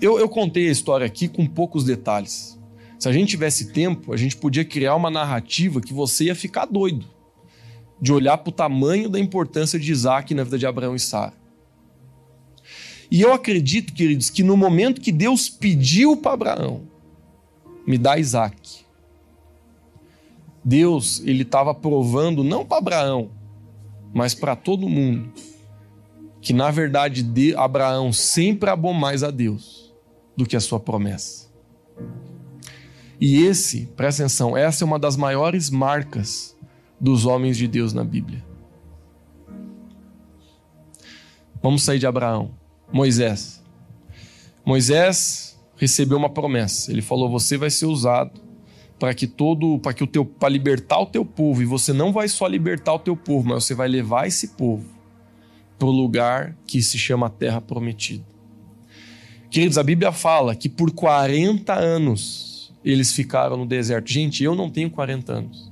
Eu, 0.00 0.18
eu 0.18 0.28
contei 0.28 0.68
a 0.68 0.72
história 0.72 1.06
aqui 1.06 1.28
com 1.28 1.46
poucos 1.46 1.84
detalhes. 1.84 2.58
Se 2.98 3.08
a 3.08 3.12
gente 3.12 3.28
tivesse 3.28 3.72
tempo, 3.72 4.12
a 4.12 4.16
gente 4.16 4.36
podia 4.36 4.64
criar 4.64 4.96
uma 4.96 5.10
narrativa 5.10 5.80
que 5.80 5.94
você 5.94 6.24
ia 6.24 6.34
ficar 6.34 6.66
doido 6.66 7.13
de 8.00 8.12
olhar 8.12 8.38
para 8.38 8.50
o 8.50 8.52
tamanho 8.52 9.08
da 9.08 9.18
importância 9.18 9.78
de 9.78 9.90
Isaac 9.90 10.34
na 10.34 10.44
vida 10.44 10.58
de 10.58 10.66
Abraão 10.66 10.94
e 10.94 11.00
Sara. 11.00 11.32
E 13.10 13.20
eu 13.20 13.32
acredito, 13.32 13.92
queridos, 13.92 14.30
que 14.30 14.42
no 14.42 14.56
momento 14.56 15.00
que 15.00 15.12
Deus 15.12 15.48
pediu 15.48 16.16
para 16.16 16.32
Abraão, 16.32 16.82
me 17.86 17.96
dá 17.96 18.18
Isaac, 18.18 18.84
Deus 20.64 21.20
ele 21.24 21.42
estava 21.42 21.74
provando 21.74 22.42
não 22.42 22.64
para 22.64 22.78
Abraão, 22.78 23.30
mas 24.12 24.34
para 24.34 24.56
todo 24.56 24.88
mundo 24.88 25.32
que 26.44 26.52
na 26.52 26.70
verdade 26.70 27.22
de 27.22 27.56
Abraão 27.56 28.12
sempre 28.12 28.68
amou 28.68 28.92
mais 28.92 29.22
a 29.22 29.30
Deus 29.30 29.94
do 30.36 30.44
que 30.44 30.54
a 30.54 30.60
sua 30.60 30.78
promessa. 30.78 31.48
E 33.18 33.42
esse, 33.44 33.86
presta 33.96 34.22
atenção, 34.22 34.54
essa 34.54 34.84
é 34.84 34.86
uma 34.86 34.98
das 34.98 35.16
maiores 35.16 35.70
marcas 35.70 36.53
dos 37.00 37.26
homens 37.26 37.56
de 37.56 37.66
Deus 37.66 37.92
na 37.92 38.04
Bíblia. 38.04 38.44
Vamos 41.62 41.82
sair 41.82 41.98
de 41.98 42.06
Abraão. 42.06 42.50
Moisés. 42.92 43.62
Moisés 44.64 45.58
recebeu 45.76 46.18
uma 46.18 46.30
promessa. 46.30 46.90
Ele 46.90 47.02
falou: 47.02 47.30
"Você 47.30 47.56
vai 47.56 47.70
ser 47.70 47.86
usado 47.86 48.44
para 48.98 49.14
que 49.14 49.26
todo, 49.26 49.78
para 49.78 49.92
que 49.92 50.04
o 50.04 50.06
teu, 50.06 50.24
para 50.24 50.48
libertar 50.48 50.98
o 51.00 51.06
teu 51.06 51.24
povo, 51.24 51.62
e 51.62 51.66
você 51.66 51.92
não 51.92 52.12
vai 52.12 52.28
só 52.28 52.46
libertar 52.46 52.94
o 52.94 52.98
teu 52.98 53.16
povo, 53.16 53.48
mas 53.48 53.64
você 53.64 53.74
vai 53.74 53.88
levar 53.88 54.26
esse 54.26 54.48
povo 54.48 54.86
para 55.78 55.88
o 55.88 55.90
lugar 55.90 56.56
que 56.66 56.82
se 56.82 56.96
chama 56.96 57.28
Terra 57.28 57.60
Prometida. 57.60 58.24
Queridos, 59.50 59.78
a 59.78 59.82
Bíblia 59.82 60.10
fala 60.10 60.54
que 60.54 60.68
por 60.68 60.90
40 60.90 61.72
anos 61.74 62.72
eles 62.84 63.12
ficaram 63.12 63.56
no 63.56 63.66
deserto. 63.66 64.10
Gente, 64.10 64.42
eu 64.42 64.54
não 64.54 64.70
tenho 64.70 64.90
40 64.90 65.32
anos. 65.32 65.63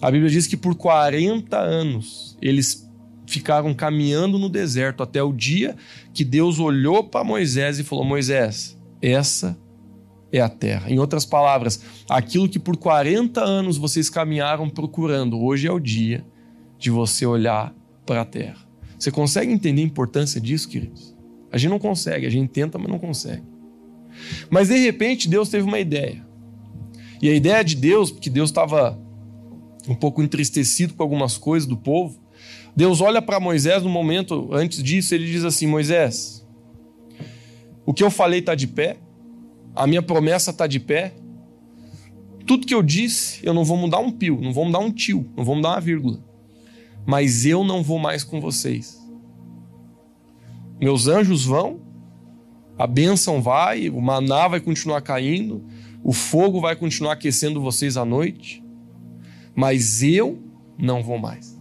A 0.00 0.10
Bíblia 0.10 0.30
diz 0.30 0.46
que 0.46 0.56
por 0.56 0.74
40 0.74 1.58
anos 1.58 2.36
eles 2.40 2.88
ficaram 3.26 3.74
caminhando 3.74 4.38
no 4.38 4.48
deserto 4.48 5.02
até 5.02 5.22
o 5.22 5.32
dia 5.32 5.76
que 6.14 6.24
Deus 6.24 6.58
olhou 6.58 7.04
para 7.04 7.24
Moisés 7.24 7.78
e 7.78 7.84
falou: 7.84 8.04
Moisés, 8.04 8.78
essa 9.02 9.58
é 10.32 10.40
a 10.40 10.48
terra. 10.48 10.90
Em 10.90 10.98
outras 10.98 11.24
palavras, 11.24 11.82
aquilo 12.08 12.48
que 12.48 12.58
por 12.58 12.76
40 12.76 13.42
anos 13.42 13.76
vocês 13.76 14.08
caminharam 14.08 14.68
procurando, 14.68 15.40
hoje 15.42 15.66
é 15.66 15.72
o 15.72 15.80
dia 15.80 16.24
de 16.78 16.90
você 16.90 17.26
olhar 17.26 17.74
para 18.06 18.22
a 18.22 18.24
terra. 18.24 18.58
Você 18.98 19.10
consegue 19.10 19.52
entender 19.52 19.82
a 19.82 19.84
importância 19.84 20.40
disso, 20.40 20.68
queridos? 20.68 21.16
A 21.50 21.58
gente 21.58 21.70
não 21.70 21.78
consegue, 21.78 22.26
a 22.26 22.30
gente 22.30 22.50
tenta, 22.50 22.78
mas 22.78 22.88
não 22.88 22.98
consegue. 22.98 23.42
Mas 24.50 24.68
de 24.68 24.78
repente 24.78 25.28
Deus 25.28 25.48
teve 25.48 25.66
uma 25.66 25.78
ideia. 25.78 26.26
E 27.20 27.28
a 27.28 27.34
ideia 27.34 27.64
de 27.64 27.74
Deus, 27.74 28.10
porque 28.10 28.30
Deus 28.30 28.50
estava 28.50 28.98
um 29.88 29.94
pouco 29.94 30.22
entristecido 30.22 30.94
com 30.94 31.02
algumas 31.02 31.38
coisas 31.38 31.66
do 31.66 31.76
povo, 31.76 32.20
Deus 32.76 33.00
olha 33.00 33.20
para 33.20 33.40
Moisés 33.40 33.82
no 33.82 33.88
momento 33.88 34.50
antes 34.52 34.82
disso, 34.82 35.14
ele 35.14 35.26
diz 35.26 35.44
assim: 35.44 35.66
Moisés, 35.66 36.46
o 37.84 37.92
que 37.92 38.04
eu 38.04 38.10
falei 38.10 38.40
está 38.40 38.54
de 38.54 38.66
pé, 38.66 38.98
a 39.74 39.86
minha 39.86 40.02
promessa 40.02 40.50
está 40.50 40.66
de 40.66 40.78
pé. 40.78 41.14
Tudo 42.46 42.66
que 42.66 42.74
eu 42.74 42.82
disse, 42.82 43.40
eu 43.42 43.52
não 43.52 43.64
vou 43.64 43.76
mudar 43.76 43.98
um 43.98 44.10
pio, 44.10 44.40
não 44.40 44.52
vou 44.52 44.64
mudar 44.64 44.78
um 44.78 44.90
tio, 44.90 45.30
não 45.36 45.44
vou 45.44 45.56
mudar 45.56 45.70
uma 45.70 45.80
vírgula. 45.80 46.22
Mas 47.06 47.44
eu 47.44 47.64
não 47.64 47.82
vou 47.82 47.98
mais 47.98 48.24
com 48.24 48.40
vocês. 48.40 48.98
Meus 50.80 51.08
anjos 51.08 51.44
vão, 51.44 51.80
a 52.78 52.86
bênção 52.86 53.42
vai, 53.42 53.90
o 53.90 54.00
maná 54.00 54.46
vai 54.48 54.60
continuar 54.60 55.00
caindo, 55.02 55.64
o 56.02 56.12
fogo 56.12 56.60
vai 56.60 56.76
continuar 56.76 57.14
aquecendo 57.14 57.60
vocês 57.60 57.96
à 57.96 58.04
noite, 58.04 58.62
mas 59.58 60.04
eu 60.04 60.40
não 60.78 61.02
vou 61.02 61.18
mais. 61.18 61.58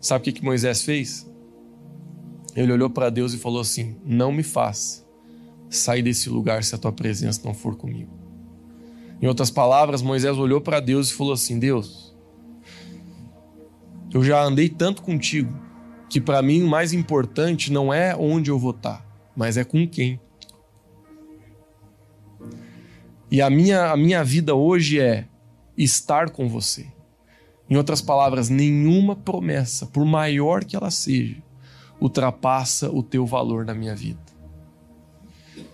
Sabe 0.00 0.22
o 0.22 0.24
que, 0.24 0.32
que 0.32 0.44
Moisés 0.44 0.82
fez? 0.82 1.24
Ele 2.56 2.72
olhou 2.72 2.90
para 2.90 3.10
Deus 3.10 3.32
e 3.32 3.38
falou 3.38 3.60
assim: 3.60 3.96
Não 4.04 4.32
me 4.32 4.42
faça 4.42 5.06
Sai 5.70 6.02
desse 6.02 6.28
lugar 6.28 6.64
se 6.64 6.74
a 6.74 6.78
tua 6.78 6.90
presença 6.90 7.42
não 7.44 7.54
for 7.54 7.76
comigo. 7.76 8.10
Em 9.22 9.28
outras 9.28 9.52
palavras, 9.52 10.02
Moisés 10.02 10.36
olhou 10.36 10.60
para 10.60 10.80
Deus 10.80 11.10
e 11.10 11.14
falou 11.14 11.32
assim: 11.32 11.60
Deus, 11.60 12.12
eu 14.12 14.24
já 14.24 14.42
andei 14.42 14.68
tanto 14.68 15.00
contigo 15.00 15.56
que 16.10 16.20
para 16.20 16.42
mim 16.42 16.64
o 16.64 16.68
mais 16.68 16.92
importante 16.92 17.70
não 17.70 17.94
é 17.94 18.16
onde 18.16 18.50
eu 18.50 18.58
vou 18.58 18.72
estar, 18.72 19.06
mas 19.36 19.56
é 19.56 19.62
com 19.62 19.86
quem. 19.86 20.18
E 23.30 23.40
a 23.40 23.48
minha, 23.48 23.92
a 23.92 23.96
minha 23.96 24.24
vida 24.24 24.56
hoje 24.56 24.98
é 24.98 25.28
estar 25.78 26.30
com 26.30 26.48
você. 26.48 26.86
Em 27.70 27.76
outras 27.76 28.02
palavras, 28.02 28.48
nenhuma 28.48 29.14
promessa, 29.14 29.86
por 29.86 30.04
maior 30.04 30.64
que 30.64 30.74
ela 30.74 30.90
seja, 30.90 31.42
ultrapassa 32.00 32.90
o 32.90 33.02
teu 33.02 33.24
valor 33.24 33.64
na 33.64 33.74
minha 33.74 33.94
vida. 33.94 34.20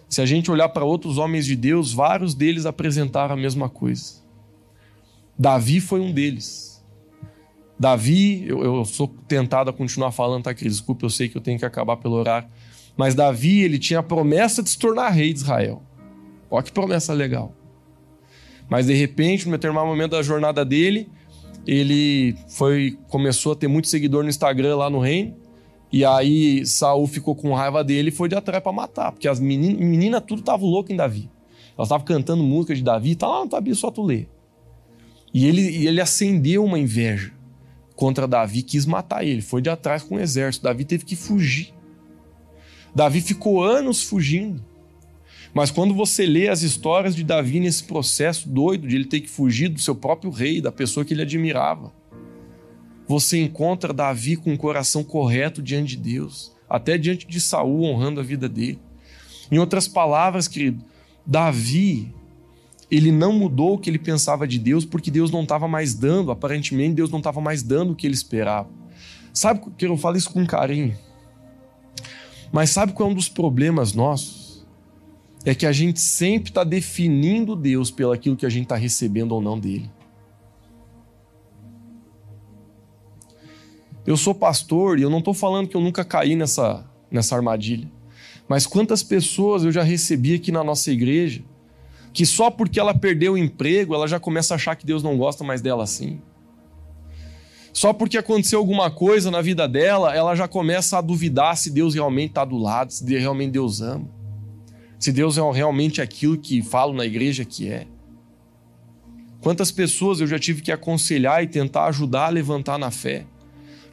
Se 0.09 0.21
a 0.21 0.27
gente 0.27 0.51
olhar 0.51 0.69
para 0.69 0.85
outros 0.85 1.19
homens 1.19 1.47
de 1.47 1.57
Deus, 1.57 1.93
vários 1.93 2.35
deles 2.35 2.67
apresentaram 2.67 3.35
a 3.35 3.37
mesma 3.37 3.69
coisa. 3.69 4.23
Davi 5.39 5.81
foi 5.81 6.01
um 6.01 6.13
deles. 6.13 6.85
Davi, 7.79 8.47
eu, 8.47 8.63
eu 8.63 8.85
sou 8.85 9.09
tentado 9.09 9.71
a 9.71 9.73
continuar 9.73 10.13
falando, 10.13 10.45
tá, 10.45 10.55
Cris? 10.55 10.75
Desculpa, 10.75 11.05
eu 11.05 11.11
sei 11.11 11.29
que 11.29 11.37
eu 11.37 11.41
tenho 11.41 11.59
que 11.59 11.65
acabar 11.65 11.97
pelo 11.97 12.15
horário. 12.15 12.49
Mas 12.97 13.15
Davi, 13.15 13.63
ele 13.63 13.79
tinha 13.79 14.01
a 14.01 14.03
promessa 14.03 14.63
de 14.63 14.71
se 14.71 14.79
tornar 14.79 15.11
rei 15.11 15.33
de 15.33 15.41
Israel. 15.41 15.83
Olha 16.49 16.63
que 16.63 16.71
promessa 16.71 17.13
legal. 17.13 17.53
Mas 18.69 18.87
de 18.87 18.95
repente, 18.95 19.47
no 19.47 19.53
determinado 19.53 19.87
momento 19.87 20.13
da 20.13 20.23
jornada 20.23 20.65
dele, 20.65 21.09
ele 21.67 22.37
foi 22.49 22.99
começou 23.09 23.53
a 23.53 23.57
ter 23.57 23.69
muito 23.69 23.89
seguidor 23.89 24.23
no 24.23 24.29
Instagram 24.29 24.77
lá 24.77 24.91
no 24.91 24.99
reino. 24.99 25.35
E 25.93 26.05
aí 26.05 26.67
Saul 26.67 27.07
ficou 27.07 27.35
com 27.35 27.55
raiva 27.55 27.85
dele 27.85 28.09
e 28.09 28.13
foi 28.13 28.29
de 28.29 28.35
atrás 28.35 28.63
para 28.63 28.73
matar, 28.73 29.13
porque 29.13 29.29
as 29.29 29.39
meninas 29.39 29.79
menina 29.79 30.21
tudo 30.21 30.43
tava 30.43 30.65
louco 30.65 30.93
em 30.93 30.97
Davi. 30.97 31.31
Elas 31.77 31.87
estavam 31.87 32.05
cantando 32.05 32.43
música 32.43 32.75
de 32.75 32.83
Davi, 32.83 33.15
tá 33.15 33.29
lá 33.29 33.45
no 33.45 33.49
Tabi, 33.49 33.75
só 33.75 33.91
tu 33.91 34.03
lê. 34.03 34.27
E 35.33 35.47
ele, 35.47 35.63
e 35.63 35.87
ele 35.87 36.01
acendeu 36.01 36.65
uma 36.65 36.79
inveja 36.79 37.33
contra 37.97 38.27
Davi, 38.27 38.63
quis 38.63 38.87
matar 38.87 39.25
ele, 39.25 39.43
foi 39.43 39.61
de 39.61 39.71
atrás 39.71 40.03
com 40.03 40.17
o 40.17 40.21
exército. 40.21 40.65
Davi 40.65 40.85
teve 40.85 41.05
que 41.05 41.17
fugir. 41.17 41.73
Davi 42.95 43.21
ficou 43.21 43.63
anos 43.63 44.03
fugindo. 44.03 44.65
Mas 45.55 45.71
quando 45.71 45.95
você 45.95 46.27
lê 46.27 46.49
as 46.49 46.63
histórias 46.63 47.15
de 47.15 47.23
Davi 47.23 47.61
nesse 47.61 47.85
processo 47.85 48.49
doido 48.49 48.89
de 48.89 48.97
ele 48.97 49.05
ter 49.05 49.21
que 49.21 49.31
fugir 49.31 49.69
do 49.69 49.81
seu 49.81 49.95
próprio 49.95 50.33
rei, 50.33 50.61
da 50.61 50.73
pessoa 50.73 51.05
que 51.05 51.15
ele 51.15 51.23
admirava, 51.23 51.93
você 53.07 53.41
encontra 53.41 53.93
Davi 53.93 54.35
com 54.35 54.53
o 54.53 54.59
coração 54.59 55.05
correto 55.05 55.63
diante 55.63 55.97
de 55.97 56.15
Deus, 56.15 56.53
até 56.69 56.99
diante 56.99 57.25
de 57.25 57.41
Saul, 57.41 57.85
honrando 57.85 58.19
a 58.19 58.25
vida 58.25 58.49
dele. 58.49 58.81
Em 59.49 59.59
outras 59.59 59.87
palavras, 59.87 60.49
querido, 60.49 60.83
Davi, 61.25 62.13
ele 62.91 63.13
não 63.13 63.33
mudou 63.33 63.75
o 63.75 63.79
que 63.79 63.89
ele 63.89 63.99
pensava 63.99 64.49
de 64.49 64.59
Deus 64.59 64.85
porque 64.85 65.11
Deus 65.11 65.31
não 65.31 65.43
estava 65.43 65.69
mais 65.69 65.95
dando, 65.95 66.33
aparentemente 66.33 66.95
Deus 66.95 67.11
não 67.11 67.19
estava 67.19 67.41
mais 67.41 67.63
dando 67.63 67.93
o 67.93 67.95
que 67.95 68.07
ele 68.07 68.15
esperava. 68.15 68.69
Sabe 69.33 69.61
que 69.79 69.87
eu 69.87 69.97
falo 69.97 70.17
isso 70.17 70.31
com 70.31 70.45
carinho? 70.45 70.97
Mas 72.53 72.71
sabe 72.71 72.93
qual 72.93 73.09
é 73.09 73.13
um 73.13 73.15
dos 73.15 73.29
problemas 73.29 73.93
nossos? 73.93 74.44
É 75.45 75.55
que 75.55 75.67
a 75.67 75.73
gente 75.73 76.01
sempre 76.01 76.51
está 76.51 76.65
definindo 76.65 77.55
Deus 77.55 77.91
pelo 77.91 78.13
aquilo 78.13 78.37
que 78.37 78.47
a 78.47 78.51
gente 78.51 78.65
está 78.65 78.77
recebendo 78.77 79.33
ou 79.33 79.41
não 79.41 79.59
dele. 79.59 79.91
Eu 84.07 84.17
sou 84.17 84.35
pastor 84.35 84.99
e 84.99 85.03
eu 85.03 85.11
não 85.11 85.19
estou 85.19 85.35
falando 85.35 85.69
que 85.69 85.77
eu 85.77 85.81
nunca 85.81 86.05
caí 86.05 86.37
nessa, 86.37 86.85
nessa 87.11 87.35
armadilha. 87.35 87.91
Mas 88.49 88.67
quantas 88.67 89.03
pessoas 89.03 89.65
eu 89.65 89.73
já 89.73 89.83
recebi 89.83 90.35
aqui 90.35 90.53
na 90.53 90.63
nossa 90.63 90.91
igreja 90.91 91.43
que 92.15 92.25
só 92.25 92.49
porque 92.49 92.79
ela 92.79 92.95
perdeu 92.95 93.33
o 93.33 93.39
emprego, 93.39 93.93
ela 93.93 94.07
já 94.07 94.21
começa 94.21 94.55
a 94.55 94.57
achar 94.57 94.77
que 94.77 94.87
Deus 94.87 95.03
não 95.03 95.19
gosta 95.19 95.43
mais 95.43 95.61
dela 95.61 95.83
assim. 95.83 96.21
Só 97.73 97.93
porque 97.93 98.17
aconteceu 98.17 98.61
alguma 98.61 98.89
coisa 98.89 99.33
na 99.33 99.43
vida 99.43 99.67
dela, 99.67 100.15
ela 100.15 100.37
já 100.37 100.47
começa 100.47 100.97
a 100.97 101.01
duvidar 101.01 101.57
se 101.57 101.73
Deus 101.73 101.93
realmente 101.93 102.29
está 102.29 102.45
do 102.45 102.57
lado, 102.57 102.93
se 102.93 103.05
realmente 103.19 103.51
Deus 103.51 103.81
ama. 103.81 104.09
Se 104.99 105.13
Deus 105.13 105.37
é 105.39 105.53
realmente 105.53 106.01
aquilo 106.01 106.39
que 106.39 106.63
falo 106.63 106.93
na 106.93 107.05
igreja 107.05 107.45
que 107.45 107.69
é. 107.69 107.87
Quantas 109.41 109.71
pessoas 109.71 110.21
eu 110.21 110.27
já 110.27 110.39
tive 110.39 110.63
que 110.63 110.73
aconselhar 110.73 111.43
e 111.43 111.47
tentar 111.47 111.85
ajudar 111.87 112.27
a 112.27 112.31
levantar 112.31 112.79
na 112.79 112.91
fé 112.91 113.27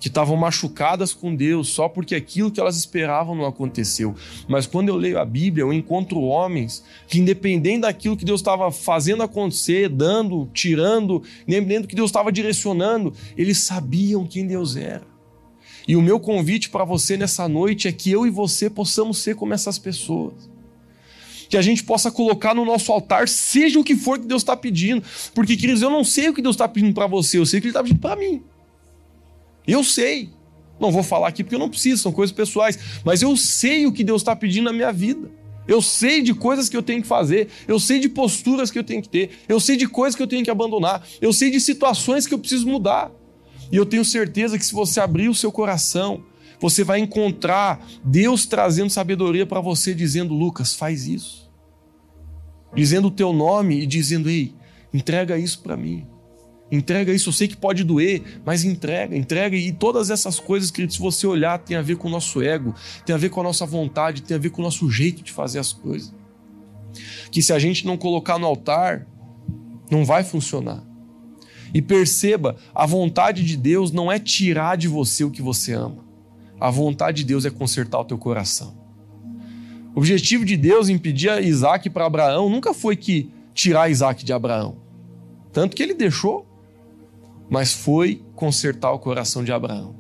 que 0.02 0.08
estavam 0.08 0.36
machucadas 0.36 1.14
com 1.14 1.36
Deus 1.36 1.70
só 1.70 1.88
porque 1.88 2.16
aquilo 2.16 2.50
que 2.50 2.60
elas 2.60 2.76
esperavam 2.76 3.36
não 3.36 3.46
aconteceu. 3.46 4.16
Mas 4.48 4.66
quando 4.66 4.90
eu 4.90 4.96
leio 4.96 5.20
a 5.20 5.24
Bíblia, 5.24 5.62
eu 5.62 5.72
encontro 5.72 6.22
homens 6.22 6.84
que, 7.08 7.20
independente 7.20 7.82
daquilo 7.82 8.18
que 8.18 8.26
Deus 8.26 8.42
estava 8.42 8.72
fazendo 8.72 9.22
acontecer, 9.22 9.88
dando, 9.88 10.50
tirando, 10.54 11.22
independente 11.48 11.84
do 11.84 11.88
que 11.88 11.96
Deus 11.96 12.10
estava 12.10 12.32
direcionando, 12.32 13.14
eles 13.38 13.60
sabiam 13.60 14.26
quem 14.26 14.48
Deus 14.48 14.76
era. 14.76 15.06
E 15.88 15.96
o 15.96 16.02
meu 16.02 16.20
convite 16.20 16.72
para 16.72 16.84
você 16.84 17.16
nessa 17.16 17.48
noite 17.48 17.88
é 17.88 17.92
que 17.92 18.10
eu 18.10 18.26
e 18.26 18.32
você 18.32 18.72
possamos 18.72 19.20
ser 19.20 19.36
como 19.36 19.54
essas 19.54 19.78
pessoas 19.78 20.51
que 21.52 21.58
a 21.58 21.62
gente 21.62 21.84
possa 21.84 22.10
colocar 22.10 22.56
no 22.56 22.64
nosso 22.64 22.94
altar, 22.94 23.28
seja 23.28 23.78
o 23.78 23.84
que 23.84 23.94
for 23.94 24.18
que 24.18 24.26
Deus 24.26 24.42
está 24.42 24.56
pedindo. 24.56 25.04
Porque, 25.36 25.58
queridos, 25.58 25.82
eu 25.82 25.90
não 25.90 26.02
sei 26.02 26.30
o 26.30 26.34
que 26.34 26.42
Deus 26.42 26.56
está 26.56 26.66
pedindo 26.66 26.94
para 26.94 27.08
você, 27.08 27.38
eu 27.38 27.46
sei 27.46 27.60
o 27.60 27.62
que 27.62 27.68
Ele 27.68 27.72
está 27.72 27.84
pedindo 27.84 28.00
para 28.00 28.16
mim. 28.16 28.42
Eu 29.68 29.84
sei. 29.84 30.30
Não 30.80 30.92
vou 30.92 31.04
falar 31.04 31.28
aqui 31.28 31.44
porque 31.44 31.54
eu 31.54 31.60
não 31.60 31.70
preciso, 31.70 32.02
são 32.02 32.12
coisas 32.14 32.34
pessoais. 32.34 32.80
Mas 33.04 33.22
eu 33.22 33.36
sei 33.36 33.86
o 33.86 33.92
que 33.92 34.02
Deus 34.02 34.22
está 34.22 34.34
pedindo 34.34 34.64
na 34.64 34.74
minha 34.74 34.94
vida. 34.94 35.30
Eu 35.68 35.82
sei 35.82 36.22
de 36.22 36.34
coisas 36.34 36.70
que 36.70 36.78
eu 36.78 36.82
tenho 36.82 37.02
que 37.02 37.08
fazer. 37.08 37.50
Eu 37.68 37.82
sei 37.82 38.00
de 38.00 38.08
posturas 38.08 38.72
que 38.72 38.80
eu 38.80 38.84
tenho 38.84 39.02
que 39.02 39.10
ter. 39.10 39.32
Eu 39.50 39.60
sei 39.60 39.76
de 39.76 39.88
coisas 39.88 40.16
que 40.16 40.24
eu 40.24 40.28
tenho 40.28 40.46
que 40.46 40.50
abandonar. 40.50 41.06
Eu 41.20 41.34
sei 41.34 41.52
de 41.52 41.60
situações 41.60 42.26
que 42.26 42.34
eu 42.34 42.40
preciso 42.40 42.66
mudar. 42.66 43.12
E 43.70 43.76
eu 43.76 43.86
tenho 43.86 44.06
certeza 44.06 44.58
que 44.58 44.66
se 44.66 44.74
você 44.74 45.02
abrir 45.02 45.28
o 45.28 45.36
seu 45.36 45.52
coração, 45.52 46.24
você 46.62 46.84
vai 46.84 47.00
encontrar 47.00 47.86
Deus 48.06 48.46
trazendo 48.46 48.90
sabedoria 48.90 49.46
para 49.46 49.60
você, 49.60 49.94
dizendo: 49.94 50.34
Lucas, 50.34 50.76
faz 50.76 51.08
isso. 51.08 51.41
Dizendo 52.76 53.08
o 53.08 53.12
teu 53.12 53.34
nome 53.34 53.82
e 53.82 53.86
dizendo: 53.86 54.30
Ei, 54.30 54.54
entrega 54.94 55.38
isso 55.38 55.62
para 55.62 55.78
mim. 55.78 56.08
Entrega 56.72 57.12
isso, 57.12 57.28
eu 57.28 57.34
sei 57.34 57.50
que 57.50 57.58
pode 57.58 57.84
doer, 57.84 58.24
mas 58.46 58.64
entrega, 58.64 59.16
entrega. 59.16 59.58
E 59.58 59.74
todas 59.74 60.10
essas 60.10 60.40
coisas, 60.40 60.72
querido, 60.72 60.94
se 60.94 61.00
você 61.00 61.28
olhar, 61.28 61.60
tem 61.60 61.76
a 61.76 61.82
ver 61.82 61.98
com 61.98 62.08
o 62.08 62.12
nosso 62.12 62.42
ego, 62.42 62.74
tem 63.06 63.14
a 63.14 63.18
ver 63.18 63.30
com 63.30 63.42
a 63.42 63.44
nossa 63.44 63.66
vontade, 63.66 64.22
tem 64.22 64.38
a 64.38 64.40
ver 64.40 64.52
com 64.52 64.62
o 64.62 64.64
nosso 64.64 64.90
jeito 64.90 65.22
de 65.22 65.34
fazer 65.34 65.60
as 65.60 65.74
coisas. 65.74 66.14
Que 67.30 67.42
se 67.42 67.52
a 67.52 67.60
gente 67.60 67.86
não 67.86 67.98
colocar 67.98 68.40
no 68.40 68.48
altar, 68.48 69.06
não 69.90 70.06
vai 70.06 70.24
funcionar. 70.24 70.82
E 71.74 71.82
perceba, 71.82 72.56
a 72.74 72.86
vontade 72.86 73.44
de 73.44 73.58
Deus 73.58 73.92
não 73.92 74.10
é 74.10 74.18
tirar 74.18 74.78
de 74.78 74.88
você 74.88 75.26
o 75.26 75.32
que 75.32 75.42
você 75.42 75.74
ama. 75.74 76.06
A 76.58 76.70
vontade 76.70 77.18
de 77.18 77.26
Deus 77.26 77.44
é 77.44 77.50
consertar 77.50 78.00
o 78.00 78.06
teu 78.06 78.18
coração. 78.18 78.81
O 79.96 80.00
objetivo 80.00 80.46
de 80.46 80.56
Deus 80.56 80.90
em 80.90 80.98
pedir 80.98 81.44
Isaac 81.44 81.90
para 81.90 82.06
Abraão 82.06 82.50
nunca 82.50 82.74
foi 82.74 82.96
que 82.96 83.30
tirar 83.54 83.90
Isaac 83.90 84.24
de 84.24 84.32
Abraão. 84.34 84.78
Tanto 85.52 85.76
que 85.76 85.84
ele 85.84 85.94
deixou 85.94 86.52
mas 87.52 87.74
foi 87.74 88.24
consertar 88.34 88.94
o 88.94 89.00
coração 89.00 89.44
de 89.44 89.52
Abraão, 89.52 89.94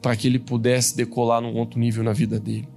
para 0.00 0.14
que 0.14 0.28
ele 0.28 0.38
pudesse 0.38 0.96
decolar 0.96 1.40
num 1.40 1.56
outro 1.56 1.76
nível 1.80 2.04
na 2.04 2.12
vida 2.12 2.38
dele. 2.38 2.68